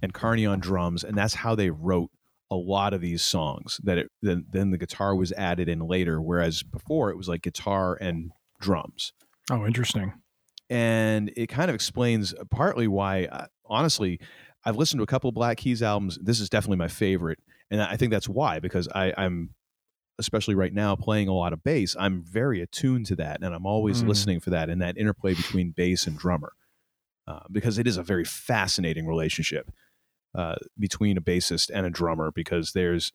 and 0.00 0.14
Carney 0.14 0.46
on 0.46 0.60
drums, 0.60 1.02
and 1.02 1.16
that's 1.16 1.34
how 1.34 1.54
they 1.54 1.70
wrote 1.70 2.10
a 2.50 2.56
lot 2.56 2.92
of 2.92 3.00
these 3.00 3.22
songs 3.22 3.80
that 3.84 3.98
it 3.98 4.10
then, 4.22 4.44
then 4.50 4.70
the 4.70 4.78
guitar 4.78 5.14
was 5.14 5.32
added 5.32 5.68
in 5.68 5.78
later 5.80 6.20
whereas 6.20 6.64
before 6.64 7.10
it 7.10 7.16
was 7.16 7.28
like 7.28 7.42
guitar 7.42 7.96
and 8.00 8.32
drums 8.60 9.12
Oh, 9.50 9.66
interesting. 9.66 10.12
and 10.68 11.32
it 11.36 11.48
kind 11.48 11.68
of 11.70 11.74
explains 11.74 12.32
partly 12.50 12.86
why 12.86 13.24
uh, 13.26 13.46
honestly 13.66 14.20
i've 14.64 14.76
listened 14.76 14.98
to 15.00 15.02
a 15.02 15.06
couple 15.06 15.28
of 15.28 15.34
black 15.34 15.56
keys 15.58 15.82
albums 15.82 16.18
this 16.22 16.38
is 16.40 16.48
definitely 16.48 16.76
my 16.76 16.88
favorite 16.88 17.38
and 17.70 17.82
i 17.82 17.96
think 17.96 18.10
that's 18.12 18.28
why 18.28 18.60
because 18.60 18.86
I, 18.94 19.12
i'm 19.16 19.54
especially 20.18 20.54
right 20.54 20.72
now 20.72 20.94
playing 20.96 21.28
a 21.28 21.32
lot 21.32 21.52
of 21.52 21.64
bass 21.64 21.96
i'm 21.98 22.22
very 22.22 22.60
attuned 22.60 23.06
to 23.06 23.16
that 23.16 23.42
and 23.42 23.54
i'm 23.54 23.66
always 23.66 24.02
Mm. 24.02 24.08
listening 24.08 24.40
for 24.40 24.50
that 24.50 24.68
and 24.70 24.80
that 24.82 24.96
interplay 24.96 25.34
between 25.34 25.72
bass 25.72 26.06
and 26.06 26.16
drummer 26.16 26.52
uh, 27.26 27.40
because 27.50 27.78
it 27.78 27.86
is 27.86 27.96
a 27.96 28.02
very 28.02 28.24
fascinating 28.24 29.06
relationship 29.06 29.70
uh, 30.34 30.56
between 30.78 31.16
a 31.16 31.20
bassist 31.20 31.70
and 31.74 31.86
a 31.86 31.90
drummer 31.90 32.30
because 32.32 32.72
there's 32.72 33.12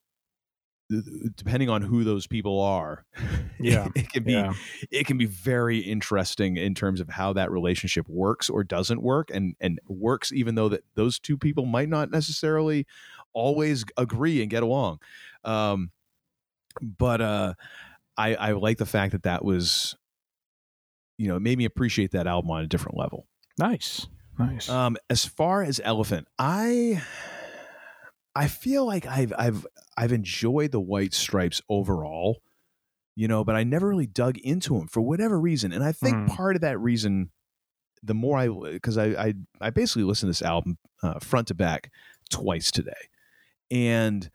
depending 1.36 1.69
on 1.69 1.81
who 1.81 2.03
those 2.03 2.27
people 2.27 2.61
are 2.61 3.05
Yeah, 3.59 3.88
it 3.95 4.09
can 4.11 4.23
be 4.23 4.33
yeah. 4.33 4.53
it 4.91 5.07
can 5.07 5.17
be 5.17 5.25
very 5.25 5.79
interesting 5.79 6.57
in 6.57 6.75
terms 6.75 6.99
of 6.99 7.09
how 7.09 7.33
that 7.33 7.49
relationship 7.51 8.07
works 8.07 8.49
or 8.49 8.63
doesn't 8.63 9.01
work 9.01 9.31
and 9.33 9.55
and 9.59 9.79
works 9.88 10.31
even 10.31 10.55
though 10.55 10.69
that 10.69 10.83
those 10.95 11.19
two 11.19 11.38
people 11.38 11.65
might 11.65 11.89
not 11.89 12.11
necessarily 12.11 12.86
always 13.33 13.83
agree 13.97 14.41
and 14.41 14.51
get 14.51 14.61
along 14.61 14.99
um 15.43 15.89
but 16.81 17.21
uh 17.21 17.53
i 18.17 18.36
i 18.36 18.51
like 18.51 18.77
the 18.77 18.86
fact 18.86 19.13
that 19.13 19.23
that 19.23 19.43
was 19.43 19.95
you 21.17 21.27
know 21.27 21.38
it 21.38 21.41
made 21.41 21.57
me 21.57 21.65
appreciate 21.65 22.11
that 22.11 22.27
album 22.27 22.51
on 22.51 22.61
a 22.63 22.67
different 22.67 22.97
level 22.97 23.25
Nice. 23.57 24.07
Nice. 24.38 24.67
um, 24.67 24.97
as 25.09 25.23
far 25.23 25.63
as 25.63 25.79
Elephant, 25.83 26.27
I 26.38 27.01
I 28.36 28.47
feel 28.47 28.86
like 28.86 29.05
I've 29.05 29.33
I've 29.38 29.65
I've 29.97 30.11
enjoyed 30.11 30.71
the 30.71 30.79
White 30.79 31.13
Stripes 31.13 31.61
overall, 31.69 32.41
you 33.15 33.27
know, 33.27 33.43
but 33.43 33.55
I 33.55 33.63
never 33.63 33.88
really 33.88 34.07
dug 34.07 34.38
into 34.39 34.77
them 34.77 34.88
for 34.88 35.01
whatever 35.01 35.39
reason, 35.39 35.71
and 35.71 35.83
I 35.83 35.91
think 35.91 36.15
Mhm. 36.17 36.27
part 36.36 36.55
of 36.55 36.61
that 36.61 36.79
reason, 36.79 37.31
the 38.03 38.13
more 38.13 38.38
I 38.38 38.47
because 38.49 38.97
I, 38.97 39.05
I 39.27 39.33
I 39.61 39.69
basically 39.69 40.03
listened 40.03 40.27
to 40.33 40.39
this 40.39 40.41
album 40.47 40.77
uh, 41.01 41.19
front 41.19 41.47
to 41.49 41.55
back 41.55 41.91
twice 42.29 42.71
today, 42.71 43.09
and. 43.71 44.29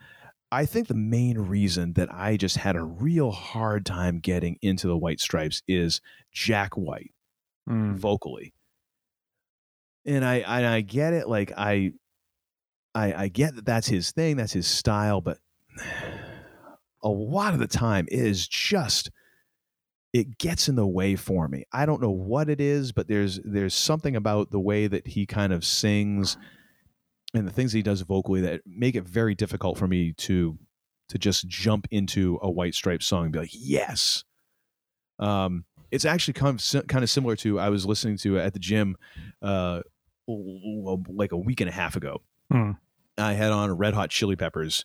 I 0.53 0.67
think 0.67 0.89
the 0.89 0.95
main 0.95 1.39
reason 1.39 1.93
that 1.93 2.13
I 2.13 2.37
just 2.37 2.57
had 2.57 2.75
a 2.75 2.83
real 2.83 3.31
hard 3.31 3.87
time 3.87 4.19
getting 4.19 4.59
into 4.61 4.89
the 4.89 4.97
White 4.99 5.21
Stripes 5.21 5.63
is 5.69 6.01
Jack 6.33 6.77
White 6.77 7.13
Mm. 7.69 7.95
vocally 7.95 8.53
and 10.05 10.25
i 10.25 10.37
and 10.39 10.67
i 10.67 10.81
get 10.81 11.13
it 11.13 11.29
like 11.29 11.53
i 11.57 11.93
i 12.95 13.25
i 13.25 13.29
get 13.29 13.55
that 13.55 13.65
that's 13.65 13.89
his 13.89 14.11
thing 14.11 14.37
that's 14.37 14.53
his 14.53 14.67
style 14.67 15.21
but 15.21 15.39
a 17.03 17.09
lot 17.09 17.55
of 17.55 17.61
the 17.61 17.67
time 17.67 18.07
it 18.11 18.19
is 18.19 18.47
just 18.47 19.11
it 20.13 20.39
gets 20.39 20.69
in 20.69 20.75
the 20.75 20.87
way 20.87 21.17
for 21.17 21.49
me 21.49 21.65
i 21.73 21.87
don't 21.87 22.03
know 22.03 22.11
what 22.11 22.51
it 22.51 22.61
is 22.61 22.93
but 22.93 23.09
there's 23.09 23.41
there's 23.45 23.75
something 23.75 24.17
about 24.17 24.51
the 24.51 24.61
way 24.61 24.87
that 24.87 25.07
he 25.07 25.25
kind 25.25 25.53
of 25.53 25.65
sings 25.65 26.37
and 27.33 27.47
the 27.47 27.53
things 27.53 27.73
he 27.73 27.83
does 27.83 28.01
vocally 28.03 28.41
that 28.41 28.61
make 28.67 28.95
it 28.97 29.05
very 29.05 29.35
difficult 29.35 29.79
for 29.79 29.87
me 29.87 30.13
to 30.13 30.59
to 31.09 31.19
just 31.19 31.49
jump 31.49 31.87
into 31.91 32.39
a 32.43 32.51
white 32.51 32.75
Stripes 32.75 33.07
song 33.07 33.25
and 33.25 33.33
be 33.33 33.39
like 33.39 33.51
yes 33.53 34.25
um 35.19 35.65
it's 35.91 36.05
actually 36.05 36.35
kind 36.35 36.61
of 36.61 36.87
kind 36.87 37.03
of 37.03 37.11
similar 37.11 37.37
to 37.37 37.59
I 37.59 37.69
was 37.69 37.87
listening 37.87 38.17
to 38.19 38.39
at 38.39 38.53
the 38.53 38.59
gym, 38.59 38.97
uh, 39.43 39.81
like 40.27 41.33
a 41.33 41.37
week 41.37 41.61
and 41.61 41.69
a 41.69 41.73
half 41.73 41.97
ago. 41.97 42.23
Hmm. 42.51 42.73
I 43.19 43.35
had 43.35 43.53
on 43.53 43.71
Red 43.77 43.95
Hot 43.95 44.11
Chili 44.11 44.35
Peppers, 44.37 44.85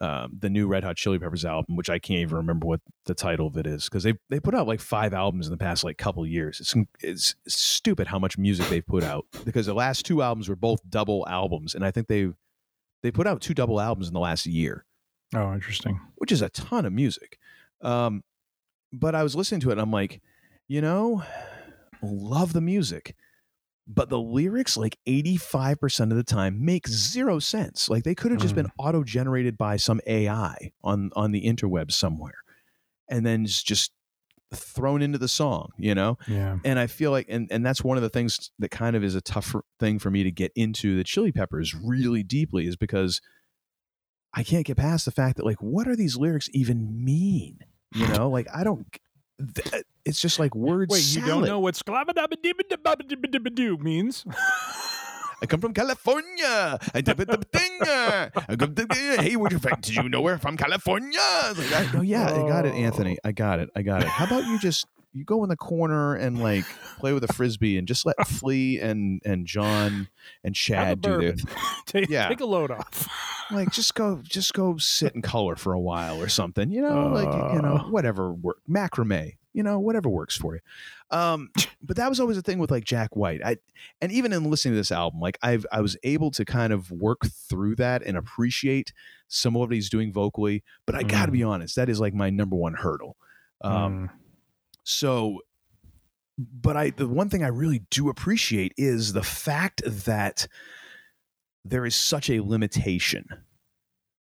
um, 0.00 0.36
the 0.38 0.50
new 0.50 0.66
Red 0.66 0.84
Hot 0.84 0.96
Chili 0.96 1.18
Peppers 1.18 1.44
album, 1.44 1.74
which 1.76 1.90
I 1.90 1.98
can't 1.98 2.20
even 2.20 2.36
remember 2.36 2.66
what 2.66 2.80
the 3.06 3.14
title 3.14 3.46
of 3.46 3.56
it 3.56 3.66
is 3.66 3.84
because 3.84 4.02
they 4.04 4.14
they 4.30 4.38
put 4.40 4.54
out 4.54 4.66
like 4.66 4.80
five 4.80 5.12
albums 5.14 5.46
in 5.46 5.50
the 5.50 5.56
past 5.56 5.82
like 5.84 5.98
couple 5.98 6.24
years. 6.26 6.60
It's 6.60 6.74
it's 7.00 7.34
stupid 7.48 8.06
how 8.08 8.18
much 8.18 8.38
music 8.38 8.68
they've 8.68 8.86
put 8.86 9.02
out 9.02 9.24
because 9.44 9.66
the 9.66 9.74
last 9.74 10.04
two 10.06 10.22
albums 10.22 10.48
were 10.48 10.56
both 10.56 10.80
double 10.88 11.26
albums, 11.28 11.74
and 11.74 11.84
I 11.84 11.90
think 11.90 12.06
they 12.08 12.28
they 13.02 13.10
put 13.10 13.26
out 13.26 13.40
two 13.40 13.54
double 13.54 13.80
albums 13.80 14.08
in 14.08 14.14
the 14.14 14.20
last 14.20 14.46
year 14.46 14.84
Oh, 15.34 15.52
interesting. 15.52 16.00
which 16.16 16.30
is 16.32 16.40
a 16.42 16.48
ton 16.50 16.86
of 16.86 16.92
music. 16.92 17.38
Um, 17.82 18.22
but 18.92 19.14
I 19.14 19.22
was 19.22 19.34
listening 19.34 19.60
to 19.62 19.68
it 19.70 19.72
and 19.72 19.80
I'm 19.80 19.90
like, 19.90 20.20
you 20.68 20.80
know, 20.80 21.22
love 22.02 22.52
the 22.52 22.60
music, 22.60 23.14
but 23.86 24.08
the 24.08 24.18
lyrics, 24.18 24.76
like 24.76 24.98
85% 25.06 26.10
of 26.10 26.16
the 26.16 26.24
time, 26.24 26.64
make 26.64 26.88
zero 26.88 27.38
sense. 27.38 27.88
Like 27.88 28.04
they 28.04 28.14
could 28.14 28.32
have 28.32 28.40
just 28.40 28.54
been 28.54 28.66
mm. 28.66 28.72
auto 28.78 29.04
generated 29.04 29.56
by 29.56 29.76
some 29.76 30.00
AI 30.06 30.72
on, 30.82 31.10
on 31.14 31.30
the 31.30 31.44
interweb 31.44 31.92
somewhere 31.92 32.34
and 33.08 33.24
then 33.24 33.46
just 33.46 33.92
thrown 34.52 35.02
into 35.02 35.18
the 35.18 35.28
song, 35.28 35.70
you 35.78 35.94
know? 35.94 36.18
Yeah. 36.26 36.58
and 36.64 36.78
I 36.78 36.88
feel 36.88 37.12
like, 37.12 37.26
and 37.28 37.46
and 37.50 37.64
that's 37.64 37.84
one 37.84 37.96
of 37.96 38.02
the 38.02 38.08
things 38.08 38.50
that 38.58 38.70
kind 38.70 38.96
of 38.96 39.04
is 39.04 39.14
a 39.14 39.20
tough 39.20 39.54
thing 39.78 39.98
for 39.98 40.10
me 40.10 40.24
to 40.24 40.30
get 40.30 40.52
into 40.56 40.96
the 40.96 41.04
Chili 41.04 41.30
Peppers 41.30 41.74
really 41.74 42.22
deeply 42.22 42.66
is 42.66 42.76
because 42.76 43.20
I 44.34 44.42
can't 44.42 44.66
get 44.66 44.76
past 44.76 45.04
the 45.04 45.12
fact 45.12 45.36
that 45.36 45.46
like, 45.46 45.62
what 45.62 45.86
are 45.86 45.96
these 45.96 46.16
lyrics 46.16 46.48
even 46.52 47.04
mean? 47.04 47.60
You 47.94 48.08
know, 48.08 48.28
like 48.28 48.48
I 48.54 48.64
don't. 48.64 48.86
Th- 49.38 49.74
uh, 49.74 49.82
It's 50.04 50.20
just 50.20 50.38
like 50.38 50.54
words. 50.54 50.92
Wait, 50.92 51.04
you 51.14 51.24
don't 51.26 51.44
know 51.44 51.60
what 51.60 51.74
sklabadabadibadabadibadibadoo 51.74 53.80
means? 53.80 54.24
I 55.42 55.46
come 55.46 55.60
from 55.60 55.74
California. 55.74 56.78
I 56.94 57.00
dip 57.02 57.20
it. 57.20 57.28
I 57.28 57.36
come 58.56 58.74
to, 58.74 58.86
hey, 59.20 59.36
where'd 59.36 59.52
you? 59.52 59.58
Did 59.58 59.94
you 59.94 60.08
know 60.08 60.22
we're 60.22 60.38
from 60.38 60.56
California? 60.56 61.20
Like, 61.56 61.72
I- 61.72 61.90
oh 61.98 62.00
yeah, 62.00 62.32
I 62.32 62.48
got 62.48 62.64
it, 62.66 62.74
Anthony. 62.74 63.18
I 63.24 63.32
got 63.32 63.58
it. 63.60 63.68
I 63.76 63.82
got 63.82 64.02
it. 64.02 64.08
How 64.08 64.24
about 64.24 64.46
you 64.46 64.58
just 64.58 64.86
you 65.16 65.24
go 65.24 65.42
in 65.42 65.48
the 65.48 65.56
corner 65.56 66.14
and 66.14 66.40
like 66.42 66.64
play 66.98 67.12
with 67.12 67.24
a 67.24 67.32
frisbee 67.32 67.78
and 67.78 67.88
just 67.88 68.04
let 68.06 68.16
Flea 68.26 68.78
and 68.80 69.20
and 69.24 69.46
John 69.46 70.08
and 70.44 70.54
Chad 70.54 71.00
do 71.00 71.18
their 71.18 71.34
take, 71.86 72.08
Yeah. 72.08 72.28
take 72.28 72.40
a 72.40 72.46
load 72.46 72.70
off. 72.70 73.08
like 73.50 73.70
just 73.72 73.94
go 73.94 74.20
just 74.22 74.52
go 74.54 74.76
sit 74.76 75.14
and 75.14 75.22
color 75.24 75.56
for 75.56 75.72
a 75.72 75.80
while 75.80 76.20
or 76.20 76.28
something 76.28 76.70
you 76.70 76.82
know 76.82 77.08
like 77.08 77.52
you 77.54 77.62
know 77.62 77.76
Uh. 77.76 77.90
whatever 77.90 78.32
work 78.32 78.58
macrame 78.68 79.32
you 79.52 79.62
know 79.62 79.78
whatever 79.78 80.08
works 80.08 80.36
for 80.36 80.54
you 80.56 80.60
um 81.16 81.48
but 81.80 81.96
that 81.96 82.08
was 82.10 82.18
always 82.20 82.36
a 82.36 82.42
thing 82.42 82.58
with 82.58 82.70
like 82.72 82.84
jack 82.84 83.14
white 83.16 83.40
i 83.44 83.56
and 84.02 84.10
even 84.12 84.32
in 84.32 84.50
listening 84.50 84.72
to 84.74 84.76
this 84.78 84.90
album 84.92 85.20
like 85.20 85.38
i've 85.42 85.64
i 85.70 85.80
was 85.80 85.96
able 86.02 86.30
to 86.32 86.44
kind 86.44 86.72
of 86.72 86.90
work 86.90 87.20
through 87.48 87.76
that 87.76 88.02
and 88.02 88.16
appreciate 88.18 88.92
some 89.28 89.54
of 89.54 89.60
what 89.60 89.72
he's 89.72 89.88
doing 89.88 90.12
vocally 90.12 90.62
but 90.84 90.94
i 90.96 91.02
gotta 91.04 91.30
Mm. 91.30 91.34
be 91.34 91.42
honest 91.44 91.76
that 91.76 91.88
is 91.88 92.00
like 92.00 92.12
my 92.14 92.28
number 92.30 92.56
one 92.56 92.74
hurdle 92.74 93.16
um 93.62 94.08
Mm. 94.08 94.10
So 94.86 95.40
but 96.38 96.76
i 96.76 96.90
the 96.90 97.08
one 97.08 97.30
thing 97.30 97.42
i 97.42 97.48
really 97.48 97.78
do 97.90 98.10
appreciate 98.10 98.72
is 98.76 99.14
the 99.14 99.22
fact 99.22 99.80
that 99.86 100.46
there 101.64 101.86
is 101.86 101.96
such 101.96 102.28
a 102.28 102.40
limitation 102.42 103.24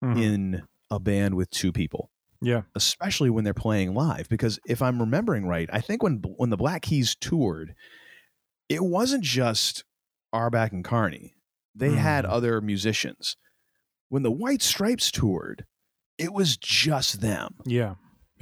Mhm. 0.03 0.23
in 0.23 0.63
a 0.93 1.01
band 1.01 1.35
with 1.35 1.51
two 1.51 1.73
people 1.73 2.13
yeah. 2.41 2.63
especially 2.77 3.31
when 3.31 3.43
they're 3.43 3.53
playing 3.53 3.95
live 3.95 4.29
because 4.29 4.61
if 4.69 4.81
i'm 4.81 5.01
remembering 5.01 5.45
right 5.49 5.69
i 5.73 5.81
think 5.81 6.05
when 6.05 6.23
when 6.37 6.51
the 6.51 6.57
black 6.57 6.83
keys 6.83 7.17
toured 7.17 7.75
it 8.69 8.85
wasn't 8.85 9.25
just 9.25 9.83
auerbach 10.33 10.71
and 10.71 10.85
carney 10.85 11.35
they 11.75 11.91
had 11.97 12.25
Mm. 12.25 12.29
other 12.31 12.61
musicians 12.61 13.37
when 14.09 14.23
the 14.23 14.31
white 14.31 14.63
stripes 14.63 15.11
toured 15.11 15.67
it 16.17 16.33
was 16.33 16.57
just 16.57 17.21
them 17.21 17.57
Yeah. 17.67 17.97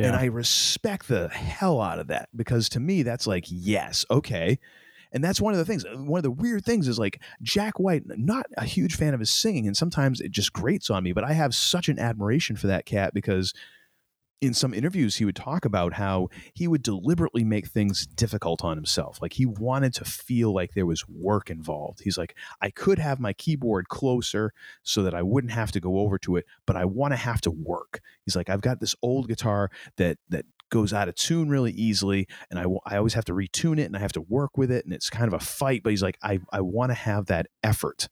And 0.09 0.16
I 0.16 0.26
respect 0.26 1.09
the 1.09 1.28
hell 1.28 1.80
out 1.80 1.98
of 1.98 2.09
that 2.09 2.28
because 2.34 2.68
to 2.70 2.80
me, 2.80 3.03
that's 3.03 3.26
like, 3.26 3.44
yes, 3.48 4.05
okay. 4.11 4.59
And 5.12 5.22
that's 5.22 5.40
one 5.40 5.53
of 5.53 5.59
the 5.59 5.64
things. 5.64 5.84
One 5.94 6.18
of 6.18 6.22
the 6.22 6.30
weird 6.30 6.64
things 6.64 6.88
is 6.88 6.98
like 6.98 7.20
Jack 7.42 7.78
White, 7.78 8.05
not 8.07 8.46
a 8.57 8.64
huge 8.64 8.96
fan 8.96 9.12
of 9.12 9.20
his 9.20 9.30
singing, 9.30 9.66
and 9.66 9.76
sometimes 9.76 10.20
it 10.20 10.32
just 10.32 10.53
grates 10.53 10.88
on 10.88 11.05
me, 11.05 11.12
but 11.12 11.24
I 11.24 11.34
have 11.34 11.55
such 11.55 11.88
an 11.88 11.98
admiration 11.98 12.57
for 12.57 12.66
that 12.68 12.86
cat 12.86 13.12
because 13.12 13.53
in 14.43 14.53
some 14.53 14.74
interviews 14.74 15.16
he 15.16 15.24
would 15.24 15.36
talk 15.36 15.64
about 15.64 15.95
how 15.95 16.28
he 16.53 16.66
would 16.66 16.82
deliberately 16.82 17.45
make 17.45 17.68
things 17.68 18.07
difficult 18.07 18.64
on 18.64 18.76
himself. 18.76 19.22
Like 19.22 19.34
he 19.34 19.47
wanted 19.47 19.95
to 19.95 20.05
feel 20.05 20.53
like 20.53 20.74
there 20.74 20.84
was 20.84 21.09
work 21.09 21.49
involved. 21.49 22.01
He's 22.03 22.18
like 22.18 22.36
i 22.61 22.68
could 22.68 22.99
have 22.99 23.20
my 23.20 23.32
keyboard 23.32 23.88
closer 23.88 24.53
so 24.82 25.05
that 25.05 25.14
i 25.14 25.22
wouldn't 25.22 25.53
have 25.53 25.70
to 25.72 25.80
go 25.80 25.99
over 26.01 26.18
to 26.18 26.36
it 26.36 26.45
but 26.66 26.76
i 26.76 26.84
want 26.84 27.12
to 27.12 27.16
have 27.16 27.40
to 27.43 27.51
work. 27.53 28.01
He's 28.26 28.34
like 28.34 28.51
i've 28.51 28.61
got 28.61 28.80
this 28.80 28.97
old 29.01 29.28
guitar 29.28 29.70
that 29.97 30.18
that 30.28 30.45
goes 30.70 30.93
out 30.93 31.09
of 31.09 31.14
tune 31.14 31.49
really 31.49 31.72
easily 31.72 32.26
and 32.51 32.59
I, 32.59 32.64
I 32.86 32.97
always 32.97 33.14
have 33.14 33.26
to 33.26 33.34
retune 33.34 33.78
it 33.78 33.84
and 33.84 33.97
i 33.97 34.01
have 34.01 34.12
to 34.12 34.22
work 34.22 34.57
with 34.57 34.70
it 34.70 34.84
and 34.86 34.95
it's 34.95 35.11
kind 35.11 35.28
of 35.28 35.34
a 35.34 35.45
fight. 35.45 35.82
But 35.84 35.90
he's 35.90 36.03
like 36.03 36.18
i, 36.22 36.40
I 36.53 36.62
want 36.62 36.90
to 36.90 36.95
have 36.95 37.26
that 37.26 37.47
effort 37.62 38.09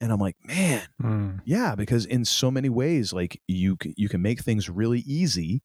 and 0.00 0.12
i'm 0.12 0.18
like 0.20 0.36
man 0.44 0.82
Mm. 1.02 1.40
yeah, 1.44 1.74
because 1.74 2.04
in 2.06 2.24
so 2.24 2.50
many 2.50 2.68
ways, 2.68 3.12
like 3.12 3.40
you 3.46 3.76
you 3.96 4.08
can 4.08 4.22
make 4.22 4.40
things 4.40 4.68
really 4.68 5.00
easy, 5.00 5.62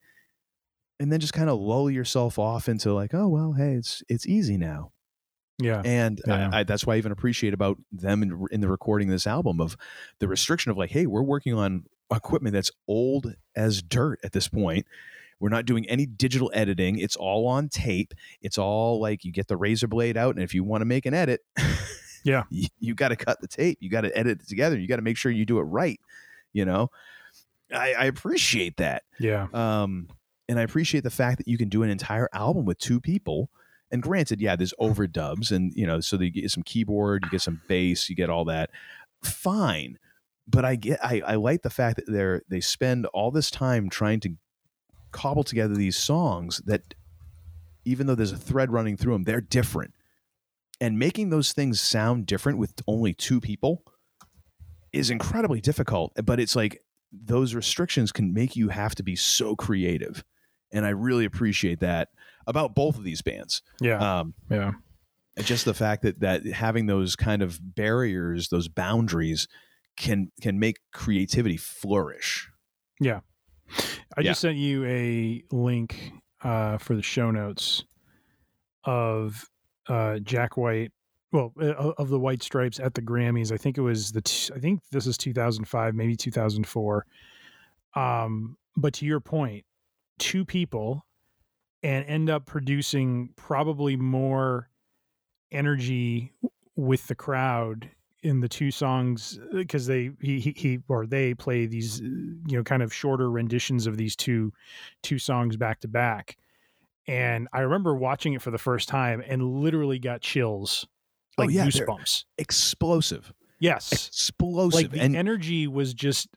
and 1.00 1.12
then 1.12 1.20
just 1.20 1.34
kind 1.34 1.50
of 1.50 1.60
lull 1.60 1.90
yourself 1.90 2.38
off 2.38 2.68
into 2.70 2.94
like, 2.94 3.14
oh 3.14 3.28
well, 3.28 3.54
hey, 3.54 3.74
it's 3.74 4.04
it's 4.10 4.28
easy 4.28 4.58
now. 4.58 4.92
Yeah. 5.58 5.82
And 5.86 6.22
Yeah. 6.28 6.50
I, 6.52 6.60
I, 6.60 6.64
that's 6.64 6.86
why 6.86 6.96
I 6.96 6.98
even 6.98 7.12
appreciate 7.12 7.54
about 7.54 7.78
them 7.92 8.24
in, 8.24 8.46
in 8.52 8.62
the 8.62 8.68
recording 8.68 9.08
of 9.10 9.14
this 9.14 9.26
album 9.28 9.62
of 9.62 9.78
the 10.20 10.28
restriction 10.28 10.70
of 10.72 10.78
like, 10.78 10.92
hey, 10.92 11.06
we're 11.06 11.22
working 11.24 11.54
on 11.54 11.86
equipment 12.12 12.54
that's 12.54 12.72
old 12.88 13.34
as 13.56 13.82
dirt 13.82 14.20
at 14.24 14.32
this 14.34 14.48
point. 14.48 14.86
We're 15.40 15.50
not 15.50 15.66
doing 15.66 15.88
any 15.88 16.06
digital 16.06 16.52
editing. 16.54 17.00
It's 17.00 17.16
all 17.16 17.48
on 17.48 17.70
tape. 17.70 18.14
It's 18.42 18.58
all 18.58 19.00
like 19.00 19.24
you 19.24 19.32
get 19.32 19.48
the 19.48 19.58
razor 19.58 19.88
blade 19.88 20.18
out, 20.18 20.36
and 20.36 20.44
if 20.44 20.54
you 20.54 20.64
want 20.64 20.82
to 20.82 20.86
make 20.86 21.06
an 21.06 21.14
edit, 21.14 21.42
Yeah. 22.24 22.44
you, 22.50 22.68
you 22.80 22.96
got 22.96 23.10
to 23.10 23.16
cut 23.16 23.42
the 23.42 23.48
tape. 23.48 23.78
You 23.82 23.90
got 23.90 24.02
to 24.02 24.18
edit 24.18 24.42
it 24.42 24.48
together. 24.48 24.78
You 24.78 24.88
got 24.88 24.98
to 24.98 25.02
make 25.02 25.18
sure 25.18 25.32
you 25.32 25.46
do 25.46 25.60
it 25.60 25.64
right. 25.64 26.00
You 26.54 26.66
know, 26.66 26.90
I, 27.74 27.94
I 27.94 28.06
appreciate 28.06 28.78
that. 28.78 29.04
Yeah. 29.20 29.48
Um, 29.54 30.08
and 30.50 30.60
I 30.60 30.64
appreciate 30.64 31.04
the 31.04 31.10
fact 31.10 31.38
that 31.38 31.48
you 31.48 31.58
can 31.58 31.70
do 31.70 31.84
an 31.84 31.90
entire 31.90 32.30
album 32.34 32.66
with 32.66 32.78
two 32.78 33.00
people. 33.00 33.50
And 33.94 34.02
granted, 34.02 34.40
yeah, 34.40 34.56
there's 34.56 34.74
overdubs, 34.80 35.52
and 35.52 35.74
you 35.76 35.86
know, 35.86 36.00
so 36.00 36.18
you 36.18 36.32
get 36.32 36.50
some 36.50 36.64
keyboard, 36.64 37.26
you 37.26 37.30
get 37.30 37.42
some 37.42 37.60
bass, 37.68 38.10
you 38.10 38.16
get 38.16 38.30
all 38.30 38.46
that. 38.46 38.70
Fine, 39.22 40.00
but 40.48 40.64
I 40.64 40.76
get, 40.76 41.04
I, 41.04 41.22
I 41.28 41.36
like 41.36 41.62
the 41.62 41.70
fact 41.70 41.98
that 41.98 42.06
they're 42.08 42.42
they 42.48 42.62
spend 42.62 43.06
all 43.08 43.32
this 43.32 43.52
time 43.52 43.90
trying 43.90 44.22
to 44.22 44.36
cobble 45.12 45.44
together 45.44 45.76
these 45.76 45.98
songs 45.98 46.62
that, 46.66 46.96
even 47.84 48.08
though 48.08 48.16
there's 48.16 48.32
a 48.32 48.38
thread 48.38 48.72
running 48.72 48.96
through 48.96 49.12
them, 49.12 49.24
they're 49.24 49.42
different, 49.42 49.94
and 50.82 51.00
making 51.00 51.30
those 51.30 51.54
things 51.54 51.80
sound 51.80 52.26
different 52.26 52.58
with 52.58 52.74
only 52.88 53.14
two 53.14 53.40
people 53.40 53.84
is 54.92 55.10
incredibly 55.10 55.62
difficult. 55.62 56.12
But 56.26 56.40
it's 56.42 56.56
like 56.58 56.82
those 57.14 57.56
restrictions 57.56 58.12
can 58.12 58.34
make 58.34 58.58
you 58.58 58.68
have 58.70 58.96
to 58.96 59.04
be 59.04 59.16
so 59.16 59.54
creative 59.56 60.24
and 60.74 60.86
i 60.86 60.90
really 60.90 61.26
appreciate 61.26 61.82
that 61.82 62.08
about 62.48 62.74
both 62.74 62.98
of 62.98 63.04
these 63.04 63.22
bands 63.22 63.62
Yeah. 63.82 64.20
um 64.20 64.34
yeah. 64.50 64.72
just 65.40 65.66
the 65.66 65.74
fact 65.74 66.04
that 66.04 66.22
that 66.22 66.46
having 66.46 66.86
those 66.86 67.18
kind 67.18 67.42
of 67.42 67.60
barriers 67.62 68.48
those 68.48 68.70
boundaries 68.70 69.50
can 69.98 70.32
can 70.42 70.58
make 70.58 70.78
creativity 70.94 71.58
flourish 71.58 72.50
Yeah. 73.02 73.20
I 74.18 74.22
Yeah. 74.22 74.30
just 74.32 74.40
sent 74.40 74.56
you 74.56 74.86
a 74.86 75.44
link 75.52 76.14
uh, 76.42 76.78
for 76.78 76.96
the 76.96 77.02
show 77.04 77.30
notes 77.30 77.84
of 78.86 79.50
uh, 79.88 80.20
Jack 80.20 80.58
White. 80.58 80.92
Well, 81.32 81.54
uh, 81.62 81.94
of 81.98 82.10
the 82.10 82.20
White 82.20 82.44
Stripes 82.44 82.80
at 82.80 82.94
the 82.94 83.02
Grammys. 83.02 83.54
I 83.54 83.58
think 83.58 83.78
it 83.78 83.82
was 83.82 84.12
the. 84.12 84.22
T- 84.22 84.54
I 84.54 84.60
think 84.60 84.82
this 84.92 85.08
is 85.08 85.18
2005, 85.18 85.96
maybe 85.96 86.16
2004. 86.16 87.06
Um, 87.96 88.58
but 88.76 88.94
to 88.96 89.06
your 89.06 89.22
point, 89.22 89.64
two 90.20 90.44
people 90.44 91.06
and 91.84 92.06
end 92.06 92.30
up 92.30 92.46
producing 92.46 93.30
probably 93.36 93.96
more 93.96 94.70
energy 95.52 96.32
with 96.76 97.08
the 97.08 97.16
crowd 97.16 97.90
in 98.24 98.40
the 98.40 98.48
two 98.48 98.70
songs 98.70 99.40
because 99.52 99.88
they 99.88 100.12
he, 100.22 100.40
he 100.40 100.54
he 100.56 100.80
or 100.88 101.08
they 101.08 101.34
play 101.34 101.66
these 101.66 102.02
uh, 102.02 102.04
you 102.04 102.58
know 102.58 102.64
kind 102.64 102.84
of 102.84 102.94
shorter 102.94 103.32
renditions 103.32 103.88
of 103.88 103.98
these 103.98 104.16
two 104.16 104.54
two 105.02 105.18
songs 105.18 105.58
back 105.58 105.80
to 105.80 105.88
back 105.88 106.38
and 107.08 107.48
i 107.54 107.60
remember 107.62 107.96
watching 107.96 108.34
it 108.34 108.42
for 108.42 108.52
the 108.52 108.58
first 108.58 108.88
time 108.90 109.22
and 109.28 109.44
literally 109.62 110.00
got 110.00 110.22
chills 110.22 110.86
Oh, 111.38 111.44
like 111.44 111.52
yeah, 111.52 111.66
goosebumps. 111.66 112.26
explosive. 112.38 113.32
Yes. 113.60 113.92
Explosive 114.08 114.74
like 114.82 114.92
the 114.92 115.00
and 115.02 115.16
energy 115.16 115.66
was 115.68 115.94
just 115.94 116.28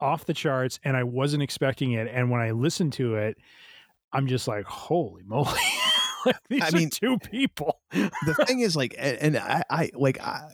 off 0.00 0.24
the 0.24 0.34
charts 0.34 0.80
and 0.84 0.96
i 0.96 1.04
wasn't 1.04 1.42
expecting 1.44 1.92
it 1.92 2.08
and 2.12 2.28
when 2.30 2.40
i 2.40 2.50
listened 2.50 2.92
to 2.94 3.14
it 3.14 3.36
i'm 4.12 4.26
just 4.26 4.48
like 4.48 4.64
holy 4.66 5.22
moly. 5.24 5.48
Like, 6.24 6.36
these 6.48 6.62
I 6.62 6.68
are 6.68 6.70
mean- 6.72 6.90
two 6.90 7.18
people. 7.18 7.80
the 7.90 8.44
thing 8.46 8.60
is 8.60 8.76
like 8.76 8.94
a- 8.94 9.22
and 9.22 9.36
i 9.36 9.62
i 9.70 9.90
like 9.94 10.20
i 10.20 10.52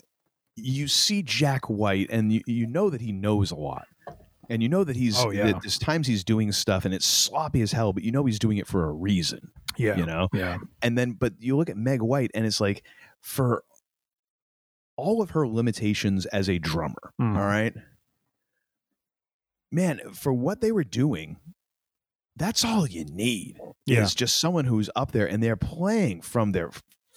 you 0.57 0.89
see 0.89 1.23
jack 1.23 1.67
white 1.69 2.09
and 2.11 2.33
you, 2.33 2.41
you 2.47 2.67
know 2.67 2.89
that 2.91 3.01
he 3.03 3.13
knows 3.13 3.51
a 3.51 3.55
lot 3.57 3.87
and 4.49 4.63
you 4.63 4.69
know 4.69 4.85
that 4.85 4.97
he's 4.97 5.19
Oh, 5.19 5.31
yeah. 5.31 5.47
that 5.53 5.63
there's 5.63 5.79
times 5.79 6.07
he's 6.07 6.25
doing 6.25 6.53
stuff 6.53 6.85
and 6.85 6.95
it's 6.95 7.07
sloppy 7.07 7.61
as 7.63 7.73
hell 7.73 7.93
but 7.93 8.03
you 8.03 8.11
know 8.13 8.25
he's 8.25 8.39
doing 8.39 8.59
it 8.59 8.67
for 8.67 8.85
a 8.89 8.93
reason 8.93 9.51
yeah 9.77 9.97
you 9.97 10.07
know 10.07 10.29
yeah 10.33 10.59
and 10.83 10.97
then 10.97 11.13
but 11.13 11.35
you 11.39 11.57
look 11.57 11.69
at 11.71 11.77
meg 11.77 12.01
white 12.03 12.31
and 12.35 12.45
it's 12.47 12.61
like 12.61 12.83
for 13.21 13.63
all 14.97 15.23
of 15.23 15.31
her 15.31 15.47
limitations 15.47 16.27
as 16.27 16.49
a 16.49 16.59
drummer 16.59 17.13
Mhm. 17.21 17.37
all 17.39 17.45
right 17.47 17.75
man 19.71 20.01
for 20.15 20.33
what 20.33 20.61
they 20.61 20.73
were 20.73 20.85
doing 20.85 21.37
that's 22.37 22.65
all 22.65 22.87
you 22.87 23.05
need 23.05 23.59
Yeah. 23.85 24.03
is 24.03 24.15
just 24.15 24.41
someone 24.41 24.65
who's 24.65 24.89
up 24.97 25.13
there 25.13 25.27
and 25.29 25.43
they're 25.43 25.57
playing 25.57 26.23
from 26.23 26.53
their 26.53 26.71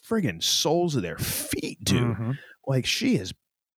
friggin' 0.05 0.43
soles 0.43 0.95
of 0.95 1.01
their 1.03 1.17
feet 1.17 1.79
dude 1.83 2.17
Mhm. 2.17 2.37
like 2.67 2.85
she 2.85 3.15
is 3.15 3.33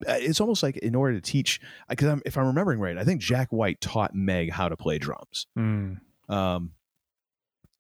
it's 0.07 0.41
almost 0.41 0.63
like 0.63 0.77
in 0.79 0.95
order 0.95 1.15
to 1.15 1.21
teach 1.21 1.61
because 1.89 2.09
I'm, 2.09 2.23
if 2.27 2.37
i'm 2.37 2.47
remembering 2.47 2.79
right 2.81 2.97
i 2.99 3.05
think 3.05 3.21
jack 3.21 3.49
white 3.53 3.81
taught 3.81 4.15
meg 4.15 4.51
how 4.51 4.69
to 4.69 4.77
play 4.77 4.99
drums 4.99 5.47
Mm. 5.59 5.99
um, 6.29 6.73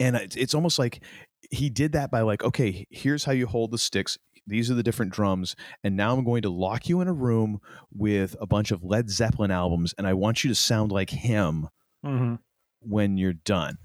and 0.00 0.16
it's, 0.16 0.36
it's 0.36 0.54
almost 0.54 0.78
like 0.78 1.02
he 1.50 1.68
did 1.70 1.92
that 1.92 2.10
by 2.10 2.22
like, 2.22 2.42
okay, 2.42 2.86
here's 2.90 3.24
how 3.24 3.32
you 3.32 3.46
hold 3.46 3.70
the 3.72 3.78
sticks. 3.78 4.18
These 4.46 4.70
are 4.70 4.74
the 4.74 4.82
different 4.82 5.12
drums, 5.12 5.54
and 5.84 5.96
now 5.96 6.12
I'm 6.16 6.24
going 6.24 6.42
to 6.42 6.50
lock 6.50 6.88
you 6.88 7.00
in 7.02 7.08
a 7.08 7.12
room 7.12 7.60
with 7.92 8.34
a 8.40 8.46
bunch 8.46 8.70
of 8.72 8.82
Led 8.82 9.10
Zeppelin 9.10 9.50
albums, 9.50 9.94
and 9.98 10.06
I 10.06 10.14
want 10.14 10.42
you 10.42 10.48
to 10.48 10.54
sound 10.54 10.90
like 10.90 11.10
him 11.10 11.68
Mhm. 12.04 12.38
when 12.80 13.16
you're 13.16 13.34
done. 13.34 13.76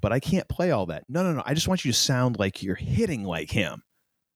But 0.00 0.12
I 0.12 0.20
can't 0.20 0.48
play 0.48 0.70
all 0.70 0.86
that. 0.86 1.04
No, 1.08 1.22
no, 1.24 1.32
no. 1.32 1.42
I 1.46 1.54
just 1.54 1.66
want 1.66 1.84
you 1.84 1.90
to 1.92 1.98
sound 1.98 2.38
like 2.38 2.62
you're 2.62 2.74
hitting 2.76 3.24
like 3.24 3.50
him, 3.50 3.82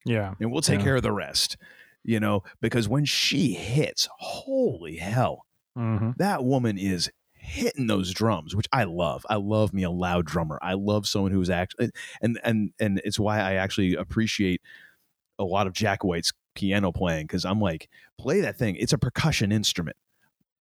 yeah 0.07 0.35
and 0.41 0.51
we'll 0.51 0.63
take 0.63 0.79
Yeah. 0.81 0.85
care 0.87 0.97
of 0.97 1.03
the 1.03 1.13
rest. 1.13 1.57
You 2.05 2.21
know, 2.21 2.43
because 2.61 2.89
when 2.89 3.05
she 3.05 3.53
hits, 3.53 4.09
holy 4.19 4.97
hell, 4.97 5.47
hmm 5.77 6.11
that 6.17 6.45
woman 6.45 6.79
is 6.79 7.11
hitting 7.33 7.87
those 7.87 8.13
drums, 8.13 8.55
which 8.57 8.69
I 8.73 8.85
love. 8.85 9.25
I 9.31 9.37
love 9.37 9.73
me 9.73 9.83
a 9.85 9.91
loud 9.91 10.27
drummer. 10.27 10.59
I 10.63 10.75
love 10.75 11.07
someone 11.07 11.33
who's 11.33 11.51
actually 11.51 11.91
and 12.21 12.41
and 12.45 12.73
and 12.81 13.01
it's 13.05 13.19
why 13.19 13.41
I 13.41 13.55
actually 13.55 13.95
appreciate 13.95 14.63
a 15.39 15.45
lot 15.45 15.67
of 15.67 15.73
Jack 15.73 16.05
White's 16.05 16.33
piano 16.55 16.93
playing 16.93 17.27
because 17.27 17.45
I'm 17.45 17.61
like, 17.61 17.89
play 18.19 18.41
that 18.41 18.57
thing. 18.59 18.77
It's 18.77 18.93
a 18.93 18.99
percussion 18.99 19.53
instrument. 19.53 19.97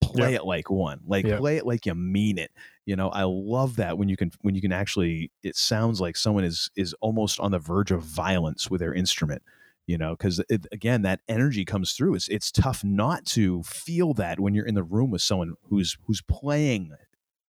Play 0.03 0.35
Yeah. 0.35 0.35
it 0.35 0.45
like 0.45 0.71
one. 0.71 1.01
Like 1.07 1.29
Yeah. 1.29 1.41
play 1.41 1.57
it 1.57 1.67
like 1.67 1.87
you 1.87 1.95
mean 1.95 2.39
it. 2.39 2.53
You 2.87 2.97
know, 2.97 3.11
I 3.11 3.25
love 3.25 3.77
that 3.77 3.99
when 3.99 4.09
you 4.09 4.17
can 4.17 4.33
when 4.43 4.55
you 4.55 4.61
can 4.61 4.73
actually 4.73 5.31
it 5.43 5.57
sounds 5.57 6.01
like 6.01 6.17
someone 6.17 6.45
is 6.45 6.71
is 6.77 6.95
almost 7.01 7.41
on 7.41 7.53
the 7.53 7.59
verge 7.59 7.91
of 7.93 8.03
violence 8.03 8.71
with 8.71 8.81
their 8.81 8.95
instrument 8.95 9.43
you 9.87 9.99
know 9.99 10.17
because 10.17 10.41
again 10.73 11.03
that 11.03 11.21
energy 11.29 11.65
comes 11.65 11.93
through. 11.93 12.15
It's 12.15 12.29
it's 12.29 12.51
tough 12.51 12.83
not 12.85 13.25
to 13.27 13.63
feel 13.63 14.15
that 14.15 14.41
when 14.41 14.55
you're 14.55 14.67
in 14.67 14.75
the 14.75 14.83
room 14.83 15.11
with 15.11 15.23
someone 15.23 15.55
who's 15.69 15.97
who's 16.07 16.23
playing 16.23 16.93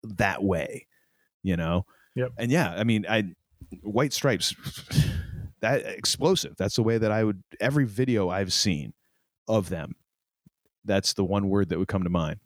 that 0.02 0.42
way 0.42 0.86
you 1.46 1.56
know? 1.56 1.86
Yep. 2.16 2.32
and 2.38 2.50
yeah 2.50 2.74
i 2.74 2.82
mean 2.82 3.04
i 3.08 3.24
white 3.82 4.14
stripes 4.14 4.54
that 5.60 5.84
explosive 5.84 6.56
that's 6.56 6.76
the 6.76 6.82
way 6.82 6.96
that 6.96 7.12
i 7.12 7.22
would 7.22 7.42
every 7.60 7.84
video 7.84 8.30
i've 8.30 8.54
seen 8.54 8.94
of 9.46 9.68
them 9.68 9.96
that's 10.86 11.12
the 11.12 11.24
one 11.24 11.50
word 11.50 11.68
that 11.68 11.78
would 11.78 11.88
come 11.88 12.02
to 12.02 12.08
mind 12.08 12.40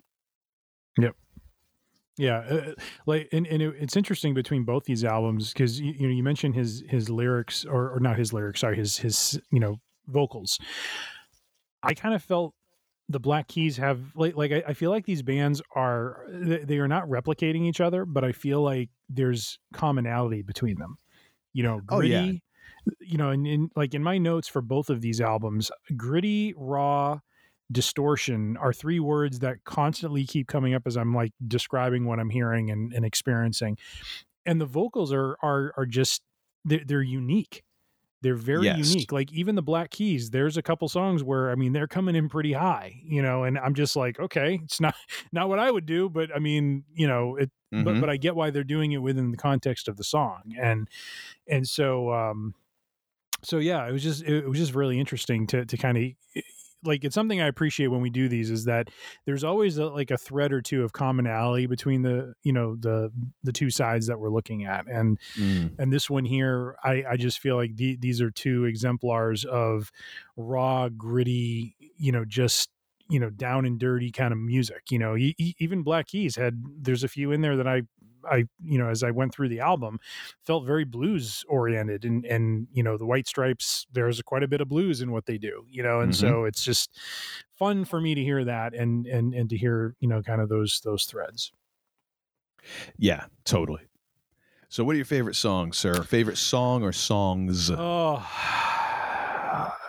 Yeah, 2.21 2.41
uh, 2.41 2.75
like 3.07 3.29
and, 3.33 3.47
and 3.47 3.63
it, 3.63 3.75
it's 3.81 3.97
interesting 3.97 4.35
between 4.35 4.65
both 4.65 4.85
these 4.85 5.05
albums 5.05 5.55
because 5.55 5.81
you, 5.81 5.95
you 5.99 6.07
know 6.07 6.13
you 6.13 6.23
mentioned 6.23 6.55
his 6.55 6.85
his 6.87 7.09
lyrics 7.09 7.65
or, 7.65 7.91
or 7.91 7.99
not 7.99 8.19
his 8.19 8.33
lyrics, 8.35 8.61
sorry, 8.61 8.77
his 8.77 8.99
his 8.99 9.41
you 9.51 9.59
know 9.59 9.77
vocals. 10.07 10.59
I 11.83 11.95
kind 11.95 12.15
of 12.15 12.23
felt 12.23 12.53
the 13.09 13.21
Black 13.21 13.49
Keys 13.49 13.79
have 13.79 14.15
like 14.15 14.37
like 14.37 14.53
I, 14.53 14.63
I 14.69 14.75
feel 14.75 14.91
like 14.91 15.07
these 15.07 15.23
bands 15.23 15.63
are 15.75 16.27
they, 16.29 16.59
they 16.59 16.79
are 16.79 16.89
not 16.89 17.09
replicating 17.09 17.63
each 17.63 17.81
other, 17.81 18.05
but 18.05 18.23
I 18.23 18.33
feel 18.33 18.61
like 18.63 18.91
there's 19.09 19.59
commonality 19.73 20.43
between 20.43 20.79
them. 20.79 20.97
You 21.55 21.63
know, 21.63 21.81
Oh, 21.89 21.97
gritty. 22.01 22.09
yeah. 22.11 22.33
You 23.01 23.17
know, 23.17 23.31
and 23.31 23.47
in 23.47 23.71
like 23.77 23.95
in 23.95 24.03
my 24.03 24.19
notes 24.19 24.47
for 24.47 24.61
both 24.61 24.91
of 24.91 25.01
these 25.01 25.23
albums, 25.23 25.71
gritty, 25.97 26.53
raw, 26.55 27.21
distortion 27.73 28.57
are 28.57 28.73
three 28.73 29.01
words 29.01 29.41
that 29.41 29.65
constantly 29.65 30.27
keep 30.27 30.49
coming 30.49 30.75
up 30.75 30.83
as 30.87 30.97
I'm 30.97 31.15
like 31.15 31.33
describing 31.47 32.05
what 32.07 32.19
I'm 32.21 32.31
hearing 32.31 32.71
and, 32.71 32.93
and 32.93 33.05
experiencing. 33.05 33.79
And 34.47 34.61
the 34.61 34.67
vocals 34.67 35.13
are 35.13 35.37
are 35.43 35.73
are 35.77 35.87
just 35.87 36.23
they're, 36.65 36.83
they're 36.85 37.03
unique. 37.03 37.63
They're 38.23 38.35
very 38.37 38.69
Yes. 38.69 38.79
unique. 38.79 39.13
Like 39.13 39.33
even 39.33 39.55
the 39.55 39.63
Black 39.63 39.91
Keys, 39.91 40.31
there's 40.31 40.57
a 40.59 40.63
couple 40.63 40.89
songs 40.89 41.23
where 41.25 41.51
I 41.51 41.55
mean 41.55 41.73
they're 41.73 41.89
coming 41.89 42.17
in 42.17 42.29
pretty 42.29 42.53
high, 42.53 43.01
you 43.05 43.23
know, 43.23 43.45
and 43.45 43.59
I'm 43.59 43.75
just 43.75 43.97
like, 43.97 44.21
okay, 44.21 44.61
it's 44.63 44.81
not 44.81 44.95
not 45.33 45.49
what 45.49 45.59
I 45.59 45.71
would 45.71 45.87
do, 45.87 46.11
but 46.11 46.35
I 46.35 46.39
mean, 46.39 46.85
you 46.95 47.07
know, 47.09 47.37
it 47.37 47.51
but 47.79 47.99
Mhm. 47.99 48.01
but 48.01 48.11
I 48.11 48.17
get 48.19 48.37
why 48.37 48.51
they're 48.51 48.65
doing 48.65 48.93
it 48.93 48.99
within 48.99 49.31
the 49.31 49.39
context 49.39 49.89
of 49.89 49.97
the 49.97 50.05
song. 50.05 50.55
And 50.61 50.89
and 51.49 51.69
so 51.69 52.13
um 52.13 52.55
so 53.43 53.59
yeah, 53.59 53.87
it 53.89 53.93
was 53.93 54.03
just 54.03 54.23
it 54.25 54.47
was 54.49 54.59
just 54.59 54.75
really 54.75 54.99
interesting 55.01 55.47
to 55.49 55.65
to 55.65 55.77
kind 55.77 55.99
of 55.99 56.05
like 56.85 57.05
it's 57.05 57.15
something 57.15 57.41
I 57.41 57.47
appreciate 57.47 57.89
when 57.89 58.01
we 58.01 58.11
do 58.11 58.29
these 58.29 58.51
is 58.51 58.65
that 58.65 58.89
there's 59.27 59.45
always 59.45 59.79
a, 59.79 59.87
like 59.87 60.11
a 60.11 60.17
thread 60.17 60.53
or 60.53 60.63
two 60.63 60.83
of 60.83 60.93
commonality 60.93 61.67
between 61.67 62.03
the 62.03 62.35
you 62.43 62.53
know 62.53 62.77
the 62.77 63.13
the 63.43 63.53
two 63.53 63.71
sides 63.71 64.07
that 64.07 64.19
we're 64.19 64.31
looking 64.31 64.65
at, 64.65 64.87
and 64.87 65.19
Mm. 65.37 65.79
and 65.79 65.93
this 65.93 66.09
one 66.09 66.25
here, 66.25 66.77
I 66.83 67.05
I 67.11 67.17
just 67.17 67.39
feel 67.41 67.57
like 67.57 67.77
the, 67.77 67.97
these 67.97 68.21
are 68.21 68.31
two 68.31 68.65
exemplars 68.65 69.45
of 69.45 69.91
raw, 70.37 70.89
gritty, 70.89 71.77
you 71.97 72.13
know, 72.13 72.25
just 72.25 72.71
you 73.09 73.21
know 73.21 73.31
down 73.31 73.67
and 73.67 73.79
dirty 73.79 74.11
kind 74.11 74.33
of 74.33 74.39
music. 74.39 74.85
You 74.91 74.99
know, 74.99 75.17
even 75.17 75.83
Black 75.83 76.07
Keys 76.07 76.37
had 76.37 76.63
there's 76.81 77.05
a 77.05 77.09
few 77.09 77.33
in 77.33 77.41
there 77.41 77.57
that 77.57 77.67
I 77.69 77.83
I 78.29 78.45
you 78.63 78.79
know 78.79 78.89
as 78.89 79.03
I 79.03 79.11
went 79.11 79.33
through 79.35 79.49
the 79.49 79.61
album 79.61 79.99
felt 80.45 80.67
very 80.67 80.85
blues 80.85 81.45
oriented 81.49 82.05
and 82.05 82.25
and 82.27 82.69
you 82.73 82.83
know 82.83 82.97
the 82.97 83.07
White 83.07 83.27
Stripes 83.29 83.87
there's 83.93 84.21
quite 84.23 84.43
a 84.43 84.49
bit 84.49 84.61
of 84.61 84.69
blues 84.69 85.01
in 85.01 85.13
what 85.13 85.27
they 85.27 85.39
do 85.39 85.65
you 85.69 85.83
know 85.83 86.01
and 86.01 86.13
Mhm. 86.13 86.17
so 86.17 86.45
it's 86.45 86.65
just 86.65 86.99
fun 87.55 87.85
for 87.85 88.01
me 88.01 88.15
to 88.15 88.23
hear 88.23 88.45
that 88.45 88.75
and 88.75 89.07
and 89.07 89.35
and 89.35 89.51
to 89.51 89.57
hear 89.57 89.97
you 90.01 90.09
know 90.09 90.23
kind 90.23 90.41
of 90.41 90.49
those 90.49 90.81
those 90.85 91.05
threads. 91.05 91.53
Yeah, 92.99 93.27
totally. 93.45 93.87
So, 94.69 94.85
what 94.85 94.95
are 94.95 94.99
your 94.99 95.07
favorite 95.07 95.37
songs, 95.37 95.79
sir? 95.79 96.03
Favorite 96.03 96.39
song 96.39 96.83
or 96.83 96.93
songs? 96.93 97.71
Oh, 97.71 98.19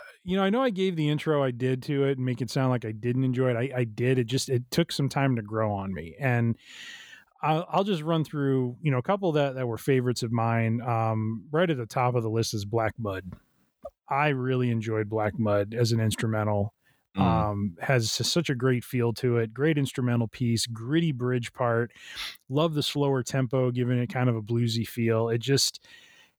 you 0.23 0.35
know, 0.37 0.43
I 0.43 0.49
know 0.49 0.61
I 0.61 0.69
gave 0.69 0.95
the 0.95 1.09
intro 1.09 1.43
I 1.43 1.51
did 1.51 1.81
to 1.83 2.05
it 2.05 2.17
and 2.17 2.25
make 2.25 2.41
it 2.41 2.49
sound 2.49 2.69
like 2.69 2.85
I 2.85 2.91
didn't 2.91 3.23
enjoy 3.23 3.51
it. 3.51 3.57
I, 3.73 3.79
I 3.79 3.83
did. 3.85 4.19
It 4.19 4.25
just 4.25 4.49
it 4.49 4.69
took 4.71 4.91
some 4.91 5.09
time 5.09 5.35
to 5.35 5.41
grow 5.41 5.71
on 5.71 5.93
me, 5.93 6.15
and 6.19 6.57
I'll, 7.41 7.65
I'll 7.71 7.83
just 7.83 8.03
run 8.03 8.23
through 8.23 8.77
you 8.81 8.91
know 8.91 8.97
a 8.97 9.03
couple 9.03 9.31
that 9.33 9.55
that 9.55 9.67
were 9.67 9.77
favorites 9.77 10.23
of 10.23 10.31
mine. 10.31 10.81
Um, 10.81 11.45
right 11.51 11.69
at 11.69 11.77
the 11.77 11.85
top 11.85 12.15
of 12.15 12.23
the 12.23 12.29
list 12.29 12.53
is 12.53 12.65
Black 12.65 12.93
Mud. 12.97 13.31
I 14.09 14.29
really 14.29 14.69
enjoyed 14.69 15.09
Black 15.09 15.39
Mud 15.39 15.73
as 15.73 15.91
an 15.91 15.99
instrumental. 15.99 16.73
Mm. 17.17 17.21
Um, 17.21 17.75
has 17.81 18.09
such 18.09 18.49
a 18.49 18.55
great 18.55 18.85
feel 18.85 19.11
to 19.13 19.37
it. 19.37 19.53
Great 19.53 19.77
instrumental 19.77 20.29
piece, 20.29 20.65
gritty 20.65 21.11
bridge 21.11 21.51
part. 21.51 21.91
Love 22.47 22.73
the 22.73 22.83
slower 22.83 23.21
tempo, 23.21 23.69
giving 23.69 23.97
it 23.97 24.07
kind 24.07 24.29
of 24.29 24.37
a 24.37 24.41
bluesy 24.41 24.87
feel. 24.87 25.27
It 25.27 25.39
just 25.39 25.85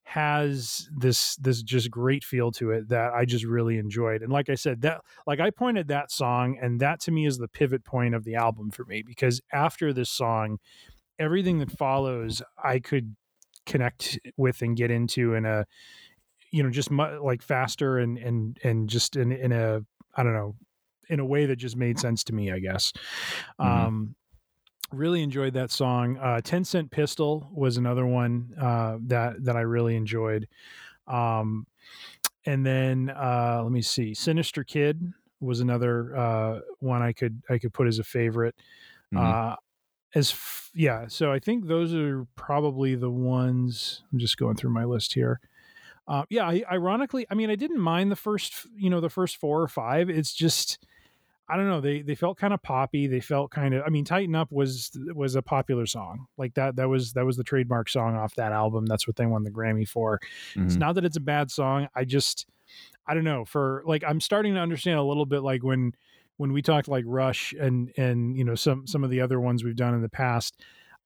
has 0.04 0.88
this 0.94 1.36
this 1.36 1.62
just 1.62 1.90
great 1.90 2.24
feel 2.24 2.50
to 2.52 2.70
it 2.70 2.88
that 2.88 3.12
I 3.14 3.24
just 3.24 3.44
really 3.44 3.78
enjoyed. 3.78 4.22
And 4.22 4.32
like 4.32 4.50
I 4.50 4.54
said, 4.56 4.82
that 4.82 5.00
like 5.26 5.40
I 5.40 5.50
pointed 5.50 5.88
that 5.88 6.10
song, 6.10 6.58
and 6.60 6.80
that 6.80 7.00
to 7.02 7.10
me 7.10 7.26
is 7.26 7.38
the 7.38 7.48
pivot 7.48 7.84
point 7.84 8.14
of 8.14 8.24
the 8.24 8.34
album 8.34 8.70
for 8.70 8.84
me 8.84 9.02
because 9.02 9.40
after 9.52 9.92
this 9.92 10.10
song, 10.10 10.58
everything 11.18 11.58
that 11.60 11.70
follows, 11.70 12.42
I 12.62 12.78
could 12.80 13.16
connect 13.66 14.18
with 14.36 14.60
and 14.62 14.76
get 14.76 14.90
into 14.90 15.34
in 15.34 15.44
a 15.46 15.64
you 16.50 16.62
know 16.62 16.70
just 16.70 16.90
mu- 16.90 17.22
like 17.24 17.42
faster 17.42 17.98
and 17.98 18.18
and 18.18 18.58
and 18.64 18.88
just 18.88 19.16
in 19.16 19.32
in 19.32 19.52
a 19.52 19.80
I 20.16 20.22
don't 20.22 20.34
know 20.34 20.56
in 21.08 21.20
a 21.20 21.24
way 21.26 21.46
that 21.46 21.56
just 21.56 21.76
made 21.76 21.98
sense 21.98 22.24
to 22.24 22.32
me, 22.34 22.50
I 22.52 22.58
guess. 22.58 22.92
Mhm. 23.60 23.66
Um, 23.66 24.16
really 24.92 25.22
enjoyed 25.22 25.54
that 25.54 25.70
song. 25.70 26.18
Uh, 26.18 26.40
Ten 26.40 26.64
Cent 26.64 26.90
Pistol 26.90 27.48
was 27.52 27.76
another 27.76 28.06
one 28.06 28.54
uh, 28.60 28.98
that 29.02 29.44
that 29.44 29.56
I 29.56 29.60
really 29.62 29.96
enjoyed. 29.96 30.48
Um, 31.06 31.66
and 32.44 32.64
then 32.66 33.10
uh, 33.10 33.60
let 33.62 33.72
me 33.72 33.82
see, 33.82 34.14
Sinister 34.14 34.64
Kid 34.64 35.12
was 35.40 35.60
another 35.60 36.16
uh, 36.16 36.60
one 36.80 37.02
I 37.02 37.12
could 37.12 37.42
I 37.48 37.58
could 37.58 37.72
put 37.72 37.86
as 37.86 37.98
a 37.98 38.04
favorite. 38.04 38.54
Mhm. 39.12 39.52
Uh, 39.52 39.56
as 40.14 40.30
f- 40.32 40.70
yeah, 40.74 41.06
so 41.08 41.32
I 41.32 41.38
think 41.38 41.66
those 41.66 41.94
are 41.94 42.26
probably 42.36 42.94
the 42.94 43.10
ones. 43.10 44.02
I'm 44.12 44.18
just 44.18 44.36
going 44.36 44.56
through 44.56 44.70
my 44.70 44.84
list 44.84 45.14
here. 45.14 45.40
Uh, 46.08 46.24
yeah, 46.30 46.46
I, 46.46 46.64
ironically, 46.70 47.26
I 47.30 47.34
mean, 47.34 47.48
I 47.50 47.54
didn't 47.54 47.78
mind 47.80 48.10
the 48.10 48.16
first, 48.16 48.66
you 48.76 48.90
know, 48.90 49.00
the 49.00 49.08
first 49.08 49.36
four 49.36 49.62
or 49.62 49.68
five. 49.68 50.10
It's 50.10 50.34
just, 50.34 50.84
I 51.52 51.56
don't 51.56 51.68
know. 51.68 51.82
They 51.82 52.00
they 52.00 52.14
felt 52.14 52.38
kind 52.38 52.54
of 52.54 52.62
poppy. 52.62 53.06
They 53.06 53.20
felt 53.20 53.50
kind 53.50 53.74
of. 53.74 53.82
I 53.86 53.90
mean, 53.90 54.06
Tighten 54.06 54.34
Up 54.34 54.50
was 54.50 54.90
was 55.14 55.34
a 55.34 55.42
popular 55.42 55.84
song 55.84 56.26
like 56.38 56.54
that. 56.54 56.76
That 56.76 56.88
was 56.88 57.12
that 57.12 57.26
was 57.26 57.36
the 57.36 57.44
trademark 57.44 57.90
song 57.90 58.16
off 58.16 58.34
that 58.36 58.52
album. 58.52 58.86
That's 58.86 59.06
what 59.06 59.16
they 59.16 59.26
won 59.26 59.42
the 59.42 59.50
Grammy 59.50 59.86
for. 59.86 60.18
It's 60.56 60.76
Mhm. 60.76 60.78
not 60.78 60.94
that 60.94 61.04
it's 61.04 61.18
a 61.18 61.20
bad 61.20 61.50
song. 61.50 61.88
I 61.94 62.04
just, 62.06 62.46
I 63.06 63.12
don't 63.12 63.24
know. 63.24 63.44
For 63.44 63.82
like, 63.84 64.02
I'm 64.06 64.20
starting 64.20 64.54
to 64.54 64.60
understand 64.60 64.98
a 64.98 65.02
little 65.02 65.26
bit 65.26 65.40
like 65.42 65.62
when 65.62 65.92
when 66.38 66.54
we 66.54 66.62
talked 66.62 66.88
like 66.88 67.04
Rush 67.06 67.52
and 67.60 67.92
and 67.98 68.34
you 68.36 68.44
know 68.44 68.54
some 68.54 68.86
some 68.86 69.04
of 69.04 69.10
the 69.10 69.20
other 69.20 69.38
ones 69.38 69.62
we've 69.62 69.76
done 69.76 69.92
in 69.94 70.00
the 70.00 70.08
past. 70.08 70.58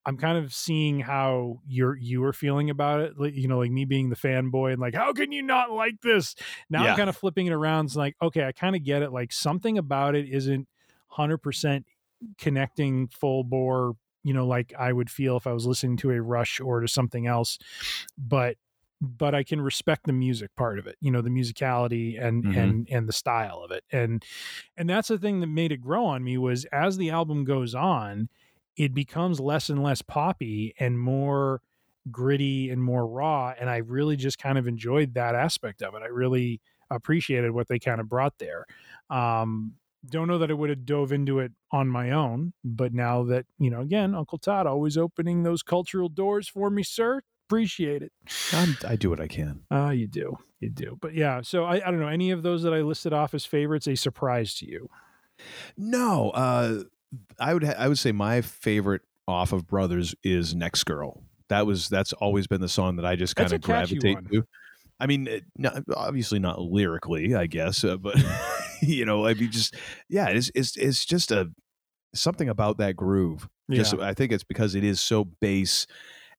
I'm 0.07 0.17
kind 0.17 0.39
of 0.39 0.55
seeing 0.55 1.01
how 1.01 1.61
you're 1.67 1.97
you 1.97 2.21
were 2.21 2.33
feeling 2.33 2.71
about 2.71 3.01
it. 3.01 3.19
Like, 3.19 3.35
you 3.35 3.49
know, 3.49 3.59
like 3.59 3.73
me 3.73 3.85
being 3.85 4.09
the 4.11 4.17
fanboy 4.17 4.73
and 4.73 4.81
like, 4.81 4.95
how 4.95 5.13
can 5.13 5.33
you 5.33 5.43
not 5.43 5.73
like 5.73 6.01
this? 6.03 6.37
Now 6.71 6.85
Yeah. 6.85 6.93
I'm 6.93 6.95
kind 6.95 7.11
of 7.11 7.17
flipping 7.17 7.47
it 7.47 7.53
around. 7.53 7.87
It's 7.87 7.97
like, 7.97 8.17
okay, 8.23 8.45
I 8.47 8.53
kind 8.53 8.77
of 8.77 8.85
get 8.85 9.03
it. 9.03 9.11
Like 9.13 9.33
something 9.33 9.79
about 9.79 10.15
it 10.15 10.29
isn't 10.29 10.69
hundred 11.09 11.39
percent 11.39 11.87
connecting 12.39 13.09
full 13.09 13.45
bore, 13.45 13.97
you 14.23 14.33
know, 14.33 14.47
like 14.47 14.73
I 14.79 14.93
would 14.93 15.11
feel 15.11 15.37
if 15.37 15.47
I 15.47 15.53
was 15.53 15.67
listening 15.67 15.97
to 15.99 16.11
a 16.13 16.23
Rush 16.23 16.61
or 16.61 16.81
to 16.81 16.89
something 16.89 17.27
else. 17.27 17.59
But 18.19 18.57
but 19.01 19.35
I 19.35 19.45
can 19.45 19.61
respect 19.61 20.05
the 20.07 20.13
music 20.15 20.55
part 20.57 20.79
of 20.79 20.87
it, 20.87 20.97
you 21.01 21.11
know, 21.11 21.21
the 21.21 21.29
musicality 21.31 22.21
and 22.23 22.45
Mhm. 22.45 22.55
and 22.55 22.89
and 22.91 23.09
the 23.09 23.13
style 23.13 23.61
of 23.63 23.71
it. 23.71 23.85
And 23.93 24.25
and 24.77 24.89
that's 24.89 25.09
the 25.09 25.19
thing 25.19 25.41
that 25.41 25.49
made 25.49 25.73
it 25.73 25.79
grow 25.83 26.07
on 26.07 26.25
me 26.25 26.39
was 26.39 26.65
as 26.67 26.97
the 26.97 27.11
album 27.11 27.45
goes 27.45 27.75
on, 27.75 28.29
it 28.77 28.95
becomes 28.95 29.41
less 29.41 29.69
and 29.69 29.83
less 29.83 30.03
poppy 30.03 30.75
and 30.79 30.99
more 30.99 31.63
gritty 32.11 32.71
and 32.71 32.83
more 32.83 33.07
raw 33.07 33.53
and 33.59 33.69
I 33.69 33.79
really 33.79 34.17
just 34.17 34.39
kind 34.39 34.59
of 34.59 34.69
enjoyed 34.69 35.15
that 35.15 35.35
aspect 35.35 35.83
of 35.83 35.95
it. 35.95 36.03
I 36.03 36.07
really 36.07 36.61
appreciated 36.91 37.51
what 37.51 37.67
they 37.67 37.79
kind 37.79 38.01
of 38.01 38.09
brought 38.09 38.39
there. 38.39 38.67
Um 39.11 39.75
don't 40.09 40.29
know 40.29 40.39
that 40.39 40.51
I 40.51 40.55
would 40.55 40.71
have 40.71 40.85
dove 40.87 41.13
into 41.13 41.41
it 41.41 41.53
on 41.73 41.89
my 41.89 42.11
own, 42.11 42.53
but 42.65 42.95
now 42.95 43.25
that, 43.25 43.47
you 43.59 43.71
know, 43.71 43.81
again, 43.81 44.15
Uncle 44.15 44.39
Todd 44.39 44.67
always 44.67 44.97
opening 44.97 45.43
those 45.43 45.63
cultural 45.63 46.09
doors 46.09 46.49
for 46.49 46.71
me, 46.71 46.83
sir. 46.83 47.23
Appreciate 47.49 48.03
it. 48.03 48.13
I'm, 48.53 48.77
I 48.87 48.97
do 48.97 49.11
what 49.11 49.21
I 49.21 49.29
can. 49.29 49.63
Uh, 49.71 49.91
you 49.91 50.07
do. 50.07 50.39
You 50.61 50.71
do. 50.71 50.99
But 51.01 51.15
yeah, 51.15 51.43
so 51.43 51.65
I, 51.65 51.77
I 51.77 51.91
don't 51.91 52.01
know. 52.01 52.09
Any 52.09 52.31
of 52.31 52.43
those 52.43 52.63
that 52.63 52.75
I 52.75 52.81
listed 52.81 53.13
off 53.13 53.35
as 53.35 53.45
favorites, 53.45 53.87
a 53.87 53.95
surprise 53.95 54.55
to 54.57 54.67
you? 54.69 54.89
No, 55.77 56.31
uh, 56.31 56.85
I 57.39 57.55
would 57.55 57.65
ha- 57.65 57.75
I 57.79 57.89
would 57.89 57.99
say 57.99 58.13
my 58.13 58.41
favorite 58.41 59.03
off 59.29 59.53
of 59.53 59.67
Brothers 59.67 60.15
is 60.23 60.55
Next 60.55 60.85
Girl. 60.85 61.23
That 61.49 61.67
was 61.67 61.89
that's 61.89 62.13
always 62.15 62.47
been 62.47 62.61
the 62.61 62.69
song 62.69 62.97
that 62.97 63.07
I 63.07 63.17
just 63.17 63.37
kind 63.37 63.53
of 63.53 63.61
gravitate 63.61 64.19
to. 64.33 64.47
I 64.99 65.07
mean, 65.07 65.27
it, 65.27 65.45
not, 65.57 65.83
obviously 65.95 66.39
not 66.39 66.61
lyrically, 66.61 67.35
I 67.35 67.47
guess, 67.47 67.85
uh, 67.85 67.99
but 67.99 68.17
you 68.81 69.05
know, 69.05 69.27
I 69.27 69.35
mean, 69.35 69.51
just 69.51 69.75
yeah, 70.09 70.29
it's 70.29 70.51
it's 70.55 70.77
it's 70.77 71.05
just 71.05 71.31
a 71.31 71.51
something 72.15 72.49
about 72.49 72.79
that 72.79 72.97
groove. 72.97 73.49
Just 73.71 73.95
Yeah. 73.95 74.07
I 74.07 74.15
think 74.15 74.33
it's 74.33 74.45
because 74.45 74.75
it 74.75 74.85
is 74.85 75.01
so 75.01 75.25
bass 75.25 75.87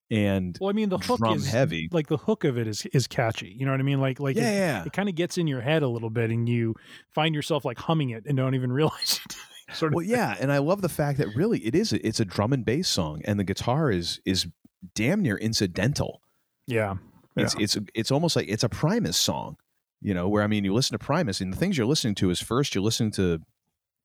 and 0.09 0.57
Well, 0.59 0.69
I 0.69 0.73
mean, 0.73 0.89
the 0.89 0.97
hook 0.97 1.19
is 1.35 1.47
heavy. 1.47 1.89
Like 1.91 2.07
the 2.07 2.17
hook 2.17 2.43
of 2.45 2.57
it 2.57 2.67
is 2.67 2.85
is 2.87 3.07
catchy. 3.07 3.49
You 3.49 3.65
know 3.65 3.71
what 3.71 3.79
I 3.79 3.83
mean? 3.83 3.99
Like 3.99 4.19
like 4.19 4.35
Yeah, 4.35 4.49
it, 4.49 4.55
yeah. 4.55 4.83
it 4.85 4.93
kind 4.93 5.09
of 5.09 5.15
gets 5.15 5.37
in 5.37 5.47
your 5.47 5.61
head 5.61 5.83
a 5.83 5.87
little 5.87 6.09
bit, 6.09 6.31
and 6.31 6.47
you 6.47 6.75
find 7.13 7.35
yourself 7.35 7.65
like 7.65 7.77
humming 7.77 8.11
it 8.11 8.25
and 8.25 8.37
don't 8.37 8.55
even 8.55 8.71
realize 8.81 9.19
it. 9.25 9.35
Sort 9.73 9.91
of. 9.91 9.95
Well, 9.95 10.05
yeah, 10.05 10.35
and 10.39 10.51
I 10.51 10.59
love 10.59 10.81
the 10.81 10.89
fact 10.89 11.17
that 11.19 11.35
really 11.35 11.59
it 11.59 11.75
is 11.75 11.93
it's 11.93 12.19
a 12.19 12.25
drum 12.25 12.53
and 12.53 12.63
bass 12.65 12.87
song, 12.87 13.21
and 13.25 13.39
the 13.39 13.43
guitar 13.43 13.91
is 13.91 14.19
is 14.25 14.47
damn 14.95 15.21
near 15.21 15.37
incidental. 15.37 16.21
Yeah. 16.65 16.95
It's 17.35 17.55
it's 17.59 17.77
it's 17.93 18.11
almost 18.11 18.35
like 18.35 18.47
it's 18.49 18.63
a 18.63 18.69
Primus 18.69 19.15
song, 19.15 19.57
you 20.01 20.13
know. 20.15 20.27
Where 20.27 20.41
I 20.41 20.47
mean, 20.47 20.63
you 20.63 20.73
listen 20.73 20.97
to 20.97 21.05
Primus, 21.05 21.39
and 21.39 21.53
the 21.53 21.57
things 21.57 21.77
you're 21.77 21.85
listening 21.85 22.15
to 22.15 22.31
is 22.31 22.41
first 22.41 22.73
you're 22.73 22.83
listening 22.83 23.11
to 23.11 23.39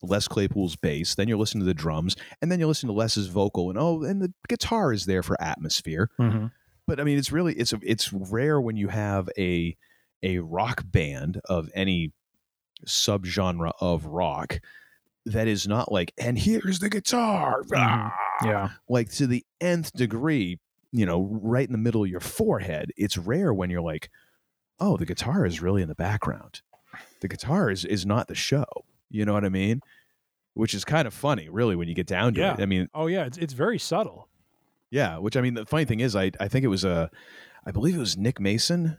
Les 0.02 0.28
Claypool's 0.28 0.76
bass, 0.76 1.14
then 1.14 1.28
you're 1.28 1.38
listening 1.38 1.60
to 1.62 1.66
the 1.66 1.72
drums, 1.72 2.14
and 2.42 2.52
then 2.52 2.58
you're 2.58 2.68
listening 2.68 2.92
to 2.92 2.98
Les's 2.98 3.28
vocal, 3.28 3.70
and 3.70 3.78
oh, 3.78 4.02
and 4.02 4.20
the 4.20 4.32
guitar 4.48 4.92
is 4.92 5.06
there 5.06 5.22
for 5.22 5.40
atmosphere. 5.40 6.10
Mhm. 6.20 6.50
But 6.86 7.00
I 7.00 7.04
mean, 7.04 7.16
it's 7.16 7.32
really 7.32 7.54
it's 7.54 7.72
it's 7.80 8.12
rare 8.12 8.60
when 8.60 8.76
you 8.76 8.88
have 8.88 9.30
a 9.38 9.76
a 10.22 10.40
rock 10.40 10.82
band 10.84 11.40
of 11.46 11.70
any 11.74 12.12
subgenre 12.86 13.72
of 13.80 14.04
rock 14.06 14.60
that 15.26 15.46
is 15.48 15.68
not 15.68 15.90
like, 15.92 16.12
and 16.18 16.38
here's 16.38 16.78
the 16.80 16.88
guitar, 16.90 17.62
ah, 17.74 18.12
Yeah. 18.44 18.70
like 18.88 19.10
to 19.12 19.26
the 19.26 19.44
nth 19.60 19.92
degree, 19.92 20.58
you 20.90 21.06
know, 21.06 21.22
right 21.42 21.66
in 21.66 21.72
the 21.72 21.78
middle 21.78 22.02
of 22.04 22.10
your 22.10 22.20
forehead. 22.20 22.92
It's 22.96 23.16
rare 23.16 23.54
when 23.54 23.70
you're 23.70 23.80
like, 23.82 24.10
oh, 24.80 24.96
the 24.96 25.06
guitar 25.06 25.46
is 25.46 25.62
really 25.62 25.80
in 25.82 25.88
the 25.88 25.94
background. 25.94 26.60
The 27.20 27.28
guitar 27.28 27.70
is 27.70 27.84
is 27.84 28.04
not 28.04 28.26
the 28.28 28.34
show. 28.34 28.64
You 29.10 29.24
know 29.24 29.32
what 29.32 29.44
I 29.44 29.48
mean? 29.48 29.80
Which 30.54 30.74
is 30.74 30.84
kind 30.84 31.06
of 31.06 31.14
funny, 31.14 31.48
really, 31.48 31.76
when 31.76 31.88
you 31.88 31.94
get 31.94 32.06
down 32.06 32.34
to 32.34 32.40
Yeah. 32.40 32.54
it. 32.54 32.60
I 32.60 32.66
mean, 32.66 32.88
Oh 32.92 33.06
yeah. 33.06 33.24
It's 33.24 33.38
it's 33.38 33.52
very 33.54 33.78
subtle. 33.78 34.28
yeah, 34.90 35.18
which 35.18 35.36
I 35.36 35.40
mean, 35.40 35.54
the 35.54 35.64
funny 35.66 35.84
thing 35.84 36.00
is, 36.00 36.14
I 36.16 36.32
I 36.40 36.48
think 36.48 36.64
it 36.64 36.68
was 36.68 36.84
uh, 36.84 37.08
I 37.64 37.70
believe 37.70 37.94
it 37.94 37.98
was 38.00 38.16
Nick 38.18 38.40
Mason 38.40 38.98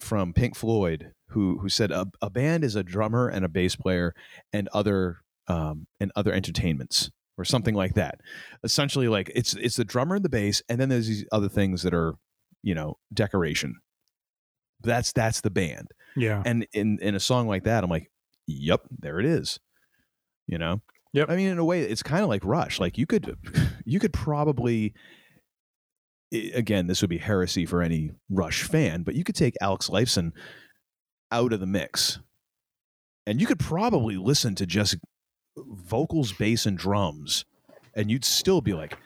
from 0.00 0.32
Pink 0.32 0.56
Floyd 0.56 1.12
who 1.28 1.58
who 1.58 1.68
said 1.68 1.90
a, 1.90 2.06
a 2.20 2.28
band 2.30 2.64
is 2.64 2.76
a 2.76 2.82
drummer 2.82 3.28
and 3.28 3.44
a 3.44 3.48
bass 3.48 3.74
player 3.76 4.14
and 4.52 4.68
other 4.72 5.18
um 5.48 5.86
and 6.00 6.12
other 6.14 6.32
entertainments 6.32 7.10
or 7.38 7.44
something 7.44 7.74
like 7.74 7.94
that. 7.94 8.20
Essentially, 8.62 9.08
like 9.08 9.30
it's 9.34 9.54
it's 9.54 9.76
the 9.76 9.84
drummer 9.84 10.16
and 10.16 10.24
the 10.24 10.28
bass, 10.28 10.62
and 10.68 10.78
then 10.80 10.88
there's 10.90 11.06
these 11.08 11.24
other 11.32 11.48
things 11.48 11.82
that 11.82 11.94
are 11.94 12.14
you 12.62 12.74
know 12.74 12.98
decoration. 13.14 13.76
That's 14.82 15.12
that's 15.12 15.40
the 15.40 15.50
band, 15.50 15.88
Yeah. 16.16 16.42
and 16.44 16.66
in 16.72 16.98
in 17.00 17.14
a 17.14 17.20
song 17.20 17.46
like 17.46 17.64
that, 17.64 17.84
I'm 17.84 17.90
like, 17.90 18.10
yep, 18.46 18.82
there 18.90 19.20
it 19.20 19.26
is. 19.26 19.60
You 20.48 20.58
know? 20.58 20.82
Yep. 21.14 21.30
I 21.30 21.36
mean, 21.36 21.48
in 21.48 21.58
a 21.58 21.64
way, 21.64 21.82
it's 21.82 22.02
kind 22.02 22.22
of 22.22 22.28
like 22.28 22.44
Rush. 22.44 22.80
Like 22.80 22.98
you 22.98 23.06
could, 23.06 23.36
you 23.84 24.00
could 24.00 24.12
probably, 24.12 24.92
again, 26.32 26.86
this 26.86 27.00
would 27.00 27.10
be 27.10 27.18
heresy 27.18 27.66
for 27.66 27.82
any 27.82 28.12
Rush 28.30 28.62
fan, 28.62 29.02
but 29.02 29.14
you 29.14 29.24
could 29.24 29.34
take 29.34 29.54
Alex 29.60 29.88
Lifeson 29.88 30.32
out 31.30 31.52
of 31.52 31.60
the 31.60 31.66
mix, 31.66 32.18
and 33.26 33.40
you 33.40 33.46
could 33.46 33.58
probably 33.58 34.16
listen 34.16 34.54
to 34.56 34.66
just 34.66 34.96
vocals, 35.56 36.32
bass, 36.32 36.66
and 36.66 36.78
drums, 36.78 37.44
and 37.94 38.10
you'd 38.10 38.24
still 38.24 38.60
be 38.60 38.72
like, 38.72 38.96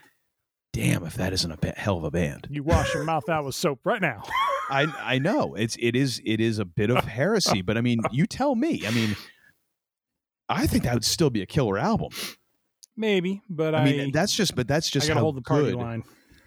"Damn, 0.72 1.04
if 1.04 1.14
that 1.14 1.32
isn't 1.32 1.50
a 1.50 1.56
ba- 1.56 1.74
hell 1.76 1.98
of 1.98 2.04
a 2.04 2.10
band." 2.10 2.48
You 2.50 2.62
wash 2.62 2.94
your 2.94 3.04
mouth 3.04 3.28
out 3.28 3.44
with 3.44 3.54
soap 3.54 3.80
right 3.84 4.00
now. 4.00 4.22
I 4.70 4.86
I 4.98 5.18
know 5.18 5.54
it's 5.54 5.76
it 5.80 5.94
is 5.94 6.20
it 6.24 6.40
is 6.40 6.58
a 6.58 6.64
bit 6.64 6.90
of 6.90 7.04
heresy, 7.04 7.62
but 7.62 7.76
I 7.76 7.80
mean, 7.80 8.00
you 8.10 8.26
tell 8.26 8.54
me. 8.54 8.82
I 8.86 8.90
mean, 8.90 9.16
I 10.48 10.66
think 10.66 10.84
that 10.84 10.94
would 10.94 11.04
still 11.04 11.30
be 11.30 11.42
a 11.42 11.46
killer 11.46 11.78
album. 11.78 12.10
Maybe, 12.96 13.42
but 13.48 13.74
I, 13.74 13.78
I 13.80 13.84
mean, 13.84 14.12
that's 14.12 14.34
just 14.34 14.56
but 14.56 14.66
that's 14.66 14.90
just 14.90 15.10
I 15.10 15.14
how 15.14 15.20
hold 15.20 15.36
the 15.36 15.42
party 15.42 15.66
good. 15.66 15.74
line. 15.74 16.02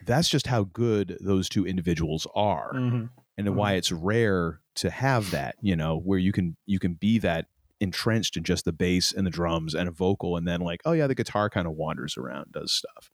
That's 0.09 0.27
just 0.27 0.47
how 0.47 0.63
good 0.65 1.17
those 1.21 1.47
two 1.47 1.65
individuals 1.65 2.27
are, 2.35 2.73
Mhm. 2.73 3.09
and 3.37 3.55
why 3.55 3.73
it's 3.73 3.91
rare 3.91 4.59
to 4.75 4.89
have 4.89 5.31
that. 5.31 5.55
You 5.61 5.75
know, 5.75 5.97
where 5.97 6.19
you 6.19 6.31
can 6.31 6.57
you 6.65 6.79
can 6.79 6.95
be 6.95 7.19
that 7.19 7.45
entrenched 7.79 8.35
in 8.35 8.43
just 8.43 8.65
the 8.65 8.73
bass 8.73 9.13
and 9.13 9.25
the 9.25 9.31
drums 9.31 9.73
and 9.73 9.87
a 9.87 9.91
vocal, 9.91 10.35
and 10.35 10.45
then 10.47 10.59
like, 10.61 10.81
oh 10.83 10.91
yeah, 10.91 11.07
the 11.07 11.15
guitar 11.15 11.49
kind 11.49 11.65
of 11.67 11.73
wanders 11.73 12.17
around, 12.17 12.51
does 12.51 12.73
stuff. 12.73 13.09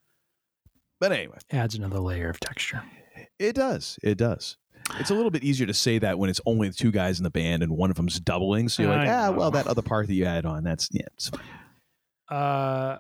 But 1.00 1.12
anyway, 1.12 1.38
Adds 1.52 1.76
another 1.76 2.00
layer 2.00 2.30
of 2.30 2.40
texture. 2.40 2.82
it 3.38 3.54
does. 3.54 4.00
It 4.02 4.18
does. 4.18 4.58
It's 5.00 5.10
a 5.10 5.16
little 5.16 5.32
bit 5.32 5.44
easier 5.44 5.68
to 5.68 5.74
say 5.74 6.00
that 6.00 6.18
when 6.20 6.30
it's 6.30 6.42
only 6.46 6.70
the 6.70 6.76
two 6.76 6.92
guys 6.92 7.20
in 7.20 7.24
the 7.24 7.30
band 7.32 7.62
and 7.64 7.76
one 7.76 7.90
of 7.90 7.98
them's 7.98 8.20
doubling. 8.20 8.70
So 8.70 8.84
you're 8.84 8.96
like, 8.96 9.08
I 9.08 9.28
ah, 9.28 9.32
well, 9.32 9.52
that 9.52 9.68
other 9.68 9.82
part 9.82 10.08
that 10.08 10.14
you 10.14 10.26
add 10.26 10.46
on, 10.46 10.64
that's 10.64 10.88
yeah, 10.92 11.06
it's 11.14 11.30
fine. 11.30 11.42
Uh, 12.30 12.98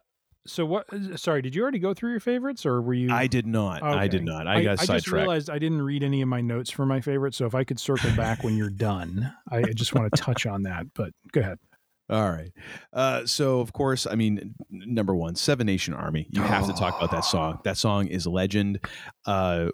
so 0.47 0.65
what? 0.65 0.85
Sorry, 1.15 1.41
did 1.41 1.55
you 1.55 1.61
already 1.61 1.79
go 1.79 1.93
through 1.93 2.11
your 2.11 2.19
favorites, 2.19 2.65
or 2.65 2.81
were 2.81 2.93
you? 2.93 3.11
I 3.11 3.27
did 3.27 3.47
not. 3.47 3.81
I 3.83 4.07
did 4.07 4.23
not. 4.23 4.47
I, 4.47 4.63
got 4.63 4.81
I 4.81 4.85
just 4.85 5.11
realized 5.11 5.49
I 5.49 5.59
didn't 5.59 5.81
read 5.81 6.03
any 6.03 6.21
of 6.21 6.27
my 6.27 6.41
notes 6.41 6.69
for 6.69 6.85
my 6.85 7.01
favorites. 7.01 7.37
So 7.37 7.45
if 7.45 7.55
I 7.55 7.63
could 7.63 7.79
circle 7.79 8.11
back 8.15 8.43
when 8.43 8.55
you're 8.55 8.69
done, 8.69 9.33
I 9.51 9.63
just 9.73 9.95
want 9.95 10.13
to 10.13 10.21
touch 10.21 10.45
on 10.45 10.63
that. 10.63 10.85
But 10.93 11.11
go 11.31 11.41
ahead. 11.41 11.59
All 12.09 12.29
right. 12.29 12.51
Uh, 12.93 13.25
so 13.25 13.59
of 13.59 13.73
course, 13.73 14.05
I 14.05 14.15
mean, 14.15 14.53
number 14.69 15.15
one, 15.15 15.35
Seven 15.35 15.65
Nation 15.65 15.93
Army. 15.93 16.27
You 16.29 16.41
have 16.41 16.67
to 16.67 16.73
talk 16.73 16.97
about 16.97 17.11
that 17.11 17.25
song. 17.25 17.59
That 17.63 17.77
song 17.77 18.07
is 18.07 18.27
legend. 18.27 18.79
Uh, 19.25 19.69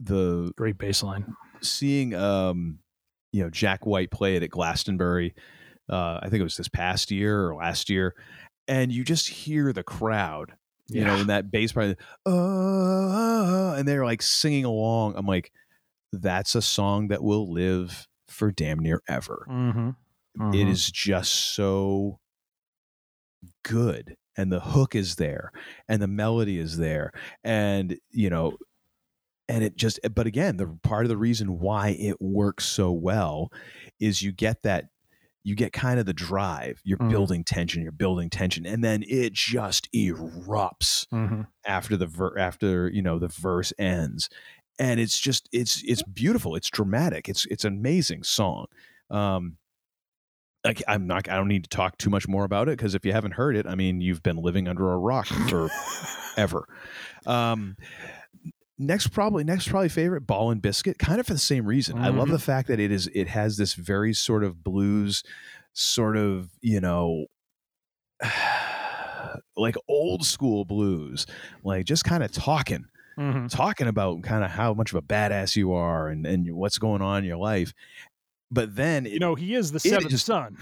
the 0.00 0.52
Great 0.56 0.78
bass 0.78 1.02
line. 1.02 1.34
seeing, 1.60 2.14
um, 2.14 2.78
you 3.32 3.42
know, 3.42 3.50
Jack 3.50 3.84
White 3.84 4.10
play 4.10 4.36
it 4.36 4.42
at 4.42 4.50
Glastonbury. 4.50 5.34
Uh, 5.90 6.18
I 6.22 6.28
think 6.30 6.40
it 6.40 6.44
was 6.44 6.56
this 6.56 6.68
past 6.68 7.10
year 7.10 7.48
or 7.48 7.56
last 7.56 7.90
year, 7.90 8.14
and 8.68 8.90
you 8.92 9.04
just 9.04 9.28
hear 9.28 9.72
the 9.72 9.82
crowd. 9.82 10.54
You 10.88 11.02
know, 11.02 11.16
in 11.16 11.28
that 11.28 11.50
bass 11.50 11.72
part, 11.72 11.96
uh, 12.26 13.74
and 13.74 13.88
they're 13.88 14.04
like 14.04 14.20
singing 14.20 14.66
along. 14.66 15.14
I'm 15.16 15.24
like, 15.26 15.50
that's 16.12 16.54
a 16.54 16.60
song 16.60 17.08
that 17.08 17.22
will 17.22 17.50
live 17.50 18.06
for 18.28 18.50
damn 18.52 18.78
near 18.80 19.00
ever 19.08 19.46
Mm-hmm. 19.48 20.52
it 20.54 20.68
is 20.68 20.90
just 20.90 21.32
so 21.54 22.18
good 23.62 24.16
and 24.36 24.50
the 24.52 24.60
hook 24.60 24.94
is 24.94 25.16
there 25.16 25.52
and 25.88 26.02
the 26.02 26.08
melody 26.08 26.58
is 26.58 26.76
there 26.76 27.12
and 27.44 27.96
you 28.10 28.28
know 28.30 28.56
and 29.48 29.62
it 29.62 29.76
just 29.76 30.00
but 30.14 30.26
again 30.26 30.56
the 30.56 30.66
part 30.82 31.04
of 31.04 31.08
the 31.08 31.16
reason 31.16 31.58
why 31.60 31.90
it 31.90 32.20
works 32.20 32.64
so 32.64 32.90
well 32.90 33.50
is 34.00 34.22
you 34.22 34.32
get 34.32 34.62
that 34.62 34.86
you 35.44 35.54
get 35.54 35.72
kind 35.72 36.00
of 36.00 36.06
the 36.06 36.12
drive 36.14 36.80
you're 36.84 36.98
Mhm. 36.98 37.10
building 37.10 37.44
tension 37.44 37.82
you're 37.82 37.92
building 37.92 38.30
tension 38.30 38.66
and 38.66 38.82
then 38.82 39.04
it 39.06 39.32
just 39.34 39.88
erupts 39.92 41.06
Mm-hmm. 41.12 41.42
after 41.66 41.96
the 41.96 42.06
ver- 42.06 42.38
after 42.38 42.88
you 42.88 43.02
know 43.02 43.18
the 43.18 43.28
verse 43.28 43.72
ends 43.78 44.28
and 44.78 44.98
it's 44.98 45.18
just 45.20 45.48
it's 45.52 45.82
it's 45.84 46.02
beautiful 46.02 46.56
it's 46.56 46.70
dramatic 46.70 47.28
it's 47.28 47.46
it's 47.46 47.64
an 47.64 47.74
amazing 47.74 48.22
song 48.24 48.66
um 49.10 49.56
like 50.64 50.82
i'm 50.88 51.06
not 51.06 51.28
i 51.28 51.36
don't 51.36 51.48
need 51.48 51.62
to 51.64 51.68
talk 51.70 51.96
too 51.98 52.10
much 52.10 52.26
more 52.26 52.44
about 52.44 52.68
it 52.68 52.76
because 52.76 52.94
if 52.94 53.04
you 53.04 53.12
haven't 53.12 53.32
heard 53.32 53.54
it 53.54 53.66
i 53.66 53.74
mean 53.74 54.00
you've 54.00 54.22
been 54.22 54.36
living 54.38 54.66
under 54.66 54.90
a 54.92 54.96
rock 54.98 55.26
for 55.48 55.68
ever 56.36 56.66
um 57.26 57.76
next 58.78 59.08
probably 59.08 59.44
next 59.44 59.68
probably 59.68 59.88
favorite 59.88 60.22
ball 60.26 60.50
and 60.50 60.60
biscuit 60.60 60.98
kind 60.98 61.20
of 61.20 61.26
for 61.26 61.32
the 61.32 61.38
same 61.38 61.64
reason 61.64 61.96
i 61.98 62.08
love 62.08 62.28
Mhm. 62.28 62.32
the 62.32 62.38
fact 62.40 62.66
that 62.68 62.80
it 62.80 62.90
is 62.90 63.08
it 63.14 63.28
has 63.28 63.56
this 63.56 63.74
very 63.74 64.12
sort 64.12 64.42
of 64.42 64.64
blues 64.64 65.22
sort 65.72 66.16
of 66.16 66.48
you 66.60 66.80
know 66.80 67.26
like 69.56 69.76
old 69.88 70.24
school 70.24 70.64
blues 70.64 71.26
like 71.62 71.84
just 71.86 72.04
kind 72.04 72.22
of 72.22 72.32
talking 72.32 72.86
Mm-hmm. 73.16 73.46
talking 73.46 73.86
about 73.86 74.24
kind 74.24 74.42
of 74.42 74.50
how 74.50 74.74
much 74.74 74.90
of 74.92 74.96
a 74.96 75.02
badass 75.02 75.54
you 75.54 75.72
are 75.72 76.08
and, 76.08 76.26
and 76.26 76.52
what's 76.52 76.78
going 76.78 77.00
on 77.00 77.18
in 77.18 77.24
your 77.24 77.36
life 77.36 77.72
but 78.50 78.74
then 78.74 79.04
You 79.04 79.20
know, 79.20 79.36
he 79.36 79.54
is 79.54 79.70
the 79.70 79.78
seventh 79.78 80.10
just- 80.10 80.26
son. 80.26 80.56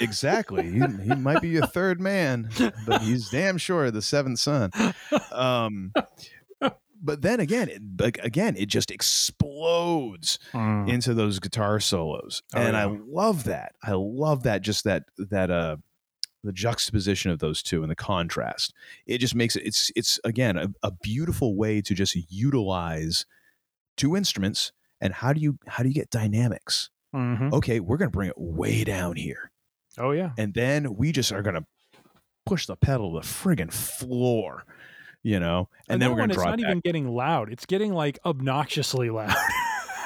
exactly 0.00 0.64
he, 0.64 0.80
he 1.04 1.14
might 1.14 1.40
be 1.40 1.50
your 1.50 1.66
third 1.68 2.00
man 2.00 2.48
but 2.88 3.02
he's 3.02 3.30
damn 3.30 3.56
sure 3.56 3.92
the 3.92 4.02
seventh 4.02 4.40
son 4.40 4.72
um 5.30 5.92
but 7.02 7.20
then 7.22 7.40
again 7.40 7.68
it, 7.68 7.82
like 7.98 8.18
again 8.18 8.56
it 8.56 8.66
just 8.66 8.90
explodes 8.90 10.38
Mm. 10.52 10.88
into 10.88 11.14
those 11.14 11.38
guitar 11.40 11.80
solos. 11.80 12.42
Oh, 12.54 12.60
and 12.60 12.76
i 12.76 12.84
love 12.84 13.44
that. 13.44 13.74
I 13.82 13.92
love 13.92 14.42
that 14.44 14.62
just 14.62 14.84
that 14.84 15.04
that 15.18 15.50
uh 15.50 15.76
the 16.44 16.52
juxtaposition 16.52 17.30
of 17.30 17.38
those 17.38 17.62
two 17.62 17.82
and 17.82 17.90
the 17.90 17.94
contrast. 17.96 18.74
It 19.06 19.18
just 19.18 19.34
makes 19.34 19.54
it 19.56 19.62
it's 19.64 19.90
it's 19.94 20.18
again 20.24 20.56
a, 20.56 20.68
a 20.82 20.90
beautiful 21.02 21.56
way 21.56 21.80
to 21.82 21.94
just 21.94 22.16
utilize 22.30 23.26
two 23.96 24.16
instruments 24.16 24.72
and 25.00 25.12
how 25.14 25.32
do 25.32 25.40
you 25.40 25.58
how 25.66 25.82
do 25.82 25.88
you 25.88 25.94
get 25.94 26.10
dynamics? 26.10 26.90
Mhm. 27.14 27.52
okay 27.52 27.78
we're 27.78 27.98
going 27.98 28.10
to 28.10 28.16
bring 28.16 28.30
it 28.30 28.38
way 28.38 28.84
down 28.84 29.16
here. 29.16 29.50
Oh 29.98 30.12
yeah. 30.12 30.30
and 30.38 30.54
then 30.54 30.96
we 30.96 31.12
just 31.12 31.30
are 31.32 31.42
going 31.42 31.56
to 31.56 31.64
push 32.46 32.66
the 32.66 32.74
pedal 32.76 33.12
to 33.12 33.20
the 33.20 33.32
friggin' 33.32 33.70
floor 33.72 34.64
you 35.22 35.38
know 35.40 35.68
and, 35.88 36.00
then 36.02 36.10
that 36.10 36.14
we're 36.14 36.20
one, 36.20 36.28
to 36.30 36.34
it's 36.34 36.44
not 36.44 36.58
back. 36.58 36.66
even 36.66 36.80
getting 36.80 37.08
loud. 37.08 37.52
It's 37.52 37.66
getting 37.66 37.92
like 37.92 38.18
obnoxiously 38.24 39.10
loud. 39.10 39.34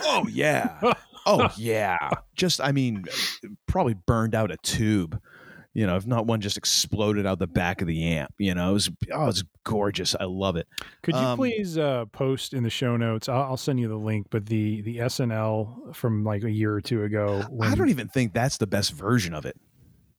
oh 0.05 0.27
yeah 0.31 0.79
oh 1.27 1.49
yeah 1.57 1.99
just 2.37 2.61
i 2.61 2.71
mean 2.71 3.05
probably 3.67 3.95
burned 3.95 4.35
out 4.35 4.51
a 4.53 4.57
tube 4.59 5.21
you 5.75 5.87
know 5.87 5.97
if 5.97 6.07
not 6.07 6.27
one 6.27 6.41
just 6.41 6.57
exploded 6.57 7.27
out 7.27 7.39
the 7.41 7.47
back 7.47 7.81
of 7.81 7.89
the 7.89 8.05
amp 8.05 8.33
you 8.39 8.55
know 8.55 8.71
it 8.71 8.73
was 8.73 8.91
oh 9.13 9.27
it's 9.29 9.43
gorgeous 9.65 10.15
i 10.21 10.25
love 10.25 10.55
it 10.57 10.69
Could 11.03 11.15
you 11.17 11.21
Um, 11.21 11.37
please 11.37 11.77
uh, 11.77 12.05
post 12.13 12.55
in 12.55 12.63
the 12.63 12.71
show 12.71 12.97
notes? 12.97 13.29
I'll, 13.29 13.43
I'll 13.43 13.57
send 13.57 13.81
you 13.81 13.89
the 13.89 13.97
link. 13.97 14.29
But 14.31 14.47
the 14.47 14.81
the 14.83 14.99
SNL 14.99 15.95
from 15.95 16.23
like 16.25 16.45
a 16.45 16.51
year 16.51 16.73
or 16.73 16.81
two 16.81 17.03
ago. 17.03 17.43
i 17.61 17.75
don't 17.75 17.89
even 17.91 18.09
think 18.09 18.33
that's 18.33 18.59
the 18.59 18.67
best 18.67 18.93
version 18.93 19.35
of 19.35 19.45
it 19.45 19.57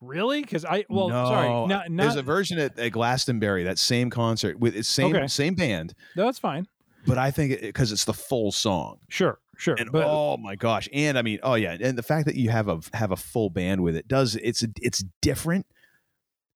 really 0.01 0.41
because 0.41 0.63
I 0.65 0.85
well 0.89 1.09
no, 1.09 1.25
sorry 1.25 1.67
not, 1.67 1.85
there's 1.89 2.15
a 2.15 2.21
version 2.21 2.59
at, 2.59 2.77
at 2.77 2.89
glastonbury 2.91 3.63
that 3.63 3.79
same 3.79 4.09
concert 4.09 4.59
with 4.59 4.75
its 4.75 4.87
same 4.87 5.15
Okay. 5.15 5.27
same 5.27 5.55
band 5.55 5.93
no, 6.15 6.25
that's 6.25 6.37
fine. 6.39 6.67
but 7.05 7.17
i 7.17 7.31
think 7.31 7.59
because 7.61 7.91
it's 7.91 8.05
the 8.05 8.13
full 8.13 8.51
song 8.51 8.97
Sure, 9.09 9.39
sure. 9.57 9.75
and 9.79 9.91
but 9.91 10.03
oh 10.05 10.37
my 10.37 10.55
gosh 10.55 10.87
and 10.93 11.17
i 11.17 11.21
mean 11.23 11.39
oh 11.41 11.55
yeah 11.55 11.75
and 11.81 11.97
the 11.97 12.03
fact 12.03 12.25
that 12.27 12.35
you 12.35 12.49
have 12.49 12.67
a 12.67 12.79
have 12.93 13.11
a 13.11 13.15
full 13.15 13.49
band 13.49 13.81
with 13.81 13.95
it 13.95 14.07
does 14.07 14.35
it's 14.35 14.63
it's 14.81 15.03
different 15.21 15.65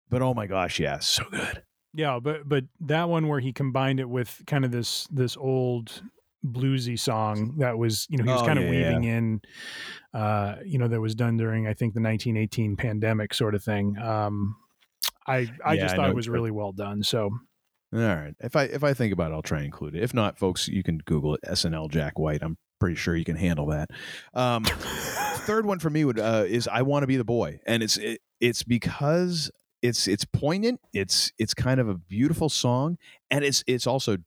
but 0.09 0.22
oh 0.22 0.34
my 0.35 0.45
gosh 0.45 0.80
yeah 0.80 0.99
so 0.99 1.23
good 1.31 1.63
yeah, 1.93 2.19
but 2.23 2.47
but 2.47 2.63
that 2.80 3.09
one 3.09 3.27
where 3.27 3.41
he 3.41 3.51
combined 3.51 3.99
it 3.99 4.07
with 4.07 4.43
kind 4.47 4.63
of 4.63 4.72
this 4.72 5.07
this 5.11 5.35
old 5.35 6.01
bluesy 6.45 6.97
song 6.97 7.55
that 7.59 7.77
was 7.77 8.07
you 8.09 8.18
know 8.18 8.23
he 8.23 8.31
was 8.31 8.41
Oh, 8.41 8.45
kind 8.45 8.57
of 8.59 8.65
yeah, 8.65 8.69
weaving 8.69 9.03
in 9.03 9.41
uh 10.13 10.55
you 10.65 10.77
know 10.80 10.88
that 10.88 10.99
was 11.01 11.15
done 11.15 11.38
during 11.38 11.68
I 11.68 11.73
think 11.73 11.93
the 11.93 12.01
1918 12.01 12.76
pandemic 12.77 13.34
sort 13.34 13.55
of 13.55 13.63
thing. 13.63 13.97
Um 13.97 14.55
I 15.27 15.47
I 15.65 15.76
Yeah, 15.76 15.84
just 15.84 15.95
thought 15.95 16.05
know 16.05 16.11
it 16.11 16.15
was 16.15 16.30
really 16.30 16.51
well 16.51 16.72
done. 16.72 17.03
So 17.03 17.31
all 17.93 17.99
right 17.99 18.34
if 18.39 18.55
i 18.55 18.63
if 18.63 18.84
i 18.84 18.93
think 18.93 19.11
about 19.11 19.31
it 19.31 19.35
i'll 19.35 19.41
try 19.41 19.57
and 19.57 19.65
include 19.65 19.95
it 19.95 20.01
if 20.03 20.13
not 20.13 20.38
folks 20.39 20.68
you 20.68 20.81
can 20.81 20.97
google 20.99 21.35
it 21.35 21.41
snl 21.43 21.89
jack 21.89 22.18
white 22.18 22.41
i'm 22.41 22.57
pretty 22.80 22.95
sure 22.95 23.15
you 23.15 23.26
can 23.26 23.35
handle 23.35 23.65
that 23.68 23.89
um 24.34 24.63
third 24.63 25.65
one 25.65 25.77
for 25.77 25.89
me 25.89 26.05
would 26.05 26.18
uh 26.19 26.45
is 26.47 26.68
i 26.69 26.81
want 26.81 27.03
to 27.03 27.07
be 27.07 27.18
the 27.18 27.26
boy 27.26 27.59
and 27.68 27.84
it's 27.84 27.97
it, 27.97 28.22
it's 28.39 28.63
because 28.63 29.51
it's 29.81 30.07
it's 30.07 30.23
poignant 30.26 30.80
it's 30.93 31.31
it's 31.38 31.53
kind 31.53 31.80
of 31.80 31.89
a 31.89 31.95
beautiful 31.95 32.47
song 32.49 32.97
and 33.30 33.43
it's 33.43 33.61
it's 33.68 33.85
also 33.85 34.18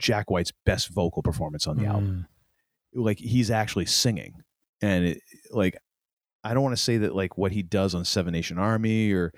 jack 0.00 0.30
white's 0.30 0.52
best 0.66 0.88
vocal 0.88 1.22
performance 1.22 1.66
on 1.66 1.76
the 1.76 1.86
album. 1.86 2.26
Mm, 2.96 3.04
like 3.04 3.18
he's 3.18 3.50
actually 3.50 3.86
singing. 3.86 4.42
And 4.82 5.04
it, 5.04 5.22
like 5.50 5.76
i 6.42 6.54
don't 6.54 6.62
want 6.62 6.74
to 6.74 6.82
say 6.82 6.96
that 6.96 7.14
like 7.14 7.36
what 7.36 7.52
he 7.52 7.62
does 7.62 7.94
on 7.94 8.02
seven 8.04 8.32
nation 8.32 8.58
army 8.58 9.12
or 9.12 9.30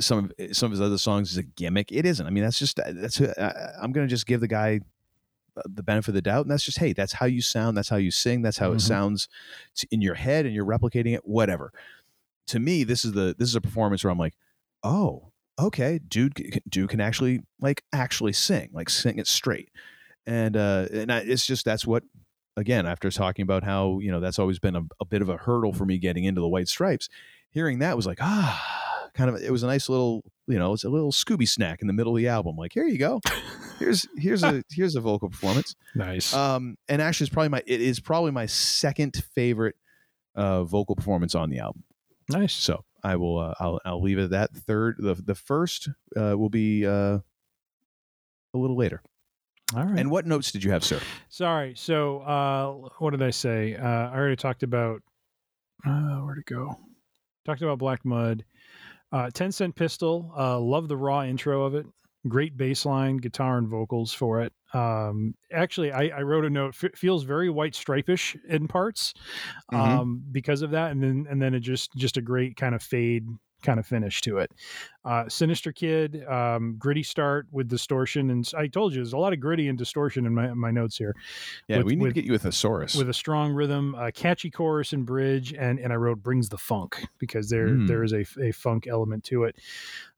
some 0.00 0.18
of 0.38 0.56
some 0.56 0.66
of 0.66 0.70
his 0.72 0.80
other 0.80 0.98
songs 0.98 1.30
is 1.30 1.36
a 1.38 1.44
gimmick. 1.44 1.92
It 1.92 2.04
isn't. 2.04 2.26
I 2.26 2.30
mean 2.30 2.42
that's 2.44 2.58
just 2.58 2.76
that's 2.84 3.20
uh, 3.20 3.72
i'm 3.80 3.92
gonna 3.92 4.08
just 4.08 4.26
give 4.26 4.40
the 4.40 4.48
guy 4.48 4.80
uh, 5.56 5.62
the 5.66 5.84
benefit 5.84 6.08
of 6.08 6.14
the 6.14 6.22
doubt 6.22 6.42
and 6.44 6.50
that's 6.50 6.64
just 6.64 6.78
hey 6.78 6.92
that's 6.92 7.12
how 7.12 7.26
you 7.26 7.40
sound 7.40 7.76
that's 7.76 7.88
how 7.88 7.96
you 7.96 8.10
sing 8.10 8.42
that's 8.42 8.58
how 8.58 8.72
Mhm. 8.72 8.76
it 8.76 8.80
sounds 8.80 9.28
in 9.92 10.00
your 10.00 10.14
head 10.16 10.44
and 10.44 10.54
you're 10.54 10.66
replicating 10.66 11.14
it 11.14 11.24
whatever. 11.24 11.72
To 12.48 12.58
me, 12.58 12.82
this 12.82 13.04
is 13.04 13.12
the 13.12 13.36
this 13.38 13.48
is 13.48 13.54
a 13.54 13.60
performance 13.60 14.02
where 14.02 14.10
I'm 14.10 14.18
like, 14.18 14.34
oh, 14.82 15.30
okay, 15.58 16.00
dude, 16.06 16.60
dude 16.68 16.88
can 16.88 17.00
actually 17.00 17.40
like 17.60 17.82
actually 17.92 18.32
sing, 18.32 18.70
like 18.72 18.88
sing 18.90 19.18
it 19.18 19.26
straight, 19.26 19.70
and 20.26 20.56
uh, 20.56 20.86
and 20.92 21.12
I, 21.12 21.18
it's 21.18 21.46
just 21.46 21.64
that's 21.64 21.86
what 21.86 22.02
again 22.56 22.86
after 22.86 23.10
talking 23.10 23.42
about 23.42 23.64
how 23.64 23.98
you 24.00 24.10
know 24.10 24.20
that's 24.20 24.38
always 24.38 24.58
been 24.58 24.76
a, 24.76 24.82
a 25.00 25.04
bit 25.04 25.22
of 25.22 25.28
a 25.28 25.36
hurdle 25.36 25.72
for 25.72 25.84
me 25.84 25.98
getting 25.98 26.24
into 26.24 26.40
the 26.40 26.48
White 26.48 26.68
Stripes, 26.68 27.08
hearing 27.50 27.80
that 27.80 27.96
was 27.96 28.06
like 28.06 28.18
ah, 28.20 29.08
kind 29.14 29.30
of 29.30 29.40
it 29.42 29.50
was 29.50 29.62
a 29.62 29.66
nice 29.66 29.88
little 29.88 30.22
you 30.46 30.58
know 30.58 30.72
it's 30.72 30.84
a 30.84 30.90
little 30.90 31.12
Scooby 31.12 31.48
snack 31.48 31.80
in 31.80 31.86
the 31.86 31.92
middle 31.92 32.14
of 32.14 32.18
the 32.18 32.28
album. 32.28 32.56
Like 32.56 32.72
here 32.72 32.86
you 32.86 32.98
go, 32.98 33.20
here's 33.78 34.06
here's 34.16 34.42
a 34.42 34.62
here's 34.70 34.96
a 34.96 35.00
vocal 35.00 35.28
performance. 35.28 35.74
Nice. 35.94 36.34
Um, 36.34 36.76
and 36.88 37.00
actually, 37.00 37.26
it's 37.26 37.34
probably 37.34 37.50
my 37.50 37.62
it 37.66 37.80
is 37.80 38.00
probably 38.00 38.30
my 38.30 38.46
second 38.46 39.22
favorite 39.34 39.76
uh, 40.34 40.64
vocal 40.64 40.96
performance 40.96 41.34
on 41.34 41.50
the 41.50 41.58
album. 41.58 41.84
Nice. 42.28 42.54
So 42.54 42.84
I 43.04 43.16
will 43.16 43.38
uh, 43.38 43.54
I'll 43.60 43.80
I'll 43.84 44.02
leave 44.02 44.18
it 44.18 44.24
at 44.24 44.30
that. 44.30 44.56
Third, 44.56 44.96
the 44.98 45.14
the 45.14 45.34
first 45.34 45.88
uh, 46.16 46.34
will 46.36 46.48
be 46.48 46.86
uh, 46.86 47.18
a 48.54 48.58
little 48.58 48.76
later. 48.76 49.02
All 49.76 49.84
right. 49.84 49.98
And 49.98 50.10
what 50.10 50.26
notes 50.26 50.52
did 50.52 50.62
you 50.62 50.70
have, 50.70 50.84
sir? 50.84 51.00
Sorry. 51.28 51.74
So, 51.76 52.20
uh, 52.20 52.88
what 52.98 53.10
did 53.10 53.22
I 53.22 53.30
say? 53.30 53.76
Uh, 53.76 53.86
I 53.86 54.14
already 54.14 54.36
talked 54.36 54.62
about. 54.62 55.02
Uh, 55.86 56.18
where 56.18 56.34
to 56.34 56.42
go? 56.42 56.78
Talked 57.44 57.62
about 57.62 57.78
Black 57.78 58.04
Mud. 58.04 58.44
Uh, 59.12 59.30
Ten 59.32 59.52
Cent 59.52 59.74
Pistol. 59.74 60.32
Uh, 60.36 60.58
love 60.58 60.88
the 60.88 60.96
raw 60.96 61.24
intro 61.24 61.64
of 61.64 61.74
it. 61.74 61.86
Great 62.26 62.56
bass 62.56 62.86
line, 62.86 63.18
guitar, 63.18 63.58
and 63.58 63.68
vocals 63.68 64.12
for 64.14 64.40
it. 64.42 64.52
Um, 64.72 65.34
actually, 65.52 65.92
I, 65.92 66.08
I 66.08 66.22
wrote 66.22 66.44
a 66.44 66.50
note. 66.50 66.74
F- 66.82 66.94
feels 66.96 67.22
very 67.24 67.50
white 67.50 67.74
stripish 67.74 68.34
in 68.46 68.66
parts 68.66 69.12
Mhm. 69.72 69.78
um, 69.78 70.24
because 70.32 70.62
of 70.62 70.70
that, 70.70 70.90
and 70.92 71.02
then 71.02 71.26
and 71.28 71.40
then 71.40 71.52
it 71.54 71.60
just 71.60 71.92
just 71.94 72.16
a 72.16 72.22
great 72.22 72.56
kind 72.56 72.74
of 72.74 72.82
fade 72.82 73.26
kind 73.64 73.80
of 73.80 73.86
finish 73.86 74.20
to 74.20 74.38
it. 74.38 74.52
Uh, 75.04 75.28
Sinister 75.28 75.72
Kid, 75.72 76.24
um, 76.26 76.76
gritty 76.78 77.02
start 77.02 77.46
with 77.50 77.68
distortion, 77.68 78.30
and 78.30 78.48
I 78.56 78.68
told 78.68 78.92
you 78.92 78.98
there's 78.98 79.12
a 79.12 79.18
lot 79.18 79.32
of 79.32 79.40
gritty 79.40 79.68
and 79.68 79.76
distortion 79.76 80.24
in 80.26 80.32
my 80.34 80.54
my 80.54 80.70
notes 80.70 80.96
here. 80.96 81.14
Yeah, 81.68 81.78
With- 81.78 81.86
we 81.86 81.96
need 81.96 82.02
with- 82.02 82.14
to 82.14 82.20
get 82.20 82.24
you 82.26 82.32
with 82.32 82.44
a 82.44 82.48
thesaurus. 82.52 82.94
with 82.94 83.08
a 83.08 83.14
strong 83.14 83.52
rhythm, 83.52 83.94
a 83.98 84.12
catchy 84.12 84.50
chorus 84.50 84.92
and 84.92 85.04
bridge, 85.04 85.52
and 85.52 85.78
and 85.80 85.92
I 85.92 85.96
wrote 85.96 86.22
brings 86.22 86.48
the 86.48 86.58
funk 86.58 87.04
because 87.18 87.48
there 87.50 87.68
Mm. 87.68 87.88
there 87.88 88.04
is 88.04 88.12
a, 88.12 88.24
a 88.40 88.52
funk 88.52 88.86
element 88.86 89.24
to 89.24 89.44
it. 89.44 89.56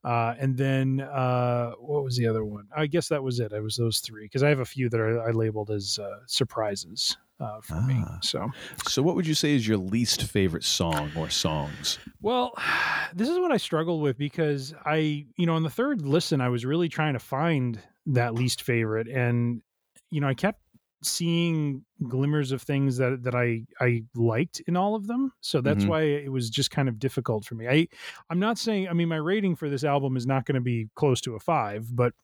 Uh, 0.05 0.35
and 0.39 0.57
then 0.57 1.01
uh, 1.01 1.73
what 1.81 2.05
was 2.05 2.17
the 2.17 2.27
other 2.29 2.45
one? 2.45 2.69
I 2.77 2.87
guess 2.87 3.09
that 3.09 3.23
was 3.25 3.41
it. 3.41 3.53
I 3.53 3.59
was 3.61 3.75
those 3.77 3.99
three 4.01 4.25
because 4.27 4.43
I 4.45 4.49
have 4.51 4.61
a 4.61 4.65
few 4.65 4.89
that 4.91 5.01
are, 5.01 5.21
I 5.27 5.33
labeled 5.33 5.71
as 5.71 5.99
uh, 5.99 6.21
surprises 6.27 7.17
uh, 7.41 7.61
for 7.61 7.81
me. 7.83 8.03
Ah. 8.07 8.19
So 8.23 8.51
so, 8.87 9.03
what 9.03 9.15
would 9.17 9.27
you 9.27 9.35
say 9.35 9.55
is 9.55 9.67
your 9.67 9.77
least 9.79 10.23
favorite 10.25 10.65
song 10.65 11.11
or 11.17 11.29
songs? 11.31 11.99
Well, 12.21 12.53
this 13.15 13.29
is 13.29 13.39
what 13.39 13.53
I 13.53 13.57
struggled 13.57 14.03
with 14.03 14.19
because 14.19 14.75
I, 14.85 15.27
you 15.37 15.47
know, 15.47 15.55
on 15.55 15.63
the 15.63 15.71
third 15.71 16.03
listen, 16.03 16.41
I 16.41 16.49
was 16.49 16.65
really 16.65 16.89
trying 16.89 17.13
to 17.15 17.19
find 17.19 17.81
that 18.07 18.35
least 18.35 18.63
favorite, 18.63 19.09
and 19.09 19.63
you 20.11 20.21
know, 20.21 20.29
I 20.29 20.35
kept 20.35 20.61
seeing 21.03 21.85
glimmers 22.09 22.53
of 22.53 22.63
things 22.63 22.97
that 22.97 23.23
that 23.23 23.35
I 23.35 23.63
I 23.81 24.03
liked 24.15 24.61
in 24.67 24.77
all 24.77 24.95
of 24.95 25.07
them. 25.07 25.33
So 25.41 25.61
that's 25.61 25.85
Mhm. 25.85 25.89
why 25.89 26.03
it 26.03 26.33
was 26.33 26.49
just 26.51 26.71
kind 26.71 26.89
of 26.89 26.99
difficult 26.99 27.45
for 27.45 27.55
me. 27.55 27.69
I 27.69 27.89
I'm 28.31 28.39
not 28.39 28.59
saying 28.59 28.89
I 28.89 28.93
mean 28.95 29.09
my 29.09 29.17
rating 29.17 29.57
for 29.57 29.69
this 29.69 29.85
album 29.85 30.17
is 30.17 30.27
not 30.27 30.47
going 30.47 30.55
to 30.57 30.61
be 30.61 30.89
close 30.95 31.21
to 31.23 31.35
a 31.35 31.41
5, 31.41 31.95
but 31.95 32.15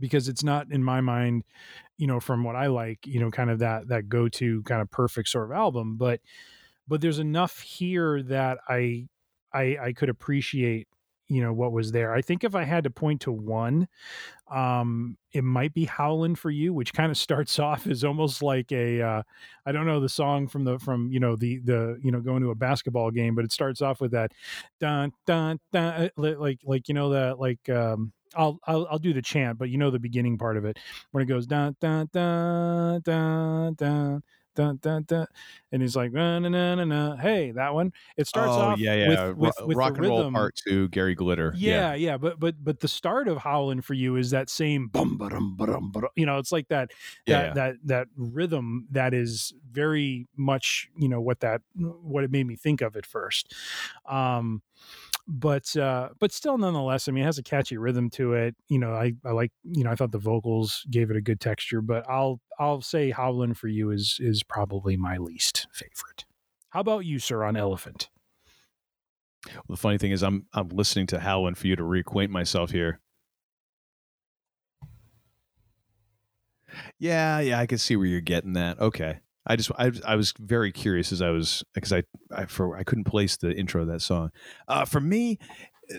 because 0.00 0.28
it's 0.28 0.42
not 0.42 0.70
in 0.70 0.82
my 0.82 1.00
mind, 1.00 1.44
you 1.98 2.06
know, 2.06 2.20
from 2.20 2.44
what 2.44 2.56
I 2.56 2.66
like, 2.68 3.06
you 3.06 3.20
know, 3.20 3.30
kind 3.30 3.50
of 3.50 3.60
that 3.60 3.88
that 3.88 4.08
go-to 4.08 4.62
kind 4.64 4.82
of 4.82 4.90
perfect 4.90 5.28
sort 5.28 5.50
of 5.50 5.56
album, 5.56 5.96
but 5.96 6.20
but 6.88 7.00
there's 7.00 7.18
enough 7.18 7.60
here 7.60 8.22
that 8.24 8.58
I 8.68 9.08
I 9.52 9.76
I 9.82 9.92
could 9.92 10.08
appreciate 10.08 10.88
you 11.28 11.42
know 11.42 11.52
what 11.52 11.72
was 11.72 11.92
there. 11.92 12.12
I 12.12 12.20
think 12.20 12.44
if 12.44 12.54
I 12.54 12.64
had 12.64 12.84
to 12.84 12.90
point 12.90 13.22
to 13.22 13.32
one, 13.32 13.88
um, 14.50 15.16
it 15.32 15.42
might 15.42 15.72
be 15.72 15.86
"Howlin' 15.86 16.34
for 16.34 16.50
You," 16.50 16.72
which 16.74 16.92
kind 16.92 17.10
of 17.10 17.16
starts 17.18 17.58
off 17.58 17.86
as 17.86 18.04
almost 18.04 18.42
like 18.42 18.72
a 18.72 19.00
uh, 19.00 19.22
I 19.66 19.72
don't 19.72 19.86
know 19.86 20.00
the 20.00 20.08
song 20.08 20.48
from 20.48 20.64
the 20.64 20.78
from 20.78 21.10
you 21.10 21.20
know 21.20 21.36
the 21.36 21.58
the 21.60 21.98
you 22.02 22.12
know 22.12 22.20
going 22.20 22.42
to 22.42 22.50
a 22.50 22.54
basketball 22.54 23.10
game, 23.10 23.34
but 23.34 23.44
it 23.44 23.52
starts 23.52 23.80
off 23.82 24.00
with 24.00 24.12
that 24.12 24.32
dun 24.80 25.12
dun 25.26 25.60
dun 25.72 26.10
like 26.16 26.60
like 26.64 26.88
you 26.88 26.94
know 26.94 27.10
that 27.10 27.38
like 27.38 27.68
um. 27.68 28.12
I'll, 28.36 28.58
I'll 28.66 28.86
I'll 28.90 28.98
do 28.98 29.12
the 29.12 29.22
chant, 29.22 29.58
but 29.58 29.70
you 29.70 29.78
know 29.78 29.90
the 29.90 29.98
beginning 29.98 30.38
part 30.38 30.56
of 30.56 30.64
it 30.64 30.78
when 31.12 31.22
it 31.22 31.26
goes 31.26 31.46
dun 31.46 31.76
dun 31.80 32.08
dun 32.12 33.00
dun 33.02 33.74
dun 33.74 34.22
dun 34.54 34.78
dun 34.80 35.02
dun, 35.04 35.26
and 35.72 35.82
he's 35.82 35.96
like 35.96 36.12
na 36.12 36.38
na 36.38 36.48
na 36.48 36.84
na. 36.84 37.16
Hey, 37.16 37.50
that 37.52 37.74
one. 37.74 37.92
It 38.16 38.26
starts 38.26 38.52
oh 38.52 38.60
off 38.60 38.78
yeah, 38.78 38.94
yeah, 38.94 39.08
with, 39.08 39.18
Ro- 39.18 39.34
with, 39.34 39.54
with 39.66 39.76
rock 39.76 39.98
and 39.98 40.06
roll 40.06 40.18
rhythm. 40.18 40.34
part 40.34 40.54
two, 40.56 40.88
Gary 40.88 41.14
Glitter. 41.14 41.52
Yeah, 41.56 41.94
yeah, 41.94 42.16
but 42.16 42.38
but 42.38 42.62
but 42.62 42.80
the 42.80 42.88
start 42.88 43.28
of 43.28 43.38
Howlin' 43.38 43.80
for 43.80 43.94
You 43.94 44.16
is 44.16 44.30
that 44.30 44.48
same 44.50 44.88
bum 44.88 45.18
ba-dum, 45.18 45.56
ba-dum, 45.56 45.90
ba-dum. 45.92 46.10
you 46.16 46.26
know, 46.26 46.38
it's 46.38 46.52
like 46.52 46.68
that 46.68 46.90
Yeah, 47.26 47.42
that 47.42 47.46
yeah. 47.46 47.54
that 47.54 47.76
that 47.84 48.08
rhythm 48.16 48.86
that 48.90 49.14
is 49.14 49.52
very 49.70 50.26
much, 50.36 50.88
you 50.96 51.08
know, 51.08 51.20
what 51.20 51.40
that 51.40 51.62
what 51.74 52.24
it 52.24 52.30
made 52.30 52.46
me 52.46 52.56
think 52.56 52.80
of 52.80 52.96
at 52.96 53.06
first. 53.06 53.54
Um 54.06 54.62
but 55.26 55.76
uh 55.76 56.10
but 56.18 56.32
still 56.32 56.58
nonetheless, 56.58 57.08
I 57.08 57.12
mean 57.12 57.22
it 57.22 57.26
has 57.26 57.38
a 57.38 57.42
catchy 57.42 57.76
rhythm 57.78 58.10
to 58.10 58.34
it. 58.34 58.54
You 58.68 58.78
know, 58.78 58.92
I 58.92 59.14
I 59.24 59.32
like, 59.32 59.52
you 59.64 59.84
know, 59.84 59.90
I 59.90 59.94
thought 59.94 60.12
the 60.12 60.18
vocals 60.18 60.84
gave 60.90 61.10
it 61.10 61.16
a 61.16 61.20
good 61.22 61.40
texture, 61.40 61.80
but 61.80 62.08
I'll 62.08 62.40
I'll 62.58 62.80
say 62.80 63.10
Howlin' 63.10 63.54
for 63.54 63.68
You 63.68 63.90
is 63.90 64.18
is 64.20 64.42
probably 64.42 64.96
my 64.96 65.16
least 65.16 65.66
favorite. 65.72 66.24
How 66.70 66.80
about 66.80 67.04
you, 67.06 67.18
sir, 67.18 67.44
on 67.44 67.56
Elephant? 67.56 68.10
Well, 69.54 69.62
the 69.68 69.76
funny 69.76 69.98
thing 69.98 70.10
is, 70.12 70.22
I'm 70.22 70.46
I'm 70.52 70.68
listening 70.68 71.06
to 71.08 71.20
Howlin' 71.20 71.54
for 71.54 71.66
you 71.66 71.76
to 71.76 71.82
reacquaint 71.82 72.30
myself 72.30 72.70
here. 72.70 73.00
Yeah, 76.98 77.40
yeah, 77.40 77.58
I 77.60 77.66
can 77.66 77.78
see 77.78 77.96
where 77.96 78.06
you're 78.06 78.20
getting 78.20 78.54
that. 78.54 78.78
Okay, 78.80 79.20
I 79.46 79.56
just 79.56 79.70
I, 79.78 79.92
I 80.06 80.16
was 80.16 80.32
very 80.38 80.72
curious 80.72 81.12
as 81.12 81.20
I 81.22 81.30
was 81.30 81.62
because 81.74 81.92
I 81.92 82.04
I 82.34 82.46
for 82.46 82.76
I 82.76 82.82
couldn't 82.84 83.04
place 83.04 83.36
the 83.36 83.54
intro 83.54 83.82
of 83.82 83.88
that 83.88 84.00
song. 84.00 84.30
Uh, 84.68 84.84
for 84.84 85.00
me, 85.00 85.38
uh, 85.94 85.98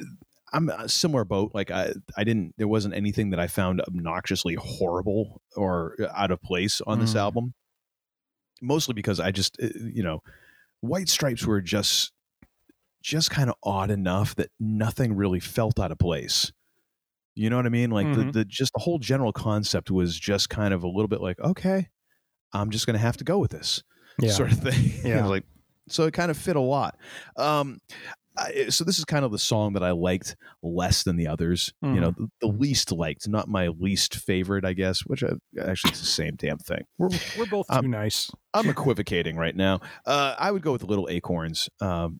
I'm 0.53 0.69
a 0.69 0.87
similar 0.89 1.25
boat. 1.25 1.51
Like 1.53 1.69
I 1.71 1.93
I 2.17 2.23
didn't 2.23 2.55
there 2.57 2.67
wasn't 2.67 2.95
anything 2.95 3.29
that 3.31 3.39
I 3.39 3.47
found 3.47 3.81
obnoxiously 3.81 4.55
horrible 4.55 5.41
or 5.55 5.95
out 6.15 6.31
of 6.31 6.41
place 6.41 6.81
on 6.87 6.99
this 6.99 7.13
Mm. 7.13 7.19
album. 7.19 7.53
Mostly 8.61 8.93
because 8.93 9.19
I 9.19 9.31
just 9.31 9.57
uh, 9.61 9.67
you 9.93 10.01
know, 10.01 10.21
White 10.81 11.09
Stripes 11.09 11.45
were 11.45 11.61
just 11.61 12.13
just 13.03 13.29
kind 13.31 13.49
of 13.49 13.55
odd 13.63 13.91
enough 13.91 14.35
that 14.35 14.49
nothing 14.59 15.15
really 15.15 15.39
felt 15.39 15.79
out 15.79 15.91
of 15.91 15.99
place. 15.99 16.51
You 17.35 17.49
know 17.49 17.57
what 17.57 17.65
I 17.65 17.69
mean? 17.69 17.91
Like 17.91 18.07
Mhm. 18.07 18.27
the, 18.27 18.39
the 18.39 18.45
just 18.45 18.73
the 18.73 18.79
whole 18.79 18.99
general 18.99 19.33
concept 19.33 19.91
was 19.91 20.17
just 20.19 20.49
kind 20.49 20.73
of 20.73 20.83
a 20.83 20.87
little 20.87 21.07
bit 21.09 21.21
like, 21.21 21.39
okay, 21.39 21.89
I'm 22.61 22.69
just 22.71 22.85
going 22.85 22.95
to 22.95 22.99
have 23.01 23.17
to 23.17 23.23
go 23.23 23.37
with 23.39 23.51
this 23.51 23.83
Yeah. 24.19 24.31
sort 24.31 24.51
of 24.51 24.59
thing. 24.59 24.93
Yeah. 25.03 25.25
like 25.25 25.43
so 25.87 26.03
it 26.05 26.13
kind 26.13 26.31
of 26.31 26.37
fit 26.37 26.55
a 26.55 26.59
lot. 26.61 26.97
Um, 27.37 27.79
I, 28.37 28.67
so 28.69 28.83
this 28.83 28.99
is 28.99 29.05
kind 29.05 29.23
of 29.23 29.31
the 29.31 29.37
song 29.39 29.73
that 29.73 29.83
I 29.83 29.91
liked 29.91 30.35
less 30.61 31.03
than 31.03 31.15
the 31.15 31.27
others. 31.27 31.71
You 31.81 32.01
know, 32.01 32.11
the, 32.11 32.27
the 32.41 32.47
least 32.47 32.91
liked, 32.91 33.29
not 33.29 33.47
my 33.47 33.69
least 33.69 34.15
favorite, 34.15 34.65
I 34.65 34.73
guess. 34.73 35.05
Which 35.05 35.23
I, 35.23 35.29
actually 35.61 35.91
it's 35.91 36.01
the 36.01 36.05
same 36.05 36.35
damn 36.35 36.57
thing. 36.57 36.81
We're 36.97 37.09
we're 37.37 37.45
both 37.45 37.67
too 37.67 37.77
Um, 37.77 37.89
nice. 37.91 38.29
I'm 38.53 38.67
equivocating 38.67 39.37
right 39.37 39.55
now. 39.55 39.79
Uh, 40.05 40.35
I 40.37 40.51
would 40.51 40.63
go 40.63 40.73
with 40.73 40.83
Little 40.83 41.07
Acorns, 41.09 41.69
um, 41.79 42.19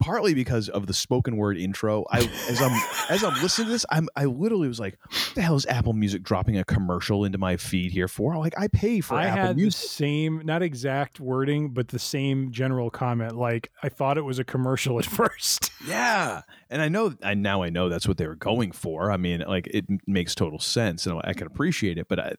partly 0.00 0.34
because 0.34 0.68
of 0.68 0.86
the 0.86 0.94
spoken 0.94 1.36
word 1.36 1.56
intro. 1.56 2.04
I 2.10 2.20
as 2.48 2.60
I'm 2.60 2.72
as 3.10 3.24
I'm 3.24 3.40
listening 3.42 3.66
to 3.66 3.72
this, 3.72 3.86
I'm 3.90 4.08
I 4.16 4.24
literally 4.24 4.68
was 4.68 4.80
like, 4.80 4.98
"What 5.02 5.32
the 5.34 5.42
hell 5.42 5.56
is 5.56 5.66
Apple 5.66 5.92
Music 5.92 6.22
dropping 6.22 6.58
a 6.58 6.64
commercial 6.64 7.24
into 7.24 7.38
my 7.38 7.56
feed 7.56 7.92
here 7.92 8.08
for?" 8.08 8.36
Like 8.36 8.58
I 8.58 8.68
pay 8.68 9.00
for 9.00 9.14
I 9.14 9.26
Apple 9.26 9.42
had 9.42 9.56
Music. 9.56 9.80
the 9.82 9.88
same, 9.88 10.42
not 10.44 10.62
exact 10.62 11.20
wording, 11.20 11.70
but 11.70 11.88
the 11.88 11.98
same 11.98 12.50
general 12.52 12.90
comment. 12.90 13.36
Like 13.36 13.70
I 13.82 13.88
thought 13.88 14.18
it 14.18 14.22
was 14.24 14.38
a 14.38 14.44
commercial 14.44 14.98
at 14.98 15.04
first. 15.06 15.70
Yeah, 15.86 16.42
and 16.70 16.80
I 16.82 16.88
know 16.88 17.14
I 17.22 17.34
now 17.34 17.62
I 17.62 17.70
know 17.70 17.88
that's 17.88 18.06
what 18.08 18.16
they 18.16 18.26
were 18.26 18.36
going 18.36 18.72
for. 18.72 19.10
I 19.10 19.16
mean, 19.16 19.40
like 19.46 19.66
it 19.68 19.84
makes 20.06 20.34
total 20.34 20.58
sense, 20.58 21.06
and 21.06 21.20
I 21.24 21.32
can 21.32 21.46
appreciate 21.46 21.98
it. 21.98 22.08
But 22.08 22.18
I 22.20 22.34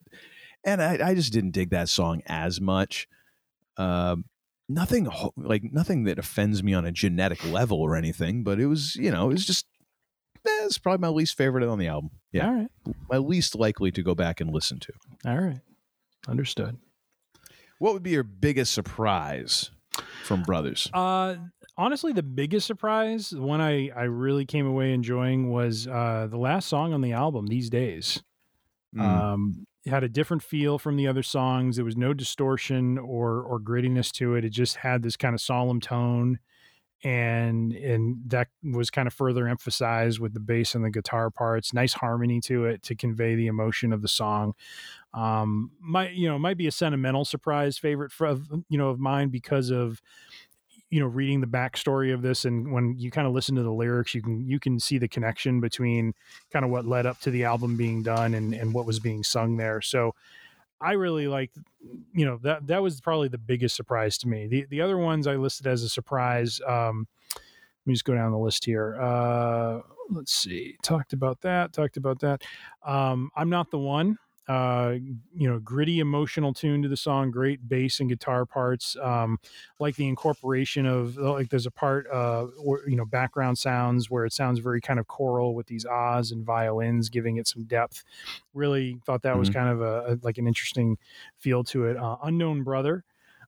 and 0.66 0.82
I, 0.82 1.10
I 1.10 1.16
just 1.16 1.34
didn't 1.34 1.52
dig 1.52 1.72
that 1.72 1.90
song 1.90 2.22
as 2.26 2.62
much. 2.62 3.08
Um, 3.78 4.26
nothing 4.74 5.08
like 5.38 5.64
nothing 5.64 6.04
that 6.06 6.20
offends 6.20 6.64
me 6.64 6.74
on 6.74 6.86
a 6.86 6.92
genetic 6.92 7.46
level 7.46 7.80
or 7.80 7.96
anything. 7.96 8.44
But 8.44 8.60
it 8.60 8.68
was 8.68 8.96
you 8.96 9.12
know 9.12 9.30
it 9.30 9.34
was 9.34 9.46
just 9.46 9.66
eh, 10.46 10.66
it's 10.66 10.78
probably 10.78 11.02
my 11.02 11.10
least 11.10 11.38
favorite 11.38 11.68
on 11.68 11.80
the 11.80 11.88
album. 11.88 12.12
Yeah, 12.32 12.48
All 12.48 12.54
right. 12.54 12.68
my 13.10 13.18
least 13.18 13.56
likely 13.56 13.92
to 13.92 14.02
go 14.04 14.16
back 14.16 14.42
and 14.42 14.52
listen 14.52 14.80
to. 14.80 14.94
All 15.26 15.38
right. 15.38 15.60
Understood. 16.28 16.78
What 17.80 17.94
would 17.94 18.04
be 18.04 18.12
your 18.12 18.24
biggest 18.24 18.74
surprise 18.74 19.72
from 20.24 20.44
Brothers? 20.44 20.90
Uh, 20.94 21.36
honestly, 21.78 22.14
the 22.14 22.24
biggest 22.24 22.66
surprise, 22.66 23.32
the 23.32 23.42
one 23.42 23.60
I, 23.60 23.90
I 23.90 24.04
really 24.04 24.46
came 24.46 24.66
away 24.66 24.94
enjoying 24.94 25.52
was 25.52 25.86
uh, 25.88 26.28
the 26.30 26.38
last 26.38 26.70
song 26.70 26.94
on 26.94 27.02
the 27.02 27.12
album, 27.12 27.48
These 27.48 27.70
Days. 27.70 28.24
Mm. 28.96 29.02
Um, 29.02 29.66
it 29.86 29.90
had 29.90 30.04
a 30.04 30.10
different 30.10 30.44
feel 30.44 30.80
from 30.80 30.96
the 30.96 31.08
other 31.08 31.24
songs. 31.24 31.76
There 31.76 31.86
was 31.86 31.98
no 31.98 32.14
distortion 32.14 32.98
or 32.98 33.42
or 33.42 33.60
grittiness 33.60 34.12
to 34.14 34.36
it. 34.36 34.46
It 34.46 34.52
just 34.52 34.78
had 34.78 35.04
this 35.04 35.18
kind 35.18 35.36
of 35.36 35.42
solemn 35.42 35.82
tone, 35.82 36.40
and 37.04 37.74
and 37.74 38.18
that 38.28 38.48
was 38.64 38.90
kind 38.90 39.08
of 39.08 39.14
further 39.14 39.48
emphasized 39.48 40.20
with 40.20 40.34
the 40.34 40.40
bass 40.40 40.74
and 40.74 40.86
the 40.86 40.90
guitar 40.90 41.30
parts. 41.30 41.74
Nice 41.74 41.94
harmony 41.94 42.40
to 42.42 42.66
it 42.66 42.82
to 42.84 42.96
convey 42.96 43.36
the 43.36 43.48
emotion 43.48 43.92
of 43.92 44.02
the 44.02 44.08
song. 44.08 44.54
Um, 45.14 45.72
might 45.82 46.14
you 46.14 46.30
know 46.30 46.40
might 46.40 46.58
be 46.58 46.68
a 46.68 46.72
sentimental 46.72 47.26
surprise 47.26 47.78
favorite 47.78 48.12
for 48.12 48.38
you 48.70 48.78
know 48.78 48.90
of 48.90 49.00
mine 49.00 49.30
because 49.30 49.70
of 49.70 50.02
you 50.94 51.00
know 51.00 51.08
reading 51.08 51.42
the 51.42 51.48
backstory 51.48 52.14
of 52.14 52.22
this 52.22 52.46
and 52.46 52.72
when 52.72 52.96
you 53.00 53.10
kind 53.10 53.26
of 53.26 53.34
listen 53.34 53.56
to 53.56 53.64
the 53.64 53.72
lyrics 53.72 54.14
you 54.14 54.22
can 54.22 54.46
you 54.48 54.60
can 54.60 54.80
see 54.80 55.00
the 55.00 55.08
connection 55.08 55.60
between 55.60 56.14
kind 56.52 56.64
of 56.64 56.70
what 56.70 56.86
led 56.86 57.08
up 57.08 57.20
to 57.20 57.32
the 57.32 57.44
album 57.44 57.76
being 57.76 58.04
done 58.04 58.36
and 58.36 58.54
and 58.54 58.72
what 58.72 58.86
was 58.86 59.00
being 59.00 59.24
sung 59.24 59.58
there. 59.58 59.82
So 59.82 60.14
i 60.80 60.92
really 60.92 61.28
like 61.28 61.50
you 62.14 62.26
know 62.26 62.38
that 62.44 62.68
that 62.68 62.84
was 62.84 63.02
probably 63.02 63.28
the 63.28 63.40
biggest 63.40 63.76
surprise 63.76 64.20
to 64.20 64.28
me. 64.28 64.46
The 64.46 64.68
the 64.70 64.82
other 64.82 65.00
ones 65.00 65.26
i 65.26 65.36
listed 65.36 65.66
as 65.66 65.82
a 65.82 65.90
surprise 65.90 66.62
um 66.68 67.08
let 67.36 67.88
me 67.88 67.94
just 67.96 68.06
go 68.06 68.14
down 68.14 68.32
the 68.32 68.38
list 68.38 68.64
here. 68.64 68.96
Uh 69.02 69.80
let's 70.12 70.32
see 70.32 70.78
talked 70.84 71.14
about 71.14 71.42
that 71.42 71.74
talked 71.74 71.98
about 71.98 72.20
that. 72.20 72.44
Um 72.86 73.32
i'm 73.36 73.50
not 73.50 73.72
the 73.72 73.80
one 73.80 74.20
uh 74.48 74.96
you 75.34 75.50
know 75.50 75.58
gritty 75.60 76.00
emotional 76.00 76.54
tune 76.54 76.82
to 76.82 76.90
the 76.90 76.98
song 76.98 77.32
great 77.32 77.68
bass 77.70 78.02
and 78.02 78.10
guitar 78.10 78.46
parts 78.46 78.98
um 79.02 79.38
like 79.80 79.96
the 79.96 80.08
incorporation 80.08 80.86
of 80.86 81.16
like 81.16 81.50
there's 81.50 81.66
a 81.66 81.72
part 81.72 82.06
uh 82.12 82.46
or, 82.64 82.82
you 82.88 82.96
know 82.98 83.06
background 83.06 83.58
sounds 83.58 84.10
where 84.10 84.26
it 84.26 84.34
sounds 84.34 84.60
very 84.60 84.82
kind 84.82 85.00
of 85.00 85.08
choral 85.08 85.56
with 85.56 85.68
these 85.68 85.86
ahs 85.86 86.32
and 86.32 86.46
violins 86.46 87.10
giving 87.10 87.38
it 87.38 87.48
some 87.48 87.64
depth 87.64 88.04
really 88.54 89.00
thought 89.06 89.22
that 89.22 89.32
mm-hmm. 89.32 89.40
was 89.40 89.50
kind 89.50 89.70
of 89.70 89.82
a, 89.82 90.14
a, 90.14 90.20
like 90.24 90.38
an 90.38 90.48
interesting 90.48 90.98
feel 91.38 91.64
to 91.64 91.86
it 91.86 91.96
uh, 91.96 92.18
unknown 92.24 92.64
brother 92.64 93.06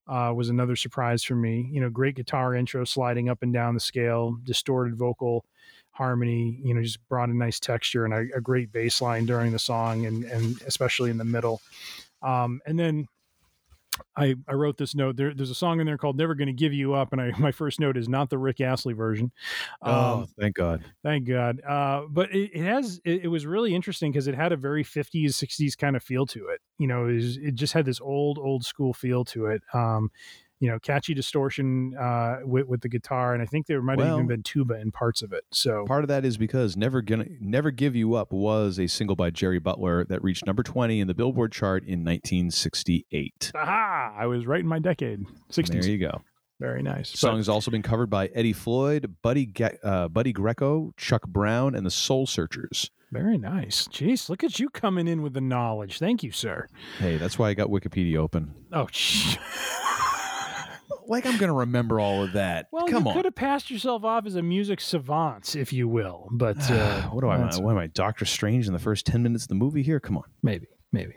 uh, 0.08 0.32
was 0.36 0.50
another 0.50 0.76
surprise 0.76 1.24
for 1.24 1.36
me. 1.36 1.68
You 1.72 1.82
know, 1.82 1.90
great 1.90 2.16
guitar 2.16 2.54
intro, 2.54 2.84
sliding 2.86 3.28
up 3.30 3.42
and 3.42 3.52
down 3.52 3.74
the 3.74 3.80
scale, 3.80 4.38
distorted 4.44 4.96
vocal 4.96 5.46
harmony, 5.96 6.60
you 6.62 6.74
know, 6.74 6.82
just 6.82 7.08
brought 7.08 7.30
a 7.30 7.38
nice 7.38 7.60
texture 7.60 8.06
and 8.06 8.14
a, 8.14 8.38
a 8.38 8.42
great 8.42 8.72
bass 8.72 9.02
line 9.02 9.26
during 9.26 9.52
the 9.52 9.60
song 9.60 10.06
and, 10.06 10.26
and 10.26 10.62
especially 10.64 11.10
in 11.10 11.18
the 11.18 11.26
middle. 11.26 11.62
Um, 12.22 12.60
and 12.66 12.78
then 12.78 13.08
I, 14.18 14.36
I 14.48 14.54
wrote 14.54 14.78
this 14.78 14.94
note. 14.94 15.16
There, 15.16 15.34
there's 15.34 15.50
a 15.50 15.56
song 15.56 15.80
in 15.80 15.86
there 15.86 15.98
called 15.98 16.18
"Never 16.18 16.36
Gonna 16.36 16.54
Give 16.54 16.74
You 16.74 16.94
Up," 16.94 17.14
and 17.14 17.22
I, 17.22 17.32
my 17.40 17.52
first 17.52 17.80
note 17.80 17.98
is 17.98 18.10
not 18.10 18.30
the 18.30 18.38
Rick 18.38 18.60
Astley 18.62 18.94
version. 18.94 19.32
Oh, 19.82 19.92
um, 19.92 20.20
oh, 20.20 20.28
thank 20.40 20.56
God! 20.56 20.84
Thank 21.04 21.28
God. 21.28 21.62
Uh, 21.62 22.04
but 22.10 22.34
it, 22.34 22.52
it 22.54 22.64
has. 22.64 23.00
It, 23.06 23.24
it, 23.24 23.28
was 23.28 23.46
really 23.46 23.74
interesting 23.74 24.12
because 24.12 24.28
it 24.28 24.36
had 24.36 24.52
a 24.52 24.58
very 24.58 24.84
50s, 24.84 25.28
60s 25.28 25.78
kind 25.78 25.96
of 25.96 26.04
feel 26.04 26.26
to 26.28 26.48
it. 26.48 26.62
You 26.78 26.88
know, 26.88 27.08
it, 27.08 27.16
was, 27.16 27.38
it 27.38 27.56
just 27.56 27.74
had 27.74 27.86
this 27.86 28.02
old, 28.02 28.38
old 28.38 28.66
school 28.66 28.94
feel 28.94 29.24
to 29.26 29.48
it. 29.48 29.62
Um, 29.74 30.12
you 30.66 30.72
know, 30.72 30.80
catchy 30.80 31.14
distortion 31.14 31.96
uh, 31.96 32.38
with, 32.44 32.66
with 32.66 32.82
the 32.82 32.90
guitar, 32.90 33.34
and 33.36 33.44
I 33.44 33.46
think 33.46 33.68
there 33.68 33.84
might 33.84 34.00
have 34.00 34.08
well, 34.08 34.16
even 34.16 34.26
been 34.26 34.42
tuba 34.42 34.82
in 34.82 34.92
parts 34.92 35.22
of 35.22 35.32
it. 35.32 35.44
So 35.52 35.86
part 35.86 36.04
of 36.04 36.08
that 36.08 36.26
is 36.26 36.38
because 36.38 36.76
"Never 36.76 37.04
Gonna 37.04 37.26
Never 37.40 37.70
Give 37.70 37.96
You 37.96 38.16
Up" 38.16 38.34
was 38.34 38.80
a 38.80 38.88
single 38.88 39.16
by 39.16 39.30
Jerry 39.30 39.60
Butler 39.60 40.06
that 40.06 40.24
reached 40.24 40.48
number 40.48 40.64
twenty 40.64 41.00
in 41.00 41.08
the 41.08 41.14
Billboard 41.14 41.52
chart 41.52 41.84
in 41.84 42.04
1968. 42.04 43.52
Aha! 43.54 44.16
I 44.18 44.26
was 44.26 44.48
right 44.48 44.60
in 44.60 44.68
my 44.68 44.80
decade. 44.80 45.20
60s. 45.52 45.68
There 45.68 45.92
you 45.92 46.00
go. 46.00 46.22
Very 46.60 46.82
nice. 46.82 47.12
The 47.12 47.18
song 47.20 47.38
has 47.38 47.48
also 47.48 47.70
been 47.70 47.84
covered 47.84 48.10
by 48.10 48.28
Eddie 48.28 48.54
Floyd, 48.54 49.18
Buddy 49.22 49.46
Ge- 49.46 49.78
uh, 49.84 50.08
Buddy 50.08 50.34
Greco, 50.34 50.94
Chuck 50.98 51.28
Brown, 51.28 51.76
and 51.76 51.86
the 51.86 51.92
Soul 51.92 52.26
Searchers. 52.26 52.90
Very 53.12 53.38
nice. 53.38 53.88
Jeez, 53.90 54.30
look 54.30 54.44
at 54.44 54.60
you 54.60 54.70
coming 54.70 55.08
in 55.08 55.22
with 55.22 55.34
the 55.34 55.42
knowledge. 55.42 56.00
Thank 56.00 56.24
you, 56.24 56.32
sir. 56.32 56.68
Hey, 56.98 57.18
that's 57.18 57.38
why 57.38 57.50
I 57.50 57.54
got 57.54 57.70
Wikipedia 57.70 58.18
open. 58.18 58.54
Oh, 58.74 58.88
like 61.08 61.26
I'm 61.26 61.38
going 61.38 61.50
to 61.50 61.58
remember 61.58 62.00
all 62.00 62.24
of 62.24 62.34
that. 62.34 62.68
Well, 62.72 62.88
Come 62.88 63.04
you 63.04 63.10
on. 63.10 63.16
could 63.16 63.26
have 63.26 63.36
passed 63.36 63.70
yourself 63.70 64.04
off 64.04 64.26
as 64.26 64.36
a 64.36 64.42
music 64.42 64.82
savant, 64.82 65.56
if 65.56 65.72
you 65.74 65.88
will. 65.88 66.28
But 66.32 66.58
uh, 66.72 67.04
what 67.10 67.22
do 67.22 67.28
I? 67.28 67.38
What 67.38 67.72
am 67.72 67.78
I? 67.78 67.88
Doctor 67.88 68.26
Strange 68.26 68.68
in 68.68 68.74
the 68.74 68.80
first 68.80 69.06
ten 69.06 69.24
minutes 69.24 69.46
of 69.46 69.50
the 69.50 69.56
movie? 69.56 69.84
Here, 69.84 70.00
come 70.00 70.18
on. 70.18 70.26
Maybe, 70.44 70.68
maybe. 70.92 71.16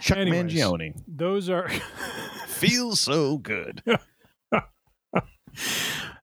Chuck 0.00 0.18
Anyways, 0.18 0.52
Mangione. 0.52 1.02
Those 1.06 1.48
are 1.50 1.68
feels 2.46 3.00
so 3.00 3.38
good. 3.38 3.82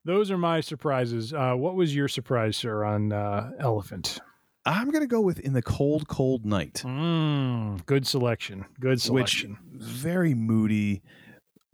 those 0.05 0.31
are 0.31 0.37
my 0.37 0.61
surprises. 0.61 1.33
Uh, 1.33 1.53
what 1.53 1.75
was 1.75 1.95
your 1.95 2.07
surprise, 2.07 2.57
sir, 2.57 2.83
on 2.83 3.11
uh, 3.11 3.51
Elephant? 3.59 4.19
I'm 4.67 4.89
going 4.89 5.03
to 5.03 5.07
go 5.07 5.21
with 5.21 5.39
In 5.39 5.53
the 5.53 5.61
Cold, 5.61 6.07
Cold 6.07 6.43
Night. 6.43 6.81
Mm, 6.83 7.85
good 7.85 8.07
selection. 8.07 8.65
Good 8.79 8.99
selection. 8.99 9.57
Which 9.71 9.81
very 9.81 10.33
moody 10.33 11.03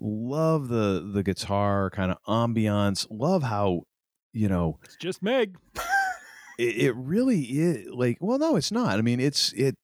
love 0.01 0.67
the 0.67 1.07
the 1.13 1.21
guitar 1.21 1.91
kind 1.91 2.11
of 2.11 2.17
ambiance 2.27 3.05
love 3.11 3.43
how 3.43 3.83
you 4.33 4.49
know 4.49 4.79
it's 4.83 4.97
just 4.97 5.21
meg 5.21 5.55
it, 6.57 6.77
it, 6.77 6.95
really 6.95 7.41
is 7.41 7.87
like 7.93 8.17
well 8.19 8.39
no 8.39 8.55
it's 8.55 8.71
not 8.71 8.97
i 8.97 9.01
mean 9.01 9.19
it's 9.19 9.53
it 9.53 9.75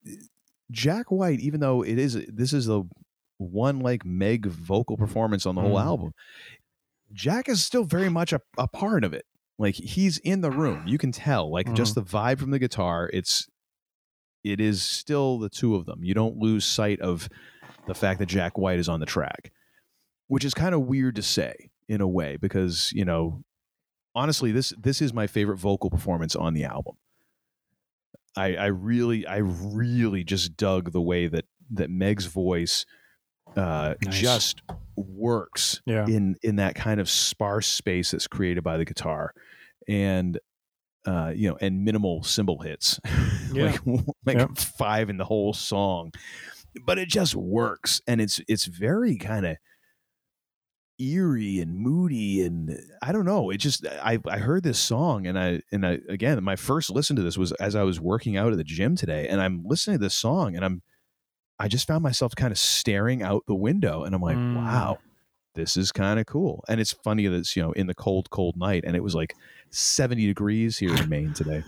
jack 0.72 1.12
white 1.12 1.40
even 1.40 1.60
though 1.60 1.84
it 1.84 2.00
is 2.00 2.26
this 2.28 2.52
is 2.52 2.66
the 2.66 2.84
one 3.38 3.80
like 3.80 4.04
meg 4.04 4.48
vocal 4.48 4.98
performance 4.98 5.46
on 5.46 5.54
the 5.54 5.62
whole 5.62 5.76
mm. 5.76 5.84
album 5.86 6.12
jack 7.14 7.48
is 7.48 7.64
still 7.64 7.84
very 7.84 8.10
much 8.10 8.34
a, 8.34 8.42
a, 8.58 8.68
part 8.68 9.04
of 9.04 9.14
it 9.14 9.26
like 9.60 9.76
he's 9.76 10.18
in 10.20 10.42
the 10.42 10.52
room 10.52 10.84
you 10.88 10.98
can 10.98 11.12
tell 11.12 11.52
like 11.52 11.68
mm. 11.68 11.76
just 11.76 11.96
mm-hmm. 11.96 12.02
the 12.02 12.36
vibe 12.36 12.40
from 12.40 12.50
the 12.50 12.60
guitar 12.60 13.10
it's 13.14 13.48
it 14.44 14.60
is 14.60 14.82
still 14.82 15.38
the 15.38 15.50
two 15.50 15.76
of 15.76 15.86
them 15.86 16.04
you 16.04 16.16
don't 16.16 16.38
lose 16.38 16.66
sight 16.66 17.00
of 17.02 17.30
the 17.86 17.94
fact 17.94 18.20
that 18.20 18.26
jack 18.26 18.58
white 18.58 18.80
is 18.80 18.90
on 18.90 19.00
the 19.00 19.06
track 19.06 19.52
which 20.28 20.46
is 20.46 20.54
kind 20.54 20.76
of 20.76 20.82
weird 20.82 21.16
to 21.16 21.22
say 21.22 21.70
in 21.90 22.02
a 22.02 22.08
way 22.08 22.38
because 22.38 22.92
you 22.94 23.06
know 23.06 23.44
honestly 24.16 24.52
this 24.52 24.74
this 24.80 25.02
is 25.02 25.14
my 25.14 25.28
favorite 25.28 25.58
vocal 25.58 25.90
performance 25.90 26.36
on 26.36 26.54
the 26.54 26.64
album 26.64 26.96
i 28.36 28.56
i 28.56 28.66
really 28.66 29.26
i 29.26 29.38
really 29.38 30.24
just 30.24 30.58
dug 30.58 30.92
the 30.92 31.02
way 31.02 31.28
that 31.28 31.46
that 31.70 31.90
meg's 31.90 32.26
voice 32.26 32.86
uh 33.56 33.94
nice. 34.04 34.20
just 34.20 34.62
works 34.96 35.82
yeah. 35.86 36.06
in 36.06 36.36
in 36.44 36.58
that 36.58 36.76
kind 36.76 37.00
of 37.00 37.10
sparse 37.10 37.68
space 37.68 38.12
that's 38.12 38.28
created 38.28 38.64
by 38.64 38.78
the 38.78 38.86
guitar 38.86 39.34
and 39.88 40.40
uh 41.06 41.32
you 41.34 41.50
know 41.50 41.58
and 41.62 41.86
minimal 41.86 42.22
cymbal 42.24 42.60
hits 42.60 43.00
yeah. 43.54 43.66
like 43.66 43.82
like 44.26 44.38
yep. 44.38 44.58
five 44.58 45.10
in 45.10 45.18
the 45.18 45.24
whole 45.24 45.54
song 45.54 46.12
but 46.86 46.98
it 46.98 47.08
just 47.08 47.36
works 47.36 48.02
and 48.08 48.20
it's 48.20 48.42
it's 48.48 48.66
very 48.66 49.16
kind 49.16 49.46
of 49.46 49.58
eerie 51.00 51.60
and 51.60 51.78
moody 51.78 52.42
and 52.42 52.80
I 53.02 53.12
don't 53.12 53.26
know. 53.26 53.50
It 53.50 53.58
just 53.58 53.86
I 53.86 54.20
I 54.28 54.38
heard 54.38 54.64
this 54.64 54.80
song 54.80 55.28
and 55.28 55.38
I 55.38 55.62
and 55.72 55.86
I 55.86 56.00
again 56.10 56.44
my 56.44 56.56
first 56.56 56.90
listen 56.90 57.16
to 57.16 57.22
this 57.22 57.38
was 57.38 57.52
as 57.54 57.76
I 57.76 57.84
was 57.84 58.00
working 58.00 58.38
out 58.38 58.52
at 58.52 58.58
the 58.58 58.64
gym 58.64 58.96
today 58.96 59.28
and 59.28 59.42
I'm 59.42 59.64
listening 59.66 59.98
to 59.98 60.04
this 60.04 60.16
song 60.16 60.56
and 60.56 60.66
I'm 60.66 60.82
I 61.60 61.68
just 61.68 61.88
found 61.88 62.04
myself 62.04 62.36
kind 62.36 62.52
of 62.52 62.58
staring 62.58 63.24
out 63.24 63.44
the 63.48 63.56
window 63.56 64.04
and 64.04 64.14
I'm 64.14 64.22
like, 64.22 64.38
mm. 64.38 64.56
wow, 64.58 65.00
this 65.58 65.76
is 65.76 65.92
kind 65.92 66.20
of 66.20 66.26
cool. 66.26 66.64
And 66.70 66.80
it's 66.80 66.94
funny 66.94 67.28
that 67.28 67.36
it's, 67.36 67.56
you 67.56 67.64
know, 67.64 67.74
in 67.74 67.88
the 67.88 67.96
cold, 67.96 68.30
cold 68.30 68.56
night 68.56 68.84
and 68.86 68.96
it 68.96 69.04
was 69.04 69.16
like 69.16 69.36
70 69.72 70.26
degrees 70.28 70.78
here 70.78 70.96
in 70.96 71.10
Maine 71.10 71.34
today. 71.34 71.64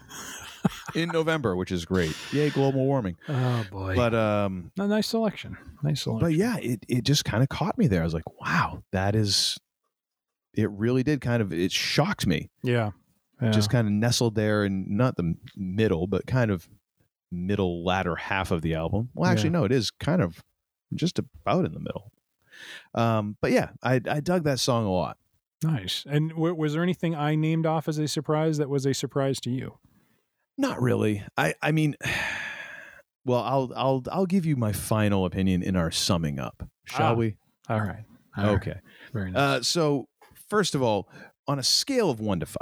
in 0.95 1.09
November, 1.09 1.55
which 1.55 1.71
is 1.71 1.85
great. 1.85 2.15
Yay, 2.31 2.49
global 2.49 2.85
warming. 2.85 3.17
Oh 3.27 3.65
boy. 3.71 3.95
But 3.95 4.13
um 4.13 4.71
a 4.79 4.87
nice 4.87 5.07
selection. 5.07 5.57
Nice 5.83 6.03
selection. 6.03 6.29
But 6.29 6.37
yeah, 6.37 6.57
it 6.57 6.85
it 6.87 7.03
just 7.03 7.25
kind 7.25 7.43
of 7.43 7.49
caught 7.49 7.77
me 7.77 7.87
there. 7.87 8.01
I 8.01 8.05
was 8.05 8.13
like, 8.13 8.39
wow, 8.39 8.83
that 8.91 9.15
is 9.15 9.57
it 10.53 10.69
really 10.71 11.03
did 11.03 11.21
kind 11.21 11.41
of 11.41 11.51
it 11.51 11.71
shocked 11.71 12.27
me. 12.27 12.49
Yeah. 12.63 12.91
yeah. 13.41 13.51
Just 13.51 13.69
kind 13.69 13.87
of 13.87 13.93
nestled 13.93 14.35
there 14.35 14.63
and 14.63 14.87
not 14.89 15.15
the 15.17 15.35
middle, 15.57 16.07
but 16.07 16.27
kind 16.27 16.51
of 16.51 16.69
middle 17.31 17.83
latter 17.83 18.15
half 18.15 18.51
of 18.51 18.61
the 18.61 18.75
album. 18.75 19.09
Well, 19.13 19.29
actually, 19.29 19.49
yeah. 19.49 19.59
no, 19.59 19.63
it 19.65 19.71
is 19.71 19.91
kind 19.91 20.21
of 20.21 20.43
just 20.93 21.19
about 21.19 21.65
in 21.65 21.73
the 21.73 21.79
middle. 21.79 22.11
Um, 22.93 23.37
but 23.41 23.51
yeah, 23.51 23.69
I 23.83 24.01
I 24.09 24.19
dug 24.19 24.43
that 24.43 24.59
song 24.59 24.85
a 24.85 24.91
lot. 24.91 25.17
Nice. 25.63 26.05
And 26.09 26.29
w- 26.29 26.55
was 26.55 26.73
there 26.73 26.83
anything 26.83 27.15
I 27.15 27.35
named 27.35 27.65
off 27.65 27.87
as 27.87 27.97
a 27.97 28.07
surprise 28.07 28.57
that 28.57 28.69
was 28.69 28.85
a 28.85 28.93
surprise 28.93 29.39
to 29.41 29.49
you? 29.49 29.77
Not 30.57 30.81
really. 30.81 31.23
I 31.37 31.55
I 31.61 31.71
mean 31.71 31.95
well, 33.25 33.41
I'll 33.41 33.71
I'll 33.75 34.03
I'll 34.11 34.25
give 34.25 34.45
you 34.45 34.55
my 34.55 34.71
final 34.71 35.25
opinion 35.25 35.63
in 35.63 35.75
our 35.75 35.91
summing 35.91 36.39
up. 36.39 36.67
Shall 36.85 37.13
ah, 37.13 37.15
we? 37.15 37.35
All 37.69 37.81
right. 37.81 38.05
All 38.37 38.49
okay. 38.55 38.71
Right. 38.71 38.81
Very 39.13 39.31
nice. 39.31 39.39
Uh, 39.39 39.61
so 39.63 40.07
first 40.49 40.75
of 40.75 40.81
all, 40.81 41.09
on 41.47 41.59
a 41.59 41.63
scale 41.63 42.09
of 42.09 42.19
1 42.19 42.39
to 42.41 42.45
5. 42.45 42.57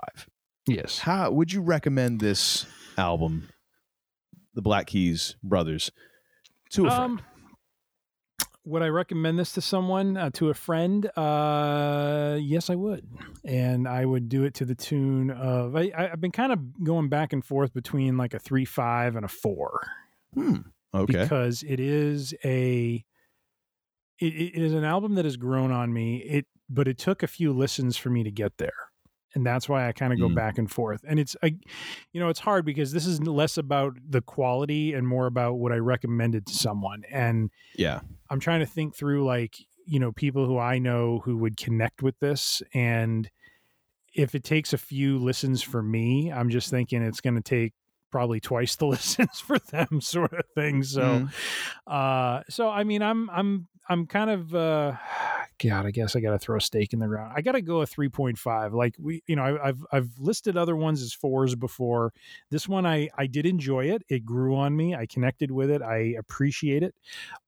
Yes. 0.67 0.99
How 0.99 1.31
would 1.31 1.51
you 1.51 1.61
recommend 1.61 2.19
this 2.19 2.65
album, 2.97 3.49
The 4.53 4.61
Black 4.61 4.87
Keys 4.87 5.35
Brothers, 5.43 5.91
to 6.71 6.87
a 6.87 6.91
friend? 6.91 7.21
Would 8.67 8.81
I 8.81 8.87
recommend 8.87 9.39
this 9.39 9.53
to 9.53 9.61
someone, 9.61 10.17
uh, 10.17 10.29
to 10.31 10.49
a 10.49 10.53
friend? 10.53 11.09
Uh, 11.15 12.37
yes, 12.37 12.69
I 12.69 12.75
would, 12.75 13.07
and 13.45 13.87
I 13.87 14.03
would 14.03 14.27
do 14.27 14.43
it 14.43 14.55
to 14.55 14.65
the 14.65 14.75
tune 14.75 15.31
of. 15.31 15.73
I, 15.77 15.89
have 15.95 16.19
been 16.19 16.33
kind 16.33 16.51
of 16.51 16.83
going 16.83 17.07
back 17.07 17.31
and 17.31 17.45
forth 17.45 17.73
between 17.73 18.17
like 18.17 18.33
a 18.33 18.39
three, 18.39 18.65
five, 18.65 19.15
and 19.15 19.23
a 19.23 19.29
four. 19.29 19.87
Hmm. 20.33 20.57
Okay. 20.93 21.21
Because 21.21 21.63
it 21.63 21.79
is 21.79 22.33
a. 22.43 23.05
It, 24.19 24.33
it 24.33 24.61
is 24.61 24.73
an 24.73 24.83
album 24.83 25.15
that 25.15 25.23
has 25.23 25.37
grown 25.37 25.71
on 25.71 25.93
me. 25.93 26.17
It, 26.17 26.45
but 26.69 26.89
it 26.89 26.97
took 26.97 27.23
a 27.23 27.27
few 27.27 27.53
listens 27.53 27.95
for 27.95 28.09
me 28.09 28.23
to 28.23 28.31
get 28.31 28.57
there, 28.57 28.86
and 29.37 29.45
that's 29.45 29.69
why 29.69 29.87
I 29.87 29.91
kind 29.91 30.11
of 30.11 30.19
go 30.19 30.27
Mm. 30.27 30.35
back 30.35 30.57
and 30.57 30.69
forth. 30.69 31.05
And 31.07 31.19
it's 31.19 31.35
I, 31.43 31.55
you 32.11 32.19
know, 32.19 32.27
it's 32.29 32.39
hard 32.39 32.65
because 32.65 32.91
this 32.91 33.05
is 33.05 33.21
less 33.21 33.57
about 33.57 33.95
the 34.09 34.21
quality 34.21 34.93
and 34.93 35.07
more 35.07 35.27
about 35.27 35.53
what 35.59 35.71
I 35.71 35.77
recommended 35.77 36.47
to 36.47 36.53
someone. 36.53 37.03
And 37.11 37.51
Yeah. 37.75 38.01
I'm 38.29 38.39
trying 38.39 38.59
to 38.61 38.65
think 38.65 38.95
through 38.95 39.25
like 39.25 39.55
you 39.85 39.99
know 39.99 40.11
people 40.11 40.45
who 40.45 40.57
I 40.57 40.79
know 40.79 41.19
who 41.23 41.37
would 41.37 41.55
connect 41.55 42.01
with 42.03 42.19
this, 42.19 42.61
and 42.73 43.29
if 44.13 44.33
it 44.35 44.43
takes 44.43 44.73
a 44.73 44.77
few 44.77 45.17
listens 45.19 45.61
for 45.61 45.81
me, 45.83 46.31
I'm 46.31 46.49
just 46.49 46.69
thinking 46.71 47.01
it's 47.03 47.21
going 47.21 47.35
to 47.35 47.41
take 47.41 47.73
probably 48.11 48.39
twice 48.39 48.75
the 48.75 48.85
listens 48.95 49.39
for 49.39 49.59
them, 49.59 50.01
sort 50.01 50.33
of 50.33 50.45
thing. 50.55 50.83
So, 50.83 51.21
Mhm. 51.21 51.33
uh, 51.85 52.43
so 52.49 52.69
I 52.69 52.83
mean, 52.83 53.01
I'm 53.01 53.29
I'm 53.29 53.67
I'm 53.89 54.05
kind 54.07 54.29
of 54.29 54.53
uh, 54.55 54.93
God. 55.59 55.85
I 55.85 55.91
guess 55.91 56.15
I 56.15 56.19
got 56.19 56.31
to 56.31 56.39
throw 56.39 56.57
a 56.57 56.61
stake 56.61 56.93
in 56.93 56.99
the 56.99 57.07
ground. 57.07 57.33
I 57.35 57.41
got 57.41 57.53
to 57.53 57.61
go 57.61 57.81
a 57.81 57.85
three 57.87 58.09
point 58.09 58.37
five. 58.37 58.73
Like 58.73 58.95
we, 58.99 59.23
you 59.27 59.35
know, 59.35 59.43
I, 59.43 59.69
I've 59.69 59.85
I've 59.91 60.19
listed 60.19 60.57
other 60.57 60.75
ones 60.75 61.01
as 61.01 61.13
fours 61.13 61.55
before. 61.55 62.13
This 62.51 62.67
one, 62.67 62.85
I 62.85 63.09
I 63.17 63.27
did 63.27 63.45
enjoy 63.45 63.85
it. 63.85 64.03
It 64.09 64.25
grew 64.25 64.55
on 64.55 64.75
me. 64.75 64.95
I 64.95 65.05
connected 65.05 65.51
with 65.51 65.69
it. 65.69 65.81
I 65.81 66.15
appreciate 66.19 66.83
it, 66.83 66.95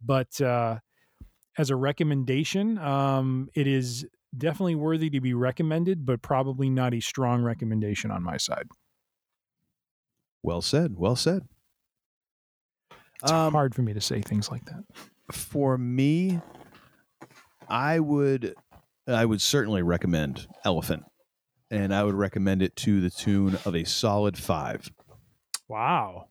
but 0.02 0.40
uh, 0.42 0.80
as 1.58 1.70
a 1.70 1.76
recommendation, 1.76 2.78
um, 2.78 3.50
it 3.54 3.68
is 3.68 4.08
definitely 4.38 4.76
worthy 4.76 5.10
to 5.10 5.22
be 5.22 5.34
recommended, 5.34 6.06
but 6.06 6.22
probably 6.22 6.70
not 6.70 6.94
a 6.94 7.00
strong 7.00 7.42
recommendation 7.44 8.12
on 8.12 8.24
my 8.24 8.38
side. 8.38 8.68
Well 10.44 10.62
said. 10.62 10.96
Well 10.98 11.16
said. 11.16 11.48
It's 13.22 13.32
Um, 13.32 13.54
hard 13.54 13.76
for 13.76 13.82
me 13.82 13.94
to 13.94 14.02
say 14.02 14.22
things 14.22 14.50
like 14.50 14.66
that. 14.66 14.84
for 15.32 15.78
me, 15.78 16.40
I 17.68 18.00
would 18.00 18.56
I 19.08 19.26
would 19.26 19.42
certainly 19.42 19.82
recommend 19.82 20.48
Elephant. 20.66 21.04
And 21.72 21.94
I 21.94 22.04
would 22.04 22.16
recommend 22.16 22.62
it 22.64 22.76
to 22.78 23.00
the 23.00 23.10
tune 23.12 23.56
of 23.66 23.76
a 23.76 23.84
solid 23.84 24.38
five. 24.38 24.90
Wow, 25.68 26.30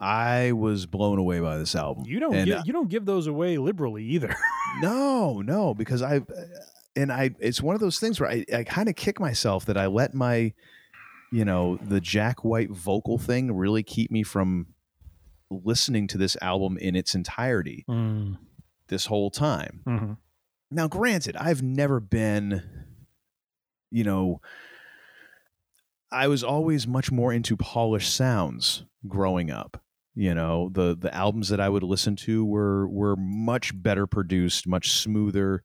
I 0.00 0.52
was 0.52 0.86
blown 0.86 1.18
away 1.18 1.40
by 1.40 1.58
this 1.58 1.74
album. 1.74 2.04
you 2.06 2.18
don't 2.20 2.34
And, 2.34 2.46
give, 2.46 2.62
you 2.66 2.72
don't 2.72 2.88
give 2.88 3.04
those 3.04 3.26
away 3.26 3.58
liberally 3.58 4.04
either. 4.04 4.34
No, 4.82 5.40
no, 5.40 5.72
because 5.74 6.02
I 6.02 6.20
and 6.94 7.10
I 7.10 7.30
it's 7.40 7.60
one 7.62 7.74
of 7.74 7.80
those 7.80 7.98
things 7.98 8.20
where 8.20 8.30
I, 8.30 8.44
I 8.54 8.64
kind 8.64 8.88
of 8.88 8.96
kick 8.96 9.18
myself 9.18 9.64
that 9.64 9.78
I 9.78 9.86
let 9.86 10.12
my 10.14 10.52
you 11.30 11.44
know, 11.44 11.76
the 11.76 12.00
Jack 12.00 12.44
White 12.44 12.70
vocal 12.70 13.18
thing 13.18 13.52
really 13.54 13.82
keep 13.82 14.10
me 14.10 14.22
from 14.22 14.68
listening 15.50 16.06
to 16.08 16.18
this 16.18 16.36
album 16.42 16.76
in 16.78 16.94
its 16.94 17.14
entirety 17.14 17.84
Mm, 17.88 18.38
this 18.88 19.06
whole 19.06 19.30
time. 19.30 19.82
mhm. 19.86 20.16
Now, 20.70 20.86
granted, 20.88 21.34
I've 21.36 21.62
never 21.62 21.98
been, 22.00 22.62
you 23.90 24.04
know, 24.04 24.40
I 26.10 26.28
was 26.28 26.42
always 26.42 26.86
much 26.86 27.10
more 27.12 27.32
into 27.32 27.56
polished 27.56 28.14
sounds 28.14 28.84
growing 29.06 29.50
up. 29.50 29.82
You 30.14 30.34
know, 30.34 30.68
the 30.72 30.96
the 30.96 31.14
albums 31.14 31.48
that 31.50 31.60
I 31.60 31.68
would 31.68 31.82
listen 31.82 32.16
to 32.16 32.44
were 32.44 32.88
were 32.88 33.14
much 33.16 33.70
better 33.80 34.06
produced, 34.06 34.66
much 34.66 34.90
smoother. 34.92 35.62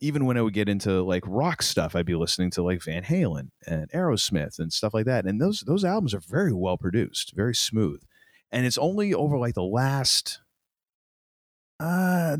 Even 0.00 0.26
when 0.26 0.36
I 0.36 0.42
would 0.42 0.54
get 0.54 0.68
into 0.68 1.02
like 1.02 1.22
rock 1.26 1.62
stuff, 1.62 1.96
I'd 1.96 2.06
be 2.06 2.14
listening 2.14 2.50
to 2.52 2.62
like 2.62 2.82
Van 2.82 3.02
Halen 3.02 3.50
and 3.66 3.90
Aerosmith 3.92 4.58
and 4.58 4.72
stuff 4.72 4.92
like 4.92 5.06
that. 5.06 5.24
And 5.24 5.40
those 5.40 5.60
those 5.66 5.84
albums 5.84 6.14
are 6.14 6.20
very 6.20 6.52
well 6.52 6.76
produced, 6.76 7.32
very 7.34 7.54
smooth. 7.54 8.02
And 8.52 8.66
it's 8.66 8.78
only 8.78 9.14
over 9.14 9.38
like 9.38 9.54
the 9.54 9.62
last 9.62 10.40
uh 11.80 12.36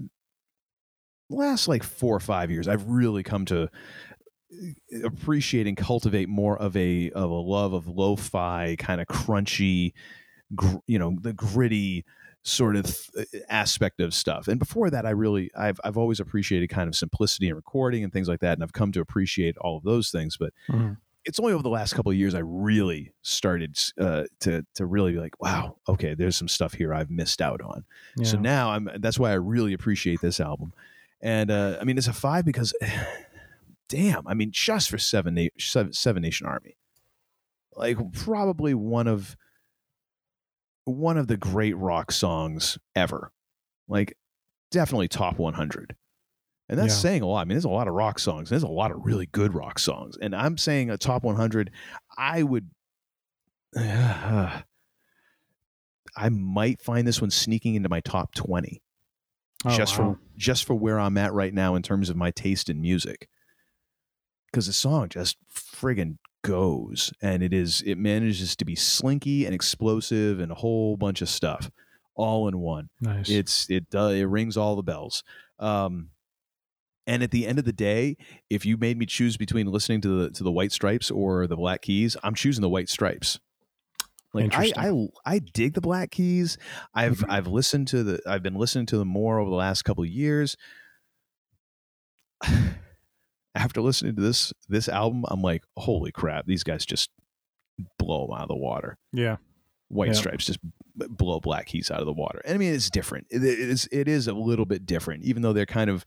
last 1.31 1.69
like 1.69 1.83
four 1.83 2.15
or 2.15 2.21
five 2.21 2.51
years, 2.51 2.69
I've 2.69 2.89
really 2.89 3.23
come 3.23 3.45
to 3.47 3.65
uh, 3.65 5.07
appreciate 5.07 5.67
and 5.67 5.77
cultivate 5.77 6.29
more 6.29 6.59
of 6.59 6.77
a 6.77 7.11
of 7.11 7.31
a 7.31 7.35
love 7.35 7.73
of 7.73 7.87
lo-fi 7.87 8.77
kind 8.79 9.01
of 9.01 9.07
crunchy, 9.07 9.93
gr- 10.55 10.77
you 10.87 10.99
know, 10.99 11.17
the 11.21 11.33
gritty 11.33 12.05
sort 12.47 12.77
of 12.77 12.85
th- 13.15 13.27
aspect 13.49 14.01
of 14.01 14.13
stuff. 14.15 14.49
And 14.49 14.59
before 14.59 14.91
that, 14.91 15.07
I 15.07 15.11
really 15.11 15.51
I've 15.57 15.81
I've 15.83 15.97
always 15.97 16.21
appreciated 16.21 16.69
kind 16.69 16.89
of 16.89 16.95
simplicity 16.95 17.49
in 17.49 17.55
recording 17.57 18.05
and 18.05 18.13
things 18.13 18.29
like 18.29 18.41
that, 18.41 18.53
and 18.55 18.63
I've 18.63 18.73
come 18.75 18.93
to 18.93 19.01
appreciate 19.01 19.57
all 19.59 19.77
of 19.79 19.83
those 19.83 20.11
things. 20.11 20.37
But 20.37 20.53
Mhm. 20.69 20.99
it's 21.25 21.41
only 21.41 21.55
over 21.55 21.63
the 21.63 21.71
last 21.71 21.95
couple 21.95 22.13
of 22.13 22.19
years 22.19 22.35
I 22.35 22.41
really 22.45 23.13
started 23.23 23.79
uh, 23.99 24.25
to 24.41 24.65
to 24.75 24.85
really 24.85 25.13
be 25.13 25.19
like, 25.21 25.41
wow, 25.41 25.79
okay, 25.89 26.13
there's 26.15 26.37
some 26.37 26.49
stuff 26.49 26.75
here 26.75 26.93
I've 26.93 27.11
missed 27.11 27.41
out 27.41 27.63
on. 27.63 27.85
So 28.23 28.39
now 28.39 28.71
I'm 28.73 28.89
that's 28.99 29.19
why 29.19 29.31
I 29.31 29.35
really 29.35 29.73
appreciate 29.73 30.21
this 30.21 30.39
album. 30.39 30.73
And 31.23 31.51
uh, 31.51 31.79
I 31.81 31.85
mean, 31.85 31.97
it's 31.97 32.09
a 32.09 32.13
five 32.13 32.45
because, 32.45 32.75
damn, 33.89 34.27
I 34.29 34.35
mean, 34.35 34.51
just 34.53 34.91
for 34.91 34.99
Seven, 34.99 35.35
Na- 35.35 35.49
Seven, 35.59 35.93
Seven 35.95 36.23
Nation 36.23 36.47
Army, 36.47 36.77
like 37.75 37.97
probably 38.13 38.75
one 38.75 39.07
of 39.07 39.37
one 40.85 41.17
of 41.19 41.27
the 41.29 41.37
great 41.37 41.77
rock 41.77 42.13
songs 42.13 42.79
ever. 42.95 43.33
Like, 43.89 44.17
definitely 44.71 45.09
top 45.09 45.39
100. 45.39 45.97
And 46.69 46.79
that's 46.79 46.95
Yeah. 46.95 47.01
saying 47.01 47.23
a 47.23 47.27
lot. 47.27 47.41
I 47.41 47.45
mean, 47.45 47.57
there's 47.57 47.65
a 47.65 47.69
lot 47.71 47.89
of 47.89 47.95
rock 47.95 48.19
songs. 48.19 48.49
There's 48.51 48.63
a 48.63 48.69
lot 48.69 48.91
of 48.91 49.05
really 49.05 49.27
good 49.27 49.55
rock 49.55 49.79
songs. 49.79 50.17
And 50.21 50.35
I'm 50.35 50.57
saying 50.57 50.91
a 50.91 50.97
top 50.97 51.25
100, 51.25 51.71
I 52.17 52.43
would. 52.43 52.71
I 53.77 54.63
might 56.31 56.81
find 56.81 57.07
this 57.07 57.21
one 57.21 57.31
sneaking 57.31 57.75
into 57.75 57.89
my 57.89 58.01
top 58.01 58.35
20 58.35 58.81
Oh, 59.67 59.77
just 59.77 59.99
wow. 59.99 60.15
for 60.15 60.21
just 60.37 60.65
for 60.65 60.75
where 60.75 61.01
I'm 61.01 61.17
at 61.17 61.33
right 61.33 61.55
now 61.55 61.75
in 61.75 61.83
terms 61.83 62.11
of 62.11 62.17
my 62.17 62.31
taste 62.31 62.69
in 62.69 62.83
music. 62.83 63.29
Because 64.53 64.67
the 64.67 64.75
song 64.75 65.09
just 65.09 65.39
friggin' 65.53 66.19
goes, 66.45 67.13
and 67.21 67.43
it 67.43 67.53
is 67.53 67.83
it 67.85 67.99
manages 67.99 68.55
to 68.55 68.65
be 68.65 68.77
slinky 68.77 69.47
and 69.47 69.55
explosive 69.55 70.39
and 70.39 70.53
a 70.53 70.55
whole 70.55 70.97
bunch 70.97 71.21
of 71.23 71.29
stuff 71.29 71.71
all 72.15 72.47
in 72.47 72.59
one. 72.61 72.91
nice. 73.01 73.29
It's 73.29 73.69
it 73.69 73.91
does 73.91 74.15
it 74.15 74.25
rings 74.25 74.57
all 74.57 74.77
the 74.77 74.83
bells. 74.83 75.25
Um, 75.59 76.11
and 77.07 77.23
at 77.23 77.31
the 77.33 77.47
end 77.47 77.59
of 77.59 77.65
the 77.65 77.73
day, 77.73 78.17
if 78.49 78.65
you 78.65 78.77
made 78.77 78.97
me 78.97 79.07
choose 79.07 79.37
between 79.37 79.67
listening 79.67 80.01
to 80.03 80.23
the 80.23 80.31
to 80.31 80.45
the 80.45 80.53
White 80.53 80.73
Stripes 80.73 81.11
or 81.11 81.47
the 81.47 81.57
Black 81.57 81.83
Keys, 81.83 82.17
I'm 82.23 82.35
choosing 82.35 82.63
the 82.63 82.69
White 82.69 82.89
Stripes. 82.89 83.41
Like 84.33 84.55
I, 84.55 84.73
I 84.77 85.07
I 85.25 85.39
dig 85.39 85.75
the 85.75 85.81
Black 85.81 86.11
Keys. 86.11 86.59
I've 86.95 87.19
Mm-hmm. 87.19 87.31
I've 87.31 87.47
listened 87.47 87.89
to 87.89 88.03
the 88.03 88.21
I've 88.27 88.43
been 88.43 88.55
listening 88.55 88.87
to 88.87 88.99
them 88.99 89.09
more 89.09 89.39
over 89.39 89.51
the 89.51 89.57
last 89.57 89.83
couple 89.83 90.05
of 90.05 90.11
years. 90.11 90.57
After 93.55 93.81
listening 93.81 94.17
to 94.17 94.23
this 94.23 94.53
this 94.69 94.89
album, 94.89 95.25
I'm 95.29 95.41
like, 95.43 95.63
holy 95.77 96.11
crap, 96.13 96.47
these 96.47 96.65
guys 96.65 96.85
just 96.85 97.11
blow 97.99 98.27
them 98.27 98.35
out 98.37 98.43
of 98.43 98.49
the 98.49 98.57
water. 98.57 98.99
yeah. 99.13 99.37
White 99.89 100.09
Yeah. 100.09 100.13
Stripes 100.15 100.47
just 100.47 100.59
blow 100.97 101.41
Black 101.41 101.67
Keys 101.67 101.91
out 101.91 102.01
of 102.01 102.07
the 102.07 102.13
water. 102.13 102.41
And 102.45 102.55
I 102.55 102.59
mean, 102.59 102.73
it's 102.73 102.89
different. 102.91 103.27
It, 103.31 103.45
is 103.45 103.87
it 103.93 104.09
is 104.09 104.27
a 104.27 104.33
little 104.33 104.65
bit 104.65 104.87
different, 104.87 105.25
even 105.25 105.43
though 105.43 105.53
they're 105.53 105.67
kind 105.67 105.91
of 105.91 106.05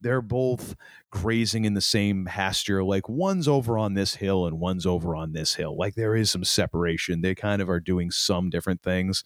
they're 0.00 0.22
both 0.22 0.74
grazing 1.10 1.64
in 1.64 1.74
the 1.74 1.80
same 1.80 2.24
pasture. 2.26 2.84
Like 2.84 3.08
one's 3.08 3.48
over 3.48 3.76
on 3.78 3.94
this 3.94 4.14
hill 4.14 4.46
and 4.46 4.60
one's 4.60 4.86
over 4.86 5.16
on 5.16 5.32
this 5.32 5.54
hill. 5.54 5.76
Like 5.76 5.96
there 5.96 6.14
is 6.14 6.30
some 6.30 6.44
separation. 6.44 7.20
They 7.20 7.34
kind 7.34 7.60
of 7.60 7.68
are 7.68 7.80
doing 7.80 8.10
some 8.10 8.48
different 8.48 8.82
things. 8.82 9.24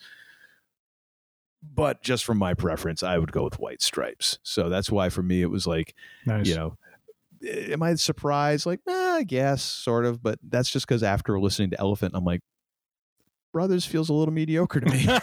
But 1.63 2.03
just 2.03 2.25
from 2.25 2.39
my 2.39 2.55
preference, 2.55 3.03
I 3.03 3.19
would 3.19 3.33
go 3.33 3.45
with 3.45 3.59
White 3.59 3.83
Stripes. 3.83 4.39
So 4.43 4.69
that's 4.71 4.91
why 4.91 5.11
for 5.11 5.23
me 5.23 5.43
it 5.43 5.51
was 5.51 5.67
like, 5.67 5.95
Nice. 6.25 6.47
you 6.47 6.55
know, 6.55 6.79
am 7.47 7.83
I 7.83 7.95
surprised? 7.95 8.67
Like, 8.67 8.81
eh, 8.89 8.93
I 8.93 9.23
guess, 9.25 9.63
sort 9.63 10.05
of. 10.05 10.23
But 10.23 10.39
that's 10.43 10.71
just 10.71 10.87
because 10.87 11.03
after 11.03 11.39
listening 11.41 11.71
to 11.71 11.81
Elephant, 11.81 12.13
I'm 12.15 12.25
like, 12.25 12.41
Brothers 13.53 13.85
feels 13.85 14.09
a 14.09 14.15
little 14.15 14.33
mediocre 14.35 14.81
to 14.81 14.91
me. 14.91 15.07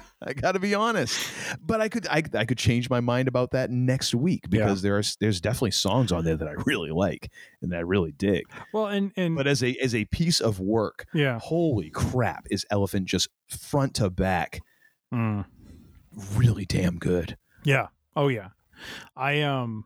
I 0.24 0.34
got 0.34 0.52
to 0.52 0.60
be 0.60 0.72
honest, 0.74 1.18
but 1.60 1.80
I 1.80 1.88
could 1.88 2.06
I, 2.06 2.22
I 2.34 2.44
could 2.44 2.56
change 2.56 2.88
my 2.88 3.00
mind 3.00 3.26
about 3.26 3.50
that 3.50 3.70
next 3.70 4.14
week 4.14 4.48
because 4.48 4.80
there's 4.80 5.16
there's 5.16 5.40
definitely 5.40 5.72
songs 5.72 6.12
on 6.12 6.24
there 6.24 6.36
that 6.36 6.46
I 6.46 6.52
really 6.64 6.90
like 6.92 7.30
and 7.60 7.72
that 7.72 7.78
I 7.78 7.80
really 7.80 8.12
dig. 8.12 8.44
Well, 8.72 8.86
and 8.86 9.10
and 9.16 9.34
But 9.34 9.48
as 9.48 9.64
a 9.64 9.76
as 9.82 9.96
a 9.96 10.04
piece 10.06 10.40
of 10.40 10.60
work, 10.60 11.06
yeah. 11.12 11.40
holy 11.42 11.90
crap, 11.90 12.46
is 12.50 12.64
Elephant 12.70 13.06
just 13.06 13.28
front 13.48 13.94
to 13.96 14.10
back 14.10 14.60
Mm. 15.12 15.44
really 16.36 16.64
damn 16.64 16.98
good. 16.98 17.36
Yeah. 17.64 17.88
Oh 18.16 18.28
yeah. 18.28 18.48
I 19.16 19.42
um 19.42 19.84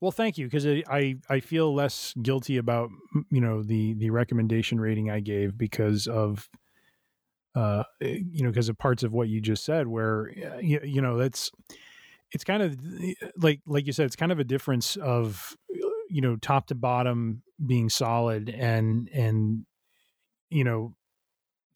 well 0.00 0.10
thank 0.10 0.38
you 0.38 0.46
because 0.46 0.66
I, 0.66 1.16
I 1.28 1.40
feel 1.40 1.74
less 1.74 2.14
guilty 2.20 2.56
about 2.56 2.90
you 3.30 3.40
know 3.40 3.62
the 3.62 3.94
the 3.94 4.10
recommendation 4.10 4.80
rating 4.80 5.10
I 5.10 5.20
gave 5.20 5.56
because 5.56 6.06
of 6.06 6.48
uh 7.54 7.84
eh, 8.02 8.18
you 8.30 8.42
know 8.42 8.50
because 8.50 8.68
of 8.68 8.78
parts 8.78 9.02
of 9.02 9.12
what 9.12 9.28
you 9.28 9.40
just 9.40 9.64
said 9.64 9.86
where 9.86 10.30
you, 10.60 10.80
you 10.82 11.00
know 11.00 11.16
that's 11.16 11.50
it's 12.32 12.44
kind 12.44 12.62
of 12.62 12.76
like 13.36 13.60
like 13.66 13.86
you 13.86 13.92
said 13.92 14.06
it's 14.06 14.16
kind 14.16 14.32
of 14.32 14.38
a 14.38 14.44
difference 14.44 14.96
of 14.96 15.56
you 16.08 16.20
know 16.20 16.36
top 16.36 16.66
to 16.66 16.74
bottom 16.74 17.42
being 17.64 17.88
solid 17.88 18.48
and 18.50 19.08
and 19.12 19.64
you 20.50 20.64
know 20.64 20.94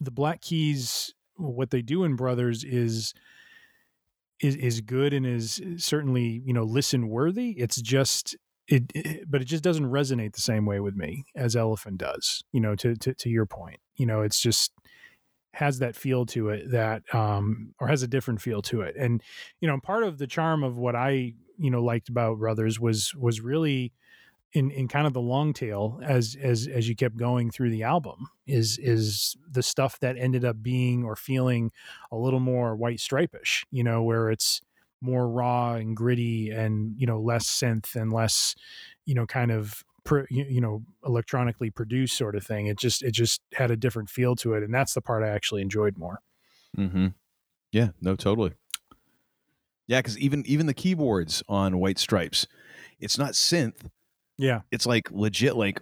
the 0.00 0.10
black 0.10 0.40
keys 0.40 1.14
what 1.36 1.70
they 1.70 1.82
do 1.82 2.04
in 2.04 2.16
brothers 2.16 2.64
is 2.64 3.14
is 4.40 4.56
is 4.56 4.80
good 4.80 5.12
and 5.12 5.26
is 5.26 5.60
certainly 5.76 6.42
you 6.44 6.52
know 6.52 6.64
listen 6.64 7.08
worthy 7.08 7.50
it's 7.52 7.80
just 7.80 8.36
it, 8.70 8.84
it, 8.94 9.30
but 9.30 9.42
it 9.42 9.46
just 9.46 9.64
doesn't 9.64 9.90
resonate 9.90 10.32
the 10.32 10.40
same 10.40 10.64
way 10.64 10.78
with 10.78 10.94
me 10.94 11.24
as 11.34 11.56
Elephant 11.56 11.98
does. 11.98 12.44
You 12.52 12.60
know, 12.60 12.76
to 12.76 12.94
to 12.94 13.14
to 13.14 13.28
your 13.28 13.44
point, 13.44 13.80
you 13.96 14.06
know, 14.06 14.22
it's 14.22 14.40
just 14.40 14.72
has 15.54 15.80
that 15.80 15.96
feel 15.96 16.24
to 16.24 16.48
it 16.48 16.70
that 16.70 17.02
um 17.12 17.74
or 17.80 17.88
has 17.88 18.04
a 18.04 18.08
different 18.08 18.40
feel 18.40 18.62
to 18.62 18.82
it 18.82 18.94
and 18.96 19.20
you 19.60 19.66
know 19.66 19.78
part 19.82 20.04
of 20.04 20.16
the 20.16 20.26
charm 20.28 20.62
of 20.62 20.76
what 20.76 20.94
i 20.94 21.32
you 21.58 21.70
know 21.70 21.82
liked 21.82 22.08
about 22.08 22.38
brothers 22.38 22.78
was 22.78 23.12
was 23.16 23.40
really 23.40 23.92
in 24.52 24.70
in 24.70 24.88
kind 24.88 25.06
of 25.06 25.12
the 25.12 25.20
long 25.20 25.52
tail 25.52 26.00
as 26.02 26.36
as 26.42 26.66
as 26.66 26.88
you 26.88 26.96
kept 26.96 27.16
going 27.16 27.50
through 27.50 27.70
the 27.70 27.82
album 27.82 28.28
is 28.46 28.78
is 28.78 29.36
the 29.48 29.62
stuff 29.62 29.98
that 30.00 30.16
ended 30.16 30.44
up 30.44 30.62
being 30.62 31.04
or 31.04 31.14
feeling 31.14 31.70
a 32.10 32.16
little 32.16 32.40
more 32.40 32.74
white 32.74 32.98
stripish 32.98 33.62
you 33.70 33.84
know 33.84 34.02
where 34.02 34.30
it's 34.30 34.60
more 35.00 35.28
raw 35.28 35.74
and 35.74 35.96
gritty 35.96 36.50
and 36.50 36.94
you 36.98 37.06
know 37.06 37.20
less 37.20 37.46
synth 37.46 37.94
and 37.94 38.12
less 38.12 38.54
you 39.06 39.14
know 39.14 39.26
kind 39.26 39.50
of 39.50 39.82
you 40.30 40.60
know 40.60 40.82
electronically 41.04 41.70
produced 41.70 42.16
sort 42.16 42.34
of 42.34 42.44
thing. 42.44 42.66
It 42.66 42.78
just 42.78 43.02
it 43.02 43.12
just 43.12 43.40
had 43.54 43.70
a 43.70 43.76
different 43.76 44.10
feel 44.10 44.34
to 44.36 44.54
it 44.54 44.62
and 44.62 44.72
that's 44.72 44.94
the 44.94 45.00
part 45.00 45.22
i 45.22 45.28
actually 45.28 45.62
enjoyed 45.62 45.96
more. 45.96 46.20
Mm-hmm. 46.76 47.08
Yeah 47.72 47.90
no 48.00 48.16
totally. 48.16 48.52
Yeah 49.86 50.00
because 50.00 50.18
even 50.18 50.44
even 50.46 50.66
the 50.66 50.74
keyboards 50.74 51.42
on 51.48 51.78
white 51.78 51.98
stripes 51.98 52.46
it's 52.98 53.18
not 53.18 53.32
synth 53.32 53.88
yeah. 54.40 54.60
it's 54.70 54.86
like 54.86 55.10
legit 55.10 55.56
like 55.56 55.80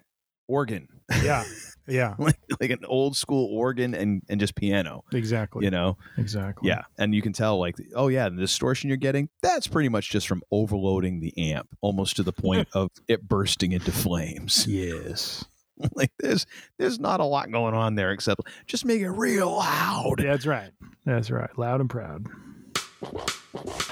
organ. 0.48 0.88
Yeah. 1.22 1.44
Yeah. 1.88 2.16
Like 2.18 2.38
like 2.60 2.70
an 2.70 2.84
old 2.86 3.16
school 3.16 3.48
organ 3.50 3.94
and 3.94 4.22
and 4.28 4.38
just 4.38 4.54
piano 4.54 5.04
exactly. 5.12 5.64
you 5.64 5.70
know? 5.70 5.96
Exactly. 6.18 6.68
Yeah. 6.68 6.82
And 6.98 7.14
you 7.14 7.22
can 7.22 7.32
tell 7.32 7.58
like 7.58 7.76
oh 7.94 8.08
yeah 8.08 8.28
the 8.28 8.36
distortion 8.36 8.88
you're 8.88 8.98
getting 8.98 9.30
that's 9.42 9.66
pretty 9.66 9.88
much 9.88 10.10
just 10.10 10.28
from 10.28 10.42
overloading 10.50 11.20
the 11.20 11.52
amp 11.52 11.68
almost 11.80 12.16
to 12.16 12.22
the 12.22 12.32
point 12.32 12.68
of 12.74 12.90
it 13.08 13.26
bursting 13.26 13.72
into 13.72 13.90
flames. 13.90 14.66
Yes. 14.78 15.46
Like 15.94 16.12
there's 16.18 16.44
there's 16.78 17.00
not 17.00 17.20
a 17.20 17.24
lot 17.24 17.50
going 17.50 17.72
on 17.72 17.94
there 17.94 18.12
except 18.12 18.42
just 18.66 18.84
make 18.84 19.00
it 19.00 19.10
real 19.10 19.56
loud. 19.56 20.16
That's 20.18 20.44
right. 20.44 20.72
That's 21.06 21.30
right. 21.30 21.56
Loud 21.56 21.80
and 21.80 21.88
proud. 21.88 22.26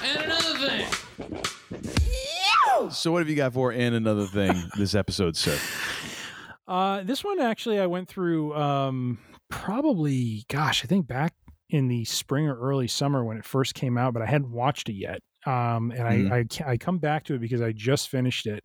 And 0.02 0.22
another 0.22 0.58
thing 0.58 1.42
so 2.90 3.12
what 3.12 3.18
have 3.18 3.28
you 3.28 3.36
got 3.36 3.52
for 3.52 3.72
and 3.72 3.94
another 3.94 4.26
thing 4.26 4.54
this 4.76 4.94
episode 4.94 5.36
sir 5.36 5.58
uh, 6.68 7.02
this 7.04 7.22
one 7.22 7.38
actually 7.38 7.78
I 7.78 7.86
went 7.86 8.08
through 8.08 8.54
um, 8.54 9.18
probably, 9.48 10.44
gosh, 10.48 10.84
I 10.84 10.88
think 10.88 11.06
back 11.06 11.34
in 11.70 11.88
the 11.88 12.04
spring 12.04 12.46
or 12.46 12.58
early 12.58 12.88
summer 12.88 13.24
when 13.24 13.36
it 13.36 13.44
first 13.44 13.74
came 13.74 13.98
out, 13.98 14.12
but 14.12 14.22
I 14.22 14.26
hadn't 14.26 14.50
watched 14.50 14.88
it 14.88 14.94
yet. 14.94 15.20
Um, 15.46 15.92
and 15.92 16.30
mm. 16.30 16.32
I, 16.32 16.68
I, 16.68 16.72
I 16.72 16.76
come 16.76 16.98
back 16.98 17.24
to 17.24 17.34
it 17.34 17.40
because 17.40 17.62
I 17.62 17.72
just 17.72 18.08
finished 18.08 18.46
it 18.46 18.64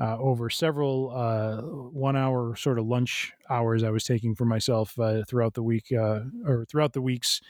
uh, 0.00 0.16
over 0.18 0.48
several 0.50 1.12
uh, 1.14 1.62
one 1.90 2.16
hour 2.16 2.54
sort 2.56 2.78
of 2.78 2.86
lunch 2.86 3.32
hours 3.50 3.82
I 3.82 3.90
was 3.90 4.04
taking 4.04 4.34
for 4.34 4.44
myself 4.44 4.98
uh, 4.98 5.22
throughout 5.26 5.54
the 5.54 5.62
week 5.62 5.92
uh, 5.92 6.20
or 6.46 6.64
throughout 6.64 6.92
the 6.92 7.00
weeks 7.00 7.40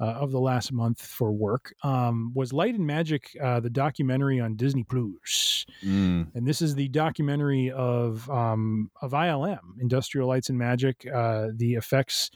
uh, 0.00 0.04
of 0.04 0.30
the 0.30 0.40
last 0.40 0.72
month 0.72 1.00
for 1.00 1.32
work 1.32 1.74
um, 1.82 2.32
was 2.34 2.52
Light 2.52 2.74
and 2.74 2.86
Magic, 2.86 3.36
uh, 3.42 3.60
the 3.60 3.70
documentary 3.70 4.40
on 4.40 4.56
Disney 4.56 4.84
Plus. 4.84 5.66
Mm. 5.84 6.34
And 6.34 6.46
this 6.46 6.62
is 6.62 6.74
the 6.74 6.88
documentary 6.88 7.70
of 7.70 8.28
um, 8.30 8.90
of 9.02 9.12
ILM, 9.12 9.80
Industrial 9.80 10.28
Lights 10.28 10.50
and 10.50 10.58
Magic, 10.58 11.00
the 11.00 11.74
effects 11.74 12.30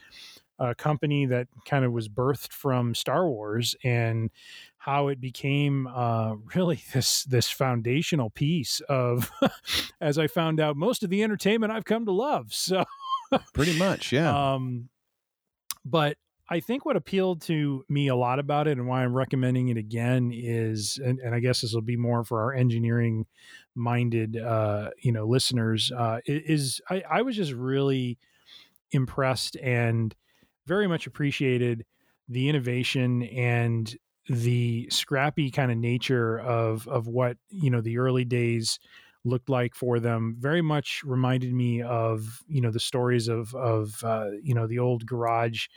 a 0.59 0.75
company 0.75 1.25
that 1.25 1.47
kind 1.65 1.83
of 1.83 1.91
was 1.91 2.07
birthed 2.07 2.51
from 2.51 2.93
Star 2.93 3.27
Wars 3.27 3.75
and 3.83 4.29
how 4.83 5.07
it 5.07 5.21
became 5.21 5.87
uh, 5.87 6.35
really 6.55 6.83
this 6.93 7.23
this 7.23 7.49
foundational 7.49 8.29
piece 8.29 8.81
of, 8.89 9.31
as 10.01 10.17
I 10.17 10.27
found 10.27 10.59
out, 10.59 10.75
most 10.75 11.03
of 11.03 11.09
the 11.09 11.23
entertainment 11.23 11.71
I've 11.71 11.85
come 11.85 12.05
to 12.05 12.11
love. 12.11 12.53
So, 12.63 12.85
pretty 13.53 13.77
much, 13.79 14.11
yeah. 14.11 14.53
Um, 14.53 14.89
but 15.83 16.17
I 16.49 16.59
think 16.59 16.85
what 16.85 16.95
appealed 16.95 17.41
to 17.43 17.83
me 17.89 18.09
a 18.09 18.15
lot 18.15 18.37
about 18.37 18.67
it 18.67 18.77
and 18.77 18.87
why 18.87 19.03
I'm 19.03 19.13
recommending 19.13 19.69
it 19.69 19.77
again 19.77 20.31
is, 20.31 20.99
and, 21.03 21.19
and 21.19 21.33
I 21.33 21.39
guess 21.39 21.61
this 21.61 21.73
will 21.73 21.81
be 21.81 21.97
more 21.97 22.23
for 22.23 22.41
our 22.41 22.53
engineering 22.53 23.25
minded, 23.73 24.37
uh, 24.37 24.91
you 25.01 25.11
know, 25.11 25.25
listeners, 25.25 25.91
uh, 25.91 26.19
is 26.27 26.79
I, 26.89 27.03
I 27.09 27.21
was 27.23 27.35
just 27.35 27.53
really 27.53 28.19
impressed 28.91 29.55
and 29.55 30.13
very 30.67 30.87
much 30.87 31.07
appreciated 31.07 31.85
the 32.29 32.49
innovation 32.49 33.23
and 33.23 33.95
the 34.29 34.87
scrappy 34.89 35.51
kind 35.51 35.71
of 35.71 35.77
nature 35.77 36.39
of 36.39 36.87
of 36.87 37.07
what 37.07 37.37
you 37.49 37.69
know 37.69 37.81
the 37.81 37.97
early 37.97 38.25
days 38.25 38.79
looked 39.25 39.49
like 39.49 39.75
for 39.75 39.99
them 39.99 40.35
very 40.39 40.61
much 40.61 41.01
reminded 41.05 41.53
me 41.53 41.81
of 41.81 42.43
you 42.47 42.61
know 42.61 42.71
the 42.71 42.79
stories 42.79 43.27
of 43.27 43.53
of 43.55 44.03
uh, 44.03 44.29
you 44.41 44.53
know 44.53 44.67
the 44.67 44.79
old 44.79 45.05
garage 45.05 45.67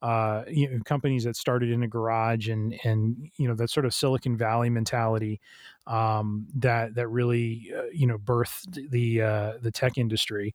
uh, 0.00 0.44
you 0.46 0.70
know, 0.70 0.78
companies 0.84 1.24
that 1.24 1.34
started 1.34 1.70
in 1.70 1.82
a 1.82 1.88
garage 1.88 2.48
and 2.48 2.78
and 2.84 3.30
you 3.36 3.48
know 3.48 3.54
that 3.54 3.70
sort 3.70 3.84
of 3.84 3.92
Silicon 3.92 4.36
Valley 4.36 4.70
mentality 4.70 5.40
um, 5.86 6.46
that 6.54 6.94
that 6.94 7.08
really 7.08 7.72
uh, 7.76 7.84
you 7.92 8.06
know 8.06 8.18
birthed 8.18 8.90
the 8.90 9.22
uh, 9.22 9.52
the 9.60 9.72
tech 9.72 9.98
industry 9.98 10.54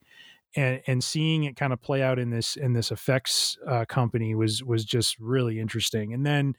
and 0.56 0.82
and 0.88 1.04
seeing 1.04 1.44
it 1.44 1.56
kind 1.56 1.74
of 1.74 1.82
play 1.82 2.02
out 2.02 2.20
in 2.20 2.30
this 2.30 2.56
in 2.56 2.74
this 2.74 2.92
effects 2.92 3.58
uh, 3.68 3.86
company 3.86 4.36
was 4.36 4.64
was 4.64 4.86
just 4.86 5.20
really 5.20 5.60
interesting. 5.60 6.14
And 6.14 6.26
then, 6.26 6.56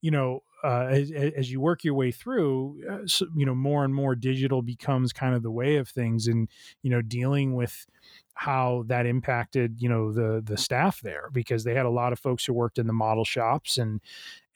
you 0.00 0.10
know, 0.10 0.42
uh, 0.64 0.86
as, 0.90 1.10
as, 1.10 1.50
you 1.50 1.60
work 1.60 1.82
your 1.82 1.94
way 1.94 2.12
through, 2.12 2.80
uh, 2.88 2.98
so, 3.04 3.26
you 3.34 3.44
know, 3.44 3.54
more 3.54 3.84
and 3.84 3.92
more 3.92 4.14
digital 4.14 4.62
becomes 4.62 5.12
kind 5.12 5.34
of 5.34 5.42
the 5.42 5.50
way 5.50 5.76
of 5.76 5.88
things, 5.88 6.28
and 6.28 6.48
you 6.82 6.90
know, 6.90 7.02
dealing 7.02 7.54
with 7.54 7.86
how 8.34 8.84
that 8.86 9.04
impacted 9.04 9.76
you 9.78 9.88
know 9.88 10.12
the 10.12 10.40
the 10.44 10.56
staff 10.56 11.00
there 11.00 11.28
because 11.32 11.64
they 11.64 11.74
had 11.74 11.86
a 11.86 11.90
lot 11.90 12.12
of 12.12 12.18
folks 12.18 12.44
who 12.44 12.52
worked 12.52 12.78
in 12.78 12.86
the 12.86 12.92
model 12.92 13.24
shops 13.24 13.76
and 13.76 14.00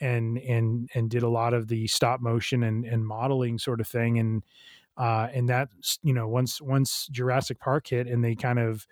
and 0.01 0.39
and 0.39 0.89
and 0.95 1.11
did 1.11 1.23
a 1.23 1.29
lot 1.29 1.53
of 1.53 1.69
the 1.69 1.87
stop 1.87 2.21
motion 2.21 2.63
and 2.63 2.85
and 2.85 3.07
modeling 3.07 3.59
sort 3.59 3.81
of 3.81 3.87
thing 3.87 4.19
and 4.19 4.43
uh, 4.97 5.29
and 5.33 5.49
that 5.49 5.69
you 6.03 6.13
know 6.13 6.29
once 6.29 6.61
once 6.61 7.09
Jurassic 7.11 7.61
Park 7.61 7.89
hit 7.89 8.07
and 8.07 8.25
they 8.25 8.35
kind 8.35 8.59
of 8.59 8.87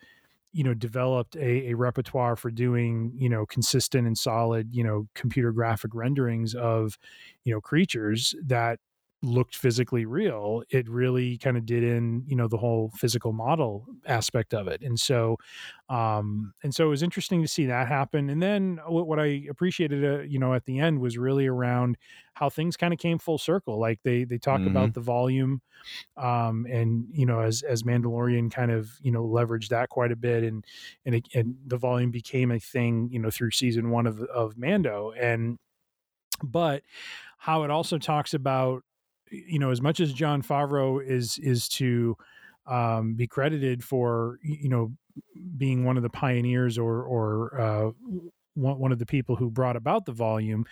you 0.52 0.62
know 0.62 0.74
developed 0.74 1.36
a, 1.36 1.70
a, 1.70 1.74
repertoire 1.74 2.36
for 2.36 2.50
doing 2.50 3.12
you 3.16 3.28
know 3.28 3.44
consistent 3.44 4.06
and 4.06 4.16
solid 4.16 4.74
you 4.74 4.84
know 4.84 5.08
computer 5.14 5.52
graphic 5.52 5.94
renderings 5.94 6.54
of 6.54 6.96
you 7.44 7.52
know 7.52 7.60
creatures 7.60 8.34
that 8.42 8.78
looked 9.24 9.56
physically 9.56 10.04
real 10.04 10.62
it 10.70 10.88
really 10.88 11.38
kind 11.38 11.56
of 11.56 11.64
did 11.64 11.82
in 11.82 12.22
you 12.26 12.36
know 12.36 12.46
the 12.46 12.56
whole 12.56 12.90
physical 12.94 13.32
model 13.32 13.86
aspect 14.06 14.52
of 14.52 14.68
it 14.68 14.82
and 14.82 15.00
so 15.00 15.36
um 15.88 16.52
and 16.62 16.74
so 16.74 16.86
it 16.86 16.88
was 16.90 17.02
interesting 17.02 17.40
to 17.40 17.48
see 17.48 17.66
that 17.66 17.88
happen 17.88 18.28
and 18.28 18.42
then 18.42 18.78
what, 18.86 19.06
what 19.06 19.18
i 19.18 19.42
appreciated 19.48 20.04
uh, 20.04 20.22
you 20.22 20.38
know 20.38 20.52
at 20.52 20.64
the 20.66 20.78
end 20.78 21.00
was 21.00 21.16
really 21.16 21.46
around 21.46 21.96
how 22.34 22.50
things 22.50 22.76
kind 22.76 22.92
of 22.92 22.98
came 22.98 23.18
full 23.18 23.38
circle 23.38 23.78
like 23.78 23.98
they 24.02 24.24
they 24.24 24.38
talk 24.38 24.60
mm-hmm. 24.60 24.68
about 24.68 24.92
the 24.92 25.00
volume 25.00 25.60
um 26.16 26.66
and 26.70 27.06
you 27.10 27.24
know 27.24 27.40
as 27.40 27.62
as 27.62 27.82
mandalorian 27.82 28.52
kind 28.52 28.70
of 28.70 28.90
you 29.00 29.10
know 29.10 29.24
leveraged 29.24 29.68
that 29.68 29.88
quite 29.88 30.12
a 30.12 30.16
bit 30.16 30.44
and 30.44 30.64
and, 31.06 31.14
it, 31.14 31.28
and 31.34 31.56
the 31.66 31.78
volume 31.78 32.10
became 32.10 32.50
a 32.50 32.60
thing 32.60 33.08
you 33.10 33.18
know 33.18 33.30
through 33.30 33.50
season 33.50 33.90
one 33.90 34.06
of 34.06 34.20
of 34.24 34.58
mando 34.58 35.12
and 35.18 35.58
but 36.42 36.82
how 37.38 37.62
it 37.62 37.70
also 37.70 37.98
talks 37.98 38.34
about 38.34 38.82
you 39.30 39.58
know, 39.58 39.70
as 39.70 39.80
much 39.80 40.00
as 40.00 40.12
Jon 40.12 40.42
Favreau 40.42 41.04
is 41.04 41.38
is 41.38 41.68
to 41.70 42.16
um, 42.66 43.14
be 43.14 43.26
credited 43.26 43.84
for 43.84 44.38
you 44.42 44.68
know 44.68 44.92
being 45.56 45.84
one 45.84 45.96
of 45.96 46.02
the 46.02 46.10
pioneers 46.10 46.78
or 46.78 47.02
or 47.02 47.60
uh, 47.60 47.90
one, 48.54 48.78
one 48.78 48.92
of 48.92 48.98
the 48.98 49.06
people 49.06 49.36
who 49.36 49.50
brought 49.50 49.76
about 49.76 50.04
the 50.06 50.12
volume, 50.12 50.64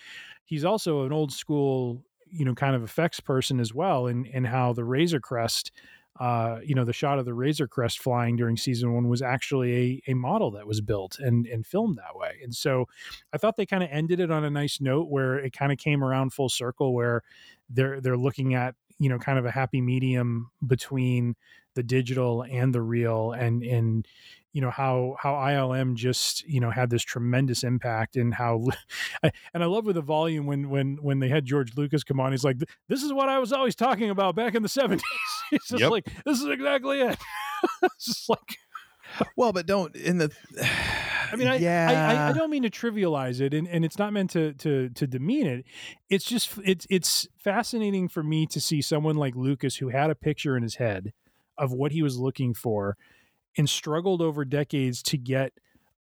he's 0.45 0.65
also 0.65 1.05
an 1.05 1.13
old 1.13 1.33
school 1.33 2.05
you 2.31 2.45
know 2.45 2.55
kind 2.55 2.75
of 2.75 2.83
effects 2.83 3.21
person 3.21 3.61
as 3.61 3.75
well, 3.75 4.07
and 4.07 4.27
and 4.33 4.47
how 4.47 4.73
the 4.73 4.85
Razor 4.85 5.21
Crest 5.21 5.73
uh, 6.21 6.59
you 6.65 6.75
know, 6.75 6.85
the 6.85 6.93
shot 6.93 7.19
of 7.19 7.25
the 7.25 7.35
Razor 7.35 7.67
Crest 7.67 8.01
flying 8.01 8.37
during 8.37 8.57
season 8.57 8.93
one 8.93 9.09
was 9.09 9.23
actually 9.23 10.03
a, 10.07 10.13
a 10.13 10.15
model 10.15 10.51
that 10.53 10.67
was 10.67 10.81
built 10.81 11.19
and, 11.19 11.47
and 11.47 11.67
filmed 11.67 11.97
that 11.97 12.17
way. 12.17 12.39
And 12.43 12.55
so 12.55 12.87
I 13.33 13.39
thought 13.39 13.57
they 13.57 13.67
kind 13.67 13.83
of 13.83 13.89
ended 13.91 14.21
it 14.21 14.31
on 14.31 14.45
a 14.45 14.51
nice 14.51 14.81
note 14.81 15.09
where 15.09 15.39
it 15.39 15.53
kind 15.53 15.73
of 15.73 15.79
came 15.79 16.05
around 16.05 16.33
full 16.33 16.51
circle 16.51 16.95
where 16.95 17.23
they're 17.71 18.01
they're 18.01 18.17
looking 18.19 18.55
at, 18.55 18.75
you 18.99 19.09
know, 19.09 19.19
kind 19.19 19.39
of 19.39 19.47
a 19.47 19.51
happy 19.51 19.81
medium 19.81 20.51
between 20.67 21.35
the 21.75 21.83
digital 21.83 22.45
and 22.45 22.75
the 22.75 22.83
real 22.83 23.33
and 23.33 23.63
and 23.63 24.07
you 24.53 24.61
know 24.61 24.71
how 24.71 25.17
how 25.19 25.35
ILM 25.35 25.95
just 25.95 26.47
you 26.47 26.61
know 26.61 26.71
had 26.71 26.91
this 26.91 27.03
tremendous 27.03 27.65
impact 27.65 28.17
and 28.17 28.35
how 28.35 28.65
and 29.23 29.63
I 29.63 29.67
love 29.67 29.85
with 29.85 29.97
the 29.97 30.03
volume 30.03 30.47
when 30.47 30.69
when 30.69 30.99
when 31.01 31.19
they 31.19 31.29
had 31.29 31.45
George 31.45 31.77
Lucas 31.77 32.05
come 32.05 32.21
on 32.21 32.33
he's 32.33 32.45
like 32.45 32.59
this 32.89 33.03
is 33.03 33.13
what 33.13 33.29
I 33.29 33.39
was 33.39 33.53
always 33.53 33.75
talking 33.75 34.11
about 34.11 34.35
back 34.35 34.55
in 34.55 34.63
the 34.63 34.69
70s 34.69 35.01
he's 35.51 35.67
just 35.67 35.81
yep. 35.81 35.91
like 35.91 36.07
this 36.25 36.41
is 36.41 36.49
exactly 36.49 37.01
it 37.01 37.19
it's 37.83 38.07
just 38.07 38.29
like 38.29 38.59
well 39.37 39.53
but 39.53 39.67
don't 39.67 39.95
in 39.97 40.19
the 40.19 40.31
I 41.33 41.37
mean, 41.37 41.49
I, 41.49 41.57
yeah. 41.57 41.89
I, 41.89 42.15
I, 42.15 42.29
I 42.29 42.33
don't 42.35 42.51
mean 42.51 42.63
to 42.65 42.71
trivialize 42.71 43.41
it, 43.41 43.55
and, 43.55 43.67
and 43.67 43.87
it's 43.87 43.99
not 43.99 44.13
meant 44.13 44.31
to 44.33 44.53
to 44.53 44.91
to 44.91 45.07
demean 45.07 45.47
it. 45.47 45.65
It's 46.11 46.27
just 46.27 46.59
it's 46.63 46.87
it's 46.91 47.27
fascinating 47.39 48.09
for 48.09 48.23
me 48.23 48.45
to 48.49 48.61
see 48.61 48.83
someone 48.83 49.17
like 49.17 49.35
Lucas 49.35 49.77
who 49.77 49.89
had 49.89 50.11
a 50.11 50.15
picture 50.15 50.59
in 50.59 50.63
his 50.63 50.75
head 50.75 51.15
of 51.57 51.73
what 51.73 51.93
he 51.93 52.03
was 52.03 52.19
looking 52.19 52.53
for, 52.53 52.99
and 53.57 53.69
struggled 53.69 54.23
over 54.23 54.45
decades 54.45 55.03
to 55.05 55.19
get 55.19 55.53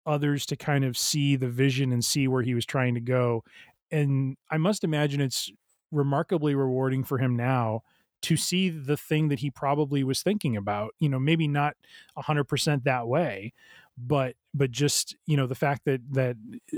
others 0.06 0.46
to 0.46 0.56
kind 0.56 0.84
of 0.84 0.96
see 0.96 1.36
the 1.36 1.48
vision 1.48 1.92
and 1.92 2.04
see 2.04 2.26
where 2.26 2.42
he 2.42 2.54
was 2.54 2.66
trying 2.66 2.94
to 2.94 3.00
go. 3.00 3.44
And 3.90 4.36
I 4.50 4.56
must 4.56 4.84
imagine 4.84 5.20
it's 5.20 5.50
remarkably 5.90 6.54
rewarding 6.54 7.04
for 7.04 7.18
him 7.18 7.36
now 7.36 7.82
to 8.22 8.36
see 8.36 8.70
the 8.70 8.96
thing 8.96 9.28
that 9.28 9.40
he 9.40 9.50
probably 9.50 10.04
was 10.04 10.22
thinking 10.22 10.56
about 10.56 10.94
you 11.00 11.08
know 11.08 11.18
maybe 11.18 11.46
not 11.46 11.76
100% 12.16 12.84
that 12.84 13.06
way 13.06 13.52
but 13.98 14.34
but 14.54 14.70
just 14.70 15.16
you 15.26 15.36
know 15.36 15.46
the 15.46 15.54
fact 15.54 15.84
that 15.84 16.00
that 16.12 16.36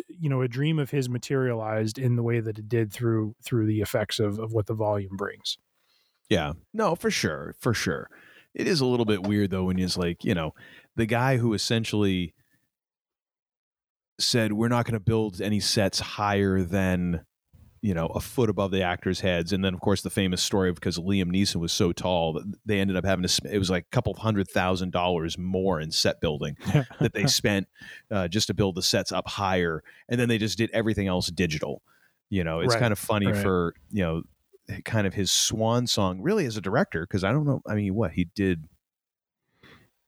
you 0.09 0.29
know 0.29 0.43
a 0.43 0.49
dream 0.49 0.79
of 0.79 0.91
his 0.91 1.09
materialized 1.09 1.99
in 1.99 2.17
the 2.17 2.23
way 2.23 2.41
that 2.41 2.59
it 2.59 2.69
did 2.69 2.93
through 2.93 3.35
through 3.43 3.67
the 3.67 3.81
effects 3.81 4.19
of 4.19 4.39
of 4.39 4.53
what 4.53 4.67
the 4.67 4.75
volume 4.75 5.17
brings. 5.17 5.59
Yeah. 6.29 6.55
No 6.73 6.95
for 6.95 7.11
sure 7.11 7.55
for 7.59 7.75
sure 7.75 8.11
it 8.55 8.67
is 8.67 8.81
a 8.81 8.87
little 8.87 9.07
bit 9.07 9.23
weird 9.23 9.51
though 9.51 9.65
when 9.65 9.79
it's 9.79 9.97
like 9.97 10.25
you 10.25 10.35
know 10.35 10.55
the 10.97 11.07
guy 11.07 11.37
who 11.37 11.55
essentially 11.55 12.35
said 14.19 14.53
we're 14.53 14.69
not 14.69 14.85
going 14.85 14.95
to 14.95 15.01
build 15.01 15.41
any 15.41 15.61
sets 15.61 15.99
higher 15.99 16.63
than 16.63 17.25
you 17.83 17.93
know 17.93 18.07
a 18.07 18.21
foot 18.21 18.49
above 18.49 18.71
the 18.71 18.83
actors' 18.83 19.21
heads, 19.21 19.53
and 19.53 19.63
then 19.63 19.75
of 19.75 19.81
course 19.81 20.01
the 20.01 20.09
famous 20.11 20.43
story 20.43 20.71
of 20.71 20.77
because 20.77 20.99
Liam 20.99 21.31
Neeson 21.31 21.57
was 21.57 21.73
so 21.73 21.93
tall 21.93 22.33
that 22.33 22.45
they 22.65 22.81
ended 22.81 22.97
up 22.97 23.05
having 23.05 23.27
to. 23.27 23.43
It 23.53 23.59
was 23.59 23.71
like 23.71 23.85
a 23.85 23.95
couple 23.95 24.15
hundred 24.15 24.49
thousand 24.49 24.91
dollars 24.93 25.37
more 25.37 25.81
in 25.81 25.91
set 25.91 26.21
building 26.21 26.57
that 27.01 27.13
they 27.13 27.27
spent 27.27 27.69
uh, 28.11 28.29
just 28.29 28.47
to 28.47 28.55
build 28.55 28.77
the 28.77 28.83
sets 28.83 29.13
up 29.13 29.29
higher, 29.29 29.83
and 30.09 30.19
then 30.19 30.29
they 30.29 30.39
just 30.39 30.57
did 30.57 30.71
everything 30.73 31.09
else 31.09 31.27
digital. 31.27 31.83
You 32.31 32.43
know, 32.43 32.61
it's 32.61 32.75
Right, 32.75 32.81
kind 32.81 32.93
of 32.93 32.99
funny 32.99 33.27
right. 33.27 33.37
for 33.37 33.75
you 33.91 34.03
know, 34.03 34.23
kind 34.85 35.07
of 35.07 35.15
his 35.15 35.31
swan 35.33 35.87
song, 35.87 36.21
really 36.23 36.47
as 36.47 36.57
a 36.57 36.61
director, 36.61 37.03
because 37.07 37.25
I 37.25 37.33
don't 37.33 37.45
know. 37.47 37.63
I 37.67 37.75
mean, 37.75 37.95
what 37.95 38.13
he 38.13 38.25
did. 38.35 38.65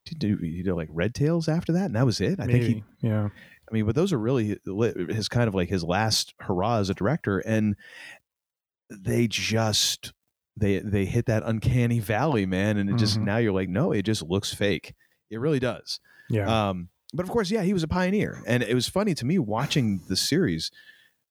Did 0.05 0.19
do 0.21 0.37
he 0.37 0.63
did 0.63 0.75
like 0.75 0.89
Red 0.93 1.15
Tails 1.15 1.49
after 1.49 1.73
that, 1.73 1.87
and 1.87 1.97
that 1.97 2.07
was 2.07 2.21
it. 2.21 2.39
I 2.39 2.47
think 2.47 2.63
he 2.65 2.85
yeah 3.01 3.29
I 3.69 3.75
mean, 3.75 3.87
but 3.87 3.97
those 3.97 4.13
are 4.13 4.19
really 4.19 4.57
his 5.09 5.29
kind 5.29 5.49
of 5.49 5.55
like 5.55 5.69
his 5.69 5.83
last 5.83 6.33
hurrah 6.39 6.79
as 6.79 6.91
a 6.91 6.95
director, 6.95 7.41
and 7.41 7.75
they 8.89 9.27
just 9.27 10.13
they 10.57 10.79
they 10.79 11.07
hit 11.07 11.27
that 11.27 11.43
uncanny 11.45 11.99
valley, 11.99 12.47
man, 12.47 12.77
and 12.77 12.89
it 12.89 12.97
just 12.97 13.19
Mhm. 13.19 13.25
now 13.25 13.37
you're 13.39 13.53
like, 13.53 13.69
no, 13.69 13.91
it 13.91 14.03
just 14.03 14.23
looks 14.23 14.55
fake. 14.55 14.95
It 15.29 15.41
really 15.41 15.59
does. 15.59 15.99
yeah 16.31 16.69
Um, 16.69 16.89
but 17.13 17.25
of 17.25 17.31
course, 17.31 17.51
yeah, 17.51 17.63
he 17.63 17.73
was 17.73 17.83
a 17.83 17.89
pioneer, 17.89 18.43
and 18.47 18.63
it 18.63 18.75
was 18.75 18.89
funny 18.89 19.15
to 19.15 19.27
me 19.27 19.39
watching 19.41 20.03
the 20.09 20.17
series, 20.17 20.71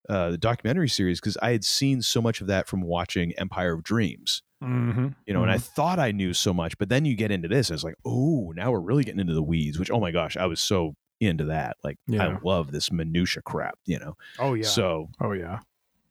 uh, 0.10 0.32
the 0.32 0.38
documentary 0.38 0.90
series, 0.90 1.20
because 1.20 1.38
I 1.42 1.52
had 1.52 1.64
seen 1.64 2.02
so 2.02 2.22
much 2.22 2.42
of 2.42 2.48
that 2.48 2.68
from 2.68 2.82
watching 2.82 3.34
Empire 3.34 3.74
of 3.74 3.84
Dreams. 3.84 4.42
mm-hmm. 4.64 5.10
You 5.26 5.34
know, 5.34 5.42
and 5.42 5.52
I 5.52 5.58
thought 5.58 6.00
I 6.00 6.12
knew 6.12 6.34
so 6.34 6.54
much, 6.54 6.78
but 6.78 6.90
then 6.90 7.06
you 7.06 7.16
get 7.16 7.32
into 7.32 7.48
this, 7.48 7.70
and 7.70 7.76
it's 7.76 7.84
like, 7.84 7.98
oh, 8.06 8.54
now 8.56 8.72
we're 8.72 8.80
really 8.80 9.04
getting 9.04 9.20
into 9.20 9.34
the 9.34 9.44
weeds. 9.44 9.80
Which, 9.80 9.92
oh 9.92 10.00
my 10.00 10.12
gosh, 10.12 10.38
I 10.38 10.46
was 10.46 10.60
so 10.60 10.96
into 11.20 11.46
that. 11.46 11.78
Like, 11.84 11.98
Yeah. 12.08 12.28
I 12.28 12.40
love 12.44 12.72
this 12.72 12.92
minutia 12.92 13.42
crap. 13.42 13.80
You 13.86 14.00
know, 14.00 14.18
oh 14.40 14.54
yeah 14.54 14.66
so 14.66 15.10
oh 15.22 15.32
yeah 15.32 15.60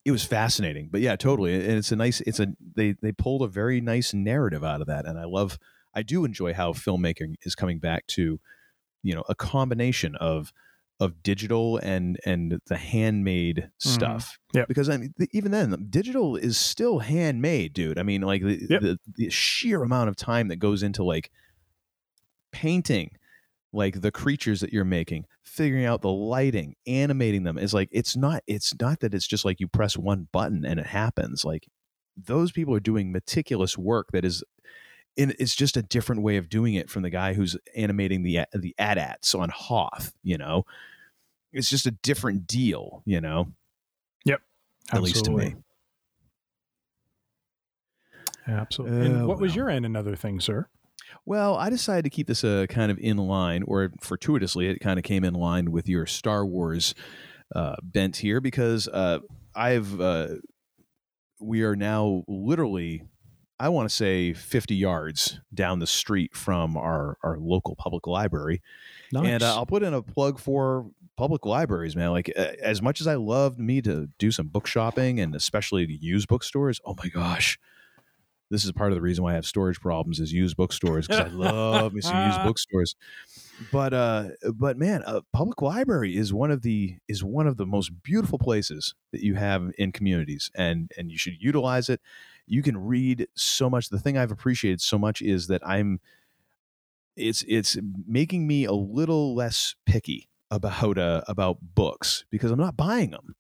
it 0.05 0.11
was 0.11 0.25
fascinating. 0.25 0.89
But 0.91 1.01
yeah, 1.01 1.16
totally, 1.16 1.55
and 1.55 1.79
it's 1.79 1.93
a 1.93 1.97
nice. 1.97 2.21
It's 2.23 2.41
a 2.41 2.49
they 2.77 2.95
they 3.01 3.12
pulled 3.12 3.43
a 3.43 3.49
very 3.49 3.81
nice 3.81 4.12
narrative 4.12 4.62
out 4.62 4.81
of 4.81 4.87
that, 4.87 5.07
and 5.07 5.19
I 5.19 5.25
love. 5.25 5.59
I 5.95 6.03
do 6.03 6.25
enjoy 6.25 6.55
how 6.55 6.73
filmmaking 6.73 7.37
is 7.43 7.55
coming 7.55 7.79
back 7.79 8.07
to, 8.09 8.41
you 9.05 9.15
know, 9.15 9.23
a 9.29 9.35
combination 9.37 10.16
of 10.16 10.53
of 11.01 11.23
digital 11.23 11.79
and 11.79 12.19
and 12.25 12.61
the 12.66 12.77
handmade 12.77 13.57
mm-hmm. 13.57 13.89
stuff. 13.89 14.39
yeah. 14.53 14.65
Because 14.66 14.89
I 14.89 14.97
mean, 14.97 15.15
the, 15.16 15.29
even 15.33 15.51
then, 15.51 15.87
digital 15.91 16.37
is 16.37 16.57
still 16.57 17.01
handmade, 17.01 17.73
dude. 17.73 17.99
I 17.99 18.03
mean, 18.03 18.23
like 18.23 18.43
the, 18.43 18.66
Yep. 18.69 18.81
the 18.81 18.99
the 19.16 19.31
sheer 19.31 19.83
amount 19.83 20.09
of 20.09 20.16
time 20.16 20.49
that 20.49 20.57
goes 20.57 20.83
into 20.83 21.03
like 21.05 21.31
painting 22.53 23.11
like 23.73 24.01
the 24.01 24.12
creatures 24.12 24.61
that 24.61 24.73
you're 24.73 24.85
making 24.85 25.27
figuring 25.43 25.85
out 25.85 26.01
the 26.01 26.11
lighting 26.11 26.77
animating 26.87 27.43
them 27.43 27.59
is 27.59 27.75
like 27.75 27.89
it's 27.91 28.16
not 28.16 28.41
it's 28.47 28.73
not 28.81 29.01
that 29.01 29.12
it's 29.12 29.27
just 29.27 29.45
like 29.45 29.59
you 29.59 29.66
press 29.66 29.97
one 29.97 30.29
button 30.31 30.65
and 30.65 30.79
it 30.79 30.87
happens 30.87 31.45
like 31.45 31.66
those 32.16 32.53
people 32.53 32.73
are 32.73 32.81
doing 32.81 33.11
meticulous 33.11 33.77
work 33.77 34.07
that 34.12 34.25
is 34.25 34.45
in 35.16 35.35
it's 35.39 35.55
just 35.55 35.77
a 35.77 35.82
different 35.82 36.23
way 36.23 36.36
of 36.36 36.49
doing 36.49 36.74
it 36.74 36.91
from 36.91 37.03
the 37.03 37.11
guy 37.11 37.35
who's 37.35 37.57
animating 37.77 38.23
the 38.23 38.41
the 38.53 38.74
AT-ATs 38.78 39.35
on 39.35 39.49
Hoth 39.49 40.12
you 40.23 40.39
know? 40.39 40.65
It's 41.53 41.70
just 41.70 41.86
a 41.86 41.93
different 41.93 42.47
deal 42.47 43.03
you 43.05 43.20
know? 43.20 43.53
Yep. 44.24 44.41
at 44.93 45.03
least 45.03 45.24
to 45.27 45.31
me. 45.31 45.55
Absolutely. 48.47 48.97
absolutely 48.97 49.07
and 49.07 49.23
Oh, 49.23 49.27
what 49.27 49.41
was 49.41 49.55
your 49.55 49.70
end 49.70 49.86
another 49.86 50.16
thing 50.16 50.41
sir? 50.41 50.69
Well, 51.27 51.57
I 51.57 51.70
decided 51.70 52.05
to 52.05 52.11
keep 52.11 52.27
this 52.27 52.45
uh, 52.45 52.66
kind 52.69 52.91
of 52.91 52.99
in 52.99 53.16
line, 53.16 53.62
or 53.66 53.93
fortuitously, 54.01 54.69
it 54.69 54.81
kind 54.81 54.99
of 54.99 55.05
came 55.05 55.24
in 55.24 55.35
line 55.35 55.70
with 55.70 55.89
your 55.89 56.07
Star 56.07 56.45
Wars 56.45 56.95
uh, 57.55 57.77
bent 57.82 58.16
here 58.16 58.41
because 58.41 58.89
uh, 58.89 59.20
I've 59.55 60.01
uh, 60.01 60.28
we 61.41 61.62
are 61.62 61.77
now 61.77 62.24
literally, 62.28 63.05
I 63.59 63.69
want 63.69 63.89
to 63.89 63.95
say, 63.95 64.33
fifty 64.33 64.75
yards 64.75 65.41
down 65.53 65.79
the 65.79 65.87
street 65.87 66.35
from 66.35 66.77
our 66.77 67.17
our 67.23 67.39
local 67.39 67.77
public 67.77 68.07
library, 68.07 68.63
nice. 69.13 69.27
and 69.27 69.43
uh, 69.43 69.55
I'll 69.55 69.67
put 69.67 69.83
in 69.83 69.95
a 69.95 70.03
plug 70.03 70.39
for 70.39 70.87
public 71.17 71.47
libraries, 71.47 71.95
man. 71.95 72.11
Like 72.11 72.33
uh, 72.37 72.53
as 72.61 72.83
much 72.83 73.01
as 73.01 73.07
I 73.07 73.15
loved 73.15 73.59
me 73.59 73.81
to 73.83 74.09
do 74.19 74.31
some 74.31 74.49
book 74.49 74.67
shopping 74.67 75.21
and 75.21 75.35
especially 75.35 75.87
to 75.87 75.93
use 75.93 76.27
bookstores, 76.27 76.81
oh 76.85 76.95
my 77.03 77.09
gosh. 77.09 77.59
This 78.51 78.65
is 78.65 78.73
part 78.73 78.93
of 78.93 78.97
the 78.97 79.03
reason 79.03 79.25
why 79.25 79.33
I 79.33 79.35
have 79.35 79.47
storage 79.47 79.81
problems 79.81 80.21
is 80.21 80.33
used 80.33 80.57
bookstores 80.57 81.09
because 81.09 81.33
I 81.33 81.35
love 81.35 81.95
me 81.95 82.03
some 82.03 82.27
used 82.27 82.43
bookstores. 82.45 82.95
But 83.73 83.95
uh 83.95 84.29
but 84.53 84.77
man, 84.77 85.03
a 85.07 85.23
public 85.33 85.63
library 85.63 86.17
is 86.17 86.33
one 86.33 86.51
of 86.51 86.63
the 86.63 86.97
is 87.09 87.25
one 87.25 87.47
of 87.47 87.57
the 87.57 87.67
most 87.67 88.03
beautiful 88.03 88.39
places 88.39 88.95
that 89.13 89.23
you 89.23 89.35
have 89.35 89.71
in 89.79 89.93
communities 89.93 90.51
and 90.55 90.93
and 90.97 91.11
you 91.11 91.19
should 91.19 91.35
utilize 91.41 91.89
it. 91.89 92.01
You 92.47 92.62
can 92.62 92.77
read 92.77 93.29
so 93.35 93.71
much. 93.71 93.89
The 93.89 93.99
thing 93.99 94.19
I've 94.19 94.31
appreciated 94.33 94.81
so 94.81 94.99
much 94.99 95.23
is 95.23 95.47
that 95.49 95.66
I'm 95.66 96.01
it's 97.16 97.45
it's 97.47 97.77
making 98.07 98.47
me 98.47 98.65
a 98.65 98.73
little 98.73 99.35
less 99.35 99.75
picky 99.87 100.29
about 100.51 100.99
uh, 100.99 101.23
about 101.29 101.59
books 101.75 102.25
because 102.31 102.51
I'm 102.51 102.59
not 102.59 102.77
buying 102.77 103.11
them. 103.11 103.35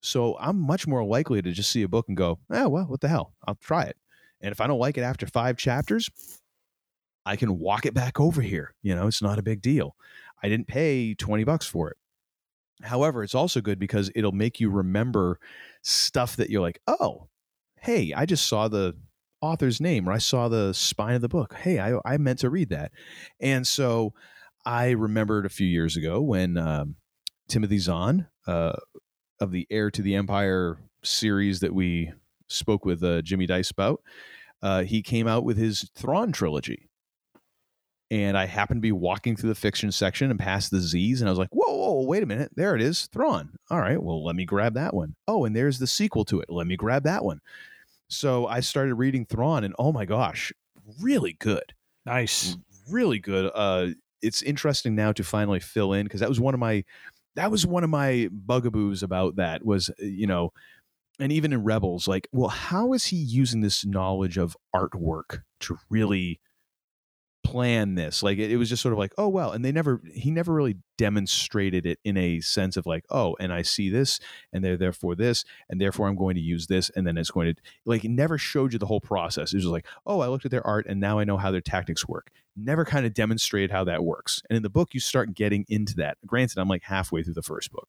So 0.00 0.36
I'm 0.40 0.58
much 0.58 0.86
more 0.86 1.04
likely 1.04 1.42
to 1.42 1.52
just 1.52 1.70
see 1.70 1.82
a 1.82 1.88
book 1.88 2.06
and 2.08 2.16
go, 2.16 2.38
"Oh, 2.50 2.68
well, 2.68 2.84
what 2.84 3.00
the 3.00 3.08
hell? 3.08 3.34
I'll 3.46 3.54
try 3.56 3.84
it." 3.84 3.96
And 4.40 4.50
if 4.52 4.60
I 4.60 4.66
don't 4.66 4.80
like 4.80 4.98
it 4.98 5.02
after 5.02 5.26
5 5.26 5.56
chapters, 5.56 6.10
I 7.24 7.36
can 7.36 7.58
walk 7.58 7.86
it 7.86 7.94
back 7.94 8.18
over 8.18 8.42
here. 8.42 8.74
You 8.82 8.94
know, 8.96 9.06
it's 9.06 9.22
not 9.22 9.38
a 9.38 9.42
big 9.42 9.62
deal. 9.62 9.94
I 10.42 10.48
didn't 10.48 10.66
pay 10.66 11.14
20 11.14 11.44
bucks 11.44 11.66
for 11.66 11.90
it. 11.90 11.96
However, 12.82 13.22
it's 13.22 13.34
also 13.34 13.60
good 13.60 13.78
because 13.78 14.10
it'll 14.14 14.32
make 14.32 14.58
you 14.58 14.70
remember 14.70 15.38
stuff 15.82 16.36
that 16.36 16.50
you're 16.50 16.62
like, 16.62 16.80
"Oh, 16.88 17.28
hey, 17.82 18.12
I 18.16 18.26
just 18.26 18.46
saw 18.46 18.68
the 18.68 18.94
author's 19.40 19.80
name 19.80 20.08
or 20.08 20.12
I 20.12 20.18
saw 20.18 20.48
the 20.48 20.72
spine 20.72 21.16
of 21.16 21.20
the 21.20 21.28
book. 21.28 21.54
Hey, 21.54 21.80
I, 21.80 21.98
I 22.04 22.16
meant 22.16 22.38
to 22.38 22.50
read 22.50 22.68
that. 22.68 22.92
And 23.40 23.66
so 23.66 24.14
I 24.64 24.90
remembered 24.90 25.44
a 25.44 25.50
few 25.50 25.66
years 25.66 25.96
ago 25.96 26.20
when 26.20 26.56
um, 26.56 26.94
Timothy 27.48 27.78
Zahn 27.78 28.28
uh, 28.46 28.74
of 29.40 29.50
the 29.50 29.66
Heir 29.68 29.90
to 29.90 30.00
the 30.00 30.14
Empire 30.14 30.78
series 31.02 31.58
that 31.60 31.74
we 31.74 32.12
spoke 32.48 32.84
with 32.84 33.02
uh, 33.02 33.20
Jimmy 33.22 33.46
Dice 33.46 33.72
about, 33.72 34.00
uh, 34.62 34.84
he 34.84 35.02
came 35.02 35.26
out 35.26 35.44
with 35.44 35.56
his 35.56 35.90
Thrawn 35.96 36.30
trilogy. 36.30 36.88
And 38.12 38.36
I 38.36 38.44
happened 38.44 38.78
to 38.78 38.82
be 38.82 38.92
walking 38.92 39.36
through 39.36 39.48
the 39.48 39.54
fiction 39.54 39.90
section 39.90 40.30
and 40.30 40.38
past 40.38 40.70
the 40.70 40.80
Z's, 40.80 41.22
and 41.22 41.28
I 41.28 41.32
was 41.32 41.38
like, 41.38 41.48
whoa, 41.50 41.74
whoa, 41.74 42.02
wait 42.02 42.22
a 42.22 42.26
minute. 42.26 42.52
There 42.54 42.76
it 42.76 42.82
is, 42.82 43.06
Thrawn. 43.06 43.54
All 43.70 43.80
right, 43.80 44.00
well, 44.00 44.22
let 44.22 44.36
me 44.36 44.44
grab 44.44 44.74
that 44.74 44.92
one. 44.92 45.16
Oh, 45.26 45.46
and 45.46 45.56
there's 45.56 45.78
the 45.78 45.86
sequel 45.86 46.26
to 46.26 46.40
it. 46.40 46.50
Let 46.50 46.66
me 46.66 46.76
grab 46.76 47.04
that 47.04 47.24
one. 47.24 47.40
So 48.12 48.46
I 48.46 48.60
started 48.60 48.94
reading 48.94 49.26
Thrawn, 49.26 49.64
and 49.64 49.74
oh 49.78 49.92
my 49.92 50.04
gosh, 50.04 50.52
really 51.00 51.34
good 51.34 51.74
nice 52.04 52.56
really 52.88 53.18
good. 53.18 53.50
Uh, 53.54 53.88
it's 54.20 54.42
interesting 54.42 54.94
now 54.94 55.12
to 55.12 55.24
finally 55.24 55.60
fill 55.60 55.92
in 55.92 56.04
because 56.04 56.20
that 56.20 56.28
was 56.28 56.40
one 56.40 56.54
of 56.54 56.60
my 56.60 56.84
that 57.34 57.50
was 57.50 57.66
one 57.66 57.84
of 57.84 57.90
my 57.90 58.28
bugaboos 58.46 59.02
about 59.02 59.36
that 59.36 59.64
was 59.64 59.88
uh, 59.90 59.92
you 60.00 60.26
know, 60.26 60.52
and 61.18 61.32
even 61.32 61.52
in 61.52 61.64
Rebels, 61.64 62.08
like, 62.08 62.28
well, 62.32 62.48
how 62.48 62.92
is 62.92 63.06
he 63.06 63.16
using 63.16 63.60
this 63.60 63.84
knowledge 63.84 64.38
of 64.38 64.56
artwork 64.74 65.42
to 65.60 65.78
really 65.90 66.40
plan 67.52 67.94
this. 67.94 68.22
Like 68.22 68.38
it, 68.38 68.50
it 68.50 68.56
was 68.56 68.68
just 68.68 68.82
sort 68.82 68.92
of 68.92 68.98
like, 68.98 69.12
oh 69.18 69.28
well, 69.28 69.52
and 69.52 69.64
they 69.64 69.72
never 69.72 70.00
he 70.12 70.30
never 70.30 70.52
really 70.52 70.76
demonstrated 70.96 71.86
it 71.86 71.98
in 72.04 72.16
a 72.16 72.40
sense 72.40 72.76
of 72.76 72.86
like, 72.86 73.04
oh, 73.10 73.36
and 73.38 73.52
I 73.52 73.62
see 73.62 73.90
this, 73.90 74.20
and 74.52 74.64
they're 74.64 74.76
therefore 74.76 75.14
this, 75.14 75.44
and 75.68 75.80
therefore 75.80 76.08
I'm 76.08 76.16
going 76.16 76.34
to 76.36 76.40
use 76.40 76.66
this, 76.66 76.90
and 76.96 77.06
then 77.06 77.18
it's 77.18 77.30
going 77.30 77.54
to 77.54 77.60
like 77.84 78.04
it 78.04 78.10
never 78.10 78.38
showed 78.38 78.72
you 78.72 78.78
the 78.78 78.86
whole 78.86 79.00
process. 79.00 79.52
It 79.52 79.56
was 79.56 79.64
just 79.64 79.72
like, 79.72 79.86
oh, 80.06 80.20
I 80.20 80.28
looked 80.28 80.44
at 80.44 80.50
their 80.50 80.66
art 80.66 80.86
and 80.88 81.00
now 81.00 81.18
I 81.18 81.24
know 81.24 81.36
how 81.36 81.50
their 81.50 81.60
tactics 81.60 82.08
work. 82.08 82.30
Never 82.56 82.84
kind 82.84 83.06
of 83.06 83.14
demonstrated 83.14 83.70
how 83.70 83.84
that 83.84 84.04
works. 84.04 84.42
And 84.48 84.56
in 84.56 84.62
the 84.62 84.70
book, 84.70 84.94
you 84.94 85.00
start 85.00 85.34
getting 85.34 85.64
into 85.68 85.94
that. 85.96 86.18
Granted, 86.26 86.58
I'm 86.58 86.68
like 86.68 86.82
halfway 86.82 87.22
through 87.22 87.34
the 87.34 87.42
first 87.42 87.70
book 87.72 87.88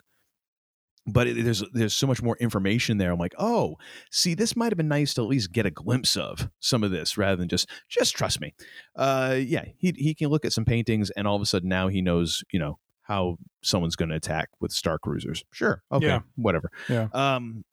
but 1.06 1.28
it, 1.28 1.44
there's 1.44 1.64
there's 1.74 1.94
so 1.94 2.08
much 2.08 2.22
more 2.22 2.38
information 2.40 2.98
there. 2.98 3.12
I'm 3.12 3.20
like, 3.20 3.36
oh, 3.38 3.76
see, 4.12 4.34
this 4.36 4.56
might 4.56 4.72
have 4.72 4.78
been 4.78 4.88
nice 4.88 5.14
to 5.16 5.22
at 5.22 5.28
least 5.28 5.52
get 5.52 5.66
a 5.66 5.72
glimpse 5.72 6.16
of 6.16 6.50
some 6.60 6.84
of 6.84 6.92
this 6.92 7.18
rather 7.18 7.36
than 7.36 7.50
just 7.50 7.70
just 7.90 8.16
trust 8.16 8.40
me. 8.40 8.54
Uh, 8.96 9.36
yeah, 9.40 9.66
he 9.78 9.94
he 9.98 10.14
can 10.16 10.30
look 10.30 10.46
at 10.46 10.54
some 10.54 10.66
paintings 10.66 11.10
and 11.12 11.28
all 11.28 11.36
of 11.36 11.42
a 11.42 11.46
sudden 11.46 11.70
now 11.70 11.88
he 11.90 12.02
knows 12.02 12.44
you 12.52 12.60
know 12.60 12.80
how 13.02 13.38
someone's 13.62 13.98
going 13.98 14.10
to 14.10 14.16
attack 14.16 14.50
with 14.62 14.72
star 14.72 14.98
cruisers. 14.98 15.44
Sure, 15.52 15.84
okay, 15.92 16.08
Yeah. 16.08 16.20
whatever. 16.36 16.72
Yeah. 16.88 17.10
Um, 17.12 17.66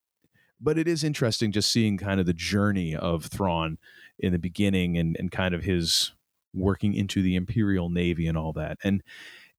but 0.60 0.76
it 0.76 0.88
is 0.88 1.04
interesting 1.04 1.52
just 1.52 1.70
seeing 1.70 1.96
kind 1.96 2.18
of 2.18 2.26
the 2.26 2.34
journey 2.34 2.96
of 2.96 3.26
Thrawn 3.26 3.78
in 4.18 4.32
the 4.32 4.38
beginning 4.40 4.98
and 4.98 5.16
and 5.18 5.30
kind 5.30 5.54
of 5.54 5.62
his 5.62 6.12
working 6.52 6.94
into 6.94 7.22
the 7.22 7.36
Imperial 7.36 7.90
Navy 7.90 8.26
and 8.26 8.36
all 8.36 8.52
that. 8.54 8.76
And 8.82 9.04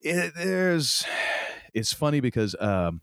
it, 0.01 0.33
there's 0.35 1.05
it's 1.73 1.93
funny 1.93 2.19
because 2.19 2.53
um 2.59 2.99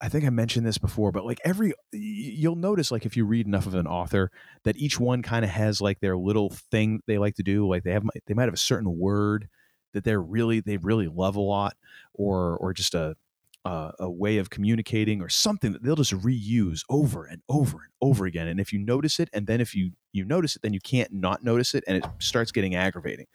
I 0.00 0.08
think 0.08 0.24
I 0.24 0.30
mentioned 0.30 0.64
this 0.64 0.78
before, 0.78 1.10
but 1.10 1.24
like 1.26 1.40
every 1.44 1.72
you'll 1.92 2.54
notice 2.54 2.92
like 2.92 3.04
if 3.04 3.16
you 3.16 3.24
read 3.24 3.46
enough 3.46 3.66
of 3.66 3.74
an 3.74 3.86
author 3.86 4.30
that 4.64 4.76
each 4.76 5.00
one 5.00 5.22
kind 5.22 5.44
of 5.44 5.50
has 5.50 5.80
like 5.80 6.00
their 6.00 6.16
little 6.16 6.50
thing 6.50 7.02
they 7.06 7.18
like 7.18 7.34
to 7.36 7.42
do. 7.42 7.66
Like 7.68 7.82
they 7.82 7.92
have 7.92 8.04
they 8.26 8.34
might 8.34 8.44
have 8.44 8.54
a 8.54 8.58
certain 8.58 8.98
word 8.98 9.48
that 9.94 10.04
they're 10.04 10.22
really 10.22 10.60
they 10.60 10.76
really 10.76 11.08
love 11.08 11.34
a 11.34 11.40
lot, 11.40 11.76
or 12.14 12.56
or 12.58 12.72
just 12.72 12.94
a 12.94 13.16
a, 13.64 13.92
a 14.00 14.10
way 14.10 14.38
of 14.38 14.50
communicating 14.50 15.20
or 15.20 15.28
something 15.28 15.72
that 15.72 15.82
they'll 15.82 15.96
just 15.96 16.12
reuse 16.12 16.82
over 16.88 17.24
and 17.24 17.42
over 17.48 17.78
and 17.78 17.92
over 18.00 18.24
again. 18.24 18.46
And 18.46 18.60
if 18.60 18.72
you 18.72 18.78
notice 18.78 19.18
it, 19.18 19.28
and 19.32 19.46
then 19.48 19.60
if 19.60 19.74
you 19.74 19.92
you 20.12 20.24
notice 20.24 20.54
it, 20.54 20.62
then 20.62 20.72
you 20.72 20.80
can't 20.80 21.12
not 21.12 21.42
notice 21.42 21.74
it, 21.74 21.82
and 21.88 21.96
it 21.96 22.04
starts 22.20 22.52
getting 22.52 22.74
aggravating. 22.74 23.26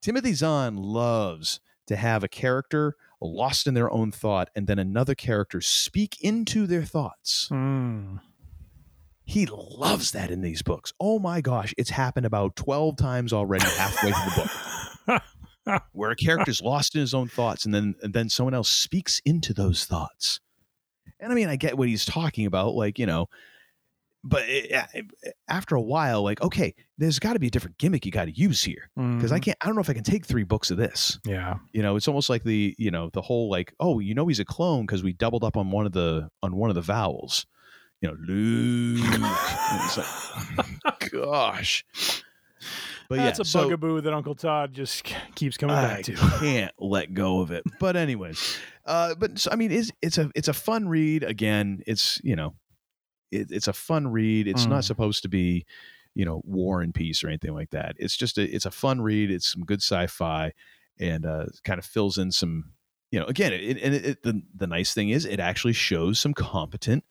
Timothy 0.00 0.32
Zahn 0.32 0.76
loves 0.76 1.60
to 1.86 1.96
have 1.96 2.24
a 2.24 2.28
character 2.28 2.96
lost 3.22 3.66
in 3.66 3.74
their 3.74 3.90
own 3.90 4.12
thought 4.12 4.50
and 4.54 4.66
then 4.66 4.78
another 4.78 5.14
character 5.14 5.60
speak 5.60 6.20
into 6.20 6.66
their 6.66 6.82
thoughts. 6.82 7.46
Hmm. 7.48 8.16
He 9.24 9.46
loves 9.46 10.10
that 10.12 10.30
in 10.30 10.42
these 10.42 10.62
books. 10.62 10.92
Oh 11.00 11.18
my 11.18 11.40
gosh, 11.40 11.72
it's 11.78 11.90
happened 11.90 12.26
about 12.26 12.56
12 12.56 12.96
times 12.96 13.32
already 13.32 13.64
halfway 13.64 14.10
through 14.12 14.30
the 14.30 14.50
book. 15.06 15.22
Where 15.92 16.10
a 16.10 16.16
character's 16.16 16.60
lost 16.60 16.94
in 16.96 17.00
his 17.00 17.14
own 17.14 17.28
thoughts 17.28 17.64
and 17.64 17.72
then 17.72 17.94
and 18.02 18.12
then 18.12 18.28
someone 18.28 18.52
else 18.52 18.68
speaks 18.68 19.20
into 19.24 19.54
those 19.54 19.84
thoughts. 19.84 20.40
And 21.20 21.30
I 21.30 21.36
mean, 21.36 21.48
I 21.48 21.56
get 21.56 21.78
what 21.78 21.88
he's 21.88 22.04
talking 22.04 22.46
about 22.46 22.74
like, 22.74 22.98
you 22.98 23.06
know, 23.06 23.28
but 24.24 24.42
it, 24.48 24.70
it- 24.94 25.34
after 25.48 25.74
a 25.74 25.80
while 25.80 26.22
like, 26.22 26.40
okay, 26.42 26.74
there's 26.98 27.18
got 27.18 27.32
to 27.34 27.38
be 27.38 27.48
a 27.48 27.50
different 27.50 27.76
gimmick 27.78 28.06
you 28.06 28.12
got 28.12 28.26
to 28.26 28.30
use 28.32 28.62
here 28.62 28.90
because 28.96 29.32
I 29.32 29.38
Mhm. 29.38 29.42
can't 29.42 29.58
I 29.60 29.66
don't 29.66 29.74
know 29.74 29.80
if 29.80 29.90
I 29.90 29.94
can 29.94 30.04
take 30.04 30.24
3 30.26 30.44
books 30.44 30.70
of 30.70 30.76
this 30.76 31.18
Yeah. 31.26 31.56
you 31.72 31.82
know 31.82 31.96
it's 31.96 32.06
almost 32.08 32.30
like 32.30 32.44
the 32.44 32.74
you 32.78 32.90
know 32.90 33.10
the 33.12 33.22
whole 33.22 33.50
like 33.50 33.74
oh 33.80 33.98
you 33.98 34.14
know 34.14 34.26
he's 34.28 34.40
a 34.40 34.44
clone 34.44 34.86
because 34.86 35.02
we 35.02 35.12
doubled 35.12 35.42
up 35.44 35.56
on 35.56 35.70
one 35.70 35.86
of 35.86 35.92
the 35.92 36.28
on 36.42 36.54
one 36.56 36.70
of 36.70 36.76
the 36.76 36.82
vowels 36.82 37.46
you 38.00 38.08
know 38.08 38.16
luke 38.26 39.00
it's 39.84 39.96
like 40.86 41.10
gosh 41.12 41.84
but 43.08 43.16
That's 43.16 43.38
yeah 43.38 43.42
a 43.42 43.44
so 43.44 43.62
bugaboo 43.64 44.00
that 44.02 44.12
Uncle 44.14 44.34
Todd 44.34 44.72
just 44.72 45.04
keeps 45.34 45.56
coming 45.56 45.74
I 45.76 45.82
back 45.96 46.04
to. 46.04 46.14
can't 46.38 46.72
let 46.78 47.12
go 47.14 47.40
of 47.40 47.50
it 47.50 47.64
but 47.80 47.96
anyways 47.96 48.58
uh 48.86 49.14
but 49.16 49.38
so, 49.38 49.50
i 49.52 49.56
mean 49.56 49.70
it's 49.72 49.90
it's 50.00 50.18
a 50.18 50.30
it's 50.34 50.48
a 50.48 50.52
fun 50.54 50.88
read 50.88 51.22
again 51.24 51.82
it's 51.86 52.20
you 52.24 52.36
know 52.36 52.54
it, 53.32 53.48
it's 53.50 53.68
a 53.68 53.72
fun 53.72 54.08
read 54.08 54.46
it's 54.46 54.66
Mm. 54.66 54.70
not 54.70 54.84
supposed 54.84 55.22
to 55.22 55.28
be 55.28 55.64
you 56.14 56.24
know 56.24 56.42
war 56.44 56.82
and 56.82 56.94
peace 56.94 57.24
or 57.24 57.28
anything 57.28 57.54
like 57.54 57.70
that. 57.70 57.96
It's 57.98 58.16
just 58.16 58.38
a 58.38 58.42
it's 58.54 58.66
a 58.66 58.70
fun 58.70 59.00
read 59.00 59.30
it's 59.30 59.50
some 59.52 59.62
good 59.64 59.80
sci-fi 59.80 60.52
and 61.00 61.24
uh 61.26 61.46
kind 61.64 61.78
of 61.78 61.84
fills 61.86 62.18
in 62.18 62.30
some 62.30 62.72
you 63.10 63.18
know 63.18 63.26
again 63.26 63.52
it, 63.52 63.78
and 63.82 63.94
it, 63.94 64.04
it, 64.06 64.22
the, 64.22 64.42
the 64.54 64.66
nice 64.66 64.92
thing 64.94 65.08
is 65.08 65.24
it 65.24 65.40
actually 65.40 65.72
shows 65.72 66.20
some 66.20 66.34
competent 66.34 67.04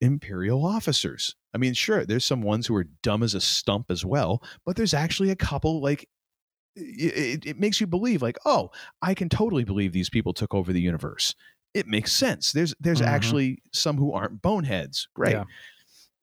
imperial 0.00 0.64
officers. 0.66 1.34
I 1.54 1.58
mean 1.58 1.72
sure 1.72 2.04
there's 2.04 2.26
some 2.26 2.42
ones 2.42 2.66
who 2.66 2.76
are 2.76 2.84
dumb 3.02 3.22
as 3.22 3.34
a 3.34 3.40
stump 3.40 3.90
as 3.90 4.04
well 4.04 4.42
but 4.66 4.76
there's 4.76 4.92
actually 4.92 5.30
a 5.30 5.36
couple 5.36 5.80
like 5.80 6.06
it, 6.76 7.16
it, 7.16 7.46
it 7.46 7.58
makes 7.58 7.80
you 7.80 7.86
believe 7.86 8.20
like 8.20 8.36
oh 8.44 8.68
i 9.00 9.14
can 9.14 9.30
totally 9.30 9.64
believe 9.64 9.92
these 9.94 10.10
people 10.10 10.34
took 10.34 10.52
over 10.52 10.74
the 10.74 10.80
universe 10.82 11.34
it 11.76 11.86
makes 11.86 12.12
sense 12.12 12.52
there's 12.52 12.74
there's 12.80 13.00
Mhm. 13.00 13.06
actually 13.06 13.62
some 13.72 13.96
who 13.96 14.12
aren't 14.12 14.40
boneheads 14.42 15.08
great 15.14 15.32
Yeah. 15.32 15.44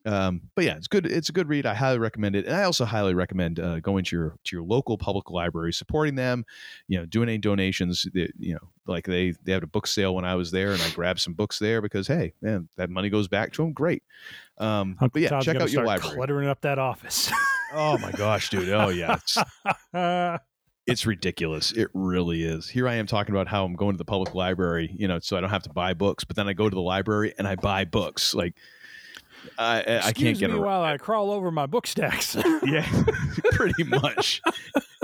um, 0.05 0.41
but 0.55 0.65
yeah, 0.65 0.75
it's 0.75 0.88
good. 0.88 1.05
It's 1.05 1.30
a 1.30 1.31
good 1.31 1.47
read. 1.47 1.65
I 1.65 1.73
highly 1.73 1.97
recommend 1.97 2.35
it, 2.35 2.45
and 2.45 2.53
I 2.53 2.63
also 2.63 2.84
highly 2.84 3.13
recommend 3.13 3.57
uh, 3.61 3.80
going 3.80 4.03
to 4.03 4.15
your 4.17 4.35
to 4.43 4.55
your 4.57 4.65
local 4.65 4.97
public 4.97 5.30
library, 5.31 5.71
supporting 5.71 6.15
them. 6.15 6.43
You 6.89 6.97
know, 6.99 7.05
doing 7.05 7.30
any 7.30 7.38
donations. 7.38 8.05
That, 8.13 8.34
you 8.38 8.53
know, 8.55 8.67
like 8.85 9.05
they 9.05 9.34
they 9.45 9.53
had 9.53 9.63
a 9.63 9.67
book 9.67 9.88
sale 9.88 10.13
when 10.13 10.25
I 10.25 10.35
was 10.35 10.51
there, 10.51 10.73
and 10.73 10.81
I 10.81 10.89
grabbed 10.89 11.21
some 11.21 11.34
books 11.35 11.57
there 11.57 11.81
because 11.81 12.05
hey, 12.07 12.34
man, 12.41 12.67
that 12.75 12.89
money 12.89 13.09
goes 13.09 13.30
back 13.30 13.53
to 13.53 13.61
them. 13.61 13.71
Great. 13.71 14.03
Um, 14.57 14.97
Uncle 14.99 15.07
but 15.13 15.21
yeah, 15.21 15.30
Todd's 15.30 15.45
check 15.45 15.55
out 15.61 15.71
your 15.71 15.85
library. 15.85 16.15
cluttering 16.17 16.49
up 16.49 16.59
that 16.61 16.80
office. 16.80 17.31
Oh 17.73 17.97
my 17.97 18.11
gosh, 18.11 18.49
dude. 18.49 18.69
Oh 18.71 18.89
yeah, 18.89 19.17
it's, 20.85 21.05
ridiculous. 21.05 21.72
It 21.72 21.89
really 21.93 22.43
is. 22.43 22.68
Here 22.69 22.88
I 22.88 22.95
am 22.95 23.07
talking 23.07 23.34
about 23.34 23.47
how 23.47 23.65
I'm 23.65 23.76
going 23.76 23.93
to 23.93 23.97
the 23.97 24.05
public 24.05 24.34
library, 24.35 24.93
you 24.97 25.07
know, 25.07 25.19
so 25.19 25.38
I 25.38 25.41
don't 25.41 25.49
have 25.49 25.64
to 25.64 25.69
buy 25.69 25.93
books. 25.93 26.23
But 26.23 26.35
then 26.35 26.47
I 26.47 26.53
go 26.53 26.69
to 26.69 26.73
the 26.76 26.81
library 26.81 27.34
and 27.38 27.47
I 27.47 27.55
buy 27.55 27.85
books. 27.85 28.34
Like 28.34 28.53
I, 29.57 29.81
I- 29.81 30.07
I 30.07 30.11
can't 30.14 30.38
get 30.38 30.49
me 30.49 30.55
around. 30.55 30.65
while 30.65 30.84
I 30.84 30.97
crawl 30.97 31.31
over 31.31 31.51
my 31.51 31.65
book 31.65 31.88
stacks. 31.88 32.35
Yeah, 32.65 32.88
pretty 33.51 33.84
much. 33.84 34.41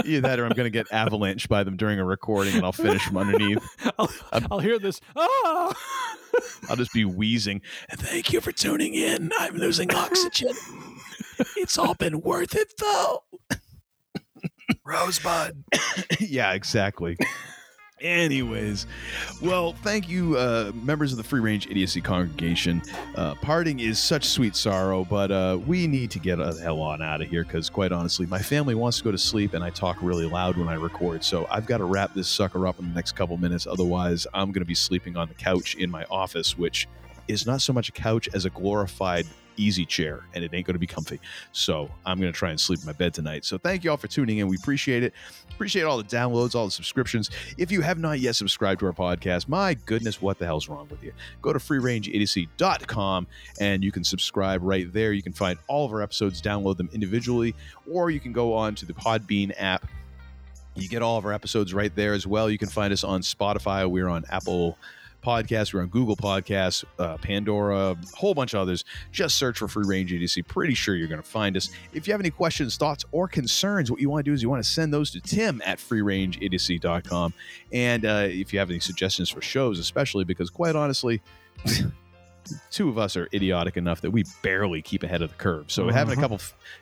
Either 0.06 0.22
that 0.22 0.40
or 0.40 0.46
I'm 0.46 0.54
going 0.54 0.66
to 0.66 0.70
get 0.70 0.88
avalanched 0.90 1.50
by 1.50 1.64
them 1.66 1.76
during 1.76 2.00
a 2.00 2.06
recording 2.06 2.56
and 2.56 2.64
I'll 2.64 2.72
finish 2.72 3.04
from 3.04 3.18
underneath. 3.18 3.62
I'll, 4.00 4.10
I'll 4.50 4.60
hear 4.60 4.80
this. 4.80 5.02
Ah! 5.18 5.74
I'll 6.70 6.78
just 6.78 6.94
be 6.94 7.04
wheezing. 7.04 7.62
Thank 7.92 8.32
you 8.32 8.40
for 8.40 8.54
tuning 8.54 8.94
in. 8.94 9.32
I'm 9.40 9.56
losing 9.56 9.94
oxygen. 9.94 10.54
It's 11.58 11.78
all 11.78 11.96
been 11.96 12.22
worth 12.22 12.56
it, 12.56 12.74
though. 12.80 13.24
Rosebud. 14.90 15.64
yeah, 16.20 16.54
exactly. 16.54 17.18
Anyways, 18.02 18.88
well, 19.42 19.74
thank 19.74 20.08
you, 20.08 20.38
uh, 20.38 20.72
members 20.74 21.12
of 21.12 21.18
the 21.18 21.24
Free 21.24 21.42
Range 21.42 21.68
Idiocy 21.68 22.00
congregation. 22.00 22.82
Uh, 23.16 23.36
parting 23.36 23.82
is 23.82 24.00
such 24.00 24.26
sweet 24.26 24.56
sorrow, 24.56 25.04
but 25.04 25.32
uh, 25.32 25.60
we 25.68 25.86
need 25.86 26.10
to 26.12 26.20
get 26.20 26.38
the 26.38 26.54
hell 26.62 26.80
on 26.80 27.02
out 27.02 27.22
of 27.22 27.28
here 27.28 27.44
because, 27.44 27.70
quite 27.70 27.92
honestly, 27.92 28.26
my 28.26 28.40
family 28.40 28.74
wants 28.74 29.00
to 29.00 29.04
go 29.04 29.12
to 29.12 29.18
sleep 29.18 29.54
and 29.54 29.64
I 29.64 29.70
talk 29.70 29.98
really 30.02 30.26
loud 30.26 30.56
when 30.56 30.70
I 30.70 30.76
record. 30.76 31.26
So 31.26 31.46
I've 31.52 31.66
got 31.66 31.80
to 31.80 31.86
wrap 31.86 32.14
this 32.14 32.30
sucker 32.30 32.66
up 32.66 32.80
in 32.80 32.88
the 32.88 32.96
next 32.96 33.18
couple 33.18 33.36
minutes. 33.36 33.68
Otherwise, 33.68 34.26
I'm 34.34 34.54
going 34.54 34.62
to 34.62 34.66
be 34.66 34.76
sleeping 34.76 35.18
on 35.18 35.28
the 35.28 35.34
couch 35.34 35.76
in 35.76 35.92
my 35.92 36.06
office, 36.10 36.58
which 36.58 36.88
is 37.28 37.46
not 37.46 37.62
so 37.62 37.74
much 37.74 37.90
a 37.90 37.92
couch 37.92 38.30
as 38.34 38.46
a 38.46 38.50
glorified 38.50 39.28
easy 39.60 39.86
chair, 39.86 40.24
and 40.34 40.44
it 40.44 40.54
ain't 40.54 40.66
going 40.66 40.76
to 40.76 40.80
be 40.80 40.88
comfy. 40.88 41.20
So 41.52 41.90
I'm 42.06 42.20
going 42.20 42.32
to 42.32 42.38
try 42.38 42.50
and 42.50 42.60
sleep 42.60 42.80
in 42.80 42.86
my 42.86 42.94
bed 42.94 43.14
tonight. 43.14 43.46
So 43.46 43.58
thank 43.58 43.84
you 43.84 43.92
all 43.92 43.98
for 43.98 44.08
tuning 44.08 44.40
in. 44.40 44.48
We 44.48 44.56
appreciate 44.58 45.04
it. 45.04 45.14
Appreciate 45.52 45.84
all 45.84 45.98
the 45.98 46.04
downloads, 46.04 46.56
all 46.56 46.66
the 46.66 46.72
subscriptions. 46.72 47.30
If 47.58 47.72
you 47.72 47.82
have 47.82 48.00
not 48.00 48.20
yet 48.20 48.36
subscribed 48.36 48.80
to 48.80 48.86
our 48.86 48.94
podcast, 48.94 49.48
my 49.48 49.74
goodness, 49.74 50.22
what 50.22 50.40
the 50.40 50.46
hell's 50.46 50.70
wrong 50.70 50.88
with 50.90 51.04
you? 51.04 51.12
Go 51.42 51.52
to 51.52 51.60
freerangeidiocy.com 51.60 53.28
and 53.60 53.84
you 53.84 53.92
can 53.92 54.04
subscribe 54.04 54.64
right 54.64 54.92
there. 54.94 55.12
You 55.12 55.22
can 55.22 55.34
find 55.34 55.60
all 55.68 55.86
of 55.86 55.92
our 55.92 56.02
episodes, 56.02 56.42
download 56.42 56.78
them 56.78 56.90
individually, 56.94 57.56
or 57.92 58.10
you 58.10 58.20
can 58.20 58.32
go 58.32 58.54
on 58.54 58.76
to 58.76 58.86
the 58.86 58.94
Podbean 58.94 59.54
app. 59.58 59.86
You 60.76 60.88
get 60.88 61.02
all 61.02 61.18
of 61.18 61.26
our 61.26 61.34
episodes 61.34 61.74
right 61.74 61.94
there 61.94 62.14
as 62.14 62.26
well. 62.26 62.50
You 62.50 62.58
can 62.58 62.70
find 62.70 62.94
us 62.94 63.04
on 63.04 63.22
Spotify. 63.22 63.90
We're 63.90 64.08
on 64.08 64.24
Apple 64.30 64.78
Podcasts. 65.22 65.74
We're 65.74 65.82
on 65.82 65.88
Google 65.88 66.16
Podcasts, 66.16 66.84
uh, 66.98 67.18
Pandora, 67.18 67.92
a 67.92 67.98
whole 68.16 68.34
bunch 68.34 68.54
of 68.54 68.62
others. 68.62 68.86
Just 69.12 69.38
search 69.38 69.60
for 69.60 69.68
Free 69.68 69.86
Range 69.86 70.12
Idiocy. 70.12 70.42
Pretty 70.42 70.74
sure 70.74 70.96
you're 70.96 71.08
going 71.08 71.22
to 71.22 71.28
find 71.28 71.56
us. 71.58 71.70
If 71.94 72.08
you 72.08 72.14
have 72.14 72.22
any 72.22 72.30
questions, 72.30 72.78
thoughts, 72.78 73.06
or 73.12 73.28
concerns, 73.28 73.92
what 73.92 74.00
you 74.00 74.10
want 74.10 74.26
to 74.26 74.30
do 74.30 74.34
is 74.34 74.42
you 74.42 74.50
want 74.50 74.64
to 74.64 74.70
send 74.70 74.94
those 74.94 75.12
to 75.12 75.22
Tim 75.22 75.62
at 75.66 75.78
freerangeidiocy.com. 75.80 77.34
And 77.72 78.06
uh, 78.06 78.28
if 78.28 78.54
you 78.54 78.60
have 78.60 78.70
any 78.70 78.80
suggestions 78.80 79.30
for 79.30 79.42
shows, 79.42 79.80
especially 79.80 80.24
because, 80.24 80.50
quite 80.50 80.76
honestly, 80.76 81.22
two 82.72 82.90
of 82.90 82.98
us 82.98 83.16
are 83.16 83.28
idiotic 83.34 83.78
enough 83.78 84.02
that 84.02 84.12
we 84.12 84.24
barely 84.42 84.82
keep 84.82 85.04
ahead 85.04 85.22
of 85.22 85.30
the 85.30 85.36
curve. 85.36 85.72
So 85.72 85.90
having 85.90 86.18
a 86.18 86.22
couple, 86.22 86.40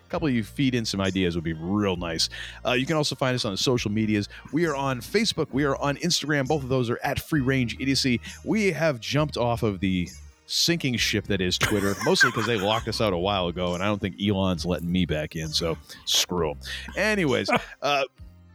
couple 0.10 0.28
of 0.28 0.34
you 0.34 0.44
feed 0.44 0.76
in 0.76 0.86
some 0.86 1.02
ideas 1.02 1.36
would 1.36 1.44
be 1.44 1.54
real 1.54 1.96
nice. 1.96 2.30
Uh, 2.66 2.74
you 2.74 2.86
can 2.86 2.96
also 2.96 3.16
find 3.16 3.36
us 3.36 3.46
on 3.46 3.52
the 3.52 3.58
social 3.58 3.92
medias. 3.92 4.30
We 4.52 4.66
are 4.66 4.76
on 4.76 5.02
Facebook. 5.02 5.48
We 5.52 5.64
are 5.64 5.76
on 5.78 5.98
Instagram. 5.98 6.48
Both 6.48 6.64
of 6.64 6.70
those 6.70 6.90
are 6.90 7.00
at 7.04 7.20
Free 7.20 7.42
Range 7.42 7.76
Idiocy. 7.80 8.22
We 8.44 8.72
have 8.72 9.00
jumped 9.00 9.38
off 9.38 9.64
of 9.64 9.80
the 9.80 10.10
sinking 10.48 10.96
ship 10.96 11.26
that 11.26 11.42
is 11.42 11.58
Twitter, 11.58 11.94
mostly 12.06 12.30
because 12.32 12.48
they 12.48 12.58
locked 12.58 12.88
us 12.88 13.02
out 13.02 13.14
a 13.14 13.18
while 13.18 13.48
ago, 13.48 13.74
and 13.74 13.84
I 13.84 13.86
don't 13.86 14.00
think 14.00 14.16
Elon's 14.22 14.66
letting 14.66 14.92
me 14.92 15.06
back 15.06 15.36
in. 15.36 15.50
So 15.50 15.78
screw 16.06 16.52
'em. 16.52 16.58
Anyways, 16.96 17.50
uh, 17.82 18.04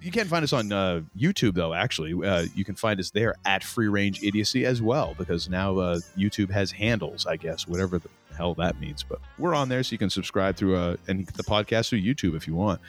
you 0.03 0.11
can't 0.11 0.29
find 0.29 0.43
us 0.43 0.53
on 0.53 0.73
uh, 0.73 1.03
YouTube 1.19 1.55
though. 1.55 1.73
Actually, 1.73 2.13
uh, 2.27 2.47
you 2.55 2.65
can 2.65 2.75
find 2.75 2.99
us 3.01 3.11
there 3.11 3.35
at 3.45 3.63
Free 3.63 3.89
Range 3.89 4.23
Idiocy 4.23 4.65
as 4.67 4.83
well, 4.83 5.15
because 5.17 5.49
now 5.49 5.79
uh, 5.79 6.01
YouTube 6.17 6.51
has 6.51 6.73
handles, 6.73 7.27
I 7.27 7.37
guess, 7.37 7.67
whatever 7.67 7.99
the 7.99 8.09
hell 8.37 8.55
that 8.55 8.81
means. 8.81 9.03
But 9.03 9.21
we're 9.39 9.55
on 9.55 9.69
there, 9.69 9.83
so 9.83 9.93
you 9.93 9.99
can 9.99 10.11
subscribe 10.11 10.57
through 10.57 10.77
uh, 10.77 10.97
and 11.09 11.27
the 11.29 11.45
podcast 11.45 11.91
through 11.91 12.01
YouTube 12.01 12.37
if 12.37 12.47
you 12.47 12.55
want. 12.55 12.81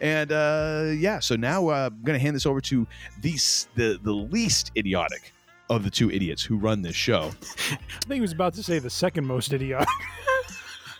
And 0.00 0.32
uh, 0.32 0.90
yeah, 0.94 1.18
so 1.20 1.36
now 1.36 1.68
uh, 1.68 1.90
I'm 1.92 2.02
going 2.02 2.18
to 2.18 2.22
hand 2.22 2.36
this 2.36 2.46
over 2.46 2.60
to 2.62 2.86
the 3.20 3.38
the 3.74 3.98
the 4.02 4.12
least 4.12 4.70
idiotic 4.76 5.32
of 5.70 5.82
the 5.82 5.90
two 5.90 6.10
idiots 6.10 6.42
who 6.42 6.56
run 6.56 6.82
this 6.82 6.96
show. 6.96 7.30
I 7.70 7.76
think 8.06 8.14
he 8.14 8.20
was 8.20 8.32
about 8.32 8.54
to 8.54 8.62
say 8.62 8.78
the 8.78 8.90
second 8.90 9.26
most 9.26 9.52
idiotic. 9.52 9.88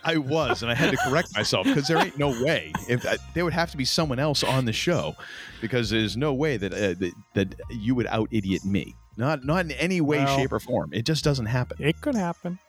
I 0.05 0.17
was, 0.17 0.61
and 0.61 0.71
I 0.71 0.75
had 0.75 0.91
to 0.91 0.97
correct 0.97 1.35
myself 1.35 1.65
because 1.65 1.87
there 1.87 1.97
ain't 1.97 2.17
no 2.17 2.29
way. 2.43 2.71
If 2.87 3.05
uh, 3.05 3.17
there 3.33 3.43
would 3.43 3.53
have 3.53 3.71
to 3.71 3.77
be 3.77 3.85
someone 3.85 4.19
else 4.19 4.43
on 4.43 4.65
the 4.65 4.71
show, 4.73 5.15
because 5.61 5.89
there's 5.89 6.15
no 6.15 6.33
way 6.33 6.57
that 6.57 6.73
uh, 6.73 6.93
that, 6.99 7.13
that 7.33 7.55
you 7.71 7.95
would 7.95 8.07
out 8.07 8.29
idiot 8.31 8.63
me. 8.63 8.95
Not 9.17 9.43
not 9.45 9.65
in 9.65 9.71
any 9.71 10.01
way, 10.01 10.19
Well- 10.19 10.37
shape, 10.37 10.51
or 10.53 10.59
form. 10.59 10.91
It 10.93 11.05
just 11.05 11.23
doesn't 11.23 11.47
happen. 11.47 11.77
It 11.79 11.99
could 12.01 12.15
happen. 12.15 12.59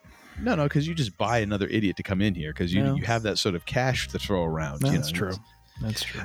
No, 0.40 0.54
no, 0.54 0.64
because 0.64 0.86
you 0.86 0.94
just 0.94 1.16
buy 1.16 1.38
another 1.38 1.66
idiot 1.68 1.96
to 1.96 2.02
come 2.02 2.20
in 2.20 2.34
here 2.34 2.52
because 2.52 2.72
you 2.72 2.82
No. 2.82 2.94
you 2.94 3.04
have 3.04 3.22
that 3.22 3.38
sort 3.38 3.54
of 3.54 3.64
cash 3.66 4.08
to 4.08 4.18
throw 4.18 4.44
around. 4.44 4.82
you 4.82 4.90
That's 4.90 5.10
know, 5.12 5.18
true. 5.18 5.32
That's 5.80 6.02
true. 6.02 6.22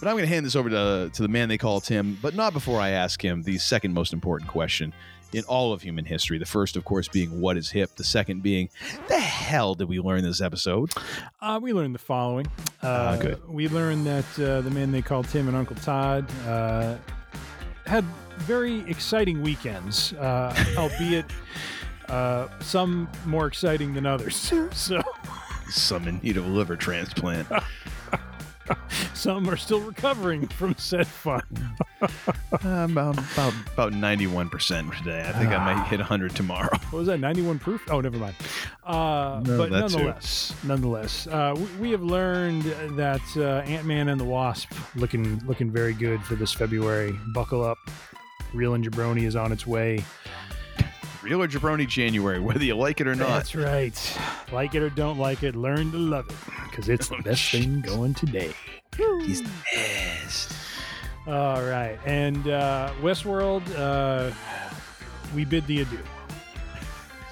But 0.00 0.08
I'm 0.08 0.14
going 0.14 0.24
to 0.28 0.34
hand 0.34 0.44
this 0.44 0.56
over 0.56 0.68
to 0.70 1.10
to 1.12 1.22
the 1.22 1.28
man 1.28 1.48
they 1.48 1.58
call 1.58 1.80
Tim, 1.80 2.18
but 2.20 2.34
not 2.34 2.52
before 2.52 2.80
I 2.80 2.90
ask 2.90 3.22
him 3.24 3.42
the 3.42 3.58
second 3.58 3.94
most 3.94 4.12
important 4.12 4.50
question 4.50 4.92
in 5.32 5.44
all 5.44 5.72
of 5.72 5.82
human 5.82 6.04
history. 6.04 6.38
The 6.38 6.46
first, 6.46 6.76
of 6.76 6.84
course, 6.84 7.08
being 7.08 7.40
what 7.40 7.56
is 7.56 7.70
hip. 7.70 7.96
The 7.96 8.04
second 8.04 8.42
being, 8.42 8.68
the 9.08 9.18
hell 9.18 9.74
did 9.74 9.88
we 9.88 9.98
learn 10.00 10.22
this 10.22 10.40
episode? 10.40 10.92
Uh, 11.40 11.58
we 11.62 11.72
learned 11.72 11.94
the 11.94 11.98
following. 12.00 12.46
Uh, 12.82 13.16
good. 13.16 13.48
We 13.48 13.68
learned 13.68 14.06
that 14.06 14.38
uh, 14.38 14.60
the 14.60 14.70
man 14.70 14.92
they 14.92 15.02
called 15.02 15.28
Tim 15.28 15.48
and 15.48 15.56
Uncle 15.56 15.76
Todd 15.76 16.26
uh, 16.46 16.96
had 17.86 18.04
very 18.38 18.80
exciting 18.88 19.42
weekends, 19.42 20.12
uh, 20.14 20.54
albeit 20.76 21.26
uh, 22.08 22.48
some 22.60 23.08
more 23.26 23.46
exciting 23.46 23.94
than 23.94 24.06
others. 24.06 24.52
so 24.72 25.02
Some 25.70 26.06
in 26.08 26.20
need 26.22 26.36
of 26.36 26.44
a 26.44 26.48
liver 26.48 26.76
transplant. 26.76 27.48
some 29.14 29.48
are 29.48 29.56
still 29.56 29.80
recovering 29.80 30.46
from 30.48 30.74
said 30.76 31.06
fun. 31.06 31.42
Uh, 32.64 32.86
about 32.90 33.16
about 33.16 33.54
about 33.72 33.92
ninety 33.92 34.26
one 34.26 34.48
percent 34.48 34.92
today. 34.94 35.24
I 35.26 35.32
think 35.32 35.50
I 35.52 35.64
might 35.72 35.86
hit 35.86 36.00
hundred 36.00 36.34
tomorrow. 36.34 36.68
What 36.90 36.92
was 36.98 37.06
that? 37.06 37.18
91 37.18 37.60
proof? 37.60 37.80
Oh, 37.90 38.00
never 38.00 38.18
mind. 38.18 38.34
Uh, 38.84 39.40
No, 39.44 39.56
but 39.58 39.70
that 39.70 39.88
too. 39.90 39.96
nonetheless, 39.98 40.54
nonetheless, 40.64 41.26
uh, 41.28 41.54
we, 41.56 41.64
we 41.80 41.90
have 41.92 42.02
learned 42.02 42.62
that 42.96 43.20
uh, 43.36 43.62
Ant 43.68 43.86
Man 43.86 44.08
and 44.08 44.20
the 44.20 44.24
Wasp 44.24 44.72
looking 44.96 45.40
looking 45.46 45.70
very 45.70 45.94
good 45.94 46.22
for 46.24 46.34
this 46.34 46.52
February. 46.52 47.16
Buckle 47.34 47.62
up. 47.64 47.78
Real 48.52 48.74
and 48.74 48.84
Jabroni 48.84 49.22
is 49.22 49.34
on 49.36 49.50
its 49.52 49.64
way. 49.66 50.04
Real 51.22 51.42
or 51.42 51.48
jabroni 51.48 51.86
January, 51.86 52.40
whether 52.40 52.64
you 52.64 52.74
like 52.76 53.00
it 53.00 53.06
or 53.06 53.14
not. 53.14 53.28
That's 53.28 53.54
right. 53.54 54.18
Like 54.52 54.74
it 54.74 54.82
or 54.82 54.90
don't 54.90 55.18
like 55.18 55.42
it, 55.42 55.54
learn 55.54 55.92
to 55.92 55.98
love 55.98 56.28
it 56.28 56.36
because 56.70 56.88
it's 56.88 57.08
the 57.08 57.18
best 57.18 57.50
thing 57.50 57.80
going 57.86 58.14
today. 58.14 58.52
He's 58.96 59.42
the 59.42 59.50
best. 59.74 60.52
All 61.26 61.62
right, 61.62 61.98
and 62.04 62.48
uh, 62.48 62.92
Westworld, 63.00 63.62
uh, 63.78 64.34
we 65.36 65.44
bid 65.44 65.66
thee 65.68 65.82
adieu. 65.82 66.00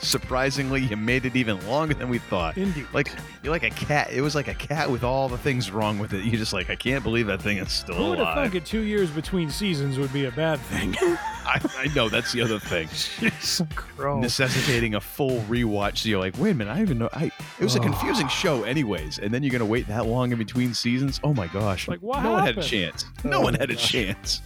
Surprisingly, 0.00 0.80
you 0.80 0.96
made 0.96 1.26
it 1.26 1.36
even 1.36 1.64
longer 1.68 1.92
than 1.92 2.08
we 2.08 2.18
thought. 2.18 2.56
Indeed. 2.56 2.86
Like 2.94 3.12
you're 3.42 3.52
like 3.52 3.64
a 3.64 3.70
cat. 3.70 4.10
It 4.12 4.22
was 4.22 4.34
like 4.34 4.48
a 4.48 4.54
cat 4.54 4.90
with 4.90 5.04
all 5.04 5.28
the 5.28 5.36
things 5.36 5.70
wrong 5.70 5.98
with 5.98 6.14
it. 6.14 6.24
You're 6.24 6.38
just 6.38 6.52
like 6.54 6.70
I 6.70 6.76
can't 6.76 7.02
believe 7.04 7.26
that 7.26 7.42
thing 7.42 7.58
is 7.58 7.70
still 7.70 7.96
Who 7.96 8.10
would 8.10 8.18
have 8.18 8.28
alive. 8.28 8.36
thunk 8.36 8.54
it 8.54 8.64
two 8.64 8.80
years 8.80 9.10
between 9.10 9.50
seasons 9.50 9.98
would 9.98 10.12
be 10.12 10.24
a 10.24 10.30
bad 10.30 10.58
thing? 10.60 10.96
I, 11.44 11.60
I 11.78 11.86
know 11.94 12.08
that's 12.08 12.32
the 12.32 12.42
other 12.42 12.58
thing. 12.58 12.88
Necessitating 14.20 14.94
a 14.94 15.00
full 15.00 15.40
rewatch. 15.42 15.98
So 15.98 16.08
you're 16.08 16.20
like, 16.20 16.38
wait 16.38 16.50
a 16.52 16.54
minute, 16.54 16.70
I 16.70 16.74
don't 16.74 16.82
even 16.84 16.98
know. 16.98 17.08
I 17.12 17.24
it 17.58 17.62
was 17.64 17.76
a 17.76 17.80
Oh. 17.80 17.82
confusing 17.82 18.28
show, 18.28 18.62
anyways. 18.64 19.18
And 19.18 19.32
then 19.32 19.42
you're 19.42 19.52
gonna 19.52 19.64
wait 19.64 19.86
that 19.88 20.06
long 20.06 20.32
in 20.32 20.38
between 20.38 20.74
seasons. 20.74 21.20
Oh 21.24 21.34
my 21.34 21.46
gosh! 21.48 21.88
Like, 21.88 22.00
what 22.00 22.22
No 22.22 22.32
one 22.32 22.44
had 22.46 22.58
a 22.58 22.62
chance. 22.62 23.04
No 23.24 23.38
Oh 23.38 23.40
one 23.42 23.54
had 23.54 23.70
a 23.70 23.74
gosh. 23.74 23.88
chance. 23.90 24.42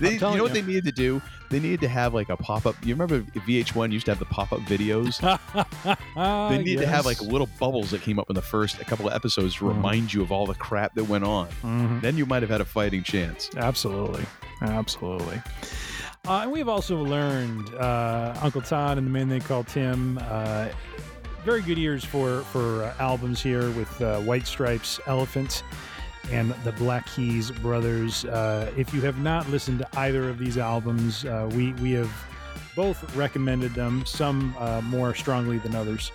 They, 0.00 0.08
you 0.08 0.12
know 0.14 0.18
telling 0.18 0.42
what 0.42 0.52
they 0.52 0.62
needed 0.62 0.84
to 0.86 0.92
do? 0.92 1.22
They 1.50 1.60
needed 1.60 1.80
to 1.82 1.88
have 1.88 2.14
like 2.14 2.28
a 2.28 2.36
pop 2.36 2.66
up. 2.66 2.74
You 2.84 2.94
remember 2.94 3.20
VH1 3.20 3.92
used 3.92 4.06
to 4.06 4.10
have 4.10 4.18
the 4.18 4.24
pop 4.24 4.52
up 4.52 4.58
videos? 4.62 5.20
they 6.50 6.58
needed 6.58 6.80
to 6.80 6.86
have 6.88 7.06
like 7.06 7.20
little 7.22 7.48
bubbles 7.60 7.92
that 7.92 8.02
came 8.02 8.18
up 8.18 8.28
in 8.28 8.34
the 8.34 8.42
first 8.42 8.80
a 8.80 8.84
couple 8.84 9.06
of 9.06 9.14
episodes 9.14 9.54
to 9.56 9.64
Mhm. 9.64 9.68
remind 9.68 10.12
you 10.12 10.20
of 10.22 10.32
all 10.32 10.46
the 10.46 10.54
crap 10.54 10.94
that 10.96 11.04
went 11.04 11.22
on. 11.22 11.46
Mhm. 11.62 12.00
Then 12.00 12.16
you 12.16 12.26
might 12.26 12.42
have 12.42 12.50
had 12.50 12.60
a 12.60 12.64
fighting 12.64 13.04
chance. 13.04 13.50
Absolutely. 13.56 14.24
Absolutely. 14.62 15.40
Uh, 16.26 16.40
and 16.42 16.52
we've 16.52 16.68
also 16.68 16.96
learned 17.02 17.74
uh, 17.74 18.34
Uncle 18.40 18.62
Todd 18.62 18.96
and 18.96 19.06
the 19.06 19.10
man 19.10 19.28
they 19.28 19.40
call 19.40 19.62
Tim. 19.62 20.18
Uh, 20.22 20.68
very 21.44 21.60
good 21.60 21.78
ears 21.78 22.02
for 22.02 22.40
for 22.44 22.84
uh, 22.84 22.94
albums 22.98 23.42
here 23.42 23.70
with 23.72 24.00
uh, 24.00 24.20
White 24.20 24.46
Stripes, 24.46 24.98
Elephant, 25.06 25.62
and 26.30 26.52
the 26.64 26.72
Black 26.72 27.06
Keys 27.06 27.50
Brothers. 27.50 28.24
Uh, 28.24 28.72
if 28.74 28.94
you 28.94 29.02
have 29.02 29.18
not 29.18 29.46
listened 29.50 29.80
to 29.80 29.98
either 29.98 30.30
of 30.30 30.38
these 30.38 30.56
albums, 30.56 31.26
uh, 31.26 31.50
we 31.52 31.74
we 31.74 31.92
have 31.92 32.10
both 32.74 33.14
recommended 33.14 33.74
them. 33.74 34.06
Some 34.06 34.54
uh, 34.58 34.80
more 34.80 35.14
strongly 35.14 35.58
than 35.58 35.74
others, 35.74 36.10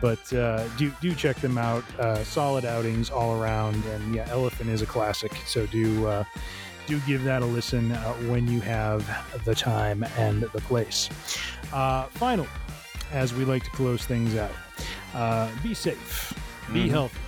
but 0.00 0.32
uh, 0.32 0.66
do 0.78 0.90
do 1.02 1.14
check 1.14 1.36
them 1.36 1.58
out. 1.58 1.84
Uh, 2.00 2.24
solid 2.24 2.64
outings 2.64 3.10
all 3.10 3.38
around, 3.38 3.84
and 3.84 4.14
yeah, 4.14 4.26
Elephant 4.30 4.70
is 4.70 4.80
a 4.80 4.86
classic. 4.86 5.32
So 5.46 5.66
do. 5.66 6.24
Do 6.86 6.98
give 7.00 7.22
that 7.24 7.42
a 7.42 7.46
listen 7.46 7.92
uh, 7.92 8.12
when 8.28 8.46
you 8.48 8.60
have 8.60 9.08
the 9.44 9.54
time 9.54 10.04
and 10.18 10.42
the 10.42 10.60
place. 10.62 11.08
Uh, 11.72 12.06
finally, 12.06 12.48
as 13.12 13.32
we 13.32 13.44
like 13.44 13.62
to 13.64 13.70
close 13.70 14.04
things 14.04 14.36
out, 14.36 14.50
uh, 15.14 15.48
be 15.62 15.74
safe, 15.74 16.32
be 16.72 16.86
Mhm. 16.86 16.90
healthy, 16.90 17.18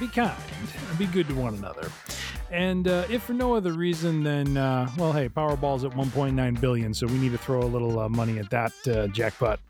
be 0.00 0.08
kind, 0.08 0.34
be 0.98 1.06
good 1.06 1.28
to 1.28 1.34
one 1.34 1.54
another. 1.54 1.90
And 2.50 2.88
uh, 2.88 3.04
if 3.08 3.22
for 3.22 3.32
no 3.32 3.54
other 3.54 3.72
reason 3.72 4.22
than, 4.22 4.56
uh, 4.56 4.90
well, 4.96 5.12
hey, 5.12 5.28
Powerball's 5.28 5.84
at 5.84 5.92
1.9 5.92 6.60
billion, 6.60 6.92
so 6.94 7.06
we 7.06 7.18
need 7.18 7.32
to 7.32 7.38
throw 7.38 7.60
a 7.62 7.64
little 7.64 7.98
uh, 8.00 8.08
money 8.08 8.38
at 8.38 8.50
that 8.50 8.72
uh, 8.88 9.06
jackpot. 9.08 9.60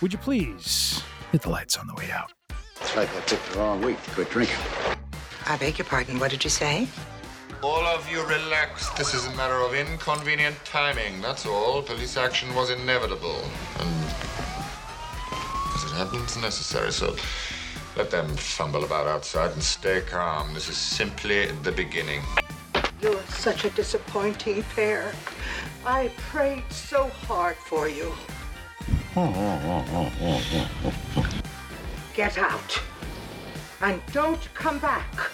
Would 0.00 0.12
you 0.12 0.18
please 0.18 1.02
hit 1.32 1.42
the 1.42 1.50
lights 1.50 1.76
on 1.76 1.86
the 1.86 1.94
way 1.94 2.10
out? 2.12 2.32
It's 2.80 2.94
like 2.96 3.08
I 3.16 3.20
picked 3.20 3.52
the 3.52 3.58
wrong 3.58 3.80
week 3.82 4.02
to 4.04 4.10
quit 4.12 4.30
drinking. 4.30 4.56
I 5.46 5.56
beg 5.56 5.78
your 5.78 5.86
pardon, 5.86 6.18
what 6.18 6.30
did 6.30 6.42
you 6.44 6.50
say? 6.50 6.86
All 7.64 7.86
of 7.86 8.10
you 8.10 8.22
relax. 8.26 8.90
This 8.90 9.14
is 9.14 9.24
a 9.24 9.34
matter 9.36 9.54
of 9.54 9.72
inconvenient 9.72 10.54
timing. 10.66 11.22
That's 11.22 11.46
all. 11.46 11.80
Police 11.80 12.18
action 12.18 12.54
was 12.54 12.68
inevitable. 12.68 13.42
And 13.80 14.04
as 15.74 15.84
it 15.84 15.92
happens, 15.96 16.36
necessary. 16.36 16.92
So 16.92 17.16
let 17.96 18.10
them 18.10 18.28
fumble 18.36 18.84
about 18.84 19.06
outside 19.06 19.52
and 19.52 19.62
stay 19.62 20.02
calm. 20.02 20.52
This 20.52 20.68
is 20.68 20.76
simply 20.76 21.46
the 21.62 21.72
beginning. 21.72 22.20
You're 23.00 23.22
such 23.28 23.64
a 23.64 23.70
disappointing 23.70 24.62
pair. 24.74 25.14
I 25.86 26.08
prayed 26.18 26.64
so 26.68 27.08
hard 27.26 27.56
for 27.56 27.88
you. 27.88 28.12
Get 32.14 32.36
out. 32.36 32.82
And 33.80 34.02
don't 34.12 34.52
come 34.52 34.78
back 34.80 35.30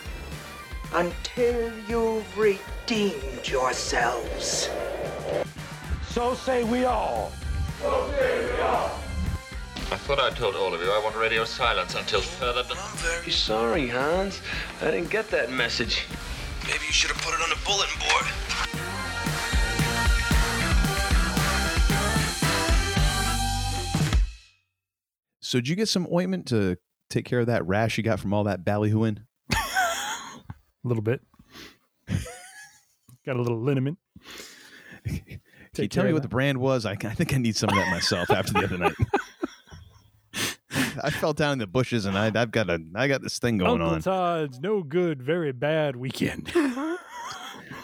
until 0.95 1.73
you've 1.89 2.39
redeemed 2.39 3.47
yourselves. 3.47 4.69
So 6.09 6.35
say 6.35 6.65
we 6.65 6.85
all. 6.85 7.33
So 7.81 8.13
say 8.19 8.53
we 8.53 8.61
all. 8.61 8.91
I 9.93 9.97
thought 9.97 10.21
I 10.21 10.31
told 10.31 10.55
all 10.55 10.73
of 10.73 10.81
you 10.81 10.91
I 10.91 11.01
want 11.03 11.17
radio 11.17 11.45
silence 11.45 11.95
until 11.95 12.21
further. 12.21 12.63
I'm 12.71 12.97
very 12.99 13.31
sorry, 13.31 13.89
Hans. 13.89 14.41
I 14.81 14.91
didn't 14.91 15.11
get 15.11 15.29
that 15.31 15.51
message. 15.51 16.07
Maybe 16.67 16.85
you 16.87 16.93
should 16.93 17.11
have 17.11 17.21
put 17.23 17.35
it 17.35 17.41
on 17.43 17.51
the 17.51 17.59
bulletin 17.65 17.99
board. 17.99 18.27
So 25.41 25.59
did 25.59 25.67
you 25.67 25.75
get 25.75 25.89
some 25.89 26.07
ointment 26.13 26.47
to 26.47 26.77
take 27.09 27.25
care 27.25 27.41
of 27.41 27.47
that 27.47 27.67
rash 27.67 27.99
you 27.99 28.05
got 28.05 28.21
from 28.21 28.33
all 28.33 28.45
that 28.45 28.65
ballyhooing? 28.65 29.25
A 30.85 30.89
little 30.89 31.03
bit. 31.03 31.21
Got 33.27 33.37
a 33.37 33.43
little 33.43 33.61
liniment. 33.61 33.99
Can 35.05 35.85
you 35.85 35.89
tell 35.89 36.05
me 36.05 36.13
what 36.13 36.23
the 36.23 36.29
brand 36.29 36.59
was? 36.59 36.85
I, 36.87 36.93
I 36.93 37.15
think 37.15 37.33
I 37.35 37.39
need 37.39 37.57
some 37.57 37.71
of 37.71 37.77
that 37.77 37.91
myself 37.91 38.31
after 38.31 38.53
the 38.55 38.65
other 38.65 38.79
night. 38.79 38.95
I 41.03 41.11
fell 41.11 41.33
down 41.33 41.55
in 41.55 41.59
the 41.59 41.67
bushes 41.67 42.05
and 42.07 42.19
I, 42.19 42.27
I've 42.35 42.51
got 42.51 42.69
a 42.69 42.79
I 42.95 43.09
got 43.09 43.23
this 43.23 43.39
thing 43.39 43.59
going 43.59 43.71
Uncle 43.81 43.89
on. 43.89 44.03
Todd's 44.03 44.61
no 44.61 44.83
good, 44.83 45.23
very 45.23 45.53
bad 45.53 45.97
weekend. 45.97 46.51
I 46.55 46.99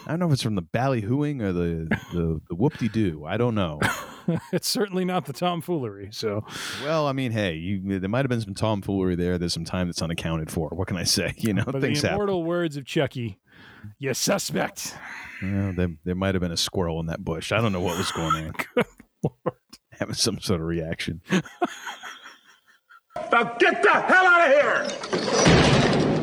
don't 0.07 0.19
know 0.19 0.27
if 0.27 0.33
it's 0.33 0.43
from 0.43 0.55
the 0.55 0.61
ballyhooing 0.61 1.41
or 1.41 1.53
the 1.53 1.87
the, 2.13 2.41
the 2.49 2.55
whoop 2.55 2.77
de 2.77 2.89
doo. 2.89 3.25
I 3.25 3.37
don't 3.37 3.55
know. 3.55 3.79
it's 4.51 4.67
certainly 4.67 5.05
not 5.05 5.25
the 5.25 5.33
tomfoolery. 5.33 6.09
So, 6.11 6.45
well, 6.83 7.07
I 7.07 7.13
mean, 7.13 7.31
hey, 7.31 7.53
you, 7.55 7.99
there 7.99 8.09
might 8.09 8.19
have 8.25 8.29
been 8.29 8.41
some 8.41 8.53
tomfoolery 8.53 9.15
there. 9.15 9.37
There's 9.37 9.53
some 9.53 9.65
time 9.65 9.87
that's 9.87 10.01
unaccounted 10.01 10.51
for. 10.51 10.69
What 10.69 10.87
can 10.87 10.97
I 10.97 11.03
say? 11.03 11.33
You 11.47 11.53
know, 11.53 11.63
but 11.65 11.81
things 11.81 12.01
the 12.01 12.09
immortal 12.09 12.39
happen. 12.39 12.47
words 12.47 12.77
of 12.77 12.85
Chucky, 12.85 13.39
you 13.99 14.13
suspect. 14.13 14.97
Yeah, 15.41 15.71
there, 15.75 15.89
there 16.03 16.15
might 16.15 16.35
have 16.35 16.41
been 16.41 16.51
a 16.51 16.57
squirrel 16.57 16.99
in 16.99 17.05
that 17.05 17.23
bush. 17.23 17.51
I 17.51 17.61
don't 17.61 17.71
know 17.71 17.79
what 17.79 17.97
was 17.97 18.11
going 18.11 18.47
on. 18.47 18.55
Having 19.91 20.15
some 20.15 20.39
sort 20.39 20.59
of 20.59 20.67
reaction. 20.67 21.21
now 21.31 21.41
get 23.59 23.81
the 23.81 23.91
hell 23.91 24.25
out 24.25 24.47
of 24.47 24.51
here! 24.51 26.16